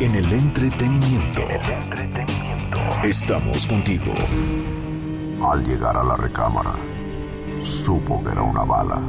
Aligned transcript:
En 0.00 0.14
el 0.14 0.32
entretenimiento. 0.32 1.42
Estamos 3.02 3.66
contigo. 3.66 4.14
Al 5.42 5.64
llegar 5.64 5.96
a 5.96 6.04
la 6.04 6.16
recámara, 6.16 6.76
supo 7.62 8.22
que 8.22 8.30
era 8.30 8.42
una 8.42 8.62
bala. 8.62 9.02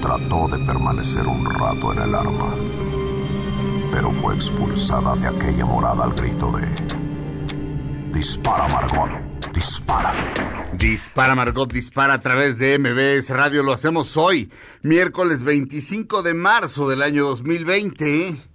Trató 0.00 0.46
de 0.46 0.64
permanecer 0.64 1.26
un 1.26 1.44
rato 1.46 1.92
en 1.92 2.02
el 2.02 2.14
arma, 2.14 2.54
pero 3.90 4.12
fue 4.12 4.36
expulsada 4.36 5.16
de 5.16 5.26
aquella 5.26 5.64
morada 5.64 6.04
al 6.04 6.14
grito 6.14 6.52
de... 6.52 8.12
Dispara, 8.12 8.68
Margot, 8.68 9.10
dispara. 9.52 10.12
Dispara 10.74 11.34
Margot, 11.34 11.72
dispara 11.72 12.14
a 12.14 12.20
través 12.20 12.58
de 12.58 12.78
MBS 12.78 13.30
Radio. 13.30 13.64
Lo 13.64 13.72
hacemos 13.72 14.16
hoy, 14.16 14.52
miércoles 14.82 15.42
25 15.42 16.22
de 16.22 16.34
marzo 16.34 16.88
del 16.88 17.02
año 17.02 17.24
2020, 17.24 18.53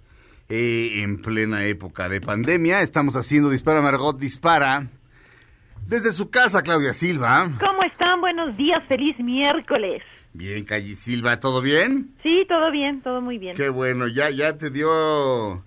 eh, 0.50 1.02
en 1.02 1.22
plena 1.22 1.64
época 1.64 2.08
de 2.08 2.20
pandemia. 2.20 2.82
Estamos 2.82 3.16
haciendo 3.16 3.50
Dispara 3.50 3.80
Margot, 3.80 4.18
dispara. 4.18 4.88
Desde 5.86 6.12
su 6.12 6.30
casa, 6.30 6.62
Claudia 6.62 6.92
Silva. 6.92 7.50
¿Cómo 7.64 7.82
están? 7.84 8.20
Buenos 8.20 8.56
días, 8.56 8.80
feliz 8.88 9.16
miércoles. 9.18 10.02
Bien, 10.32 10.64
Calle 10.64 10.94
Silva, 10.94 11.40
¿todo 11.40 11.60
bien? 11.62 12.14
Sí, 12.22 12.46
todo 12.48 12.70
bien, 12.70 13.00
todo 13.00 13.20
muy 13.20 13.38
bien. 13.38 13.56
Qué 13.56 13.68
bueno, 13.68 14.06
ya, 14.08 14.30
ya 14.30 14.56
te 14.58 14.70
dio... 14.70 15.64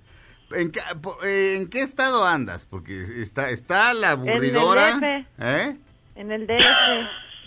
¿En 0.52 0.72
qué, 0.72 0.80
eh, 1.26 1.56
en 1.58 1.70
qué 1.70 1.82
estado 1.82 2.26
andas? 2.26 2.66
Porque 2.66 3.04
está, 3.22 3.50
está 3.50 3.94
la 3.94 4.12
aburridora. 4.12 4.92
En 4.92 5.04
el 5.04 5.24
DF. 5.24 5.28
¿Eh? 5.40 5.78
En 6.16 6.32
el 6.32 6.48
DF, 6.48 6.66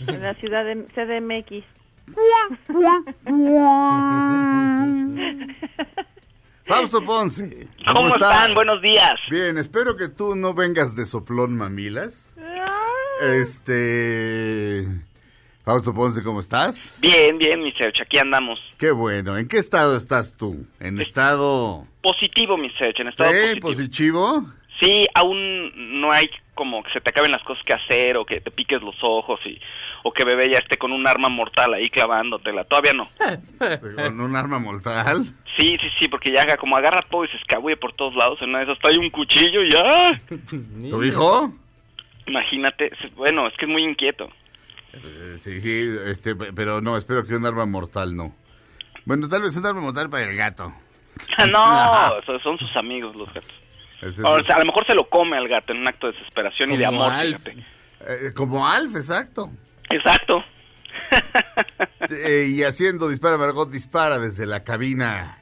en 0.09 0.21
la 0.21 0.35
ciudad 0.35 0.63
de 0.65 0.85
CDMX. 0.93 1.65
Fausto 6.67 7.03
Ponce. 7.03 7.67
¿Cómo, 7.85 8.09
están? 8.09 8.53
Buenos 8.53 8.81
días. 8.81 9.15
Bien, 9.29 9.57
espero 9.57 9.95
que 9.95 10.09
tú 10.09 10.35
no 10.35 10.53
vengas 10.53 10.95
de 10.95 11.05
soplón 11.05 11.55
mamilas. 11.55 12.27
Este... 13.21 14.85
Fausto 15.63 15.93
Ponce, 15.93 16.23
¿cómo 16.23 16.39
estás? 16.39 16.97
Bien, 16.99 17.37
bien, 17.37 17.61
mi 17.61 17.71
Serge, 17.73 18.03
aquí 18.03 18.17
andamos. 18.17 18.59
Qué 18.77 18.91
bueno. 18.91 19.37
¿En 19.37 19.47
qué 19.47 19.57
estado 19.57 19.97
estás 19.97 20.35
tú? 20.37 20.65
¿En 20.79 20.99
estado... 20.99 21.85
Positivo, 22.01 22.57
mi 22.57 22.69
Serge, 22.71 23.01
en 23.01 23.09
estado 23.09 23.31
¿Sí? 23.31 23.59
positivo. 23.59 23.61
¿Positivo? 23.61 24.53
Sí, 24.79 25.07
aún 25.13 25.99
no 26.01 26.11
hay 26.11 26.29
como 26.53 26.83
que 26.83 26.91
se 26.91 27.01
te 27.01 27.09
acaben 27.09 27.31
las 27.31 27.43
cosas 27.43 27.63
que 27.65 27.73
hacer 27.73 28.17
o 28.17 28.25
que 28.25 28.41
te 28.41 28.51
piques 28.51 28.81
los 28.81 28.95
ojos 29.01 29.39
y 29.45 29.59
o 30.03 30.11
que 30.13 30.23
bebé 30.25 30.49
ya 30.51 30.59
esté 30.59 30.77
con 30.77 30.91
un 30.91 31.07
arma 31.07 31.29
mortal 31.29 31.73
ahí 31.73 31.89
clavándotela. 31.89 32.63
Todavía 32.65 32.93
no. 32.93 33.09
¿Con 33.95 34.21
un 34.21 34.35
arma 34.35 34.59
mortal? 34.59 35.23
Sí, 35.57 35.77
sí, 35.81 35.87
sí, 35.99 36.07
porque 36.07 36.31
ya 36.31 36.43
haga- 36.43 36.57
como 36.57 36.77
agarra 36.77 37.01
todo 37.09 37.25
y 37.25 37.27
se 37.29 37.37
escabulle 37.37 37.77
por 37.77 37.93
todos 37.93 38.15
lados. 38.15 38.39
En 38.41 38.49
una 38.49 38.59
de 38.59 38.63
esas 38.65 38.77
está 38.77 38.89
ahí 38.89 38.97
un 38.97 39.09
cuchillo 39.09 39.63
y 39.63 39.71
ya. 39.71 40.21
¿Tu 40.89 41.03
hijo? 41.03 41.53
Imagínate, 42.25 42.91
bueno, 43.15 43.47
es 43.47 43.53
que 43.57 43.65
es 43.65 43.71
muy 43.71 43.83
inquieto. 43.83 44.29
Eh, 44.93 45.37
Sí, 45.41 45.61
sí, 45.61 45.89
este, 46.05 46.35
pe- 46.35 46.51
pero 46.53 46.81
no, 46.81 46.97
espero 46.97 47.25
que 47.25 47.35
un 47.35 47.45
arma 47.45 47.65
mortal 47.65 48.15
no. 48.15 48.35
Bueno, 49.05 49.29
tal 49.29 49.41
vez 49.43 49.55
un 49.55 49.65
arma 49.65 49.81
mortal 49.81 50.09
para 50.09 50.23
el 50.29 50.35
gato. 50.35 50.73
no, 51.51 52.21
so- 52.25 52.39
son 52.39 52.57
sus 52.57 52.75
amigos 52.75 53.15
los 53.15 53.27
gatos. 53.33 53.53
Ese- 54.01 54.21
O 54.23 54.43
sea, 54.43 54.57
a 54.57 54.59
lo 54.59 54.65
mejor 54.65 54.85
se 54.85 54.93
lo 54.93 55.09
come 55.09 55.37
al 55.37 55.47
gato 55.47 55.71
en 55.73 55.79
un 55.79 55.87
acto 55.87 56.07
de 56.07 56.13
desesperación 56.13 56.71
y 56.73 56.77
de 56.77 56.85
amor, 56.85 57.11
Alf. 57.11 57.47
eh, 57.47 57.57
como 58.35 58.67
Alf, 58.67 58.95
exacto. 58.95 59.49
Exacto. 59.89 60.43
Eh, 62.09 62.47
y 62.49 62.63
haciendo 62.63 63.07
Dispara 63.09 63.37
Margot 63.37 63.71
Dispara 63.71 64.19
desde 64.19 64.45
la 64.45 64.63
cabina 64.63 65.39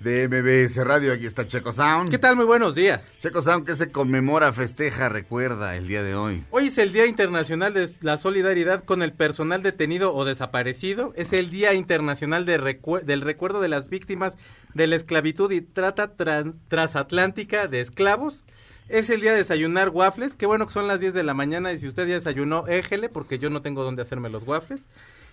de 0.00 0.26
MBS 0.28 0.84
Radio. 0.84 1.12
Aquí 1.12 1.26
está 1.26 1.46
Checo 1.46 1.72
Sound. 1.72 2.10
¿Qué 2.10 2.18
tal? 2.18 2.34
Muy 2.36 2.44
buenos 2.44 2.74
días. 2.74 3.12
Checo 3.20 3.40
Sound 3.42 3.66
que 3.66 3.76
se 3.76 3.90
conmemora, 3.92 4.52
festeja, 4.52 5.08
recuerda 5.08 5.76
el 5.76 5.86
día 5.88 6.02
de 6.02 6.14
hoy. 6.14 6.44
Hoy 6.50 6.68
es 6.68 6.78
el 6.78 6.92
Día 6.92 7.06
Internacional 7.06 7.72
de 7.74 7.88
la 8.00 8.18
Solidaridad 8.18 8.84
con 8.84 9.02
el 9.02 9.12
Personal 9.12 9.62
Detenido 9.62 10.14
o 10.14 10.24
Desaparecido. 10.24 11.12
Es 11.16 11.32
el 11.32 11.50
Día 11.50 11.74
Internacional 11.74 12.44
de 12.46 12.58
del 13.04 13.20
Recuerdo 13.20 13.60
de 13.60 13.68
las 13.68 13.88
Víctimas 13.88 14.34
de 14.74 14.86
la 14.88 14.96
Esclavitud 14.96 15.50
y 15.52 15.60
Trata 15.60 16.16
tran- 16.16 16.54
Transatlántica 16.68 17.66
de 17.68 17.80
Esclavos. 17.80 18.44
Es 18.92 19.08
el 19.10 19.20
día 19.22 19.32
de 19.32 19.38
desayunar 19.38 19.88
waffles. 19.88 20.36
Qué 20.36 20.44
bueno 20.46 20.66
que 20.66 20.72
son 20.74 20.86
las 20.86 21.00
10 21.00 21.14
de 21.14 21.22
la 21.22 21.32
mañana 21.34 21.72
y 21.72 21.78
si 21.78 21.88
usted 21.88 22.06
ya 22.06 22.14
desayunó, 22.14 22.66
éjele 22.68 23.08
porque 23.08 23.38
yo 23.38 23.48
no 23.48 23.62
tengo 23.62 23.82
dónde 23.84 24.02
hacerme 24.02 24.28
los 24.28 24.46
waffles. 24.46 24.82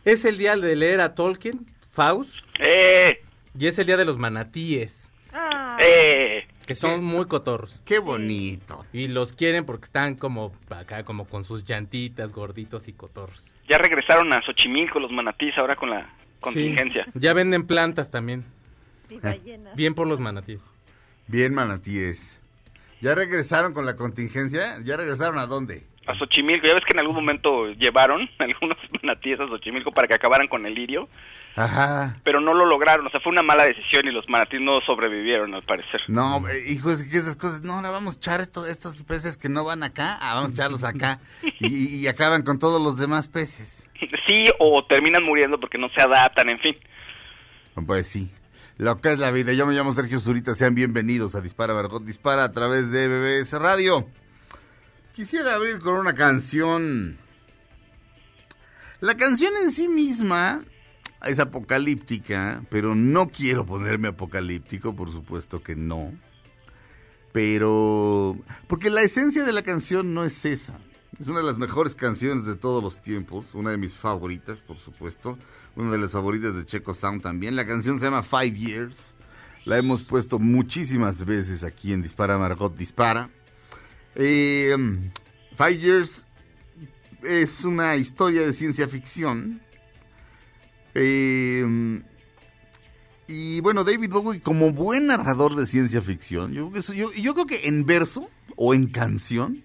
Es 0.06 0.24
el 0.24 0.38
día 0.38 0.56
de 0.56 0.76
leer 0.78 1.02
a 1.02 1.14
Tolkien, 1.14 1.66
Faust. 1.92 2.32
¡Eh! 2.60 3.22
Y 3.58 3.68
es 3.68 3.78
el 3.78 3.88
día 3.88 3.98
de 3.98 4.06
los 4.06 4.18
manatíes, 4.18 4.96
Ah, 5.34 5.78
¡Eh! 5.82 6.48
que 6.66 6.74
son 6.76 7.04
muy 7.04 7.26
cotorros. 7.28 7.82
Qué 7.84 8.00
bonito. 8.00 8.86
Y 8.94 9.08
los 9.10 9.34
quieren 9.34 9.66
porque 9.66 9.86
están 9.86 10.16
como 10.16 10.54
acá, 10.70 11.04
como 11.04 11.26
con 11.28 11.44
sus 11.44 11.66
llantitas, 11.66 12.32
gorditos 12.32 12.88
y 12.88 12.94
cotorros. 12.94 13.44
Ya 13.68 13.78
regresaron 13.78 14.32
a 14.34 14.42
Xochimilco 14.42 15.00
los 15.00 15.12
manatís 15.12 15.58
ahora 15.58 15.76
con 15.76 15.90
la 15.90 16.10
contingencia. 16.40 17.04
Sí, 17.06 17.12
Ya 17.16 17.34
venden 17.34 17.68
plantas 17.68 18.10
también. 18.10 18.46
y 19.10 19.18
ballenas. 19.18 19.76
Bien 19.76 19.94
por 19.96 20.08
los 20.08 20.20
manatíes. 20.20 20.62
Bien, 21.28 21.54
manatíes. 21.54 22.39
¿Ya 23.02 23.16
regresaron 23.16 23.74
con 23.74 23.86
la 23.86 23.96
contingencia? 23.96 24.76
¿Ya 24.84 24.98
regresaron 24.98 25.38
a 25.40 25.46
dónde? 25.46 25.84
A 26.08 26.16
Xochimilco, 26.18 26.66
ya 26.66 26.74
ves 26.74 26.84
que 26.86 26.94
en 26.94 27.00
algún 27.00 27.16
momento 27.16 27.68
llevaron 27.74 28.28
algunos 28.40 28.78
manatíes 29.02 29.40
a 29.40 29.48
Xochimilco 29.48 29.92
para 29.92 30.08
que 30.08 30.16
acabaran 30.16 30.48
con 30.48 30.66
el 30.66 30.74
lirio, 30.74 31.08
Ajá. 31.56 32.18
pero 32.24 32.42
no 32.42 32.54
lo 32.56 32.66
lograron, 32.66 33.06
o 33.06 33.10
sea, 33.12 33.20
fue 33.20 33.32
una 33.32 33.44
mala 33.44 33.64
decisión 33.66 34.08
y 34.08 34.12
los 34.12 34.28
manatíes 34.28 34.62
no 34.62 34.82
sobrevivieron 34.82 35.54
al 35.54 35.62
parecer. 35.64 36.02
No, 36.08 36.48
eh, 36.50 36.64
hijo, 36.68 36.90
es 36.92 37.04
que 37.04 37.18
esas 37.18 37.36
cosas, 37.36 37.62
no, 37.62 37.74
ahora 37.74 37.92
vamos 37.92 38.16
a 38.16 38.18
echar 38.18 38.42
esto- 38.42 38.66
estos 38.66 39.02
peces 39.04 39.38
que 39.38 39.50
no 39.50 39.64
van 39.66 39.84
acá, 39.84 40.18
ah, 40.20 40.34
vamos 40.36 40.50
a 40.52 40.54
echarlos 40.54 40.84
acá. 40.84 41.20
y, 41.60 41.98
y 41.98 42.08
acaban 42.08 42.42
con 42.44 42.58
todos 42.60 42.82
los 42.82 42.98
demás 42.98 43.28
peces. 43.28 43.86
Sí, 44.28 44.46
o 44.60 44.84
terminan 44.86 45.24
muriendo 45.24 45.60
porque 45.60 45.78
no 45.78 45.90
se 45.90 46.02
adaptan, 46.02 46.50
en 46.50 46.60
fin. 46.60 46.76
Pues 47.86 48.08
sí, 48.08 48.32
lo 48.80 49.02
que 49.02 49.12
es 49.12 49.20
la 49.20 49.30
vida. 49.30 49.52
Yo 49.52 49.68
me 49.68 49.74
llamo 49.74 49.94
Sergio 49.94 50.22
Zurita, 50.22 50.56
sean 50.56 50.74
bienvenidos 50.74 51.36
a 51.36 51.42
Dispara 51.42 51.74
Margot 51.74 52.02
Dispara 52.02 52.46
a 52.46 52.52
través 52.52 52.90
de 52.92 53.10
BBS 53.10 53.52
Radio. 53.60 54.08
Quisiera 55.14 55.56
abrir 55.56 55.80
con 55.80 55.96
una 55.96 56.16
canción. 56.16 57.18
La 59.02 59.18
canción 59.18 59.52
en 59.62 59.74
sí 59.74 59.90
misma 59.90 60.64
es 61.26 61.40
apocalíptica, 61.40 62.64
pero 62.70 62.96
no 62.96 63.28
quiero 63.28 63.66
ponerme 63.66 64.08
apocalíptico, 64.08 64.96
por 64.96 65.12
supuesto 65.12 65.62
que 65.62 65.76
no. 65.76 66.14
Pero... 67.34 68.38
Porque 68.68 68.90
la 68.90 69.02
esencia 69.02 69.44
de 69.44 69.52
la 69.52 69.64
canción 69.64 70.14
no 70.14 70.24
es 70.24 70.46
esa. 70.46 70.80
Es 71.20 71.28
una 71.28 71.40
de 71.40 71.46
las 71.46 71.58
mejores 71.58 71.96
canciones 71.96 72.46
de 72.46 72.56
todos 72.56 72.82
los 72.82 73.02
tiempos, 73.02 73.54
una 73.54 73.72
de 73.72 73.78
mis 73.78 73.94
favoritas, 73.94 74.60
por 74.62 74.80
supuesto, 74.80 75.38
una 75.80 75.92
de 75.92 75.98
las 75.98 76.12
favoritas 76.12 76.56
de 76.56 76.66
Checo 76.66 76.94
Sound 76.94 77.22
también. 77.22 77.56
La 77.56 77.66
canción 77.66 78.00
se 78.00 78.06
llama 78.06 78.22
Five 78.22 78.52
Years, 78.52 79.16
la 79.66 79.78
hemos 79.78 80.04
puesto 80.04 80.38
muchísimas 80.38 81.26
veces 81.26 81.64
aquí 81.64 81.94
en 81.94 82.02
Dispara 82.02 82.38
Margot 82.38 82.76
Dispara. 82.76 83.30
Eh, 84.16 84.76
Five 85.56 85.78
Years 85.78 86.26
es 87.24 87.64
una 87.64 87.96
historia 87.96 88.46
de 88.46 88.54
ciencia 88.54 88.88
ficción. 88.88 89.62
Eh, 90.94 92.02
y 93.28 93.62
bueno, 93.62 93.84
David 93.84 94.10
Bowie 94.10 94.42
como 94.42 94.72
buen 94.72 95.08
narrador 95.08 95.56
de 95.56 95.68
ciencia 95.68 96.02
ficción, 96.02 96.52
yo, 96.52 96.72
yo, 96.74 97.14
yo 97.14 97.34
creo 97.36 97.46
que 97.46 97.68
en 97.68 97.86
verso 97.86 98.28
o 98.56 98.74
en 98.74 98.88
canción, 98.88 99.64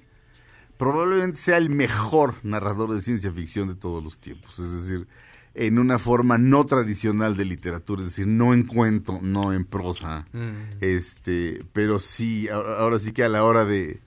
probablemente 0.76 1.38
sea 1.38 1.56
el 1.56 1.70
mejor 1.70 2.36
narrador 2.42 2.94
de 2.94 3.00
ciencia 3.00 3.32
ficción 3.32 3.68
de 3.68 3.74
todos 3.74 4.04
los 4.04 4.18
tiempos. 4.18 4.58
Es 4.58 4.82
decir, 4.82 5.08
en 5.54 5.78
una 5.78 5.98
forma 5.98 6.36
no 6.36 6.66
tradicional 6.66 7.36
de 7.36 7.44
literatura, 7.44 8.02
es 8.02 8.08
decir, 8.08 8.26
no 8.26 8.52
en 8.54 8.64
cuento, 8.64 9.20
no 9.22 9.52
en 9.52 9.64
prosa. 9.64 10.26
Mm. 10.32 10.50
Este, 10.80 11.62
pero 11.72 11.98
sí, 11.98 12.48
ahora, 12.48 12.78
ahora 12.78 12.98
sí 12.98 13.12
que 13.12 13.22
a 13.24 13.28
la 13.28 13.44
hora 13.44 13.64
de, 13.64 14.00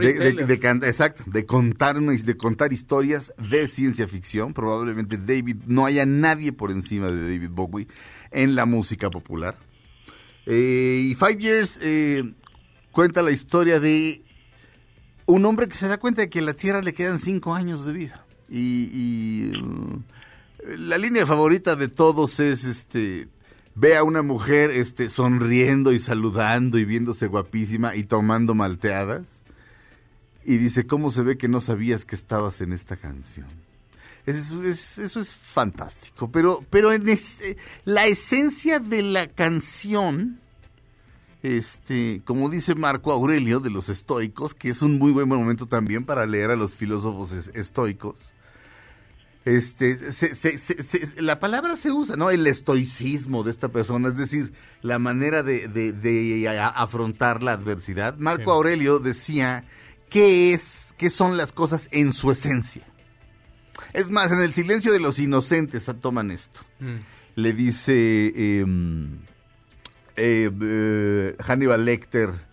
de, 0.00 0.14
de- 0.36 0.46
de 0.46 0.58
can- 0.58 0.82
exacto, 0.84 1.24
de 1.26 1.44
contar, 1.44 2.00
de 2.00 2.36
contar 2.36 2.72
historias 2.72 3.32
de 3.50 3.68
ciencia 3.68 4.08
ficción. 4.08 4.54
Probablemente 4.54 5.18
David, 5.18 5.56
no 5.66 5.84
haya 5.84 6.06
nadie 6.06 6.52
por 6.52 6.70
encima 6.70 7.08
de 7.10 7.22
David 7.32 7.50
Bowie 7.50 7.86
en 8.30 8.54
la 8.54 8.64
música 8.64 9.10
popular. 9.10 9.56
Eh, 10.46 11.08
y 11.10 11.14
Five 11.14 11.36
Years 11.38 11.78
eh, 11.82 12.32
cuenta 12.90 13.20
la 13.22 13.30
historia 13.32 13.80
de 13.80 14.22
un 15.26 15.44
hombre 15.44 15.68
que 15.68 15.74
se 15.74 15.88
da 15.88 15.98
cuenta 15.98 16.22
de 16.22 16.30
que 16.30 16.38
a 16.38 16.42
la 16.42 16.54
Tierra 16.54 16.80
le 16.82 16.94
quedan 16.94 17.18
cinco 17.18 17.54
años 17.54 17.84
de 17.84 17.92
vida. 17.92 18.24
Y, 18.48 18.90
y, 19.52 19.56
uh, 19.56 20.02
la 20.78 20.98
línea 20.98 21.26
favorita 21.26 21.76
de 21.76 21.88
todos 21.88 22.38
es 22.40 22.64
este 22.64 23.28
ve 23.74 23.96
a 23.96 24.04
una 24.04 24.22
mujer 24.22 24.70
este 24.70 25.08
sonriendo 25.08 25.92
y 25.92 25.98
saludando 25.98 26.78
y 26.78 26.84
viéndose 26.84 27.26
guapísima 27.26 27.96
y 27.96 28.04
tomando 28.04 28.54
malteadas 28.54 29.26
y 30.44 30.58
dice 30.58 30.86
cómo 30.86 31.10
se 31.10 31.22
ve 31.22 31.36
que 31.36 31.48
no 31.48 31.60
sabías 31.60 32.04
que 32.04 32.14
estabas 32.14 32.60
en 32.60 32.72
esta 32.72 32.96
canción 32.96 33.46
eso 34.26 34.62
es, 34.62 35.30
fantástico 35.30 36.30
pero 36.30 36.64
pero 36.70 36.92
en 36.92 37.08
este, 37.08 37.56
la 37.84 38.06
esencia 38.06 38.78
de 38.78 39.02
la 39.02 39.26
canción 39.28 40.40
este, 41.42 42.20
como 42.24 42.50
dice 42.50 42.74
Marco 42.74 43.12
Aurelio 43.12 43.60
de 43.60 43.70
los 43.70 43.88
estoicos, 43.88 44.52
que 44.52 44.68
es 44.68 44.82
un 44.82 44.98
muy 44.98 45.10
buen 45.10 45.26
momento 45.26 45.64
también 45.64 46.04
para 46.04 46.26
leer 46.26 46.50
a 46.50 46.54
los 46.54 46.74
filósofos 46.74 47.32
estoicos. 47.54 48.34
Este, 49.44 49.98
la 51.16 51.40
palabra 51.40 51.76
se 51.76 51.90
usa, 51.90 52.16
¿no? 52.16 52.30
El 52.30 52.46
estoicismo 52.46 53.42
de 53.42 53.50
esta 53.50 53.68
persona, 53.68 54.08
es 54.08 54.16
decir, 54.16 54.52
la 54.82 54.98
manera 54.98 55.42
de, 55.42 56.72
afrontar 56.74 57.42
la 57.42 57.52
adversidad. 57.52 58.16
Marco 58.18 58.52
Aurelio 58.52 58.98
decía, 58.98 59.64
¿qué 60.10 60.52
es, 60.52 60.94
qué 60.98 61.08
son 61.08 61.36
las 61.38 61.52
cosas 61.52 61.88
en 61.90 62.12
su 62.12 62.30
esencia? 62.30 62.86
Es 63.94 64.10
más, 64.10 64.30
en 64.30 64.40
el 64.40 64.52
silencio 64.52 64.92
de 64.92 65.00
los 65.00 65.18
inocentes 65.18 65.90
toman 66.00 66.30
esto. 66.30 66.60
Mm. 66.80 66.96
Le 67.36 67.52
dice, 67.54 68.60
em, 68.60 69.20
eh, 70.16 70.50
eh, 70.60 71.36
Hannibal 71.38 71.84
Lecter. 71.84 72.50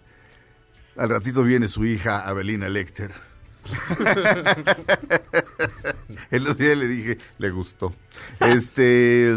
Al 0.96 1.10
ratito 1.10 1.44
viene 1.44 1.68
su 1.68 1.86
hija 1.86 2.26
Abelina 2.26 2.70
Lecter. 2.70 3.27
El 6.32 6.48
otro 6.48 6.66
día 6.66 6.76
le 6.76 6.88
dije, 6.88 7.18
le 7.38 7.50
gustó. 7.50 7.94
Este. 8.40 9.36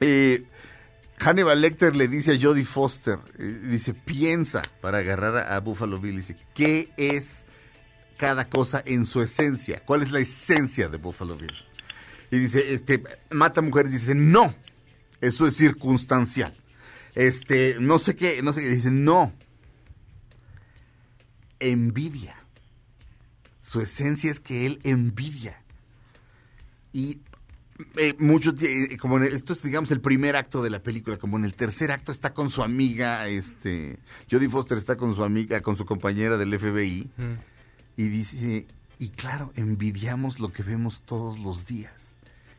Eh, 0.00 0.44
Hannibal 1.18 1.60
Lecter 1.60 1.94
le 1.94 2.08
dice 2.08 2.32
a 2.32 2.38
Jodie 2.40 2.64
Foster, 2.64 3.18
dice, 3.36 3.92
piensa 3.92 4.62
para 4.80 4.96
agarrar 4.98 5.52
a, 5.52 5.60
Buffalo 5.60 6.00
Bill, 6.00 6.16
dice, 6.16 6.34
¿qué 6.54 6.88
es 6.96 7.44
cada 8.16 8.48
cosa 8.48 8.82
en 8.86 9.04
su 9.04 9.20
esencia? 9.20 9.82
¿Cuál 9.84 10.02
es 10.02 10.12
la 10.12 10.20
esencia 10.20 10.88
de 10.88 10.96
Buffalo 10.96 11.36
Bill? 11.36 11.52
Y 12.30 12.38
dice, 12.38 12.72
este, 12.72 13.02
mata 13.28 13.60
mujeres, 13.60 13.92
dice, 13.92 14.14
no, 14.14 14.54
eso 15.20 15.46
es 15.46 15.56
circunstancial 15.56 16.56
este, 17.14 17.76
no 17.80 17.98
sé 17.98 18.16
qué, 18.16 18.42
no 18.42 18.52
sé 18.52 18.60
qué, 18.60 18.68
dicen, 18.68 19.04
no. 19.04 19.32
Envidia. 21.58 22.36
Su 23.70 23.80
esencia 23.80 24.32
es 24.32 24.40
que 24.40 24.66
él 24.66 24.80
envidia. 24.82 25.62
Y 26.92 27.20
eh, 27.98 28.16
muchos, 28.18 28.60
eh, 28.60 28.96
como 28.96 29.18
en 29.18 29.32
esto 29.32 29.52
es, 29.52 29.62
digamos, 29.62 29.92
el 29.92 30.00
primer 30.00 30.34
acto 30.34 30.60
de 30.60 30.70
la 30.70 30.82
película, 30.82 31.18
como 31.18 31.38
en 31.38 31.44
el 31.44 31.54
tercer 31.54 31.92
acto 31.92 32.10
está 32.10 32.34
con 32.34 32.50
su 32.50 32.64
amiga, 32.64 33.28
este, 33.28 34.00
Jodie 34.28 34.48
Foster 34.48 34.76
está 34.76 34.96
con 34.96 35.14
su 35.14 35.22
amiga, 35.22 35.60
con 35.60 35.76
su 35.76 35.86
compañera 35.86 36.36
del 36.36 36.58
FBI, 36.58 37.10
mm. 37.16 37.22
y 37.96 38.08
dice, 38.08 38.66
y 38.98 39.10
claro, 39.10 39.52
envidiamos 39.54 40.40
lo 40.40 40.52
que 40.52 40.64
vemos 40.64 41.02
todos 41.02 41.38
los 41.38 41.64
días. 41.64 41.94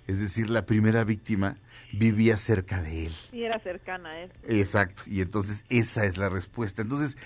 Es 0.08 0.22
decir, 0.22 0.50
la 0.50 0.66
primera 0.66 1.04
víctima 1.04 1.58
vivía 1.92 2.38
cerca 2.38 2.82
de 2.82 3.08
él. 3.08 3.14
Y 3.34 3.44
era 3.44 3.60
cercana 3.60 4.12
a 4.12 4.22
él. 4.22 4.32
Exacto, 4.48 5.04
y 5.08 5.20
entonces 5.20 5.66
esa 5.68 6.06
es 6.06 6.16
la 6.16 6.30
respuesta. 6.30 6.82
Entonces, 6.82 7.18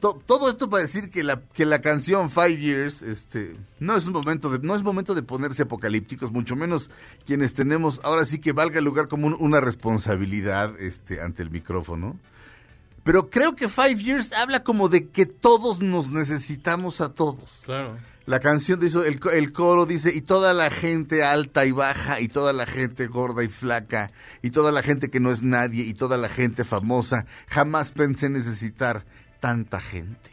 todo 0.00 0.50
esto 0.50 0.68
para 0.68 0.82
decir 0.82 1.10
que 1.10 1.22
la, 1.22 1.40
que 1.52 1.64
la 1.64 1.80
canción 1.80 2.30
Five 2.30 2.56
Years 2.56 3.02
este, 3.02 3.56
no, 3.78 3.96
es 3.96 4.06
un 4.06 4.12
momento 4.12 4.50
de, 4.50 4.58
no 4.58 4.74
es 4.74 4.82
momento 4.82 5.14
de 5.14 5.22
ponerse 5.22 5.62
apocalípticos, 5.62 6.32
mucho 6.32 6.56
menos 6.56 6.90
quienes 7.26 7.54
tenemos, 7.54 8.00
ahora 8.02 8.24
sí 8.24 8.40
que 8.40 8.52
valga 8.52 8.78
el 8.78 8.84
lugar 8.84 9.08
como 9.08 9.28
una 9.36 9.60
responsabilidad 9.60 10.78
este, 10.80 11.20
ante 11.20 11.42
el 11.42 11.50
micrófono. 11.50 12.18
Pero 13.04 13.30
creo 13.30 13.54
que 13.54 13.68
Five 13.68 14.02
Years 14.02 14.32
habla 14.32 14.62
como 14.62 14.88
de 14.88 15.08
que 15.08 15.26
todos 15.26 15.80
nos 15.80 16.10
necesitamos 16.10 17.00
a 17.00 17.14
todos. 17.14 17.60
Claro. 17.64 17.96
La 18.26 18.38
canción 18.38 18.78
dice, 18.78 18.98
el, 19.08 19.18
el 19.32 19.52
coro 19.52 19.86
dice, 19.86 20.12
y 20.14 20.20
toda 20.20 20.52
la 20.52 20.70
gente 20.70 21.24
alta 21.24 21.64
y 21.64 21.72
baja, 21.72 22.20
y 22.20 22.28
toda 22.28 22.52
la 22.52 22.66
gente 22.66 23.06
gorda 23.06 23.42
y 23.42 23.48
flaca, 23.48 24.12
y 24.42 24.50
toda 24.50 24.70
la 24.70 24.82
gente 24.82 25.10
que 25.10 25.18
no 25.18 25.32
es 25.32 25.42
nadie, 25.42 25.84
y 25.84 25.94
toda 25.94 26.16
la 26.16 26.28
gente 26.28 26.64
famosa, 26.64 27.26
jamás 27.48 27.90
pensé 27.90 28.28
necesitar 28.28 29.04
tanta 29.40 29.80
gente. 29.80 30.30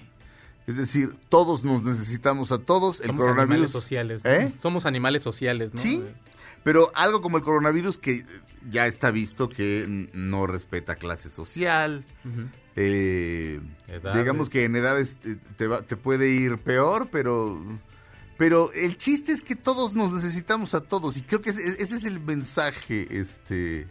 Es 0.68 0.76
decir, 0.76 1.16
todos 1.30 1.64
nos 1.64 1.82
necesitamos 1.84 2.52
a 2.52 2.60
todos. 2.60 3.00
El 3.00 3.08
Somos 3.08 3.26
animales 3.26 3.72
sociales. 3.72 4.22
¿Eh? 4.26 4.54
Somos 4.62 4.86
animales 4.86 5.24
sociales, 5.24 5.74
¿no? 5.74 5.82
Sí, 5.82 6.04
pero 6.64 6.92
algo 6.94 7.22
como 7.22 7.38
el 7.38 7.44
coronavirus 7.44 7.98
que 7.98 8.26
ya 8.70 8.86
está 8.86 9.12
visto 9.12 9.48
que 9.48 10.10
no 10.14 10.46
respeta 10.46 10.96
clase 10.96 11.30
social, 11.30 12.06
eh, 12.76 13.62
digamos 14.14 14.50
que 14.50 14.66
en 14.66 14.76
edades 14.76 15.20
eh, 15.24 15.38
te, 15.56 15.70
te 15.84 15.96
puede 15.96 16.30
ir 16.30 16.58
peor, 16.58 17.08
pero 17.10 17.80
pero 18.38 18.72
el 18.74 18.98
chiste 18.98 19.32
es 19.32 19.42
que 19.42 19.56
todos 19.56 19.94
nos 19.96 20.12
necesitamos 20.12 20.76
a 20.76 20.82
todos 20.82 21.18
y 21.18 21.22
creo 21.22 21.42
que 21.42 21.50
ese, 21.50 21.82
es 21.82 22.04
el 22.04 22.20
mensaje, 22.20 23.08
este, 23.20 23.88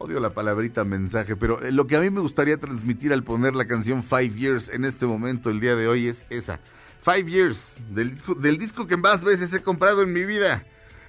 odio 0.00 0.18
la 0.18 0.30
palabrita 0.30 0.82
mensaje, 0.82 1.36
pero 1.36 1.60
lo 1.70 1.86
que 1.86 1.96
a 1.96 2.00
mí 2.00 2.08
me 2.08 2.20
gustaría 2.20 2.56
transmitir 2.56 3.12
al 3.12 3.22
poner 3.22 3.54
la 3.54 3.66
canción 3.66 4.02
Five 4.02 4.34
Years 4.34 4.70
en 4.70 4.86
este 4.86 5.04
momento, 5.04 5.50
el 5.50 5.60
día 5.60 5.76
de 5.76 5.88
hoy, 5.88 6.08
es 6.08 6.24
esa. 6.30 6.58
Five 7.02 7.30
Years, 7.30 7.74
del 7.90 8.12
disco, 8.12 8.34
del 8.34 8.58
disco 8.58 8.86
que 8.86 8.96
más 8.96 9.22
veces 9.22 9.52
he 9.52 9.62
comprado 9.62 10.02
en 10.02 10.12
mi 10.12 10.24
vida. 10.24 10.64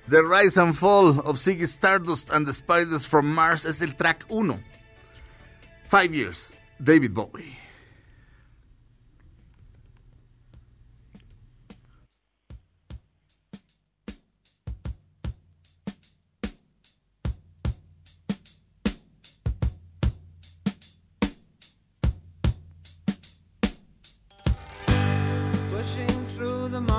The 0.10 0.22
Rise 0.22 0.60
and 0.60 0.74
Fall 0.74 1.22
of 1.24 1.38
Ziggy 1.38 1.64
Stardust 1.64 2.32
and 2.32 2.46
the 2.46 2.54
Spiders 2.54 3.08
from 3.08 3.34
Mars 3.34 3.66
es 3.66 3.82
el 3.82 3.96
track 3.96 4.26
1. 4.28 4.60
Five 5.88 6.14
Years, 6.14 6.54
David 6.78 7.12
Bowie. 7.12 7.71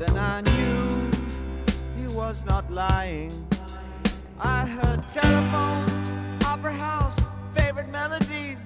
Then 0.00 0.16
I 0.16 0.40
knew 0.40 1.10
he 1.94 2.06
was 2.16 2.42
not 2.46 2.72
lying. 2.72 3.30
I 4.40 4.64
heard 4.64 5.06
telephones, 5.12 5.92
opera 6.46 6.72
house, 6.72 7.16
favorite 7.54 7.90
melodies. 7.90 8.56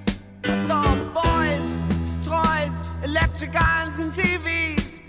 I 0.45 0.67
saw 0.69 0.95
boys, 1.13 1.69
toys, 2.25 2.73
electric 3.03 3.61
irons, 3.61 3.99
and 3.99 4.13
TVs. 4.13 5.01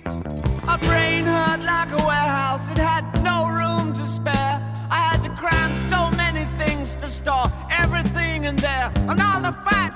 My 0.65 0.77
brain 0.77 1.25
hurt 1.25 1.61
like 1.61 1.91
a 1.91 2.03
warehouse, 2.03 2.71
it 2.71 2.79
had 2.79 3.05
no 3.23 3.47
room 3.47 3.93
to 3.93 4.09
spare. 4.09 4.57
I 4.89 4.95
had 4.95 5.21
to 5.25 5.29
cram 5.29 5.77
so 5.91 6.09
many 6.17 6.45
things 6.57 6.95
to 6.95 7.07
store 7.07 7.51
everything 7.69 8.45
in 8.45 8.55
there, 8.55 8.91
and 8.95 9.21
all 9.21 9.41
the 9.41 9.55
fat, 9.63 9.93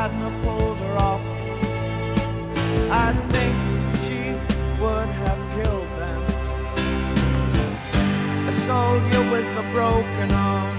hadn't 0.00 0.42
pulled 0.42 0.78
her 0.78 0.96
off, 0.96 1.20
I 2.90 3.12
think 3.32 3.54
she 4.04 4.20
would 4.80 5.10
have 5.24 5.40
killed 5.56 5.90
them. 6.00 6.20
A 8.48 8.52
soldier 8.68 9.22
with 9.30 9.62
a 9.62 9.66
broken 9.76 10.30
arm 10.32 10.72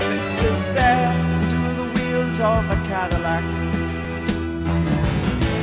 fixed 0.00 0.38
his 0.44 0.58
stare 0.68 1.12
to 1.52 1.60
the 1.78 1.86
wheels 1.94 2.40
of 2.40 2.62
a 2.76 2.78
Cadillac. 2.88 3.44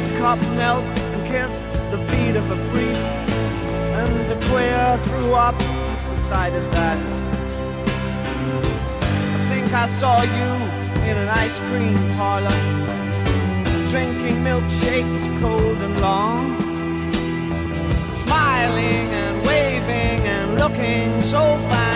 The 0.04 0.20
cop 0.20 0.40
knelt 0.60 0.86
and 1.14 1.24
kissed 1.26 1.66
the 1.90 2.00
feet 2.10 2.36
of 2.36 2.46
a 2.52 2.60
priest, 2.70 3.08
and 4.00 4.30
a 4.30 4.38
queer 4.48 5.00
threw 5.08 5.34
up 5.34 5.58
the 5.58 6.18
sight 6.30 6.54
of 6.54 6.66
that. 6.76 7.00
I 9.38 9.40
think 9.50 9.74
I 9.74 9.88
saw 9.88 10.22
you 10.22 10.73
in 11.10 11.18
an 11.18 11.28
ice 11.28 11.60
cream 11.70 11.98
parlor, 12.12 12.60
drinking 13.90 14.38
milkshakes 14.44 15.26
cold 15.42 15.78
and 15.78 16.02
long, 16.02 16.60
smiling 18.14 19.08
and 19.22 19.46
waving 19.46 20.20
and 20.28 20.56
looking 20.56 21.22
so 21.22 21.58
fine. 21.70 21.93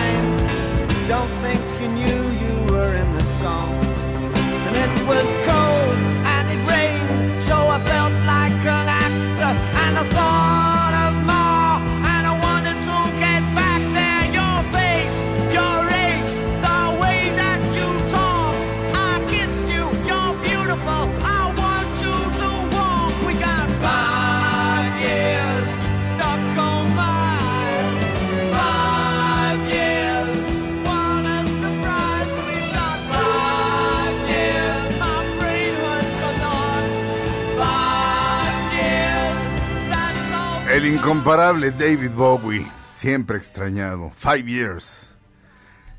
Incomparable 40.98 41.70
David 41.70 42.10
Bowie, 42.10 42.66
siempre 42.86 43.36
extrañado. 43.38 44.10
Five 44.10 44.46
years. 44.48 45.14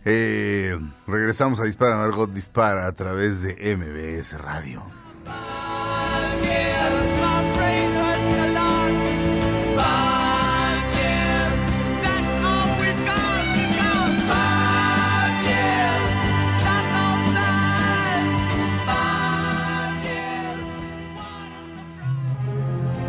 Eh, 0.04 0.78
regresamos 1.08 1.60
a 1.60 1.64
Dispara, 1.64 1.96
Margot 1.96 2.30
Dispara 2.30 2.86
a 2.86 2.92
través 2.92 3.42
de 3.42 3.76
MBS 3.76 4.38
Radio. 4.38 4.84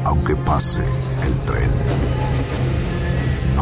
Aunque 0.04 0.36
pase 0.36 0.99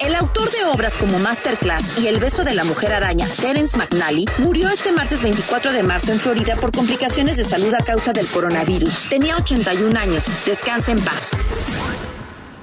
El 0.00 0.14
autor 0.14 0.50
de 0.50 0.64
obras 0.64 0.96
como 0.98 1.18
Masterclass 1.18 1.98
y 1.98 2.08
El 2.08 2.18
beso 2.18 2.44
de 2.44 2.54
la 2.54 2.64
mujer 2.64 2.92
araña, 2.92 3.26
Terence 3.40 3.76
McNally, 3.76 4.26
murió 4.38 4.68
este 4.68 4.92
martes 4.92 5.22
24 5.22 5.72
de 5.72 5.82
marzo 5.82 6.12
en 6.12 6.18
Florida 6.18 6.56
por 6.56 6.72
complicaciones 6.72 7.36
de 7.36 7.44
salud 7.44 7.72
a 7.74 7.84
causa 7.84 8.12
del 8.12 8.26
coronavirus. 8.26 9.08
Tenía 9.08 9.36
81 9.36 9.98
años. 9.98 10.26
Descansa 10.46 10.92
en 10.92 11.00
paz. 11.00 11.38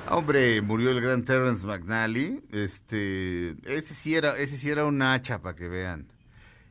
Hombre, 0.09 0.61
murió 0.61 0.91
el 0.91 1.00
gran 1.00 1.23
Terrence 1.23 1.65
McNally. 1.65 2.41
Este, 2.51 3.55
ese 3.65 3.95
sí 3.95 4.15
era, 4.15 4.38
ese 4.38 4.57
sí 4.57 4.69
era 4.69 4.85
un 4.85 5.01
hacha 5.01 5.39
para 5.41 5.55
que 5.55 5.67
vean. 5.67 6.07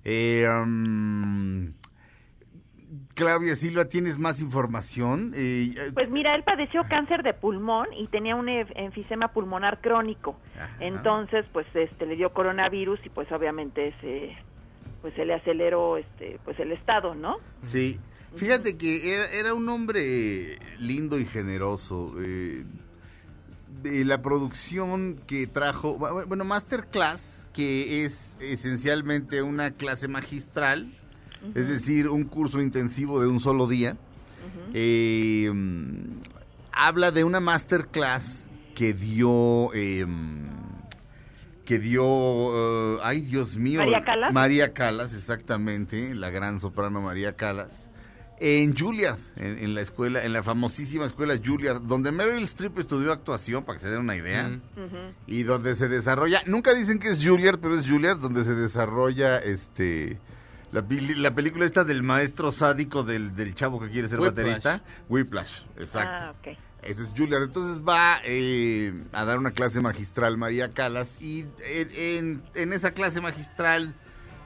Eh, 0.05 0.47
um, 0.49 1.73
Claudia 3.15 3.55
Silva, 3.55 3.85
¿tienes 3.85 4.19
más 4.19 4.41
información? 4.41 5.33
Eh, 5.37 5.73
eh, 5.77 5.91
Pues 5.95 6.11
mira, 6.11 6.35
él 6.35 6.43
padeció 6.43 6.83
cáncer 6.89 7.23
de 7.23 7.35
pulmón 7.35 7.87
y 7.97 8.09
tenía 8.09 8.35
un 8.35 8.49
enfisema 8.49 9.29
pulmonar 9.33 9.81
crónico. 9.81 10.37
Ajá. 10.57 10.77
Entonces, 10.81 11.45
pues 11.53 11.67
este 11.75 12.07
le 12.07 12.17
dio 12.17 12.33
coronavirus 12.33 12.99
y 13.05 13.09
pues 13.11 13.31
obviamente 13.33 13.95
se 14.01 14.37
pues 15.03 15.15
se 15.15 15.25
le 15.25 15.35
aceleró 15.35 15.97
este 15.97 16.39
pues 16.45 16.59
el 16.61 16.73
estado, 16.73 17.15
¿no? 17.15 17.37
Sí, 17.63 17.99
fíjate 18.35 18.77
que 18.77 19.15
era, 19.15 19.27
era 19.31 19.55
un 19.55 19.69
hombre 19.69 20.59
lindo 20.79 21.19
y 21.19 21.25
generoso. 21.27 22.15
eh, 22.21 22.65
de 23.83 24.05
la 24.05 24.21
producción 24.21 25.23
que 25.27 25.47
trajo, 25.47 25.97
bu- 25.99 26.27
bueno, 26.27 26.45
Masterclass, 26.45 27.47
que 27.55 28.05
es 28.05 28.37
esencialmente 28.41 29.41
una 29.43 29.71
clase 29.71 30.07
magistral, 30.07 30.93
es 31.55 31.69
decir, 31.69 32.09
un 32.09 32.25
curso 32.25 32.61
intensivo 32.61 33.21
de 33.21 33.27
un 33.29 33.41
solo 33.41 33.67
día, 33.67 33.97
eh, 34.75 35.53
habla 36.73 37.11
de 37.11 37.25
una 37.25 37.41
Masterclass 37.41 38.47
que 38.75 38.93
dio... 38.95 39.71
eh, 39.75 40.07
que 41.65 41.79
dio, 41.79 42.03
eh, 42.05 42.99
ay 43.05 43.21
Dios 43.21 43.55
mío, 43.57 43.79
María 43.79 44.03
Callas. 44.03 44.33
María 44.33 44.73
Calas, 44.73 45.15
exactamente, 45.15 46.13
la 46.15 46.29
gran 46.31 46.59
soprano 46.59 47.01
María 47.01 47.37
Calas, 47.37 47.89
en 48.41 48.77
Juilliard, 48.77 49.21
en, 49.37 49.57
en 49.59 49.75
la 49.77 49.81
escuela, 49.83 50.25
en 50.25 50.33
la 50.33 50.43
famosísima 50.43 51.05
escuela 51.05 51.35
Juilliard, 51.45 51.81
donde 51.83 52.11
Meryl 52.11 52.43
Streep 52.43 52.77
estudió 52.81 53.13
actuación, 53.13 53.65
para 53.65 53.79
que 53.79 53.85
se 53.85 53.91
den 53.91 54.01
una 54.01 54.17
idea, 54.17 54.49
Mm. 54.49 55.15
y 55.29 55.45
donde 55.45 55.77
se 55.77 55.89
desarrolla, 55.89 56.43
nunca 56.47 56.75
dicen 56.75 56.99
que 56.99 57.11
es 57.11 57.25
Juilliard, 57.25 57.61
pero 57.61 57.79
es 57.79 57.89
Juilliard 57.89 58.19
donde 58.19 58.43
se 58.43 58.57
desarrolla 58.57 59.39
este 59.39 60.19
la, 60.73 60.83
pili- 60.83 61.17
la 61.17 61.35
película 61.35 61.65
esta 61.67 61.85
del 61.85 62.03
maestro 62.03 62.53
sádico 62.53 63.03
del, 63.03 63.35
del 63.35 63.55
chavo 63.55 63.81
que 63.81 63.91
quiere 63.91 64.09
ser 64.09 64.21
Whiplash. 64.21 64.45
baterista, 64.47 64.83
Whiplash, 65.09 65.63
exacto. 65.79 66.25
Ah, 66.27 66.35
ok. 66.39 66.59
Ese 66.83 67.03
es 67.03 67.11
Juilliard. 67.15 67.43
Entonces 67.43 67.83
va 67.87 68.21
eh, 68.25 68.95
a 69.13 69.25
dar 69.27 69.39
una 69.39 69.51
clase 69.51 69.81
magistral 69.83 70.39
María 70.39 70.71
Calas 70.71 71.17
y 71.21 71.41
en, 71.67 71.89
en- 71.95 72.43
en 72.55 72.73
esa 72.73 72.93
clase 72.93 73.21
magistral 73.21 73.95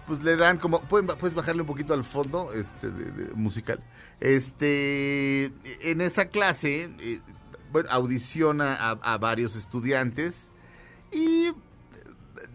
pues 0.06 0.22
le 0.22 0.36
dan 0.36 0.58
como 0.58 0.80
pueden 0.82 1.06
puedes 1.06 1.34
bajarle 1.34 1.62
un 1.62 1.66
poquito 1.68 1.94
al 1.94 2.04
fondo 2.04 2.52
este 2.52 2.90
de- 2.90 3.10
de- 3.12 3.34
musical. 3.34 3.82
Este 4.20 5.52
en 5.80 6.00
esa 6.00 6.26
clase 6.28 6.90
eh, 6.98 7.20
bueno, 7.70 7.88
audiciona 7.90 8.74
a, 8.74 8.90
a 8.90 9.18
varios 9.18 9.54
estudiantes 9.56 10.50
y 11.12 11.52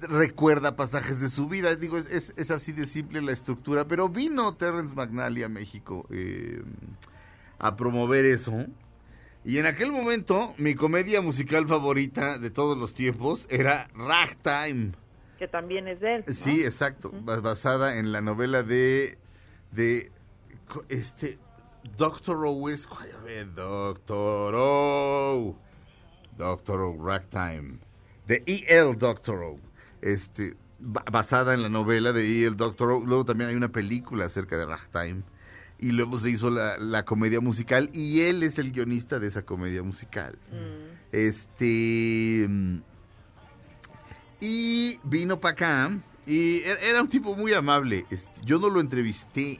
recuerda 0.02 0.76
pasajes 0.76 1.20
de 1.20 1.30
su 1.30 1.48
vida. 1.48 1.76
Digo, 1.76 1.98
es, 1.98 2.08
es- 2.12 2.34
es 2.38 2.52
así 2.52 2.72
de 2.72 2.86
simple 2.86 3.22
la 3.22 3.32
estructura. 3.32 3.88
Pero 3.88 4.10
vino 4.10 4.56
Terrence 4.56 4.96
McNally 4.96 5.44
a 5.44 5.50
México 5.50 6.06
eh, 6.10 6.62
a 7.58 7.76
promover 7.76 8.26
eso. 8.26 8.66
Y 9.46 9.58
en 9.58 9.66
aquel 9.66 9.92
momento, 9.92 10.54
mi 10.58 10.76
comedia 10.76 11.22
musical 11.22 11.68
favorita 11.68 12.38
de 12.38 12.50
todos 12.50 12.78
los 12.78 12.94
tiempos 12.94 13.46
era 13.50 13.88
Ragtime. 13.96 14.92
Que 15.38 15.48
también 15.48 15.88
es 15.88 16.00
de 16.02 16.16
él. 16.16 16.24
¿no? 16.28 16.34
Sí, 16.34 16.62
exacto. 16.64 17.12
ba- 17.24 17.40
Basada 17.40 17.98
en 17.98 18.12
la 18.12 18.22
novela 18.22 18.64
de. 18.64 19.18
de. 19.72 20.12
este. 20.90 21.38
Doctor 21.98 22.38
O. 22.46 22.54
Doctor 23.56 24.54
O. 24.58 25.56
Doctor 26.38 26.82
O. 26.82 27.06
Ragtime. 27.06 27.80
De 28.28 28.44
E.L. 28.46 28.96
Doctor 28.96 29.42
O. 29.44 29.60
Este. 30.02 30.56
ba- 30.80 31.04
basada 31.12 31.54
en 31.54 31.62
la 31.62 31.70
novela 31.70 32.14
de 32.14 32.26
E.L. 32.44 32.56
Doctor. 32.56 33.06
Luego 33.06 33.26
también 33.26 33.50
hay 33.50 33.56
una 33.56 33.72
película 33.72 34.26
acerca 34.26 34.58
de 34.58 34.66
Ragtime. 34.66 35.24
Y 35.82 35.92
luego 35.92 36.20
se 36.20 36.30
hizo 36.30 36.50
la, 36.50 36.78
la 36.78 37.06
comedia 37.06 37.40
musical. 37.42 37.90
Y 37.94 38.22
él 38.22 38.44
es 38.44 38.60
el 38.60 38.72
guionista 38.72 39.20
de 39.20 39.28
esa 39.28 39.44
comedia 39.46 39.82
musical. 39.84 40.38
Este. 41.12 42.46
mm, 42.50 42.78
y 44.42 45.00
vino 45.04 45.40
para 45.40 45.52
acá 45.54 45.92
y 46.26 46.60
er- 46.62 46.80
era 46.84 47.02
un 47.02 47.10
tipo 47.10 47.36
muy 47.36 47.54
amable. 47.54 48.06
Este, 48.10 48.30
Yo 48.46 48.60
no 48.60 48.70
lo 48.70 48.80
entrevisté. 48.80 49.60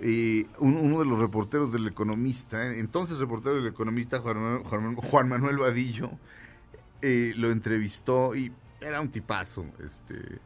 eh, 0.00 0.46
un- 0.58 0.76
uno 0.76 0.98
de 0.98 1.04
los 1.06 1.20
reporteros 1.20 1.70
del 1.72 1.86
Economista, 1.86 2.74
entonces 2.74 3.18
reportero 3.20 3.54
del 3.54 3.68
Economista, 3.68 4.18
Juan 4.18 4.36
Manuel, 4.36 4.62
Juan 4.64 4.82
Manuel- 4.82 5.08
Juan 5.08 5.28
Manuel 5.28 5.56
Vadillo, 5.58 6.10
eh, 7.00 7.32
lo 7.36 7.52
entrevistó 7.52 8.34
y 8.34 8.50
era 8.84 9.00
un 9.00 9.10
tipazo, 9.10 9.66
este 9.84 10.38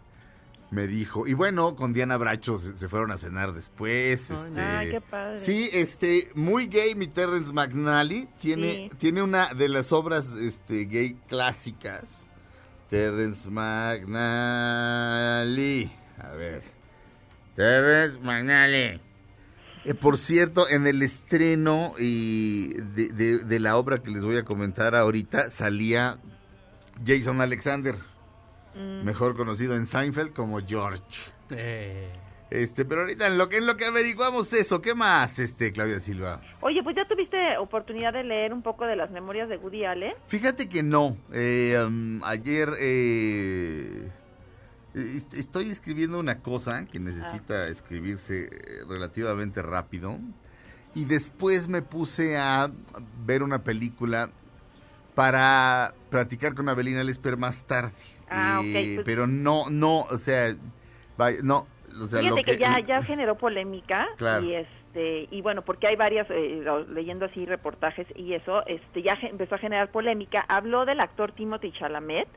me 0.71 0.87
dijo. 0.87 1.27
Y 1.27 1.33
bueno, 1.33 1.75
con 1.77 1.93
Diana 1.95 2.19
Bracho 2.19 2.59
se, 2.59 2.77
se 2.77 2.89
fueron 2.89 3.11
a 3.11 3.17
cenar 3.19 3.55
después. 3.55 4.31
Este, 4.31 4.61
Ay, 4.61 4.91
qué 4.91 5.01
padre. 5.01 5.41
Sí, 5.41 5.71
este, 5.73 6.31
muy 6.35 6.67
gay 6.67 6.95
mi 6.95 7.07
Terrence 7.09 7.53
McNally. 7.55 8.29
Tiene, 8.41 8.91
Sí. 8.91 8.91
tiene 8.99 9.23
una 9.23 9.55
de 9.55 9.69
las 9.69 9.93
obras 9.93 10.27
este, 10.39 10.85
gay 10.85 11.17
clásicas. 11.27 12.25
Terrence 12.91 13.49
McNally. 14.69 15.91
A 16.19 16.29
ver. 16.33 16.63
Terrence 17.57 18.19
McNally. 18.21 19.01
Eh, 19.85 19.95
por 19.95 20.19
cierto, 20.19 20.69
en 20.69 20.87
el 20.87 21.03
estreno 21.03 21.93
y 21.99 22.75
de, 22.75 23.09
de- 23.09 23.39
de 23.45 23.61
la 23.61 23.77
obra 23.77 24.03
que 24.03 24.11
les 24.11 24.23
voy 24.25 24.37
a 24.37 24.45
comentar 24.45 24.95
ahorita 24.95 25.51
salía 25.51 26.19
Jason 27.07 27.41
Alexander, 27.41 27.97
Mm. 28.75 29.05
mejor 29.05 29.37
conocido 29.37 29.75
en 29.75 29.87
Seinfeld 29.87 30.33
como 30.33 30.59
George. 30.67 31.03
Eh, 31.51 32.13
Este, 32.51 32.87
pero 32.87 33.03
ahorita 33.03 33.27
en 33.27 33.37
lo 33.37 33.49
que 33.51 33.59
en 33.59 33.67
lo 33.67 33.77
que 33.77 33.85
averiguamos 33.85 34.53
eso, 34.55 34.81
¿qué 34.81 34.95
más, 34.95 35.39
este, 35.39 35.71
Claudia 35.73 36.01
Silva? 36.01 36.41
Oye, 36.63 36.83
pues 36.83 36.97
ya 36.97 37.07
tuviste 37.07 37.59
oportunidad 37.59 38.13
de 38.15 38.25
leer 38.25 38.55
un 38.55 38.63
poco 38.63 38.87
de 38.87 38.97
las 38.97 39.11
memorias 39.11 39.51
de 39.51 39.59
Woody 39.59 39.85
Allen. 39.85 40.15
Fíjate 40.29 40.67
que 40.69 40.83
no. 40.83 41.17
eh, 41.33 41.79
um, 41.87 42.23
ayer 42.25 42.71
eh, 42.79 44.09
est- 44.95 45.35
estoy 45.35 45.71
escribiendo 45.71 46.19
una 46.19 46.41
cosa 46.41 46.87
que 46.87 46.99
necesita 46.99 47.69
escribirse 47.69 48.47
eh, 48.47 48.51
relativamente 48.89 49.61
rápido. 49.61 50.19
Y 50.95 51.05
después 51.05 51.69
me 51.69 51.83
puse 51.83 52.39
a 52.39 52.71
ver 53.27 53.43
una 53.43 53.63
película 53.63 54.31
para 55.15 55.93
platicar 56.11 56.55
con 56.55 56.69
Abelina 56.69 57.03
Lesper 57.05 57.37
más 57.37 57.65
tarde. 57.65 57.93
Ah, 58.31 58.61
ok, 58.61 58.73
pues- 58.73 59.01
Pero 59.05 59.27
no, 59.27 59.71
no, 59.71 60.01
o 60.03 60.19
sea, 60.19 60.55
vaya, 61.17 61.39
no. 61.43 61.67
O 62.01 62.07
sea, 62.07 62.21
Fíjate 62.21 62.41
lo 62.41 62.45
que, 62.45 62.59
ya, 62.59 62.79
ya 62.81 63.03
generó 63.03 63.37
polémica 63.37 64.07
Claro. 64.19 64.45
y 64.45 64.55
este 64.55 65.29
y 65.31 65.43
bueno 65.43 65.63
porque 65.63 65.87
hay 65.89 65.97
varias 65.97 66.27
eh, 66.31 66.63
leyendo 66.91 67.27
así 67.27 67.45
reportajes 67.45 68.07
y 68.15 68.35
eso 68.35 68.65
este 68.67 69.03
ya 69.03 69.19
empezó 69.23 69.57
a 69.57 69.59
generar 69.59 69.91
polémica 69.91 70.45
habló 70.49 70.85
del 70.87 71.01
actor 71.01 71.33
Timothy 71.33 71.73
Chalamet 71.73 72.29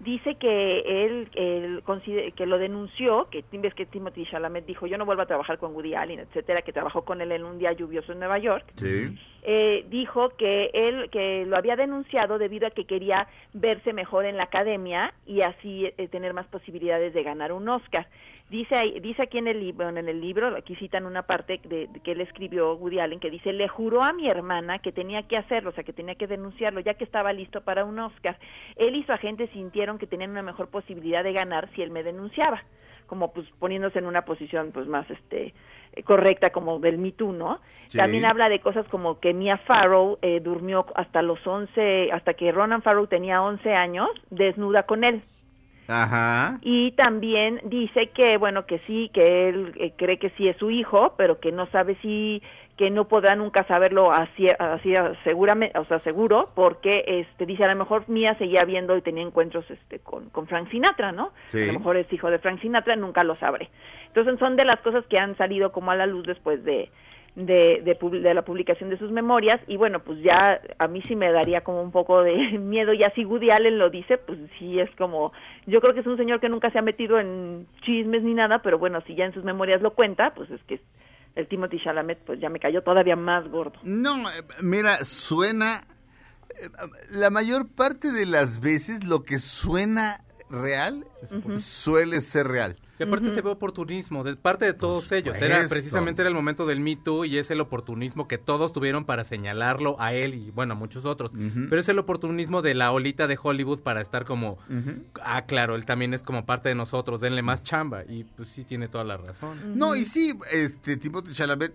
dice 0.00 0.34
que 0.34 0.82
él, 1.04 1.28
él 1.34 1.82
consider- 1.84 2.32
que 2.34 2.46
lo 2.46 2.58
denunció 2.58 3.28
que 3.30 3.44
ves 3.52 3.74
que 3.74 3.86
Timothy 3.86 4.26
Chalamet 4.26 4.66
dijo 4.66 4.86
yo 4.86 4.98
no 4.98 5.04
vuelvo 5.06 5.22
a 5.22 5.26
trabajar 5.26 5.58
con 5.58 5.74
Woody 5.74 5.94
Allen 5.94 6.18
etcétera 6.18 6.62
que 6.62 6.72
trabajó 6.72 7.04
con 7.04 7.20
él 7.20 7.30
en 7.32 7.44
un 7.44 7.58
día 7.58 7.72
lluvioso 7.72 8.12
en 8.12 8.18
Nueva 8.18 8.38
York 8.38 8.64
Sí. 8.76 9.16
eh, 9.42 9.84
dijo 9.88 10.30
que 10.36 10.70
él 10.74 11.08
que 11.10 11.46
lo 11.46 11.56
había 11.56 11.76
denunciado 11.76 12.38
debido 12.38 12.66
a 12.66 12.70
que 12.70 12.84
quería 12.86 13.28
verse 13.52 13.92
mejor 13.92 14.24
en 14.24 14.36
la 14.36 14.44
academia 14.44 15.14
y 15.26 15.42
así 15.42 15.86
eh, 15.96 16.08
tener 16.08 16.34
más 16.34 16.46
posibilidades 16.48 17.14
de 17.14 17.22
ganar 17.22 17.52
un 17.52 17.68
Oscar. 17.68 18.08
Dice 18.50 18.76
ahí- 18.76 19.00
dice 19.00 19.22
aquí 19.22 19.38
en 19.38 19.48
el 19.48 19.58
libro, 19.58 19.88
en 19.88 19.96
el 19.96 20.20
libro, 20.20 20.54
aquí 20.54 20.76
citan 20.76 21.06
una 21.06 21.22
parte 21.22 21.60
de, 21.64 21.88
de 21.88 22.00
que 22.00 22.12
él 22.12 22.20
escribió 22.20 22.74
Woody 22.74 23.00
Allen 23.00 23.18
que 23.18 23.30
dice 23.30 23.52
le 23.52 23.68
juró 23.68 24.02
a 24.04 24.12
mi 24.12 24.28
hermana 24.28 24.78
que 24.80 24.92
tenía 24.92 25.22
que 25.26 25.36
hacerlo, 25.38 25.70
o 25.70 25.72
sea 25.72 25.82
que 25.82 25.94
tenía 25.94 26.14
que 26.14 26.26
denunciarlo 26.26 26.80
ya 26.80 26.94
que 26.94 27.04
estaba 27.04 27.32
listo 27.32 27.62
para 27.62 27.84
un 27.84 27.98
Oscar. 27.98 28.38
Él 28.76 28.96
y 28.96 29.02
su 29.04 29.12
agente 29.12 29.48
sintieron 29.48 29.98
que 29.98 30.06
tenían 30.06 30.30
una 30.30 30.42
mejor 30.42 30.68
posibilidad 30.68 31.24
de 31.24 31.32
ganar 31.32 31.68
si 31.74 31.82
él 31.82 31.90
me 31.90 32.02
denunciaba 32.02 32.62
como 33.06 33.32
pues 33.32 33.46
poniéndose 33.58 33.98
en 33.98 34.06
una 34.06 34.24
posición 34.24 34.70
pues 34.72 34.86
más 34.86 35.08
este 35.10 35.52
correcta 36.04 36.50
como 36.50 36.78
del 36.80 36.98
Me 36.98 37.12
Too, 37.12 37.32
¿no? 37.32 37.60
Sí. 37.88 37.98
También 37.98 38.24
habla 38.24 38.48
de 38.48 38.60
cosas 38.60 38.86
como 38.88 39.20
que 39.20 39.32
Mia 39.34 39.58
Farrow 39.58 40.18
eh, 40.22 40.40
durmió 40.40 40.86
hasta 40.96 41.22
los 41.22 41.38
11, 41.46 42.10
hasta 42.12 42.34
que 42.34 42.50
Ronan 42.50 42.82
Farrow 42.82 43.06
tenía 43.06 43.42
11 43.42 43.72
años, 43.74 44.08
desnuda 44.30 44.84
con 44.84 45.04
él. 45.04 45.22
Ajá. 45.88 46.58
Y 46.62 46.92
también 46.92 47.60
dice 47.64 48.08
que, 48.08 48.36
bueno, 48.38 48.66
que 48.66 48.78
sí, 48.86 49.10
que 49.12 49.48
él 49.48 49.72
eh, 49.76 49.92
cree 49.96 50.18
que 50.18 50.30
sí 50.30 50.48
es 50.48 50.56
su 50.56 50.70
hijo, 50.70 51.14
pero 51.16 51.40
que 51.40 51.52
no 51.52 51.66
sabe 51.66 51.96
si, 52.00 52.42
que 52.76 52.90
no 52.90 53.06
podrá 53.06 53.36
nunca 53.36 53.64
saberlo 53.64 54.12
así, 54.12 54.46
así 54.58 54.94
seguramente, 55.22 55.78
o 55.78 55.84
sea, 55.84 56.00
seguro, 56.00 56.50
porque 56.54 57.04
este 57.06 57.46
dice 57.46 57.64
a 57.64 57.68
lo 57.68 57.76
mejor 57.76 58.08
Mia 58.08 58.36
seguía 58.38 58.64
viendo 58.64 58.96
y 58.96 59.02
tenía 59.02 59.22
encuentros 59.22 59.70
este 59.70 60.00
con, 60.00 60.30
con 60.30 60.46
Frank 60.46 60.70
Sinatra, 60.70 61.12
¿no? 61.12 61.32
Sí. 61.46 61.62
A 61.62 61.66
lo 61.66 61.78
mejor 61.78 61.96
es 61.96 62.12
hijo 62.12 62.30
de 62.30 62.38
Frank 62.38 62.60
Sinatra, 62.60 62.96
nunca 62.96 63.22
lo 63.22 63.36
sabré. 63.36 63.70
Entonces 64.06 64.38
son 64.38 64.56
de 64.56 64.64
las 64.64 64.80
cosas 64.80 65.04
que 65.06 65.18
han 65.18 65.36
salido 65.36 65.70
como 65.72 65.90
a 65.90 65.96
la 65.96 66.06
luz 66.06 66.26
después 66.26 66.64
de, 66.64 66.90
de, 67.36 67.82
de, 67.84 67.98
de 68.20 68.34
la 68.34 68.42
publicación 68.42 68.90
de 68.90 68.98
sus 68.98 69.10
memorias 69.10 69.60
y 69.66 69.76
bueno, 69.76 70.00
pues 70.04 70.20
ya 70.22 70.60
a 70.78 70.86
mí 70.86 71.02
sí 71.08 71.16
me 71.16 71.32
daría 71.32 71.62
como 71.62 71.82
un 71.82 71.90
poco 71.90 72.22
de 72.22 72.34
miedo, 72.58 72.92
ya 72.92 73.10
si 73.14 73.24
Woody 73.24 73.50
Allen 73.50 73.78
lo 73.78 73.90
dice, 73.90 74.18
pues 74.18 74.38
sí 74.58 74.78
es 74.78 74.88
como, 74.96 75.32
yo 75.66 75.80
creo 75.80 75.94
que 75.94 76.00
es 76.00 76.06
un 76.06 76.16
señor 76.16 76.40
que 76.40 76.48
nunca 76.48 76.70
se 76.70 76.78
ha 76.78 76.82
metido 76.82 77.18
en 77.18 77.66
chismes 77.82 78.22
ni 78.22 78.34
nada, 78.34 78.60
pero 78.62 78.78
bueno, 78.78 79.00
si 79.06 79.14
ya 79.16 79.24
en 79.24 79.34
sus 79.34 79.42
memorias 79.44 79.82
lo 79.82 79.94
cuenta, 79.94 80.32
pues 80.34 80.48
es 80.50 80.62
que 80.64 80.80
el 81.34 81.48
Timothy 81.48 81.80
Chalamet 81.82 82.18
pues 82.24 82.38
ya 82.38 82.48
me 82.48 82.60
cayó 82.60 82.82
todavía 82.82 83.16
más 83.16 83.48
gordo. 83.50 83.80
No, 83.82 84.16
eh, 84.30 84.42
mira, 84.62 84.94
suena. 84.98 85.82
eh, 86.50 86.68
La 87.10 87.30
mayor 87.30 87.66
parte 87.68 88.12
de 88.12 88.26
las 88.26 88.60
veces 88.60 89.02
lo 89.04 89.24
que 89.24 89.38
suena 89.40 90.20
real 90.48 91.04
suele 91.56 92.20
ser 92.20 92.46
real. 92.46 92.76
Y 92.98 93.02
aparte 93.02 93.30
se 93.34 93.40
ve 93.40 93.50
oportunismo 93.50 94.22
de 94.22 94.36
parte 94.36 94.66
de 94.66 94.72
todos 94.72 95.10
ellos. 95.10 95.36
Era 95.36 95.66
precisamente 95.68 96.22
era 96.22 96.28
el 96.28 96.34
momento 96.34 96.64
del 96.64 96.80
Me 96.80 96.94
Too 96.96 97.24
y 97.24 97.38
es 97.38 97.50
el 97.50 97.60
oportunismo 97.60 98.28
que 98.28 98.38
todos 98.38 98.72
tuvieron 98.72 99.04
para 99.04 99.24
señalarlo 99.24 99.96
a 100.00 100.12
él 100.12 100.34
y 100.34 100.50
bueno, 100.52 100.74
a 100.74 100.76
muchos 100.76 101.04
otros. 101.04 101.32
Pero 101.34 101.78
es 101.78 101.88
el 101.88 101.98
oportunismo 101.98 102.62
de 102.62 102.74
la 102.74 102.92
olita 102.92 103.26
de 103.26 103.38
Hollywood 103.40 103.80
para 103.80 104.00
estar 104.00 104.24
como, 104.24 104.58
ah, 105.22 105.42
claro, 105.46 105.74
él 105.74 105.84
también 105.84 106.14
es 106.14 106.22
como 106.22 106.46
parte 106.46 106.68
de 106.68 106.74
nosotros, 106.74 107.20
denle 107.20 107.42
más 107.42 107.62
chamba. 107.62 108.04
Y 108.08 108.24
pues 108.24 108.48
sí 108.48 108.64
tiene 108.64 108.88
toda 108.88 109.04
la 109.04 109.16
razón. 109.16 109.76
No, 109.76 109.96
y 109.96 110.04
sí, 110.04 110.38
este 110.52 110.96
Timothy 110.96 111.32
Chalamet, 111.32 111.74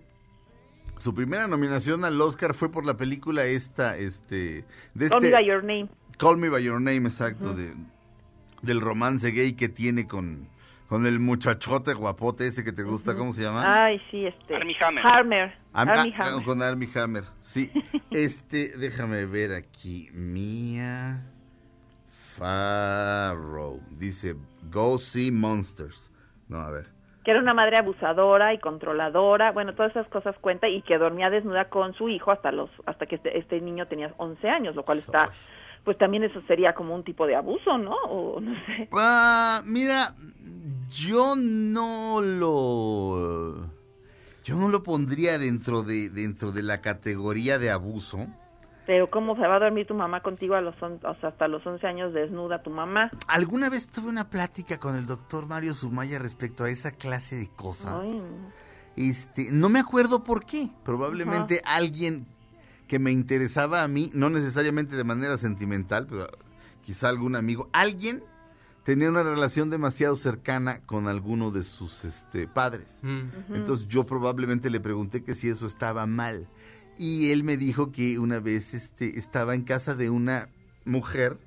su 0.98 1.14
primera 1.14 1.48
nominación 1.48 2.04
al 2.04 2.20
Oscar 2.20 2.54
fue 2.54 2.70
por 2.70 2.86
la 2.86 2.96
película 2.96 3.44
esta, 3.44 3.96
este, 3.96 4.64
de 4.94 5.08
Call 5.08 5.24
este, 5.24 5.28
Me 5.28 5.32
By 5.32 5.46
Your 5.46 5.64
Name. 5.64 5.88
Call 6.18 6.36
Me 6.36 6.48
By 6.48 6.62
Your 6.62 6.80
Name, 6.80 7.08
exacto, 7.08 7.54
de, 7.54 7.74
del 8.62 8.80
romance 8.80 9.30
gay 9.30 9.54
que 9.54 9.68
tiene 9.68 10.06
con, 10.06 10.48
con 10.90 11.06
el 11.06 11.20
muchachote 11.20 11.94
guapote 11.94 12.48
ese 12.48 12.64
que 12.64 12.72
te 12.72 12.82
gusta, 12.82 13.14
¿cómo 13.16 13.32
se 13.32 13.42
llama? 13.44 13.84
Ay, 13.84 14.02
sí, 14.10 14.26
este. 14.26 14.56
Armie 14.56 14.76
Hammer. 14.80 15.06
Hammer. 15.06 15.54
Am- 15.72 15.88
ah, 15.88 16.04
Hammer. 16.18 16.44
Con 16.44 16.60
Armie 16.62 16.88
Hammer, 16.96 17.24
sí. 17.40 17.70
Este, 18.10 18.76
déjame 18.76 19.24
ver 19.24 19.54
aquí. 19.54 20.10
Mia 20.12 21.22
Farrow. 22.08 23.80
Dice, 23.90 24.34
Go 24.68 24.98
See 24.98 25.30
Monsters. 25.30 26.10
No, 26.48 26.58
a 26.58 26.70
ver. 26.70 26.86
que 27.24 27.30
era 27.30 27.38
una 27.40 27.54
madre 27.54 27.76
abusadora 27.76 28.52
y 28.52 28.58
controladora, 28.58 29.52
bueno, 29.52 29.74
todas 29.74 29.92
esas 29.92 30.08
cosas 30.08 30.34
cuenta 30.40 30.66
y 30.68 30.82
que 30.82 30.98
dormía 30.98 31.30
desnuda 31.30 31.66
con 31.66 31.94
su 31.94 32.08
hijo 32.08 32.32
hasta 32.32 32.50
los 32.50 32.68
hasta 32.86 33.06
que 33.06 33.14
este, 33.14 33.38
este 33.38 33.60
niño 33.60 33.86
tenía 33.86 34.12
11 34.16 34.48
años, 34.48 34.74
lo 34.74 34.82
cual 34.82 34.98
está 34.98 35.30
pues 35.84 35.96
también 35.98 36.22
eso 36.24 36.40
sería 36.46 36.74
como 36.74 36.94
un 36.94 37.04
tipo 37.04 37.26
de 37.26 37.36
abuso, 37.36 37.78
¿no? 37.78 37.94
O 38.08 38.40
no 38.40 38.54
sé. 38.66 38.88
Ah, 38.92 39.62
mira, 39.64 40.14
yo 40.90 41.34
no 41.36 42.20
lo... 42.20 43.68
Yo 44.44 44.56
no 44.56 44.68
lo 44.68 44.82
pondría 44.82 45.38
dentro 45.38 45.82
de, 45.82 46.08
dentro 46.08 46.50
de 46.50 46.62
la 46.62 46.80
categoría 46.80 47.58
de 47.58 47.70
abuso. 47.70 48.26
Pero 48.86 49.08
cómo 49.08 49.36
se 49.36 49.42
va 49.42 49.56
a 49.56 49.60
dormir 49.60 49.86
tu 49.86 49.94
mamá 49.94 50.22
contigo 50.22 50.54
a 50.54 50.60
los 50.60 50.74
on- 50.82 50.98
o 51.04 51.14
sea, 51.16 51.28
hasta 51.28 51.46
los 51.46 51.64
11 51.64 51.86
años 51.86 52.12
desnuda 52.14 52.62
tu 52.62 52.70
mamá. 52.70 53.10
Alguna 53.28 53.68
vez 53.68 53.86
tuve 53.86 54.08
una 54.08 54.30
plática 54.30 54.78
con 54.80 54.96
el 54.96 55.06
doctor 55.06 55.46
Mario 55.46 55.74
Sumaya 55.74 56.18
respecto 56.18 56.64
a 56.64 56.70
esa 56.70 56.90
clase 56.92 57.36
de 57.36 57.48
cosas. 57.50 57.94
Ay. 58.02 58.22
Este, 58.96 59.52
no 59.52 59.68
me 59.68 59.78
acuerdo 59.78 60.24
por 60.24 60.44
qué. 60.44 60.70
Probablemente 60.84 61.60
alguien 61.64 62.24
que 62.90 62.98
me 62.98 63.12
interesaba 63.12 63.84
a 63.84 63.88
mí, 63.88 64.10
no 64.14 64.30
necesariamente 64.30 64.96
de 64.96 65.04
manera 65.04 65.38
sentimental, 65.38 66.08
pero 66.10 66.28
quizá 66.82 67.08
algún 67.08 67.36
amigo, 67.36 67.70
alguien 67.72 68.20
tenía 68.82 69.08
una 69.08 69.22
relación 69.22 69.70
demasiado 69.70 70.16
cercana 70.16 70.80
con 70.86 71.06
alguno 71.06 71.52
de 71.52 71.62
sus 71.62 72.04
este, 72.04 72.48
padres. 72.48 72.98
Mm. 73.02 73.54
Entonces 73.54 73.86
yo 73.86 74.06
probablemente 74.06 74.70
le 74.70 74.80
pregunté 74.80 75.22
que 75.22 75.36
si 75.36 75.48
eso 75.48 75.68
estaba 75.68 76.04
mal. 76.06 76.48
Y 76.98 77.30
él 77.30 77.44
me 77.44 77.56
dijo 77.56 77.92
que 77.92 78.18
una 78.18 78.40
vez 78.40 78.74
este, 78.74 79.16
estaba 79.16 79.54
en 79.54 79.62
casa 79.62 79.94
de 79.94 80.10
una 80.10 80.48
mujer, 80.84 81.38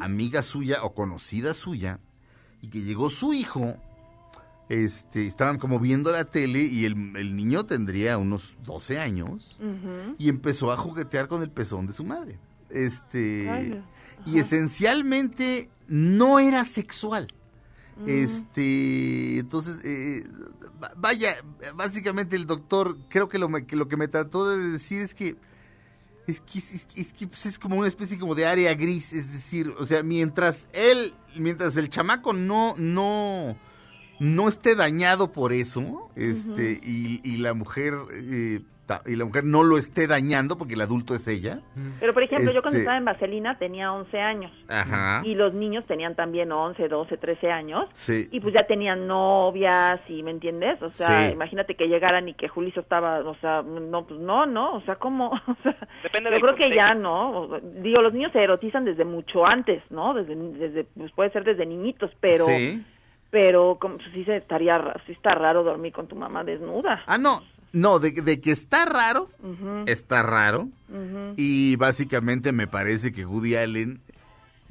amiga 0.00 0.42
suya 0.42 0.82
o 0.82 0.94
conocida 0.94 1.52
suya, 1.52 2.00
y 2.62 2.68
que 2.68 2.80
llegó 2.80 3.10
su 3.10 3.34
hijo, 3.34 3.76
este, 4.68 5.26
estaban 5.26 5.58
como 5.58 5.78
viendo 5.80 6.12
la 6.12 6.24
tele 6.24 6.60
y 6.62 6.84
el, 6.84 7.16
el 7.16 7.34
niño 7.36 7.64
tendría 7.64 8.18
unos 8.18 8.54
12 8.64 8.98
años 8.98 9.56
y 10.18 10.28
empezó 10.28 10.70
a 10.72 10.76
juguetear 10.76 11.26
con 11.28 11.42
el 11.42 11.50
pezón 11.50 11.86
de 11.86 11.92
su 11.92 12.04
madre. 12.04 12.38
Este, 12.70 13.48
y 14.26 14.38
esencialmente 14.38 15.70
no 15.86 16.38
era 16.38 16.64
sexual. 16.64 17.32
Este, 18.06 19.38
entonces, 19.38 19.82
eh, 19.84 20.24
va- 20.82 20.92
vaya, 20.96 21.34
básicamente 21.74 22.36
el 22.36 22.46
doctor, 22.46 22.96
creo 23.08 23.28
que 23.28 23.38
lo, 23.38 23.48
que 23.66 23.74
lo 23.76 23.88
que 23.88 23.96
me 23.96 24.06
trató 24.08 24.48
de 24.48 24.70
decir 24.70 25.02
es 25.02 25.14
que 25.14 25.36
es 26.26 26.40
que, 26.42 26.58
es, 26.58 26.86
es 26.94 27.12
que 27.14 27.26
pues, 27.26 27.46
es 27.46 27.58
como 27.58 27.76
una 27.76 27.88
especie 27.88 28.18
como 28.18 28.34
de 28.34 28.44
área 28.44 28.74
gris, 28.74 29.14
es 29.14 29.32
decir, 29.32 29.74
o 29.78 29.86
sea, 29.86 30.02
mientras 30.02 30.66
él, 30.74 31.14
mientras 31.38 31.74
el 31.78 31.88
chamaco 31.88 32.34
no, 32.34 32.74
no, 32.76 33.56
no 34.20 34.48
esté 34.48 34.74
dañado 34.74 35.32
por 35.32 35.52
eso, 35.52 36.10
este, 36.16 36.80
y, 36.82 37.20
y 37.24 37.36
la 37.38 37.54
mujer 37.54 37.94
eh, 38.12 38.60
ta- 38.86 39.02
y 39.06 39.16
la 39.16 39.26
mujer 39.26 39.44
no 39.44 39.62
lo 39.64 39.76
esté 39.76 40.06
dañando 40.06 40.56
porque 40.56 40.72
el 40.74 40.80
adulto 40.80 41.14
es 41.14 41.28
ella. 41.28 41.60
Pero, 42.00 42.14
por 42.14 42.22
ejemplo, 42.22 42.50
yo 42.50 42.62
cuando 42.62 42.78
Este- 42.78 42.80
estaba 42.80 42.96
en 42.96 43.04
Vaselina 43.04 43.58
tenía 43.58 43.92
11 43.92 44.18
años. 44.18 44.50
Ajá. 44.68 45.20
Y 45.26 45.34
los 45.34 45.52
niños 45.52 45.84
tenían 45.86 46.14
también 46.16 46.50
11, 46.50 46.88
12, 46.88 47.18
13 47.18 47.50
años. 47.50 47.84
Sí. 47.92 48.28
Y 48.32 48.40
pues 48.40 48.54
ya 48.54 48.66
tenían 48.66 49.06
novias, 49.06 50.00
y 50.08 50.22
¿me 50.22 50.30
entiendes? 50.30 50.80
O 50.82 50.90
sea, 50.90 51.28
Sí. 51.28 51.34
imagínate 51.34 51.74
que 51.74 51.86
llegaran 51.86 52.28
y 52.30 52.34
que 52.34 52.48
Julio 52.48 52.72
estaba, 52.76 53.18
o 53.20 53.34
sea, 53.42 53.62
no, 53.62 54.06
pues 54.06 54.18
no, 54.20 54.46
no, 54.46 54.76
o 54.76 54.80
sea, 54.82 54.96
¿cómo? 54.96 55.32
O 55.46 55.56
sea, 55.62 55.76
Depende 56.02 56.30
yo 56.32 56.40
creo 56.40 56.56
que 56.56 56.74
ya, 56.74 56.94
¿no? 56.94 57.60
Digo, 57.82 58.00
los 58.00 58.14
niños 58.14 58.32
se 58.32 58.40
erotizan 58.40 58.84
desde 58.86 59.04
mucho 59.04 59.46
antes, 59.46 59.82
¿no? 59.90 60.14
Desde, 60.14 60.34
desde 60.34 60.84
pues 60.84 61.12
puede 61.12 61.30
ser 61.30 61.44
desde 61.44 61.66
niñitos, 61.66 62.10
pero... 62.20 62.46
Sí. 62.46 62.82
Pero 63.30 63.76
como, 63.80 63.96
pues, 63.98 64.08
sí 64.14 64.24
se 64.24 64.36
estaría, 64.36 64.94
sí 65.06 65.12
está 65.12 65.30
raro 65.34 65.62
dormir 65.62 65.92
con 65.92 66.06
tu 66.08 66.16
mamá 66.16 66.44
desnuda. 66.44 67.02
Ah, 67.06 67.18
no. 67.18 67.42
No, 67.70 67.98
de, 67.98 68.12
de 68.12 68.40
que 68.40 68.50
está 68.50 68.86
raro, 68.86 69.28
está 69.86 70.22
raro. 70.22 70.68
Y 71.36 71.76
básicamente 71.76 72.50
me 72.52 72.66
parece 72.66 73.12
que 73.12 73.26
Woody 73.26 73.56
Allen 73.56 74.00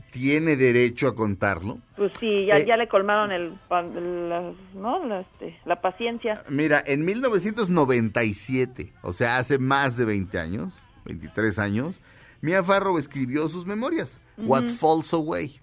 tiene 0.09 0.55
derecho 0.55 1.07
a 1.07 1.13
contarlo. 1.13 1.77
Pues 1.95 2.11
sí, 2.19 2.47
ya, 2.47 2.57
Eh, 2.57 2.65
ya 2.65 2.75
le 2.75 2.87
colmaron 2.87 3.31
el, 3.31 3.53
la, 3.69 4.51
¿no? 4.73 5.05
La, 5.05 5.19
este, 5.19 5.59
la 5.65 5.79
paciencia. 5.79 6.43
Mira, 6.49 6.83
en 6.87 7.05
1997, 7.05 8.93
o 9.03 9.13
sea, 9.13 9.37
hace 9.37 9.59
más 9.59 9.95
de 9.95 10.05
20 10.05 10.39
años, 10.39 10.81
23 11.05 11.59
años, 11.59 12.01
Mia 12.41 12.63
Farrow 12.63 12.97
escribió 12.97 13.47
sus 13.47 13.67
memorias, 13.67 14.19
What. 14.37 14.65
Falls 14.65 15.13
Away. 15.13 15.59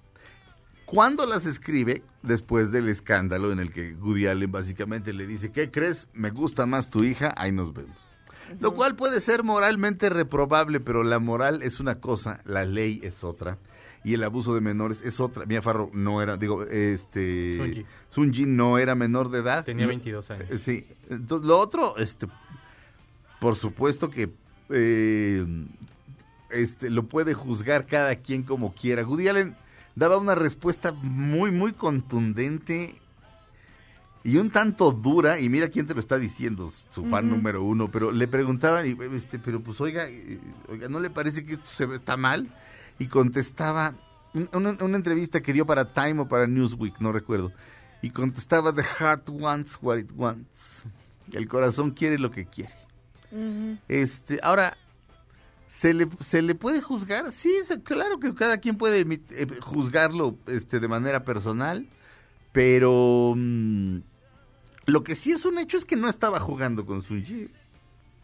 ¿Cuándo 0.84 1.26
las 1.26 1.46
escribe? 1.46 2.02
Después 2.24 2.72
del 2.72 2.88
escándalo 2.88 3.52
en 3.52 3.58
el 3.60 3.70
que 3.70 3.94
Woody 3.94 4.26
Allen 4.26 4.50
básicamente 4.50 5.12
le 5.12 5.26
dice, 5.26 5.52
¿qué 5.52 5.70
crees? 5.70 6.08
Me 6.14 6.30
gusta 6.30 6.64
más 6.66 6.88
tu 6.88 7.04
hija, 7.04 7.34
ahí 7.36 7.52
nos 7.52 7.74
vemos. 7.74 7.96
Lo 8.60 8.74
cual 8.74 8.96
puede 8.96 9.20
ser 9.20 9.42
moralmente 9.44 10.08
reprobable, 10.08 10.80
pero 10.80 11.02
la 11.04 11.18
moral 11.18 11.60
es 11.62 11.80
una 11.80 12.00
cosa, 12.00 12.40
la 12.44 12.64
ley 12.64 13.00
es 13.02 13.24
otra. 13.24 13.58
Y 14.04 14.14
el 14.14 14.22
abuso 14.24 14.54
de 14.54 14.60
menores 14.60 15.00
es 15.02 15.18
otra. 15.20 15.46
Mia 15.46 15.62
Farrow 15.62 15.90
no 15.94 16.20
era, 16.22 16.36
digo, 16.36 16.62
este... 16.64 17.56
Sunji. 17.58 17.86
Sunji 18.10 18.46
no 18.46 18.76
era 18.78 18.94
menor 18.94 19.30
de 19.30 19.38
edad. 19.38 19.64
Tenía 19.64 19.84
No- 19.84 19.88
22 19.88 20.30
años. 20.30 20.46
eh, 20.50 20.58
Sí. 20.58 20.86
Entonces, 21.08 21.46
lo 21.48 21.58
otro, 21.58 21.96
este, 21.96 22.26
por 23.40 23.54
supuesto 23.56 24.10
que 24.10 24.30
eh, 24.70 25.46
este, 26.50 26.90
lo 26.90 27.04
puede 27.06 27.32
juzgar 27.34 27.86
cada 27.86 28.16
quien 28.16 28.42
como 28.42 28.74
quiera. 28.74 29.04
Woody 29.06 29.28
Allen 29.28 29.56
daba 29.94 30.16
una 30.16 30.34
respuesta 30.34 30.92
muy, 30.92 31.50
muy 31.50 31.72
contundente 31.72 32.94
y 34.22 34.38
un 34.38 34.50
tanto 34.50 34.90
dura, 34.90 35.38
y 35.38 35.48
mira 35.50 35.68
quién 35.68 35.86
te 35.86 35.92
lo 35.94 36.00
está 36.00 36.18
diciendo, 36.18 36.72
su 36.90 37.04
fan 37.04 37.28
número 37.28 37.62
uno, 37.62 37.90
pero 37.90 38.10
le 38.10 38.26
preguntaban, 38.26 38.86
y, 38.86 38.96
este, 39.16 39.38
pero 39.38 39.60
pues 39.60 39.80
oiga, 39.82 40.08
eh, 40.08 40.40
oiga, 40.68 40.88
¿no 40.88 40.98
le 40.98 41.10
parece 41.10 41.44
que 41.44 41.52
esto 41.54 41.66
se 41.66 41.84
está 41.94 42.16
mal? 42.16 42.48
Y 42.98 43.06
contestaba, 43.08 43.94
un- 44.32 44.48
una, 44.54 44.70
una 44.80 44.96
entrevista 44.96 45.42
que 45.42 45.52
dio 45.52 45.66
para 45.66 45.92
Time 45.92 46.22
o 46.22 46.28
para 46.28 46.46
Newsweek, 46.46 47.00
no 47.00 47.12
recuerdo, 47.12 47.52
y 48.00 48.10
contestaba, 48.10 48.72
The 48.74 48.82
heart 48.82 49.28
wants 49.28 49.78
what 49.82 49.98
it 49.98 50.10
wants. 50.14 50.84
El 51.32 51.46
corazón 51.48 51.90
quiere 51.90 52.18
lo 52.18 52.30
que 52.30 52.46
quiere. 52.46 52.72
Este, 53.88 54.38
ahora, 54.42 54.76
¿se 55.74 55.92
le, 55.92 56.06
¿se 56.20 56.40
le 56.40 56.54
puede 56.54 56.80
juzgar? 56.80 57.32
Sí, 57.32 57.52
se- 57.64 57.82
claro 57.82 58.20
que 58.20 58.32
cada 58.32 58.58
quien 58.58 58.76
puede 58.76 59.00
eh, 59.00 59.46
juzgarlo 59.60 60.36
este, 60.46 60.78
de 60.78 60.86
manera 60.86 61.24
personal, 61.24 61.86
pero 62.52 63.34
mm, 63.36 63.98
lo 64.86 65.02
que 65.02 65.16
sí 65.16 65.32
es 65.32 65.44
un 65.44 65.58
hecho 65.58 65.76
es 65.76 65.84
que 65.84 65.96
no 65.96 66.08
estaba 66.08 66.38
jugando 66.38 66.86
con 66.86 67.02
Sunji. 67.02 67.48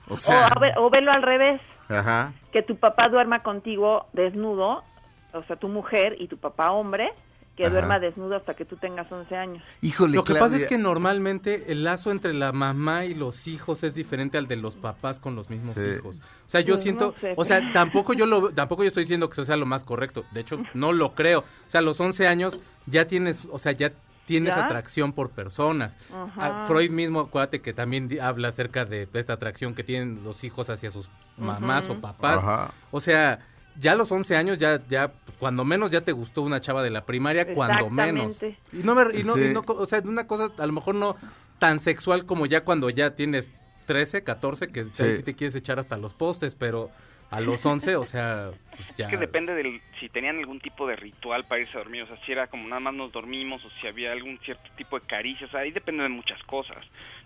O 0.08 0.14
O, 0.14 0.16
sea, 0.16 0.48
ver- 0.60 0.78
o 0.78 0.90
velo 0.90 1.10
al 1.10 1.22
revés, 1.22 1.60
ajá. 1.88 2.32
que 2.52 2.62
tu 2.62 2.76
papá 2.76 3.08
duerma 3.08 3.42
contigo 3.42 4.06
desnudo, 4.12 4.84
o 5.32 5.42
sea, 5.44 5.56
tu 5.56 5.68
mujer 5.68 6.16
y 6.20 6.28
tu 6.28 6.38
papá 6.38 6.70
hombre, 6.70 7.12
que 7.60 7.66
Ajá. 7.66 7.74
duerma 7.74 7.98
desnudo 7.98 8.36
hasta 8.36 8.54
que 8.54 8.64
tú 8.64 8.76
tengas 8.76 9.10
11 9.12 9.36
años. 9.36 9.62
Híjole, 9.82 10.14
Lo 10.16 10.24
que 10.24 10.34
pasa 10.34 10.56
es 10.56 10.66
que 10.66 10.78
normalmente 10.78 11.70
el 11.72 11.84
lazo 11.84 12.10
entre 12.10 12.32
la 12.32 12.52
mamá 12.52 13.04
y 13.04 13.14
los 13.14 13.46
hijos 13.46 13.82
es 13.82 13.94
diferente 13.94 14.38
al 14.38 14.46
de 14.46 14.56
los 14.56 14.76
papás 14.76 15.20
con 15.20 15.34
los 15.36 15.50
mismos 15.50 15.74
Sí. 15.74 15.82
hijos. 15.98 16.16
O 16.46 16.48
sea, 16.48 16.62
yo 16.62 16.74
Pues 16.74 16.82
siento, 16.82 17.14
no 17.14 17.20
sé. 17.20 17.34
o 17.36 17.44
sea, 17.44 17.60
tampoco 17.72 18.14
yo 18.14 18.24
lo 18.26 18.50
tampoco 18.50 18.82
yo 18.82 18.88
estoy 18.88 19.02
diciendo 19.04 19.28
que 19.28 19.34
eso 19.34 19.44
sea 19.44 19.56
lo 19.58 19.66
más 19.66 19.84
correcto. 19.84 20.24
De 20.32 20.40
hecho, 20.40 20.58
no 20.74 20.92
lo 20.92 21.14
creo. 21.14 21.40
O 21.40 21.44
sea, 21.70 21.80
a 21.80 21.82
los 21.82 22.00
11 22.00 22.26
años 22.26 22.58
ya 22.86 23.06
tienes, 23.06 23.46
o 23.50 23.58
sea, 23.58 23.72
ya 23.72 23.92
tienes 24.26 24.54
¿Ya? 24.54 24.64
atracción 24.64 25.12
por 25.12 25.30
personas. 25.30 25.96
Ajá. 26.12 26.62
Ah, 26.62 26.64
Freud 26.66 26.90
mismo, 26.90 27.20
acuérdate 27.20 27.60
que 27.60 27.72
también 27.74 28.08
habla 28.22 28.48
acerca 28.48 28.84
de 28.84 29.06
esta 29.12 29.34
atracción 29.34 29.74
que 29.74 29.84
tienen 29.84 30.22
los 30.24 30.44
hijos 30.44 30.70
hacia 30.70 30.90
sus 30.90 31.10
mamás 31.36 31.88
o 31.90 32.00
papás. 32.00 32.38
Ajá. 32.42 32.72
O 32.90 33.00
sea, 33.00 33.40
ya 33.80 33.92
a 33.92 33.94
los 33.96 34.12
11 34.12 34.36
años 34.36 34.58
ya 34.58 34.80
ya 34.88 35.08
pues, 35.08 35.36
cuando 35.38 35.64
menos 35.64 35.90
ya 35.90 36.02
te 36.02 36.12
gustó 36.12 36.42
una 36.42 36.60
chava 36.60 36.82
de 36.82 36.90
la 36.90 37.04
primaria, 37.04 37.54
cuando 37.54 37.90
menos. 37.90 38.32
Exactamente. 38.42 38.60
Y 38.72 38.82
no, 38.84 38.94
me- 38.94 39.18
y 39.18 39.24
no, 39.24 39.34
Sí. 39.34 39.46
y 39.46 39.54
no 39.54 39.62
co- 39.62 39.74
o 39.74 39.86
sea, 39.86 40.00
de 40.00 40.08
una 40.08 40.26
cosa 40.26 40.50
a 40.58 40.66
lo 40.66 40.72
mejor 40.72 40.94
no 40.94 41.16
tan 41.58 41.78
sexual 41.78 42.26
como 42.26 42.46
ya 42.46 42.62
cuando 42.64 42.90
ya 42.90 43.14
tienes 43.16 43.48
13, 43.86 44.22
14, 44.22 44.68
que 44.70 44.84
Sí. 44.92 45.16
sí 45.16 45.22
te 45.22 45.34
quieres 45.34 45.54
echar 45.54 45.78
hasta 45.78 45.96
los 45.96 46.14
postes, 46.14 46.54
pero 46.54 46.90
a 47.30 47.40
los 47.40 47.64
11, 47.64 47.94
o 47.96 48.04
sea, 48.04 48.50
pues 48.74 48.88
ya. 48.96 49.04
Es 49.06 49.10
que 49.10 49.16
depende 49.16 49.54
del 49.54 49.80
si 50.00 50.08
tenían 50.08 50.38
algún 50.38 50.58
tipo 50.60 50.86
de 50.86 50.96
ritual 50.96 51.44
para 51.46 51.60
irse 51.60 51.76
a 51.76 51.78
dormir, 51.80 52.02
o 52.02 52.06
sea, 52.08 52.16
si 52.26 52.32
era 52.32 52.48
como 52.48 52.66
nada 52.68 52.80
más 52.80 52.94
nos 52.94 53.12
dormimos 53.12 53.64
o 53.64 53.70
si 53.80 53.86
había 53.86 54.10
algún 54.12 54.38
cierto 54.44 54.68
tipo 54.76 54.98
de 54.98 55.06
caricia, 55.06 55.46
o 55.46 55.50
sea, 55.50 55.60
ahí 55.60 55.70
depende 55.70 56.02
de 56.02 56.08
muchas 56.08 56.42
cosas. 56.44 56.78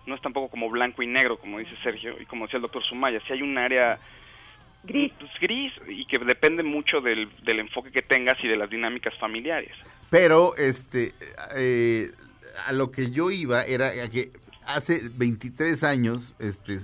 No 0.07 0.15
es 0.15 0.21
tampoco 0.21 0.49
como 0.51 0.69
blanco 0.69 1.03
y 1.03 1.07
negro, 1.07 1.39
como 1.39 1.59
dice 1.59 1.73
Sergio 1.83 2.21
y 2.21 2.27
como 2.27 2.45
decía 2.45 2.59
el 2.59 2.63
doctor 2.63 2.83
Sumaya, 2.85 3.19
si 3.27 3.33
hay 3.33 3.41
un 3.43 3.57
área 3.57 3.99
gris, 4.85 5.13
pues, 5.19 5.31
gris 5.41 5.73
y 5.89 6.07
que 6.07 6.19
depende 6.19 6.63
mucho 6.63 7.01
del, 7.01 7.29
del 7.45 7.61
enfoque 7.61 7.91
que 7.91 8.03
tengas 8.03 8.37
y 8.43 8.49
de 8.49 8.57
las 8.57 8.71
dinámicas 8.71 9.15
familiares. 9.19 9.73
Pero, 10.11 10.57
este, 10.57 11.15
eh, 11.57 12.13
a 12.67 12.73
lo 12.73 12.91
que 12.91 13.11
yo 13.11 13.31
iba 13.31 13.65
era 13.65 13.89
a 13.89 14.09
que 14.09 14.31
hace 14.67 15.01
23 15.15 15.83
años, 15.85 16.35
este, 16.39 16.79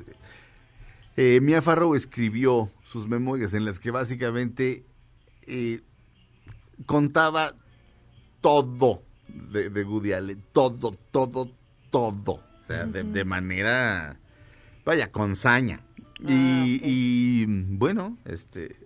eh, 1.16 1.40
Mia 1.40 1.62
Farrow 1.62 1.94
escribió 1.94 2.70
sus 2.82 3.06
memorias 3.06 3.54
en 3.54 3.64
las 3.64 3.78
que 3.78 3.90
básicamente 3.90 4.84
eh, 5.46 5.80
contaba 6.86 7.52
todo 8.40 9.02
de, 9.28 9.70
de 9.70 9.84
Woody 9.84 10.12
Allen, 10.12 10.42
todo, 10.52 10.96
todo, 11.10 11.50
todo, 11.90 12.32
o 12.32 12.66
sea, 12.66 12.86
de, 12.86 13.02
de 13.02 13.24
manera, 13.24 14.16
vaya, 14.84 15.12
con 15.12 15.36
saña. 15.36 15.80
Y, 16.28 16.80
y, 16.84 17.46
bueno, 17.46 18.18
este, 18.24 18.76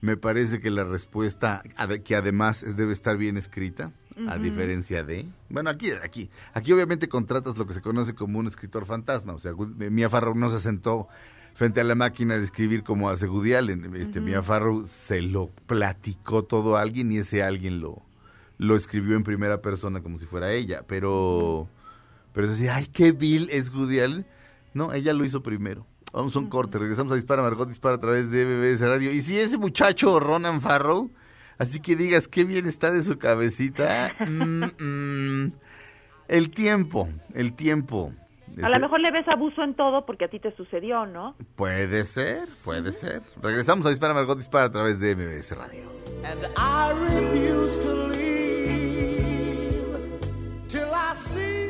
me 0.00 0.16
parece 0.16 0.60
que 0.60 0.70
la 0.70 0.84
respuesta, 0.84 1.62
que 2.04 2.16
además 2.16 2.64
debe 2.76 2.92
estar 2.92 3.16
bien 3.16 3.36
escrita, 3.36 3.92
a 4.28 4.36
diferencia 4.36 5.02
de, 5.02 5.24
bueno, 5.48 5.70
aquí, 5.70 5.88
aquí, 6.02 6.28
aquí 6.52 6.72
obviamente 6.72 7.08
contratas 7.08 7.56
lo 7.56 7.66
que 7.66 7.72
se 7.72 7.80
conoce 7.80 8.14
como 8.14 8.38
un 8.38 8.46
escritor 8.48 8.84
fantasma, 8.84 9.32
o 9.32 9.38
sea, 9.38 9.52
Wood- 9.54 9.90
Mia 9.90 10.10
Farrow 10.10 10.34
no 10.34 10.50
se 10.50 10.60
sentó 10.60 11.08
frente 11.54 11.80
a 11.80 11.84
la 11.84 11.94
máquina 11.94 12.36
de 12.36 12.44
escribir 12.44 12.82
como 12.82 13.08
hace 13.08 13.26
Woody 13.26 13.54
Allen, 13.54 13.96
este, 13.96 14.18
Ujú. 14.18 14.28
Mia 14.28 14.42
Farrow 14.42 14.84
se 14.84 15.22
lo 15.22 15.48
platicó 15.66 16.44
todo 16.44 16.76
a 16.76 16.82
alguien 16.82 17.10
y 17.12 17.16
ese 17.18 17.42
alguien 17.42 17.80
lo, 17.80 18.02
lo 18.58 18.76
escribió 18.76 19.16
en 19.16 19.22
primera 19.24 19.62
persona 19.62 20.02
como 20.02 20.18
si 20.18 20.26
fuera 20.26 20.52
ella, 20.52 20.82
pero, 20.86 21.66
pero 22.34 22.46
es 22.46 22.52
decir, 22.58 22.68
ay, 22.70 22.88
qué 22.92 23.12
vil 23.12 23.48
es 23.50 23.72
Woody 23.74 24.00
Allen, 24.00 24.26
no, 24.74 24.92
ella 24.92 25.14
lo 25.14 25.24
hizo 25.24 25.42
primero. 25.42 25.86
Vamos 26.12 26.34
a 26.34 26.38
un 26.40 26.48
corte, 26.48 26.78
regresamos 26.78 27.12
a 27.12 27.16
Dispara 27.16 27.42
Margot 27.42 27.68
Dispara 27.68 27.94
a 27.96 27.98
través 27.98 28.30
de 28.30 28.44
BBS 28.44 28.80
Radio. 28.80 29.12
Y 29.12 29.22
si 29.22 29.38
ese 29.38 29.58
muchacho 29.58 30.18
Ronan 30.18 30.60
Farrow, 30.60 31.10
así 31.58 31.80
que 31.80 31.94
digas 31.94 32.26
qué 32.26 32.44
bien 32.44 32.66
está 32.66 32.90
de 32.90 33.02
su 33.02 33.16
cabecita, 33.18 34.12
mm, 34.26 34.64
mm, 34.82 35.52
el 36.28 36.50
tiempo, 36.50 37.08
el 37.34 37.54
tiempo. 37.54 38.12
A 38.60 38.68
lo 38.68 38.80
mejor 38.80 39.00
le 39.00 39.12
ves 39.12 39.28
abuso 39.28 39.62
en 39.62 39.74
todo 39.74 40.04
porque 40.04 40.24
a 40.24 40.28
ti 40.28 40.40
te 40.40 40.50
sucedió, 40.56 41.06
¿no? 41.06 41.36
Puede 41.54 42.04
ser, 42.04 42.48
puede 42.64 42.92
ser. 42.92 43.22
Regresamos 43.40 43.86
a 43.86 43.90
Dispara 43.90 44.12
Margot 44.12 44.36
Dispara 44.36 44.66
a 44.66 44.70
través 44.70 44.98
de 44.98 45.14
MBS 45.14 45.52
Radio. 45.52 45.84
And 46.24 46.44
I 46.56 46.92
refuse 47.14 47.78
to 47.78 48.08
leave 48.08 49.70
till 50.68 50.90
I 50.92 51.14
see. 51.14 51.69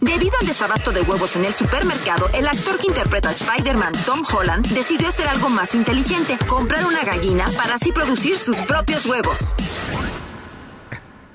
Debido 0.00 0.32
al 0.40 0.46
desabasto 0.46 0.92
de 0.92 1.00
huevos 1.02 1.34
en 1.36 1.44
el 1.44 1.52
supermercado, 1.52 2.28
el 2.34 2.46
actor 2.46 2.78
que 2.78 2.86
interpreta 2.86 3.30
a 3.30 3.32
Spider-Man, 3.32 3.92
Tom 4.06 4.22
Holland, 4.32 4.66
decidió 4.68 5.08
hacer 5.08 5.26
algo 5.26 5.48
más 5.48 5.74
inteligente, 5.74 6.38
comprar 6.46 6.86
una 6.86 7.02
gallina 7.04 7.44
para 7.56 7.74
así 7.74 7.90
producir 7.92 8.36
sus 8.36 8.60
propios 8.60 9.06
huevos. 9.06 9.54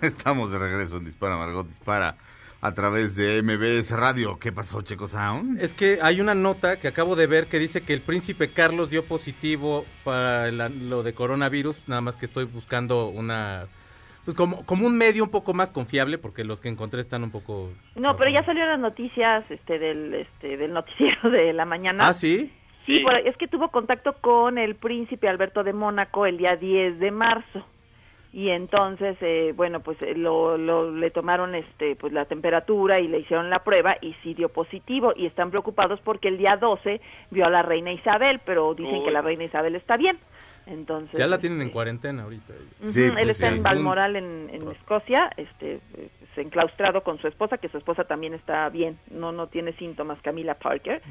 Estamos 0.01 0.51
de 0.51 0.59
regreso 0.59 0.97
en 0.97 1.05
Dispara 1.05 1.37
Margot 1.37 1.67
Dispara 1.67 2.15
a 2.61 2.71
través 2.73 3.15
de 3.15 3.41
MBS 3.43 3.91
Radio. 3.91 4.37
¿Qué 4.39 4.51
pasó, 4.53 4.81
Checo 4.81 5.07
Sound? 5.09 5.61
Es 5.61 5.73
que 5.73 5.99
hay 6.01 6.21
una 6.21 6.33
nota 6.33 6.77
que 6.79 6.87
acabo 6.87 7.15
de 7.17 7.27
ver 7.27 7.47
que 7.47 7.59
dice 7.59 7.81
que 7.81 7.93
el 7.93 8.01
príncipe 8.01 8.51
Carlos 8.51 8.89
dio 8.89 9.03
positivo 9.05 9.85
para 10.05 10.49
la- 10.51 10.69
lo 10.69 11.03
de 11.03 11.13
coronavirus, 11.13 11.75
nada 11.87 11.99
más 12.01 12.15
que 12.15 12.25
estoy 12.27 12.45
buscando 12.45 13.07
una... 13.07 13.67
Pues 14.25 14.37
como, 14.37 14.65
como 14.65 14.87
un 14.87 14.97
medio 14.97 15.23
un 15.23 15.29
poco 15.31 15.53
más 15.53 15.71
confiable, 15.71 16.17
porque 16.17 16.43
los 16.45 16.61
que 16.61 16.69
encontré 16.69 17.01
están 17.01 17.23
un 17.23 17.31
poco... 17.31 17.71
No, 17.95 18.15
pero 18.15 18.31
ya 18.31 18.43
salieron 18.45 18.69
las 18.69 18.79
noticias 18.79 19.43
este, 19.49 19.79
del, 19.79 20.13
este, 20.13 20.55
del 20.57 20.71
noticiero 20.73 21.29
de 21.29 21.51
la 21.51 21.65
mañana. 21.65 22.07
Ah, 22.07 22.13
¿sí? 22.13 22.51
Sí, 22.85 22.99
por- 23.01 23.19
es 23.19 23.35
que 23.37 23.47
tuvo 23.47 23.69
contacto 23.69 24.13
con 24.21 24.57
el 24.57 24.75
príncipe 24.75 25.27
Alberto 25.27 25.63
de 25.63 25.73
Mónaco 25.73 26.25
el 26.25 26.37
día 26.37 26.55
10 26.55 26.99
de 26.99 27.11
marzo. 27.11 27.65
Y 28.31 28.49
entonces, 28.49 29.15
eh, 29.21 29.53
bueno, 29.55 29.81
pues 29.81 30.01
eh, 30.01 30.15
lo, 30.15 30.57
lo- 30.57 30.89
le 30.91 31.11
tomaron 31.11 31.53
este, 31.53 31.95
pues 31.95 32.11
la 32.13 32.25
temperatura 32.25 32.99
y 32.99 33.07
le 33.07 33.19
hicieron 33.19 33.49
la 33.49 33.59
prueba 33.63 33.95
y 34.01 34.15
sí 34.23 34.33
dio 34.33 34.49
positivo. 34.49 35.13
Y 35.15 35.25
están 35.27 35.51
preocupados 35.51 35.99
porque 36.01 36.29
el 36.29 36.37
día 36.37 36.55
12 36.57 36.99
vio 37.29 37.45
a 37.45 37.49
la 37.51 37.61
reina 37.61 37.91
Isabel, 37.91 38.39
pero 38.45 38.73
dicen 38.73 38.95
Uy. 38.99 39.03
que 39.05 39.11
la 39.11 39.21
reina 39.21 39.43
Isabel 39.43 39.75
está 39.75 39.97
bien. 39.97 40.17
Entonces, 40.65 41.17
Ya 41.19 41.27
la 41.27 41.39
tienen 41.39 41.61
en 41.61 41.69
cuarentena 41.69 42.23
ahorita. 42.23 42.53
Sí, 42.87 43.03
él 43.03 43.13
pues, 43.13 43.29
está 43.29 43.49
sí. 43.49 43.57
en 43.57 43.63
Balmoral, 43.63 44.15
en, 44.15 44.49
en 44.51 44.69
Escocia, 44.71 45.29
este, 45.37 45.79
pues, 45.91 46.09
enclaustrado 46.37 47.03
con 47.03 47.19
su 47.19 47.27
esposa, 47.27 47.57
que 47.57 47.69
su 47.69 47.77
esposa 47.77 48.05
también 48.05 48.33
está 48.33 48.69
bien, 48.69 48.97
no 49.11 49.31
no 49.31 49.47
tiene 49.47 49.73
síntomas, 49.73 50.21
Camila 50.21 50.55
Parker, 50.55 51.01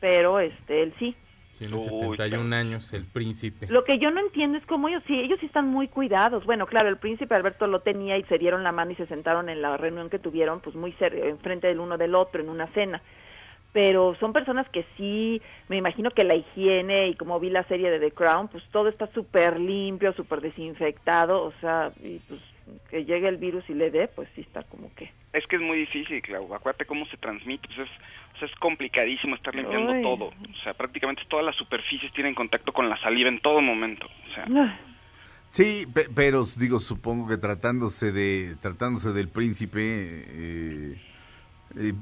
pero 0.00 0.40
este, 0.40 0.82
él 0.82 0.94
sí. 0.98 1.16
Tiene 1.58 1.78
71 1.78 2.56
años, 2.56 2.90
el 2.94 3.04
príncipe. 3.04 3.66
Lo 3.66 3.84
que 3.84 3.98
yo 3.98 4.10
no 4.10 4.20
entiendo 4.20 4.56
es 4.56 4.64
cómo 4.64 4.88
ellos, 4.88 5.02
sí, 5.06 5.14
ellos 5.14 5.38
sí 5.40 5.46
están 5.46 5.68
muy 5.68 5.88
cuidados. 5.88 6.46
Bueno, 6.46 6.66
claro, 6.66 6.88
el 6.88 6.96
príncipe 6.96 7.34
Alberto 7.34 7.66
lo 7.66 7.80
tenía 7.80 8.16
y 8.16 8.22
se 8.24 8.38
dieron 8.38 8.64
la 8.64 8.72
mano 8.72 8.92
y 8.92 8.94
se 8.94 9.06
sentaron 9.06 9.50
en 9.50 9.60
la 9.60 9.76
reunión 9.76 10.08
que 10.08 10.18
tuvieron, 10.18 10.60
pues 10.60 10.74
muy 10.74 10.92
cerca, 10.92 11.18
enfrente 11.18 11.66
del 11.66 11.80
uno 11.80 11.98
del 11.98 12.14
otro, 12.14 12.40
en 12.40 12.48
una 12.48 12.66
cena. 12.68 13.02
Pero 13.72 14.16
son 14.18 14.32
personas 14.32 14.68
que 14.70 14.84
sí, 14.96 15.40
me 15.68 15.76
imagino 15.76 16.10
que 16.10 16.24
la 16.24 16.34
higiene 16.34 17.08
y 17.08 17.14
como 17.14 17.38
vi 17.38 17.50
la 17.50 17.62
serie 17.64 17.90
de 17.90 18.00
The 18.00 18.10
Crown, 18.10 18.48
pues 18.48 18.64
todo 18.72 18.88
está 18.88 19.06
súper 19.12 19.60
limpio, 19.60 20.12
súper 20.14 20.40
desinfectado, 20.40 21.42
o 21.44 21.52
sea, 21.60 21.92
y 22.02 22.18
pues 22.28 22.40
que 22.88 23.04
llegue 23.04 23.28
el 23.28 23.36
virus 23.36 23.64
y 23.68 23.74
le 23.74 23.90
dé, 23.90 24.08
pues 24.08 24.28
sí 24.34 24.40
está 24.42 24.62
como 24.64 24.92
que... 24.94 25.10
Es 25.32 25.46
que 25.46 25.56
es 25.56 25.62
muy 25.62 25.78
difícil, 25.78 26.20
Clau. 26.22 26.52
Acuérdate 26.54 26.84
cómo 26.84 27.04
se 27.06 27.16
transmite. 27.16 27.66
Pues 27.68 27.80
es, 27.80 27.88
o 28.34 28.38
sea, 28.38 28.48
es 28.48 28.54
complicadísimo 28.56 29.34
estar 29.36 29.54
limpiando 29.54 29.92
todo. 30.02 30.24
O 30.26 30.62
sea, 30.64 30.74
prácticamente 30.74 31.22
todas 31.28 31.44
las 31.46 31.56
superficies 31.56 32.12
tienen 32.12 32.34
contacto 32.34 32.72
con 32.72 32.88
la 32.88 32.96
saliva 33.00 33.28
en 33.28 33.40
todo 33.40 33.60
momento. 33.60 34.06
O 34.30 34.34
sea, 34.34 34.78
Sí, 35.48 35.84
pe- 35.92 36.06
pero 36.14 36.44
digo, 36.56 36.78
supongo 36.78 37.26
que 37.28 37.36
tratándose 37.36 38.12
de 38.12 38.54
tratándose 38.62 39.12
del 39.12 39.28
príncipe, 39.28 39.80
eh, 39.82 40.94
eh, 41.76 41.92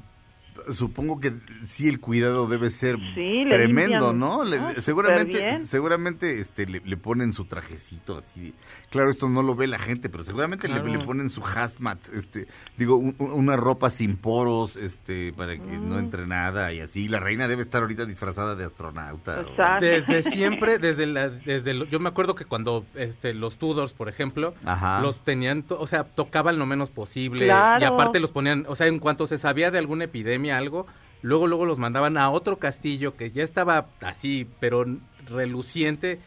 supongo 0.71 1.19
que 1.19 1.33
sí 1.67 1.87
el 1.87 1.99
cuidado 1.99 2.47
debe 2.47 2.69
ser 2.69 2.97
Sí, 3.15 3.43
tremendo, 3.49 4.11
limpian, 4.11 4.19
¿no? 4.19 4.45
Súper 4.45 4.81
seguramente, 4.81 5.65
seguramente, 5.65 6.39
este, 6.39 6.65
le, 6.67 6.81
le 6.83 6.97
ponen 6.97 7.33
su 7.33 7.45
trajecito 7.45 8.17
así. 8.17 8.53
Claro, 8.89 9.09
esto 9.11 9.29
no 9.29 9.43
lo 9.43 9.55
ve 9.55 9.67
la 9.67 9.79
gente, 9.79 10.09
pero 10.09 10.23
seguramente 10.23 10.67
le- 10.67 10.81
Claro. 10.81 10.87
le, 10.99 11.05
ponen 11.05 11.29
su 11.29 11.43
hazmat, 11.45 11.99
este, 12.13 12.47
digo, 12.77 12.95
un- 12.95 13.15
un- 13.19 13.31
una 13.31 13.55
ropa 13.55 13.89
sin 13.89 14.17
poros, 14.17 14.75
este, 14.75 15.33
para 15.33 15.53
que 15.53 15.77
no 15.77 15.95
Mm. 15.95 15.99
entre 15.99 16.27
nada 16.27 16.73
y 16.73 16.79
así. 16.81 17.07
La 17.07 17.19
reina 17.19 17.47
debe 17.47 17.61
estar 17.61 17.81
ahorita 17.81 18.05
disfrazada 18.05 18.55
de 18.55 18.65
astronauta. 18.65 19.39
o- 19.39 19.41
Exacto. 19.49 19.85
Desde 19.85 20.23
siempre, 20.31 20.77
desde 20.79 21.05
la, 21.05 21.29
desde 21.29 21.73
lo- 21.73 21.85
yo 21.85 21.99
me 21.99 22.09
acuerdo 22.09 22.35
que 22.35 22.45
cuando 22.45 22.85
este, 22.95 23.33
los 23.33 23.57
Tudors, 23.57 23.93
por 23.93 24.09
ejemplo, 24.09 24.53
Ajá. 24.65 25.01
los 25.01 25.23
tenían, 25.23 25.63
to- 25.63 25.79
o 25.79 25.87
sea, 25.87 26.03
tocaban 26.03 26.57
lo 26.59 26.65
menos 26.65 26.89
posible 26.91 27.45
Claro. 27.45 27.81
y 27.81 27.87
aparte 27.87 28.19
los 28.19 28.31
ponían, 28.31 28.65
o 28.67 28.75
sea, 28.75 28.87
en 28.87 28.99
cuanto 28.99 29.27
se 29.27 29.37
sabía 29.37 29.71
de 29.71 29.77
alguna 29.77 30.05
epidemia, 30.05 30.38
algo, 30.47 30.87
luego 31.21 31.47
luego 31.47 31.65
los 31.65 31.77
mandaban 31.77 32.17
a 32.17 32.29
otro 32.29 32.57
castillo 32.57 33.17
que 33.17 33.31
ya 33.31 33.43
estaba 33.43 33.87
así, 34.01 34.47
pero 34.59 34.85
reluciente, 35.27 36.19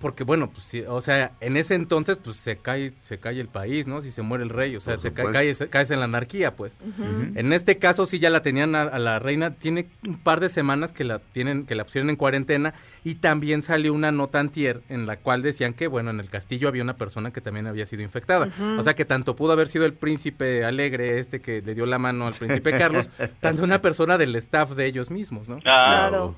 porque 0.00 0.24
bueno, 0.24 0.50
pues 0.50 0.64
sí, 0.64 0.82
o 0.86 1.00
sea, 1.00 1.32
en 1.40 1.56
ese 1.56 1.74
entonces 1.74 2.18
pues 2.22 2.36
se 2.36 2.56
cae 2.56 2.92
se 3.02 3.18
cae 3.18 3.40
el 3.40 3.48
país, 3.48 3.86
¿no? 3.86 4.00
Si 4.00 4.10
se 4.10 4.22
muere 4.22 4.44
el 4.44 4.50
rey, 4.50 4.76
o 4.76 4.80
sea, 4.80 4.98
se 4.98 5.12
cae, 5.12 5.32
caes, 5.32 5.64
caes 5.70 5.90
en 5.90 5.98
la 5.98 6.04
anarquía, 6.04 6.54
pues. 6.54 6.76
En 7.34 7.52
este 7.52 7.78
caso 7.78 8.06
sí 8.06 8.18
ya 8.18 8.30
la 8.30 8.42
tenían 8.42 8.74
a, 8.74 8.82
a 8.82 8.98
la 8.98 9.18
reina, 9.18 9.54
tiene 9.54 9.88
un 10.06 10.18
par 10.18 10.40
de 10.40 10.48
semanas 10.48 10.92
que 10.92 11.04
la 11.04 11.18
tienen, 11.18 11.66
que 11.66 11.74
la 11.74 11.84
pusieron 11.84 12.10
en 12.10 12.16
cuarentena 12.16 12.74
y 13.04 13.16
también 13.16 13.62
salió 13.62 13.92
una 13.92 14.12
nota 14.12 14.40
antier 14.40 14.82
en 14.88 15.06
la 15.06 15.16
cual 15.16 15.42
decían 15.42 15.74
que 15.74 15.86
bueno 15.86 16.10
en 16.10 16.20
el 16.20 16.28
castillo 16.28 16.68
había 16.68 16.82
una 16.82 16.96
persona 16.96 17.32
que 17.32 17.40
también 17.40 17.66
había 17.66 17.86
sido 17.86 18.02
infectada, 18.02 18.52
o 18.78 18.82
sea 18.82 18.94
que 18.94 19.04
tanto 19.04 19.36
pudo 19.36 19.52
haber 19.52 19.68
sido 19.68 19.84
el 19.86 19.94
príncipe 19.94 20.64
alegre 20.64 21.18
este 21.18 21.40
que 21.40 21.62
le 21.62 21.74
dio 21.74 21.86
la 21.86 21.98
mano 21.98 22.26
al 22.26 22.34
príncipe 22.34 22.70
Carlos, 22.78 23.08
tanto 23.40 23.64
una 23.64 23.80
persona 23.80 24.18
del 24.18 24.34
staff 24.36 24.72
de 24.72 24.86
ellos 24.86 25.10
mismos, 25.10 25.48
¿no? 25.48 25.58
Claro. 25.58 26.34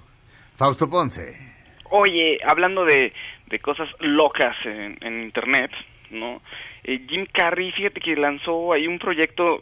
Fausto 0.56 0.88
Ponce. 0.88 1.53
Oye, 1.96 2.40
hablando 2.44 2.84
de, 2.84 3.12
de 3.46 3.58
cosas 3.60 3.88
locas 4.00 4.56
en, 4.64 5.22
internet, 5.22 5.70
¿no? 6.10 6.42
Eh, 6.82 6.98
Jim 7.08 7.24
Carrey, 7.32 7.70
fíjate 7.70 8.00
que 8.00 8.16
lanzó 8.16 8.72
ahí 8.72 8.88
un 8.88 8.98
proyecto 8.98 9.60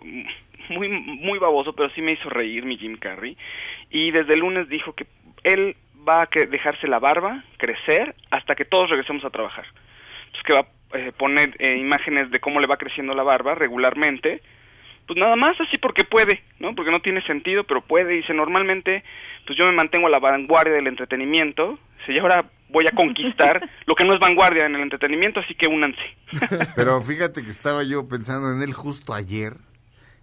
muy 0.70 0.88
muy 0.88 1.38
baboso, 1.38 1.74
pero 1.74 1.90
sí 1.90 2.00
me 2.00 2.12
hizo 2.12 2.30
reír 2.30 2.64
mi 2.64 2.78
Jim 2.78 2.96
Carrey. 2.96 3.36
Y 3.90 4.12
desde 4.12 4.32
el 4.32 4.40
lunes 4.40 4.66
dijo 4.70 4.94
que 4.94 5.04
él 5.44 5.76
va 6.08 6.22
a 6.22 6.26
que- 6.26 6.46
dejarse 6.46 6.88
la 6.88 6.98
barba 6.98 7.44
crecer 7.58 8.14
hasta 8.30 8.54
que 8.54 8.64
todos 8.64 8.88
regresemos 8.88 9.22
a 9.26 9.30
trabajar. 9.30 9.66
Pues 10.30 10.42
que 10.44 10.54
va 10.54 10.60
a 10.60 10.98
eh, 10.98 11.12
poner 11.12 11.54
eh, 11.58 11.76
imágenes 11.76 12.30
de 12.30 12.40
cómo 12.40 12.60
le 12.60 12.66
va 12.66 12.78
creciendo 12.78 13.12
la 13.14 13.24
barba 13.24 13.54
regularmente. 13.54 14.40
Pues 15.06 15.18
nada 15.18 15.36
más 15.36 15.60
así 15.60 15.76
porque 15.76 16.04
puede, 16.04 16.40
¿no? 16.60 16.74
Porque 16.74 16.92
no 16.92 17.00
tiene 17.00 17.20
sentido, 17.26 17.64
pero 17.64 17.82
puede. 17.82 18.14
Dice, 18.14 18.32
normalmente, 18.32 19.02
pues 19.46 19.58
yo 19.58 19.64
me 19.64 19.72
mantengo 19.72 20.06
a 20.06 20.10
la 20.10 20.18
vanguardia 20.18 20.74
del 20.74 20.86
entretenimiento. 20.86 21.78
Y 22.08 22.18
ahora 22.18 22.50
voy 22.68 22.84
a 22.86 22.94
conquistar 22.96 23.60
lo 23.86 23.94
que 23.94 24.04
no 24.04 24.14
es 24.14 24.20
vanguardia 24.20 24.66
en 24.66 24.74
el 24.74 24.82
entretenimiento, 24.82 25.40
así 25.40 25.54
que 25.54 25.68
únanse. 25.68 26.00
Pero 26.76 27.00
fíjate 27.02 27.42
que 27.44 27.50
estaba 27.50 27.84
yo 27.84 28.08
pensando 28.08 28.52
en 28.52 28.60
él 28.62 28.72
justo 28.72 29.14
ayer 29.14 29.56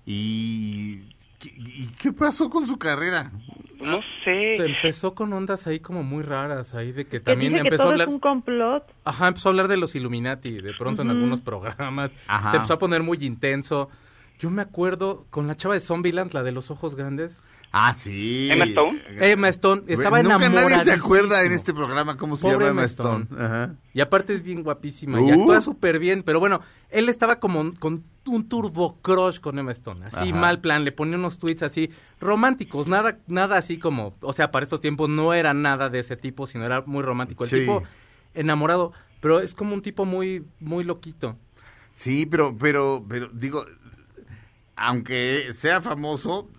y 0.06 1.00
¿qué, 1.40 1.54
y 1.58 1.88
qué 2.02 2.12
pasó 2.12 2.50
con 2.50 2.68
su 2.68 2.78
carrera? 2.78 3.32
No 3.80 4.00
sé. 4.26 4.56
Empezó 4.56 5.16
con 5.16 5.32
ondas 5.32 5.66
ahí 5.68 5.80
como 5.80 6.04
muy 6.04 6.24
raras, 6.24 6.74
ahí 6.76 6.92
de 6.92 7.06
que 7.06 7.12
Que 7.12 7.20
también 7.22 7.54
que 7.54 7.60
empezó 7.60 7.76
a 7.76 7.86
todo 7.86 7.92
hablar... 7.94 8.08
es 8.10 8.14
un 8.14 8.20
complot. 8.20 8.84
Ajá, 9.06 9.28
empezó 9.30 9.48
a 9.50 9.52
hablar 9.52 9.68
de 9.70 9.78
los 9.78 9.96
Illuminati, 9.96 10.62
de 10.62 10.74
pronto 10.74 11.02
en 11.02 11.10
Ujú. 11.10 11.18
algunos 11.18 11.42
programas. 11.42 12.12
Ajá. 12.28 12.52
Se 12.52 12.58
empezó 12.58 12.74
a 12.74 12.80
poner 12.80 13.04
muy 13.04 13.20
intenso. 13.22 13.90
Yo 14.38 14.50
me 14.50 14.62
acuerdo 14.62 15.26
con 15.30 15.48
la 15.48 15.56
chava 15.56 15.76
de 15.76 15.80
Zombieland, 15.82 16.34
la 16.34 16.44
de 16.44 16.52
los 16.52 16.72
ojos 16.72 16.96
grandes. 16.96 17.42
Ah, 17.72 17.94
sí. 17.94 18.50
Emma 18.52 18.66
Stone. 18.66 19.02
Emma 19.20 19.50
Stone, 19.50 19.84
estaba 19.88 20.24
Nunca 20.24 20.50
nadie 20.50 20.84
se 20.84 20.92
acuerda 20.94 21.44
en 21.44 21.52
este 21.52 21.72
programa 21.74 22.18
cómo 22.18 22.36
se 22.36 22.42
Pobre 22.44 22.66
llama 22.66 22.70
Emma 22.82 22.84
Stone. 22.86 23.24
Stone. 23.26 23.44
Ajá. 23.46 23.76
Y 23.94 24.02
aparte 24.02 24.34
es 24.34 24.42
bien 24.42 24.64
guapísima 24.64 25.20
y 25.22 25.24
Uh. 25.26 25.30
actúa 25.42 25.62
súper 25.62 26.00
bien. 26.00 26.24
Pero 26.24 26.40
bueno, 26.40 26.62
él 26.90 27.10
estaba 27.10 27.40
como 27.40 27.74
con 27.76 28.04
un 28.26 28.50
turbo 28.50 28.98
crush 29.02 29.40
con 29.40 29.60
Emma 29.60 29.72
Stone. 29.74 30.04
Así 30.08 30.30
Ajá. 30.30 30.40
mal 30.40 30.62
plan, 30.62 30.84
le 30.84 30.92
ponía 30.92 31.18
unos 31.18 31.38
tweets 31.38 31.62
así 31.62 31.92
románticos. 32.20 32.88
Nada 32.88 33.20
nada 33.28 33.58
así 33.58 33.78
como, 33.78 34.16
o 34.22 34.34
sea, 34.34 34.50
para 34.50 34.64
estos 34.64 34.82
tiempos 34.82 35.08
no 35.10 35.34
era 35.36 35.54
nada 35.54 35.90
de 35.90 36.00
ese 36.00 36.18
tipo, 36.18 36.48
sino 36.48 36.66
era 36.66 36.82
muy 36.88 37.04
romántico. 37.04 37.44
El 37.44 37.50
Sí. 37.52 37.60
tipo 37.60 37.84
enamorado, 38.34 38.94
pero 39.22 39.40
es 39.42 39.54
como 39.54 39.76
un 39.76 39.82
tipo 39.84 40.06
muy, 40.06 40.44
muy 40.60 40.84
loquito. 40.84 41.38
Sí, 41.94 42.26
pero, 42.26 42.56
pero, 42.58 43.04
pero, 43.08 43.28
digo, 43.34 43.64
aunque 44.76 45.52
sea 45.54 45.82
famoso, 45.82 46.50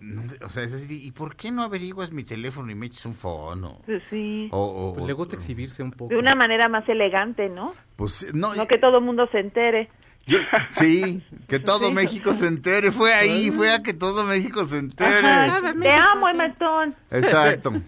no- 0.00 0.22
o 0.44 0.48
sea, 0.50 0.62
es 0.64 0.72
decir, 0.72 0.90
¿y 1.04 1.10
por 1.12 1.36
qué 1.36 1.50
no 1.50 1.62
averiguas 1.62 2.10
mi 2.12 2.24
teléfono 2.24 2.70
y 2.70 2.74
me 2.74 2.86
echas 2.86 3.06
un 3.06 3.14
fono? 3.14 3.78
Pues 3.86 4.02
sí. 4.10 4.48
O, 4.50 4.60
o- 4.64 4.94
Pues 4.94 5.06
le 5.06 5.12
gusta 5.12 5.36
exhibirse 5.36 5.82
un 5.82 5.92
poco. 5.92 6.08
De 6.10 6.18
una 6.18 6.34
manera 6.34 6.68
más 6.68 6.88
elegante, 6.88 7.48
¿no? 7.48 7.72
Pues 7.96 8.34
no, 8.34 8.54
No 8.54 8.66
que 8.66 8.78
todo 8.78 8.98
el 8.98 9.04
mundo 9.04 9.28
se 9.30 9.38
entere. 9.40 9.88
yo- 10.26 10.38
sí, 10.70 11.22
que 11.48 11.58
todo 11.60 11.88
Sí. 11.88 11.92
México 11.94 12.32
se 12.34 12.46
entere, 12.46 12.90
fue 12.90 13.12
ahí, 13.14 13.50
fue 13.50 13.72
a 13.72 13.82
que 13.82 13.94
todo 13.94 14.24
México 14.26 14.64
se 14.64 14.78
entere. 14.78 15.26
Ajá, 15.26 15.72
Te 15.80 15.92
amo, 15.92 16.28
Emma 16.28 16.46
Stone. 16.46 16.92
Exacto. 17.10 17.72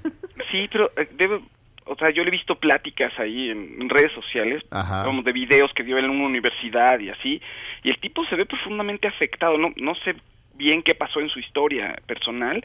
Sí, 0.51 0.69
pero 0.71 0.91
eh, 0.99 1.09
debe, 1.17 1.41
o 1.87 1.95
sea, 1.97 2.11
yo 2.11 2.23
le 2.23 2.29
he 2.29 2.33
visto 2.33 2.57
pláticas 2.59 3.11
ahí 3.19 3.49
en, 3.49 3.81
en 3.81 3.89
redes 3.89 4.13
sociales, 4.13 4.63
Ajá. 4.71 5.05
vamos, 5.07 5.25
de 5.25 5.33
videos 5.33 5.71
que 5.75 5.83
dio 5.83 5.97
él 5.97 6.05
en 6.05 6.11
una 6.11 6.27
universidad 6.27 6.99
y 7.01 7.09
así, 7.09 7.41
y 7.83 7.89
el 7.91 7.99
tipo 8.01 8.23
se 8.27 8.37
ve 8.37 8.45
profundamente 8.45 9.09
afectado, 9.09 9.57
no, 9.57 9.71
no 9.77 9.95
sé 10.05 10.15
bien 10.55 10.83
qué 10.83 10.95
pasó 10.95 11.21
en 11.21 11.29
su 11.29 11.39
historia 11.39 11.97
personal, 12.07 12.65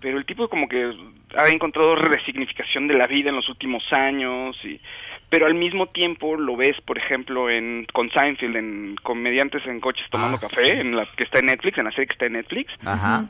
pero 0.00 0.18
el 0.18 0.26
tipo 0.26 0.48
como 0.48 0.68
que 0.68 0.92
ha 1.36 1.48
encontrado 1.48 1.94
resignificación 1.94 2.88
de 2.88 2.94
la 2.94 3.06
vida 3.06 3.30
en 3.30 3.36
los 3.36 3.48
últimos 3.48 3.82
años 3.92 4.56
y 4.64 4.80
pero 5.30 5.46
al 5.46 5.54
mismo 5.54 5.86
tiempo 5.86 6.36
lo 6.36 6.56
ves 6.56 6.76
por 6.82 6.98
ejemplo 6.98 7.48
en 7.48 7.86
con 7.92 8.10
Seinfeld 8.10 8.56
en 8.56 8.96
comediantes 9.02 9.64
en 9.66 9.80
coches 9.80 10.04
tomando 10.10 10.36
Ah, 10.36 10.40
café 10.40 10.64
sí. 10.66 10.70
en 10.72 10.94
la 10.96 11.06
que 11.16 11.24
está 11.24 11.38
en 11.38 11.46
Netflix 11.46 11.78
en 11.78 11.84
la 11.84 11.90
serie 11.92 12.06
que 12.08 12.12
está 12.14 12.26
en 12.26 12.32
Netflix 12.34 12.70
Ajá. 12.84 13.28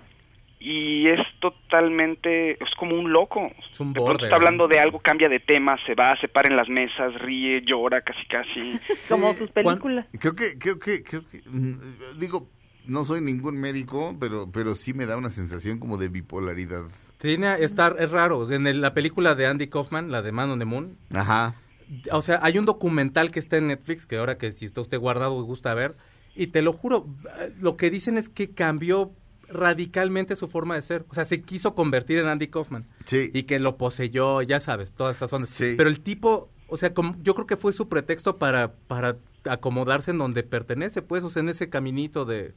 y 0.58 1.06
es 1.08 1.20
totalmente 1.40 2.52
es 2.52 2.74
como 2.76 2.96
un 2.96 3.12
loco 3.12 3.50
Es 3.70 3.78
un 3.80 3.92
de 3.92 4.00
pronto 4.00 4.24
está 4.24 4.36
hablando 4.36 4.64
¿no? 4.64 4.68
de 4.68 4.80
algo 4.80 4.98
cambia 5.00 5.28
de 5.28 5.40
tema 5.40 5.76
se 5.86 5.94
va 5.94 6.16
se 6.20 6.28
para 6.28 6.48
en 6.48 6.56
las 6.56 6.68
mesas 6.68 7.14
ríe 7.20 7.62
llora 7.62 8.00
casi 8.00 8.26
casi 8.26 8.78
Como 9.08 9.32
sus 9.34 9.50
películas. 9.50 10.06
Creo 10.18 10.34
que, 10.34 10.58
creo 10.58 10.78
que, 10.78 11.02
creo 11.02 11.22
que, 11.30 11.38
mm, 11.46 12.18
digo, 12.18 12.48
no 12.86 13.04
soy 13.04 13.20
ningún 13.20 13.56
médico, 13.60 14.16
pero, 14.18 14.50
pero 14.50 14.74
sí 14.74 14.92
me 14.94 15.06
da 15.06 15.16
una 15.16 15.30
sensación 15.30 15.78
como 15.78 15.98
de 15.98 16.08
bipolaridad. 16.08 16.84
Tiene, 17.18 17.62
estar, 17.62 17.96
es 18.00 18.10
raro. 18.10 18.50
En 18.50 18.66
el- 18.66 18.80
la 18.80 18.94
película 18.94 19.34
de 19.34 19.46
Andy 19.46 19.68
Kaufman, 19.68 20.10
la 20.10 20.22
de 20.22 20.32
Man 20.32 20.50
on 20.50 20.58
the 20.58 20.64
Moon, 20.64 20.96
Ajá. 21.12 21.54
o 22.10 22.22
sea, 22.22 22.40
hay 22.42 22.58
un 22.58 22.66
documental 22.66 23.30
que 23.30 23.38
está 23.38 23.56
en 23.58 23.68
Netflix, 23.68 24.06
que 24.06 24.16
ahora 24.16 24.38
que 24.38 24.52
si 24.52 24.64
está 24.64 24.80
usted 24.80 24.98
guardado 24.98 25.38
y 25.40 25.44
gusta 25.44 25.72
ver, 25.74 25.96
y 26.34 26.48
te 26.48 26.62
lo 26.62 26.72
juro, 26.72 27.06
lo 27.60 27.76
que 27.76 27.90
dicen 27.90 28.18
es 28.18 28.28
que 28.28 28.50
cambió 28.50 29.12
radicalmente 29.48 30.34
su 30.34 30.48
forma 30.48 30.74
de 30.74 30.82
ser. 30.82 31.04
O 31.10 31.14
sea, 31.14 31.24
se 31.24 31.42
quiso 31.42 31.74
convertir 31.74 32.18
en 32.18 32.26
Andy 32.26 32.48
Kaufman. 32.48 32.86
Sí. 33.04 33.30
Y 33.34 33.42
que 33.44 33.58
lo 33.58 33.76
poseyó, 33.76 34.42
ya 34.42 34.60
sabes, 34.60 34.92
todas 34.92 35.16
esas 35.16 35.32
ondas. 35.32 35.50
Sí. 35.50 35.74
Pero 35.76 35.88
el 35.90 36.00
tipo, 36.00 36.50
o 36.68 36.76
sea, 36.76 36.94
como, 36.94 37.16
yo 37.22 37.34
creo 37.34 37.46
que 37.46 37.56
fue 37.56 37.72
su 37.72 37.88
pretexto 37.88 38.38
para, 38.38 38.72
para 38.72 39.16
acomodarse 39.48 40.10
en 40.12 40.18
donde 40.18 40.42
pertenece, 40.42 41.02
pues, 41.02 41.24
o 41.24 41.30
sea, 41.30 41.40
en 41.42 41.48
ese 41.48 41.68
caminito 41.70 42.24
de... 42.24 42.54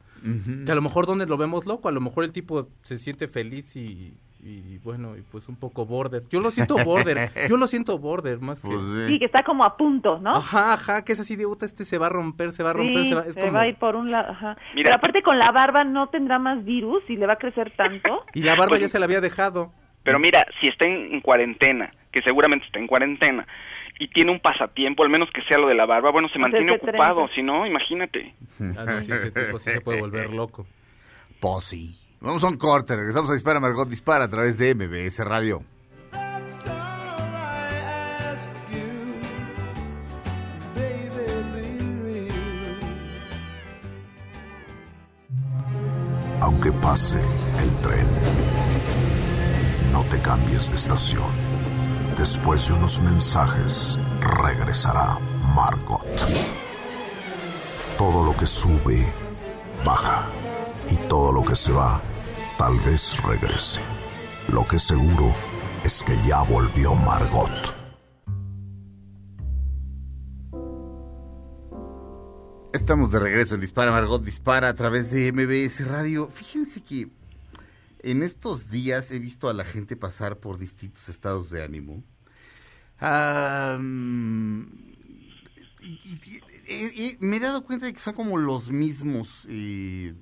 Que 0.65 0.71
a 0.71 0.75
lo 0.75 0.81
mejor 0.81 1.05
donde 1.05 1.25
lo 1.25 1.37
vemos 1.37 1.65
loco, 1.65 1.87
a 1.87 1.91
lo 1.91 2.01
mejor 2.01 2.23
el 2.23 2.31
tipo 2.31 2.67
se 2.83 2.97
siente 2.97 3.27
feliz 3.27 3.75
y, 3.75 4.13
y 4.41 4.77
bueno, 4.79 5.15
y 5.17 5.21
pues 5.21 5.47
un 5.49 5.55
poco 5.55 5.85
border. 5.85 6.23
Yo 6.29 6.39
lo 6.39 6.51
siento 6.51 6.77
border, 6.83 7.29
yo 7.49 7.57
lo 7.57 7.67
siento 7.67 7.97
border 7.99 8.39
más 8.39 8.59
que... 8.59 8.67
Pues, 8.67 8.79
sí. 8.79 9.07
Sí, 9.13 9.19
que 9.19 9.25
está 9.25 9.43
como 9.43 9.63
a 9.63 9.77
punto, 9.77 10.19
¿no? 10.19 10.35
Ajá, 10.37 10.73
ajá, 10.73 11.03
que 11.05 11.13
es 11.13 11.19
así 11.19 11.35
de 11.35 11.45
puta, 11.45 11.65
este 11.65 11.85
se 11.85 11.97
va 11.97 12.07
a 12.07 12.09
romper, 12.09 12.51
se 12.51 12.63
va 12.63 12.71
a 12.71 12.73
romper, 12.73 13.03
Sí, 13.03 13.09
se 13.09 13.15
va, 13.15 13.21
es 13.21 13.33
se 13.35 13.41
como... 13.41 13.53
va 13.53 13.61
a 13.61 13.67
ir 13.67 13.75
por 13.75 13.95
un 13.95 14.11
lado, 14.11 14.31
ajá. 14.31 14.57
Mira, 14.73 14.85
Pero 14.89 14.95
aparte 14.95 15.21
con 15.21 15.37
la 15.39 15.51
barba 15.51 15.83
no 15.83 16.09
tendrá 16.09 16.39
más 16.39 16.63
virus 16.65 17.03
y 17.07 17.15
le 17.17 17.25
va 17.27 17.33
a 17.33 17.37
crecer 17.37 17.71
tanto. 17.77 18.23
Y 18.33 18.41
la 18.43 18.51
barba 18.55 18.69
Pues- 18.69 18.81
ya 18.81 18.87
se 18.89 18.99
la 18.99 19.05
había 19.05 19.21
dejado. 19.21 19.71
Pero 20.03 20.19
mira, 20.19 20.45
si 20.61 20.67
está 20.67 20.87
en 20.87 21.19
cuarentena, 21.21 21.91
que 22.11 22.21
seguramente 22.21 22.65
está 22.67 22.77
en 22.79 22.85
cuarentena, 22.85 23.47
y 23.99 24.07
tiene 24.09 24.31
un 24.31 24.39
pasatiempo, 24.39 25.03
al 25.03 25.09
menos 25.09 25.29
que 25.33 25.41
sea 25.43 25.57
lo 25.57 25.67
de 25.67 25.75
la 25.75 25.85
barba, 25.85 26.11
bueno, 26.11 26.27
se 26.29 26.39
mantiene 26.39 26.73
ocupado, 26.73 27.27
si 27.33 27.41
no, 27.41 27.65
imagínate. 27.65 28.33
Ah, 28.59 28.85
no, 28.85 29.01
sí, 29.01 29.11
ese 29.11 29.31
tipo 29.31 29.59
sí 29.59 29.71
se 29.71 29.81
puede 29.81 30.01
volver 30.01 30.33
loco. 30.33 30.65
Pues 31.37 31.65
sí. 31.65 31.93
Vamos 32.21 32.43
a 32.43 32.47
un 32.47 32.57
corte, 32.57 32.95
regresamos 32.95 33.29
a 33.29 33.33
Dispara 33.33 33.59
Margot 33.59 33.87
Dispara 33.87 34.23
a 34.23 34.27
través 34.29 34.57
de 34.57 34.73
MBS 34.73 35.19
Radio. 35.19 35.61
Aunque 46.41 46.71
pase 46.71 47.19
el 47.19 47.81
tren, 47.81 48.07
no 49.91 50.03
te 50.05 50.19
cambies 50.21 50.69
de 50.69 50.75
estación. 50.77 51.44
Después 52.17 52.67
de 52.67 52.73
unos 52.73 53.01
mensajes, 53.01 53.99
regresará 54.21 55.19
Margot. 55.53 56.05
Todo 57.97 58.23
lo 58.23 58.37
que 58.37 58.47
sube, 58.47 59.05
baja. 59.83 60.25
Y 60.89 60.95
todo 61.09 61.33
lo 61.33 61.43
que 61.43 61.55
se 61.55 61.73
va, 61.73 62.01
tal 62.57 62.79
vez 62.79 63.21
regrese. 63.21 63.81
Lo 64.47 64.65
que 64.65 64.79
seguro 64.79 65.33
es 65.83 66.03
que 66.03 66.15
ya 66.25 66.41
volvió 66.43 66.95
Margot. 66.95 67.51
Estamos 72.71 73.11
de 73.11 73.19
regreso 73.19 73.55
en 73.55 73.61
Dispara 73.61 73.91
Margot 73.91 74.23
Dispara 74.23 74.69
a 74.69 74.73
través 74.73 75.11
de 75.11 75.31
MBS 75.33 75.85
Radio. 75.85 76.29
Fíjense 76.33 76.81
que 76.81 77.09
en 78.11 78.23
estos 78.23 78.69
días 78.69 79.11
he 79.11 79.19
visto 79.19 79.49
a 79.49 79.53
la 79.53 79.65
gente 79.65 79.95
pasar 79.95 80.37
por 80.37 80.57
distintos 80.57 81.09
estados 81.09 81.49
de 81.49 81.63
ánimo. 81.63 82.03
Y- 85.81 85.99
y- 86.03 86.41
y- 86.67 87.03
y 87.03 87.17
me 87.19 87.37
he 87.37 87.39
dado 87.39 87.63
cuenta 87.63 87.85
de 87.85 87.93
que 87.93 87.99
son 87.99 88.13
como 88.13 88.37
los 88.37 88.69
mismos 88.71 89.45
eh, 89.49 90.13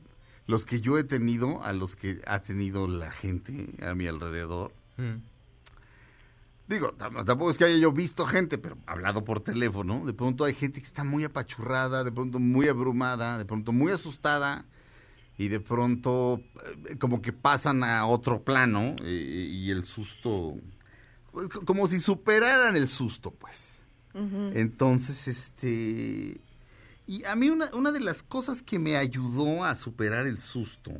los 0.47 0.65
que 0.65 0.81
yo 0.81 0.97
he 0.97 1.03
tenido 1.03 1.63
a 1.63 1.71
los 1.71 1.95
que 1.95 2.21
ha 2.27 2.39
tenido 2.41 2.87
la 2.87 3.11
gente 3.11 3.69
a 3.81 3.93
mi 3.95 4.07
alrededor. 4.07 4.73
Mm. 4.97 5.21
Digo, 6.67 6.93
tam- 6.97 7.23
tampoco 7.25 7.51
es 7.51 7.57
que 7.57 7.65
haya 7.65 7.77
yo 7.77 7.91
visto 7.91 8.25
gente, 8.25 8.57
pero 8.57 8.77
hablado 8.85 9.23
por 9.23 9.39
teléfono, 9.41 10.05
de 10.05 10.13
pronto 10.13 10.43
hay 10.45 10.53
gente 10.53 10.79
que 10.81 10.87
está 10.87 11.03
muy 11.03 11.23
apachurrada, 11.23 12.03
de 12.03 12.11
pronto 12.11 12.39
muy 12.39 12.67
abrumada, 12.67 13.37
de 13.37 13.45
pronto 13.45 13.71
muy 13.71 13.91
asustada 13.91 14.65
y 15.37 15.47
de 15.47 15.59
pronto 15.59 16.41
eh, 16.89 16.97
como 16.97 17.21
que 17.21 17.33
pasan 17.33 17.83
a 17.83 18.05
otro 18.05 18.43
plano 18.43 18.95
y 19.03 19.69
el 19.71 19.85
susto, 19.85 20.57
pues, 21.31 21.47
co- 21.49 21.65
como 21.65 21.87
si 21.87 21.99
superaran 21.99 22.75
el 22.75 22.87
susto, 22.87 23.31
pues. 23.31 23.79
Entonces, 24.53 25.27
este... 25.27 26.39
Y 27.07 27.25
a 27.25 27.35
mí 27.35 27.49
una, 27.49 27.69
una 27.73 27.91
de 27.91 27.99
las 27.99 28.21
cosas 28.23 28.61
que 28.61 28.77
me 28.79 28.95
ayudó 28.95 29.63
a 29.65 29.75
superar 29.75 30.27
el 30.27 30.39
susto 30.39 30.91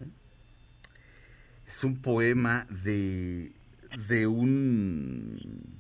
es 1.68 1.84
un 1.84 2.02
poema 2.02 2.66
de, 2.84 3.54
de 4.10 4.28
un... 4.28 5.80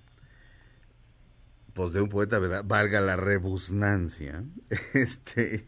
Pues 1.74 1.92
de 1.92 2.02
un 2.02 2.10
poeta, 2.10 2.38
¿verdad? 2.38 2.64
Valga 2.66 3.02
la 3.02 3.16
rebusnancia. 3.16 4.44
Este... 4.94 5.66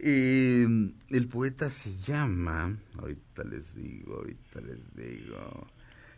eh, 0.00 0.66
el 1.08 1.28
poeta 1.28 1.70
se 1.70 1.96
llama... 2.00 2.76
Ahorita 2.98 3.44
les 3.44 3.74
digo, 3.74 4.16
ahorita 4.16 4.60
les 4.60 4.94
digo... 4.94 5.66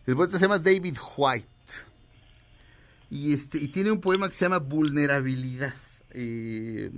El 0.06 0.16
poeta 0.16 0.38
se 0.38 0.44
llama 0.44 0.58
David 0.58 0.96
White. 1.16 1.46
Y, 3.10 3.32
este, 3.32 3.58
y 3.58 3.68
tiene 3.68 3.90
un 3.90 4.00
poema 4.00 4.28
que 4.28 4.34
se 4.34 4.44
llama 4.44 4.58
Vulnerabilidad. 4.58 5.74
Eh, 6.12 6.90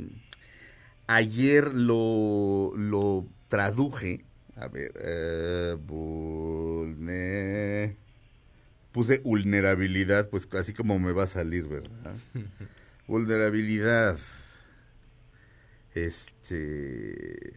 ayer 1.07 1.75
lo, 1.75 2.73
lo 2.77 3.27
traduje. 3.49 4.25
A 4.57 4.69
ver, 4.69 4.93
eh, 5.01 5.77
puse 8.93 9.19
vulnerabilidad, 9.19 10.29
pues 10.29 10.47
así 10.53 10.75
como 10.75 10.99
me 10.99 11.13
va 11.13 11.25
a 11.25 11.29
salir, 11.29 11.65
¿verdad? 11.65 12.15
vulnerabilidad. 13.07 14.19
Este, 15.95 17.53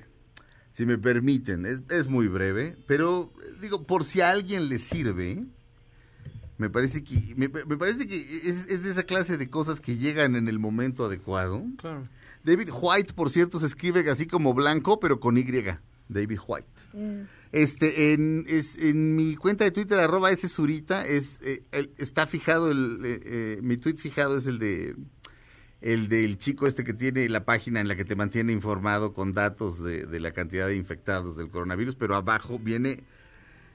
si 0.72 0.86
me 0.86 0.98
permiten, 0.98 1.66
es, 1.66 1.84
es 1.90 2.08
muy 2.08 2.28
breve, 2.28 2.78
pero 2.88 3.32
digo, 3.62 3.84
por 3.86 4.04
si 4.04 4.22
a 4.22 4.30
alguien 4.30 4.70
le 4.70 4.80
sirve, 4.80 5.46
me 6.58 6.70
parece 6.70 7.04
que, 7.04 7.34
me, 7.36 7.48
me 7.50 7.78
parece 7.78 8.08
que 8.08 8.16
es, 8.18 8.68
es 8.68 8.84
de 8.84 8.92
esa 8.92 9.04
clase 9.04 9.38
de 9.38 9.50
cosas 9.50 9.80
que 9.80 9.98
llegan 9.98 10.36
en 10.36 10.48
el 10.48 10.60
momento 10.60 11.06
adecuado. 11.06 11.64
Claro. 11.78 12.08
David 12.44 12.70
White, 12.80 13.14
por 13.14 13.30
cierto, 13.30 13.60
se 13.60 13.66
escribe 13.66 14.10
así 14.10 14.28
como 14.28 14.54
blanco, 14.54 15.00
pero 15.00 15.20
con 15.20 15.38
Y. 15.38 15.46
David 16.08 16.40
White. 16.48 16.68
Este, 17.52 18.14
en, 18.14 18.46
es, 18.48 18.78
en 18.78 19.16
mi 19.16 19.36
cuenta 19.36 19.64
de 19.64 19.72
Twitter, 19.72 19.98
arroba 20.00 20.30
ese 20.32 20.48
surita, 20.50 21.02
es, 21.04 21.40
eh, 21.42 21.64
el- 21.72 21.92
está 21.98 22.28
fijado, 22.28 22.70
el, 22.70 23.00
eh, 23.04 23.20
eh, 23.24 23.60
mi 23.64 23.78
tweet 23.78 23.96
fijado 23.96 24.38
es 24.38 24.46
el 24.46 24.60
de 24.60 24.96
el 25.86 26.08
del 26.10 26.40
chico 26.40 26.66
este 26.66 26.84
que 26.84 26.96
tiene 26.96 27.30
la 27.30 27.46
página 27.46 27.80
en 27.80 27.88
la 27.88 27.96
que 27.96 28.06
te 28.06 28.16
mantiene 28.16 28.52
informado 28.52 29.14
con 29.14 29.36
datos 29.36 29.84
de, 29.84 30.20
la 30.20 30.32
cantidad 30.32 30.68
de 30.68 30.76
infectados 30.76 31.38
del 31.38 31.50
coronavirus, 31.50 31.94
pero 31.96 32.16
abajo 32.16 32.58
viene 32.58 33.04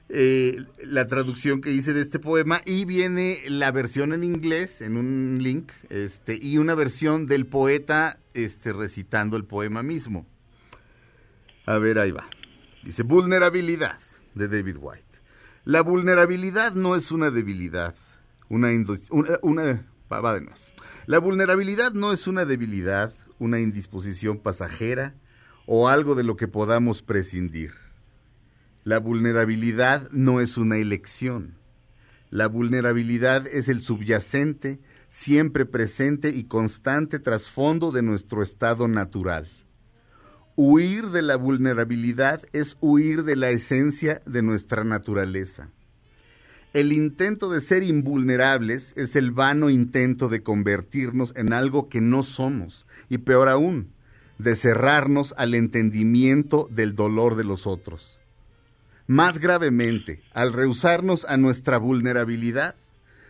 eh, 0.09 0.57
la 0.83 1.07
traducción 1.07 1.61
que 1.61 1.71
hice 1.71 1.93
de 1.93 2.01
este 2.01 2.19
poema 2.19 2.59
y 2.65 2.83
viene 2.83 3.39
la 3.47 3.71
versión 3.71 4.11
en 4.11 4.25
inglés 4.25 4.81
en 4.81 4.97
un 4.97 5.39
link 5.41 5.71
este 5.89 6.37
y 6.39 6.57
una 6.57 6.75
versión 6.75 7.27
del 7.27 7.45
poeta 7.45 8.19
este 8.33 8.73
recitando 8.73 9.37
el 9.37 9.45
poema 9.45 9.81
mismo. 9.81 10.27
A 11.65 11.77
ver, 11.77 11.97
ahí 11.97 12.11
va. 12.11 12.29
Dice 12.83 13.03
vulnerabilidad 13.03 13.99
de 14.35 14.49
David 14.49 14.75
White. 14.81 15.05
La 15.63 15.81
vulnerabilidad 15.81 16.73
no 16.73 16.97
es 16.97 17.09
una 17.13 17.31
debilidad, 17.31 17.95
una 18.49 18.67
una, 19.11 19.39
una- 19.43 19.85
La 21.07 21.17
vulnerabilidad 21.17 21.93
no 21.93 22.13
es 22.13 22.27
una 22.27 22.45
debilidad, 22.45 23.13
una 23.39 23.59
indisposición 23.59 24.37
pasajera 24.37 25.15
o 25.65 25.89
algo 25.89 26.13
de 26.13 26.23
lo 26.23 26.35
que 26.35 26.47
podamos 26.47 27.01
prescindir. 27.01 27.71
La 28.83 28.99
vulnerabilidad 28.99 30.09
no 30.11 30.41
es 30.41 30.57
una 30.57 30.77
elección. 30.77 31.55
La 32.29 32.47
vulnerabilidad 32.47 33.47
es 33.47 33.67
el 33.67 33.81
subyacente, 33.81 34.79
siempre 35.09 35.65
presente 35.65 36.29
y 36.29 36.45
constante 36.45 37.19
trasfondo 37.19 37.91
de 37.91 38.03
nuestro 38.03 38.43
estado 38.43 38.87
natural. 38.87 39.47
Huir 40.55 41.07
de 41.07 41.23
la 41.23 41.35
vulnerabilidad 41.35 42.43
es 42.53 42.77
huir 42.79 43.23
de 43.23 43.35
la 43.35 43.49
esencia 43.49 44.21
de 44.25 44.43
nuestra 44.43 44.83
naturaleza. 44.83 45.69
El 46.73 46.93
intento 46.93 47.51
de 47.51 47.59
ser 47.59 47.83
invulnerables 47.83 48.93
es 48.95 49.17
el 49.17 49.31
vano 49.31 49.69
intento 49.69 50.29
de 50.29 50.41
convertirnos 50.41 51.33
en 51.35 51.51
algo 51.51 51.89
que 51.89 51.99
no 51.99 52.23
somos, 52.23 52.85
y 53.09 53.17
peor 53.17 53.49
aún, 53.49 53.89
de 54.37 54.55
cerrarnos 54.55 55.33
al 55.37 55.53
entendimiento 55.53 56.69
del 56.71 56.95
dolor 56.95 57.35
de 57.35 57.43
los 57.43 57.67
otros. 57.67 58.19
Más 59.05 59.39
gravemente, 59.39 60.21
al 60.33 60.53
rehusarnos 60.53 61.25
a 61.25 61.35
nuestra 61.35 61.77
vulnerabilidad, 61.77 62.75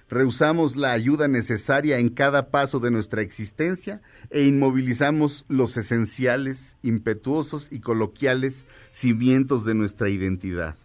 rehusamos 0.08 0.76
la 0.76 0.92
ayuda 0.92 1.28
necesaria 1.28 1.98
en 1.98 2.10
cada 2.10 2.52
paso 2.52 2.80
de 2.80 2.92
nuestra 2.92 3.24
existencia 3.24 4.04
e 4.30 4.44
inmovilizamos 4.44 5.46
los 5.48 5.78
esenciales, 5.78 6.76
impetuosos 6.84 7.70
y 7.72 7.80
coloquiales 7.80 8.66
cimientos 8.92 9.66
de 9.66 9.74
nuestra 9.74 10.10
identidad. 10.10 10.76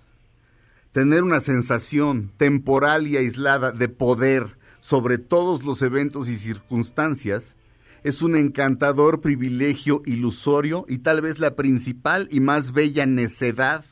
Tener 0.96 1.24
una 1.24 1.42
sensación 1.42 2.32
temporal 2.38 3.06
y 3.06 3.18
aislada 3.18 3.70
de 3.70 3.90
poder 3.90 4.56
sobre 4.80 5.18
todos 5.18 5.62
los 5.62 5.82
eventos 5.82 6.26
y 6.30 6.36
circunstancias 6.36 7.54
es 8.02 8.22
un 8.22 8.34
encantador 8.34 9.20
privilegio 9.20 10.00
ilusorio 10.06 10.86
y 10.88 11.00
tal 11.00 11.20
vez 11.20 11.38
la 11.38 11.54
principal 11.54 12.28
y 12.30 12.40
más 12.40 12.72
bella 12.72 13.04
necedad 13.04 13.84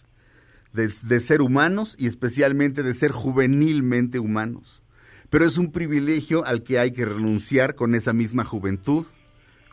de, 0.73 0.91
de 1.03 1.21
ser 1.21 1.43
humanos 1.43 1.95
y 1.99 2.07
especialmente 2.07 2.83
de 2.83 2.95
ser 2.95 3.13
juvenilmente 3.13 4.19
humanos. 4.19 4.83
Pero 5.29 5.45
es 5.45 5.59
un 5.59 5.73
privilegio 5.73 6.47
al 6.47 6.63
que 6.63 6.79
hay 6.79 6.93
que 6.93 7.05
renunciar 7.05 7.75
con 7.75 7.95
esa 7.95 8.15
misma 8.15 8.47
juventud, 8.47 9.05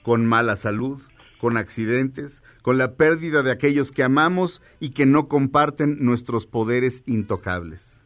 con 0.04 0.26
mala 0.26 0.58
salud, 0.58 1.02
con 1.42 1.58
accidentes, 1.58 2.44
con 2.62 2.78
la 2.78 2.94
pérdida 2.94 3.42
de 3.42 3.50
aquellos 3.50 3.92
que 3.92 4.04
amamos 4.04 4.62
y 4.80 4.92
que 4.92 5.08
no 5.08 5.28
comparten 5.28 5.98
nuestros 6.06 6.46
poderes 6.46 7.02
intocables. 7.08 8.02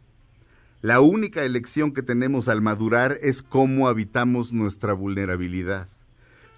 La 0.81 1.01
única 1.01 1.43
elección 1.43 1.91
que 1.91 2.01
tenemos 2.01 2.47
al 2.47 2.61
madurar 2.61 3.19
es 3.21 3.43
cómo 3.43 3.89
habitamos 3.89 4.53
nuestra 4.53 4.93
vulnerabilidad, 4.93 5.89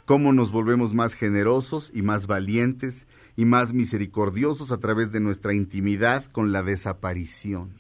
cómo 0.06 0.34
nos 0.34 0.52
volvemos 0.52 0.94
más 0.94 1.16
generosos 1.16 1.90
y 1.96 2.04
más 2.04 2.28
valientes 2.28 3.08
y 3.36 3.46
más 3.46 3.74
misericordiosos 3.74 4.72
a 4.72 4.78
través 4.78 5.12
de 5.12 5.20
nuestra 5.20 5.56
intimidad 5.56 6.26
con 6.32 6.52
la 6.52 6.62
desaparición. 6.62 7.72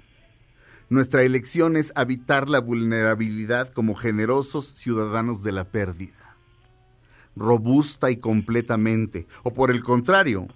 Nuestra 0.90 1.22
elección 1.22 1.78
es 1.78 1.92
habitar 1.94 2.50
la 2.50 2.62
vulnerabilidad 2.62 3.72
como 3.72 3.94
generosos 3.94 4.74
ciudadanos 4.76 5.44
de 5.44 5.52
la 5.52 5.66
pérdida, 5.66 6.27
robusta 7.38 8.12
y 8.12 8.18
completamente, 8.18 9.28
o 9.44 9.54
por 9.54 9.72
el 9.72 9.84
contrario, 9.84 10.48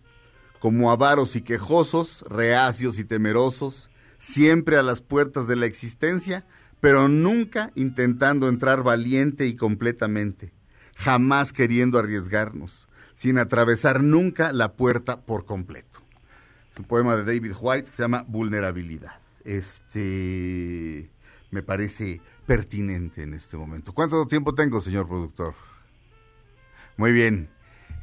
como 0.60 0.92
avaros 0.92 1.36
y 1.36 1.42
quejosos, 1.42 2.24
reacios 2.30 3.00
y 3.00 3.06
temerosos, 3.06 3.90
siempre 4.20 4.78
a 4.78 4.84
las 4.84 5.02
puertas 5.02 5.48
de 5.48 5.56
la 5.56 5.66
existencia, 5.66 6.46
pero 6.80 7.08
nunca 7.08 7.72
intentando 7.76 8.48
entrar 8.48 8.84
valiente 8.84 9.48
y 9.48 9.56
completamente, 9.56 10.54
jamás 10.98 11.54
queriendo 11.54 12.00
arriesgarnos, 12.00 12.88
sin 13.16 13.38
atravesar 13.38 14.04
nunca 14.04 14.52
la 14.54 14.74
puerta 14.74 15.22
por 15.22 15.46
completo. 15.46 16.00
Es 16.72 16.80
un 16.80 16.86
poema 16.86 17.16
de 17.16 17.24
David 17.24 17.54
White 17.60 17.90
que 17.90 17.96
se 17.96 18.04
llama 18.04 18.26
Vulnerabilidad 18.28 19.22
este 19.46 21.10
me 21.52 21.64
parece 21.64 22.22
pertinente 22.46 23.24
en 23.24 23.34
este 23.34 23.58
momento. 23.58 23.94
¿Cuánto 23.94 24.26
tiempo 24.26 24.54
tengo, 24.56 24.80
señor 24.80 25.08
productor? 25.08 25.54
Muy 27.02 27.14
bien. 27.14 27.50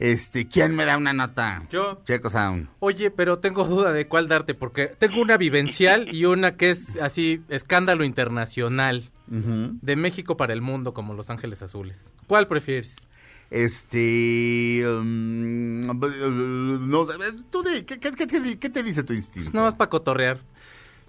Este, 0.00 0.48
¿quién 0.48 0.74
me 0.74 0.84
da 0.84 0.96
una 0.96 1.12
nota? 1.12 1.62
Yo. 1.70 2.02
Checo 2.04 2.30
Sound. 2.30 2.68
Oye, 2.80 3.12
pero 3.12 3.38
tengo 3.38 3.62
duda 3.62 3.92
de 3.92 4.08
cuál 4.08 4.26
darte, 4.26 4.54
porque 4.54 4.88
tengo 4.88 5.22
una 5.22 5.36
vivencial 5.36 6.12
y 6.12 6.24
una 6.24 6.56
que 6.56 6.72
es 6.72 6.96
así, 7.00 7.40
escándalo 7.48 8.02
internacional. 8.02 9.12
De 9.28 9.94
México 9.94 10.36
para 10.36 10.52
el 10.52 10.62
mundo, 10.62 10.94
como 10.94 11.14
Los 11.14 11.30
Ángeles 11.30 11.62
Azules. 11.62 12.08
¿Cuál 12.26 12.48
prefieres? 12.48 12.96
Este. 13.50 14.82
Um, 14.84 15.82
no, 15.86 17.06
¿tú 17.50 17.62
de, 17.62 17.84
¿qué, 17.84 18.00
qué, 18.00 18.10
qué, 18.10 18.58
qué, 18.58 18.70
te 18.70 18.82
dice 18.82 19.04
tu 19.04 19.12
instinto? 19.12 19.50
no, 19.52 19.68
es 19.68 19.74
para 19.74 19.90
cotorrear. 19.90 20.40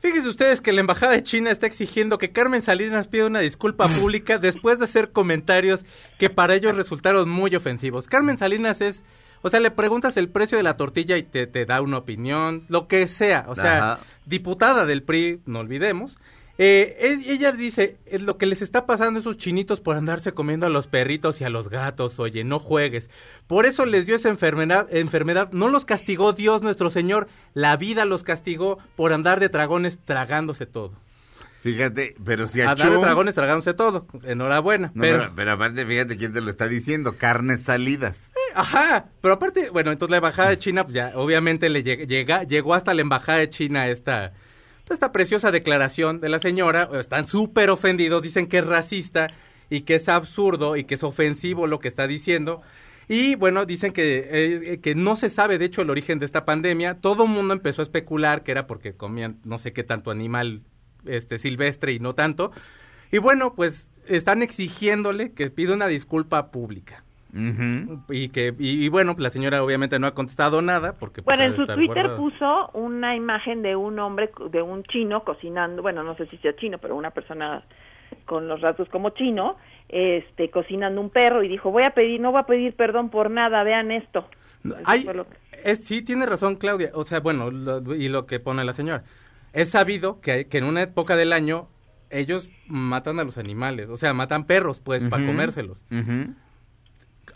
Fíjense 0.02 0.30
ustedes 0.30 0.62
que 0.62 0.72
la 0.72 0.80
Embajada 0.80 1.14
de 1.14 1.24
China 1.24 1.52
está 1.52 1.68
exigiendo 1.68 2.18
que 2.18 2.32
Carmen 2.32 2.64
Salinas 2.64 3.08
pida 3.08 3.26
una 3.26 3.40
disculpa 3.40 3.88
pública 4.00 4.38
después 4.38 4.80
de 4.80 4.86
hacer 4.86 5.12
comentarios 5.12 5.82
que 6.18 6.30
para 6.30 6.56
ellos 6.56 6.76
resultaron 6.76 7.30
muy 7.30 7.56
ofensivos. 7.56 8.08
Carmen 8.08 8.38
Salinas 8.38 8.82
es, 8.82 9.04
o 9.42 9.50
sea, 9.50 9.60
le 9.60 9.72
preguntas 9.72 10.16
el 10.18 10.30
precio 10.30 10.58
de 10.58 10.64
la 10.64 10.78
tortilla 10.78 11.18
y 11.18 11.24
te, 11.24 11.48
te 11.48 11.66
da 11.66 11.82
una 11.82 11.98
opinión, 11.98 12.66
lo 12.70 12.88
que 12.88 13.08
sea, 13.08 13.46
o 13.48 13.56
sea, 13.56 14.00
diputada 14.26 14.86
del 14.86 15.04
PRI, 15.04 15.42
no 15.46 15.60
olvidemos, 15.60 16.18
eh, 16.62 17.24
ella 17.26 17.54
dice, 17.54 18.00
es 18.06 18.22
lo 18.22 18.38
que 18.38 18.46
les 18.46 18.62
está 18.62 18.86
pasando 18.86 19.18
a 19.18 19.22
esos 19.22 19.38
chinitos 19.38 19.80
por 19.80 19.96
andarse 19.96 20.34
comiendo 20.34 20.66
a 20.66 20.70
los 20.70 20.88
perritos 20.88 21.40
y 21.40 21.46
a 21.46 21.50
los 21.50 21.70
gatos, 21.70 22.20
oye, 22.20 22.44
no 22.44 22.60
juegues. 22.60 23.10
Por 23.48 23.66
eso 23.66 23.86
les 23.86 24.06
dio 24.06 24.18
esa 24.18 24.28
enfermedad, 24.28 24.94
enfermedad, 24.94 25.54
no 25.54 25.70
los 25.70 25.86
castigó 25.86 26.34
Dios 26.34 26.62
nuestro 26.62 26.90
Señor, 26.90 27.30
la 27.54 27.78
vida 27.78 28.04
los 28.04 28.24
castigó 28.24 28.78
por 28.98 29.14
andar 29.14 29.40
de 29.40 29.48
dragones 29.48 30.00
tragándose 30.04 30.66
todo. 30.66 30.92
Fíjate, 31.62 32.16
pero 32.26 32.46
si 32.46 32.60
a 32.60 32.72
Andar 32.72 32.92
de 32.92 32.98
dragones 32.98 33.36
tragándose 33.36 33.74
todo, 33.74 34.06
enhorabuena. 34.24 34.92
pero... 35.00 35.32
pero... 35.34 35.54
aparte, 35.54 35.86
fíjate 35.86 36.18
quién 36.18 36.34
te 36.34 36.42
lo 36.42 36.50
está 36.50 36.68
diciendo, 36.68 37.16
carnes 37.18 37.64
salidas. 37.64 38.32
Eh, 38.36 38.52
ajá, 38.56 39.06
pero 39.22 39.36
aparte, 39.36 39.70
bueno, 39.70 39.94
entonces 39.94 40.12
la 40.12 40.18
embajada 40.18 40.50
de 40.50 40.60
China, 40.60 40.84
pues 40.84 40.96
ya, 40.96 41.14
obviamente 41.16 41.70
le 41.70 41.84
llega, 41.84 42.44
llegó 42.44 42.74
hasta 42.74 42.94
la 42.94 43.02
embajada 43.02 43.40
de 43.40 43.50
China 43.50 43.88
esta 43.88 44.34
esta 44.90 45.12
preciosa 45.12 45.52
declaración 45.52 46.20
de 46.20 46.30
la 46.30 46.40
señora, 46.40 46.90
están 47.00 47.28
súper 47.28 47.70
ofendidos, 47.70 48.24
dicen 48.24 48.48
que 48.48 48.60
es 48.60 48.66
racista 48.66 49.28
y 49.70 49.82
que 49.82 49.96
es 49.96 50.10
absurdo 50.10 50.76
y 50.78 50.84
que 50.84 50.96
es 50.96 51.04
ofensivo 51.04 51.68
lo 51.68 51.80
que 51.80 51.88
está 51.88 52.08
diciendo. 52.08 52.62
Y 53.08 53.36
bueno, 53.36 53.66
dicen 53.66 53.92
que, 53.92 54.28
eh, 54.30 54.80
que 54.82 54.94
no 54.94 55.16
se 55.16 55.30
sabe 55.30 55.58
de 55.58 55.66
hecho 55.66 55.82
el 55.82 55.90
origen 55.90 56.20
de 56.20 56.28
esta 56.28 56.46
pandemia. 56.46 57.02
Todo 57.02 57.24
el 57.24 57.30
mundo 57.30 57.54
empezó 57.54 57.82
a 57.82 57.84
especular 57.84 58.44
que 58.44 58.52
era 58.52 58.68
porque 58.68 58.94
comían 58.94 59.40
no 59.44 59.58
sé 59.58 59.74
qué 59.74 59.84
tanto 59.84 60.12
animal 60.12 60.62
este 61.06 61.40
silvestre 61.40 61.94
y 61.94 62.00
no 62.00 62.14
tanto. 62.14 62.52
Y 63.12 63.18
bueno, 63.18 63.56
pues 63.56 63.90
están 64.08 64.44
exigiéndole 64.44 65.34
que 65.34 65.50
pida 65.50 65.74
una 65.74 65.88
disculpa 65.88 66.52
pública. 66.52 67.04
Y 67.32 68.30
que 68.30 68.56
y, 68.58 68.90
bueno, 68.90 69.16
la 69.18 69.30
señora 69.30 69.64
obviamente 69.64 70.00
no 70.00 70.08
ha 70.08 70.16
contestado 70.16 70.62
nada 70.62 70.98
porque 70.98 71.22
pues, 71.22 71.38
bueno 71.38 71.54
en 71.54 71.56
su 71.56 71.68
Twitter 71.74 72.16
puso 72.16 72.70
una 72.74 73.16
imagen 73.16 73.62
de 73.62 73.76
un 73.76 74.00
hombre 74.00 74.32
de 74.50 74.62
un 74.64 74.84
chino 74.84 75.24
cocinando, 75.24 75.84
bueno 75.84 76.04
no 76.04 76.16
sé 76.16 76.26
si 76.28 76.38
sea 76.38 76.56
chino, 76.56 76.80
pero 76.80 76.96
una 76.96 77.12
persona 77.12 77.64
con 78.26 78.48
los 78.48 78.62
rasgos 78.62 78.90
como 78.90 79.12
chino, 79.12 79.58
este 79.90 80.50
cocinando 80.50 81.00
un 81.00 81.12
perro 81.12 81.44
y 81.44 81.50
dijo 81.50 81.70
voy 81.70 81.84
a 81.84 81.92
pedir 81.92 82.20
no 82.20 82.32
voy 82.32 82.42
a 82.42 82.46
pedir 82.46 82.74
perdón 82.74 83.10
por 83.10 83.30
nada, 83.30 83.64
vean 83.64 83.92
esto. 83.92 84.28
Hay, 84.86 85.08
es, 85.64 85.86
sí 85.86 86.02
tiene 86.02 86.26
razón 86.26 86.56
Claudia, 86.56 86.90
o 86.96 87.04
sea 87.04 87.20
bueno 87.20 87.52
y 87.94 88.10
lo 88.10 88.26
que 88.26 88.40
pone 88.40 88.64
la 88.66 88.74
señora. 88.74 89.04
Es 89.54 89.70
sabido 89.70 90.20
que, 90.20 90.48
que 90.48 90.58
en 90.58 90.64
una 90.64 90.82
época 90.82 91.16
del 91.16 91.32
año 91.32 91.68
ellos 92.10 92.50
matan 92.68 93.20
a 93.20 93.24
los 93.24 93.38
animales, 93.38 93.88
o 93.90 93.98
sea 93.98 94.16
matan 94.16 94.46
perros 94.46 94.80
pues 94.80 95.06
para 95.06 95.24
comérselos 95.24 95.86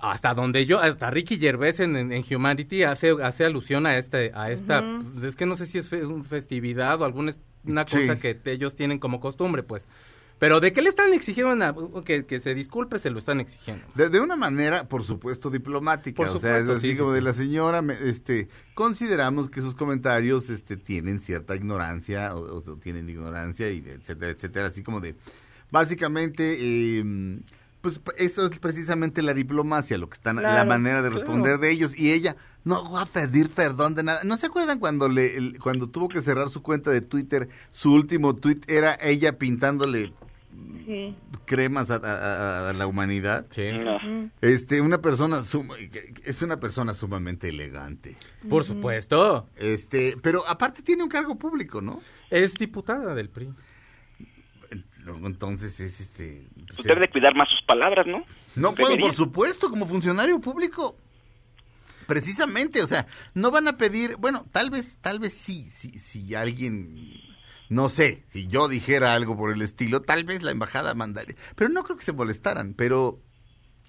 hasta 0.03 0.33
donde 0.33 0.65
yo, 0.65 0.79
hasta 0.79 1.09
Ricky 1.09 1.37
Gervais 1.37 1.79
en, 1.79 1.95
en, 1.95 2.23
Humanity 2.29 2.83
hace, 2.83 3.11
hace 3.23 3.45
alusión 3.45 3.85
a 3.85 3.97
este, 3.97 4.31
a 4.35 4.51
esta, 4.51 4.83
pues, 5.13 5.23
es 5.23 5.35
que 5.35 5.45
no 5.45 5.55
sé 5.55 5.65
si 5.65 5.77
es 5.77 5.91
una 5.91 6.23
festividad 6.23 7.01
o 7.01 7.05
alguna 7.05 7.33
una 7.65 7.85
cosa 7.85 8.19
que 8.19 8.37
ellos 8.45 8.75
tienen 8.75 8.99
como 8.99 9.21
costumbre, 9.21 9.63
pues. 9.63 9.87
Pero 10.39 10.59
¿de 10.59 10.73
qué 10.73 10.81
le 10.81 10.89
están 10.89 11.13
exigiendo 11.13 12.03
que, 12.03 12.25
que, 12.25 12.41
se 12.41 12.53
disculpe? 12.53 12.99
Se 12.99 13.09
lo 13.09 13.19
están 13.19 13.39
exigiendo. 13.39 13.85
De, 13.95 14.19
una 14.19 14.35
manera, 14.35 14.89
por 14.89 15.03
supuesto, 15.03 15.49
diplomática. 15.49 16.29
o 16.29 16.39
sea, 16.39 16.57
es 16.57 16.67
así 16.67 16.97
como 16.97 17.13
de 17.13 17.21
la 17.21 17.31
señora, 17.31 17.81
este, 18.03 18.49
consideramos 18.73 19.49
que 19.49 19.61
sus 19.61 19.73
comentarios 19.73 20.49
este, 20.49 20.75
tienen 20.75 21.21
cierta 21.21 21.55
ignorancia 21.55 22.35
o, 22.35 22.61
tienen 22.77 23.09
ignorancia, 23.09 23.71
y 23.71 23.77
etcétera, 23.87 24.31
etcétera. 24.31 24.67
Así 24.67 24.83
como 24.83 24.99
de, 24.99 25.15
básicamente, 25.71 26.57
eh, 26.59 27.39
pues 27.83 27.99
eso 28.15 28.45
es 28.45 28.59
precisamente 28.59 29.21
la 29.21 29.33
diplomacia, 29.33 29.97
lo 29.97 30.07
que 30.07 30.13
están, 30.13 30.41
la 30.41 30.63
manera 30.63 31.01
de 31.01 31.09
responder 31.09 31.57
de 31.57 31.69
ellos. 31.69 31.99
Y 31.99 32.13
ella 32.13 32.37
no 32.63 32.89
va 32.89 33.01
a 33.01 33.05
pedir 33.05 33.49
perdón 33.49 33.93
de 33.93 34.03
nada. 34.03 34.21
¿No 34.23 34.37
se 34.37 34.45
acuerdan 34.45 34.79
cuando 34.79 35.09
le, 35.09 35.59
cuando 35.59 35.89
tuvo 35.89 36.07
que 36.07 36.21
cerrar 36.21 36.49
su 36.49 36.61
cuenta 36.61 36.91
de 36.91 37.01
Twitter? 37.01 37.49
Su 37.71 37.91
último 37.91 38.37
tweet 38.37 38.61
era 38.69 38.97
ella 39.01 39.37
pintándole 39.37 40.13
cremas 41.43 41.91
a, 41.91 42.71
la 42.73 42.87
humanidad. 42.87 43.47
Sí. 43.49 43.69
Este, 44.39 44.79
una 44.79 45.01
persona 45.01 45.43
es 46.23 46.41
una 46.41 46.61
persona 46.61 46.93
sumamente 46.93 47.49
elegante. 47.49 48.15
Por 48.49 48.63
supuesto. 48.63 49.49
Este, 49.57 50.15
pero 50.21 50.47
aparte 50.47 50.83
tiene 50.83 51.03
un 51.03 51.09
cargo 51.09 51.35
público, 51.35 51.81
¿no? 51.81 52.01
Es 52.29 52.53
diputada 52.53 53.13
del 53.13 53.27
PRI 53.27 53.49
entonces 55.25 55.79
es 55.79 55.99
este... 55.99 56.47
Pues 56.67 56.79
Usted 56.79 56.95
debe 56.95 57.09
cuidar 57.09 57.35
más 57.35 57.49
sus 57.49 57.61
palabras, 57.63 58.05
¿no? 58.07 58.25
No, 58.55 58.75
puedo, 58.75 58.97
por 58.97 59.15
supuesto, 59.15 59.69
como 59.69 59.85
funcionario 59.85 60.39
público. 60.39 60.97
Precisamente, 62.07 62.83
o 62.83 62.87
sea, 62.87 63.07
no 63.33 63.49
van 63.49 63.67
a 63.67 63.77
pedir, 63.77 64.17
bueno, 64.17 64.45
tal 64.51 64.69
vez, 64.69 64.97
tal 65.01 65.19
vez 65.19 65.33
sí, 65.33 65.69
si, 65.69 65.97
si 65.97 66.35
alguien 66.35 67.21
no 67.69 67.89
sé, 67.89 68.23
si 68.27 68.47
yo 68.47 68.67
dijera 68.67 69.13
algo 69.13 69.35
por 69.35 69.51
el 69.51 69.61
estilo, 69.61 70.01
tal 70.01 70.23
vez 70.25 70.43
la 70.43 70.51
embajada 70.51 70.93
mandaría, 70.93 71.35
pero 71.55 71.69
no 71.69 71.83
creo 71.83 71.97
que 71.97 72.05
se 72.05 72.13
molestaran, 72.13 72.73
pero 72.75 73.19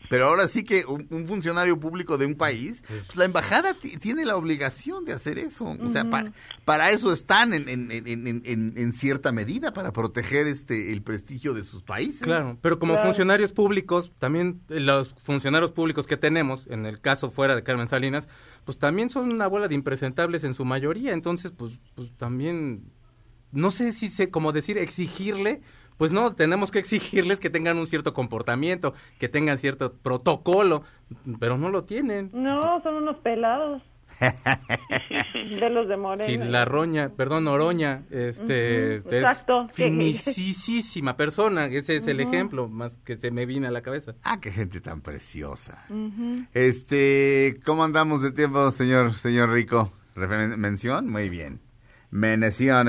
pero 0.08 0.28
ahora 0.28 0.48
sí 0.48 0.64
que 0.64 0.84
un, 0.86 1.06
un 1.10 1.26
funcionario 1.26 1.78
público 1.80 2.18
de 2.18 2.26
un 2.26 2.34
país, 2.34 2.82
pues 2.88 3.16
la 3.16 3.24
embajada 3.24 3.74
ti- 3.74 3.96
tiene 3.98 4.24
la 4.24 4.36
obligación 4.36 5.04
de 5.04 5.12
hacer 5.12 5.38
eso. 5.38 5.64
O 5.80 5.90
sea, 5.90 6.08
pa- 6.10 6.32
para 6.64 6.90
eso 6.90 7.12
están 7.12 7.54
en, 7.54 7.68
en, 7.68 7.90
en, 7.90 8.06
en- 8.06 8.42
en- 8.44 8.72
en 8.76 8.92
cierta 8.92 9.32
medida, 9.32 9.72
para 9.72 9.92
proteger 9.92 10.46
este 10.46 10.92
el 10.92 11.02
prestigio 11.02 11.54
de 11.54 11.64
sus 11.64 11.82
países. 11.82 12.20
Claro, 12.22 12.58
pero 12.60 12.78
como 12.78 12.94
Claro. 12.94 13.08
funcionarios 13.08 13.52
públicos, 13.52 14.12
también 14.18 14.60
eh, 14.68 14.80
los 14.80 15.14
funcionarios 15.22 15.72
públicos 15.72 16.06
que 16.06 16.16
tenemos, 16.16 16.66
en 16.68 16.86
el 16.86 17.00
caso 17.00 17.30
fuera 17.30 17.54
de 17.56 17.62
Carmen 17.62 17.88
Salinas, 17.88 18.28
pues 18.64 18.78
también 18.78 19.10
son 19.10 19.30
una 19.30 19.46
bola 19.46 19.68
de 19.68 19.74
impresentables 19.74 20.44
en 20.44 20.54
su 20.54 20.64
mayoría, 20.64 21.12
entonces 21.12 21.52
pues, 21.56 21.72
pues 21.94 22.10
también, 22.16 22.84
no 23.52 23.70
sé 23.70 23.92
si 23.92 24.08
sé 24.10 24.30
cómo 24.30 24.52
decir, 24.52 24.78
exigirle, 24.78 25.60
pues 25.96 26.12
no, 26.12 26.34
tenemos 26.34 26.70
que 26.70 26.78
exigirles 26.78 27.40
que 27.40 27.50
tengan 27.50 27.78
un 27.78 27.86
cierto 27.86 28.14
comportamiento, 28.14 28.94
que 29.18 29.28
tengan 29.28 29.58
cierto 29.58 29.92
protocolo, 29.92 30.82
pero 31.38 31.58
no 31.58 31.70
lo 31.70 31.84
tienen. 31.84 32.30
No, 32.32 32.80
son 32.82 32.94
unos 32.96 33.16
pelados. 33.18 33.82
de 35.34 35.70
los 35.70 35.88
de 35.88 35.96
Morena. 35.96 36.26
Si 36.26 36.36
la 36.36 36.64
roña, 36.64 37.10
perdón, 37.16 37.48
Oroña, 37.48 38.04
este, 38.10 38.96
es 38.96 39.06
exacto. 39.06 39.68
finisísima 39.72 41.16
persona, 41.16 41.66
ese 41.66 41.96
es 41.96 42.06
el 42.06 42.20
ejemplo 42.20 42.68
más 42.68 42.96
que 42.98 43.16
se 43.16 43.30
me 43.30 43.46
viene 43.46 43.66
a 43.66 43.70
la 43.70 43.82
cabeza. 43.82 44.14
Ah, 44.22 44.40
qué 44.40 44.52
gente 44.52 44.80
tan 44.80 45.00
preciosa. 45.00 45.84
Este, 46.52 47.60
¿cómo 47.64 47.84
andamos 47.84 48.22
de 48.22 48.32
tiempo, 48.32 48.70
señor, 48.70 49.14
señor 49.14 49.50
Rico? 49.50 49.92
¿Mención? 50.14 51.10
Muy 51.10 51.28
bien. 51.28 51.60
Mención. 52.10 52.88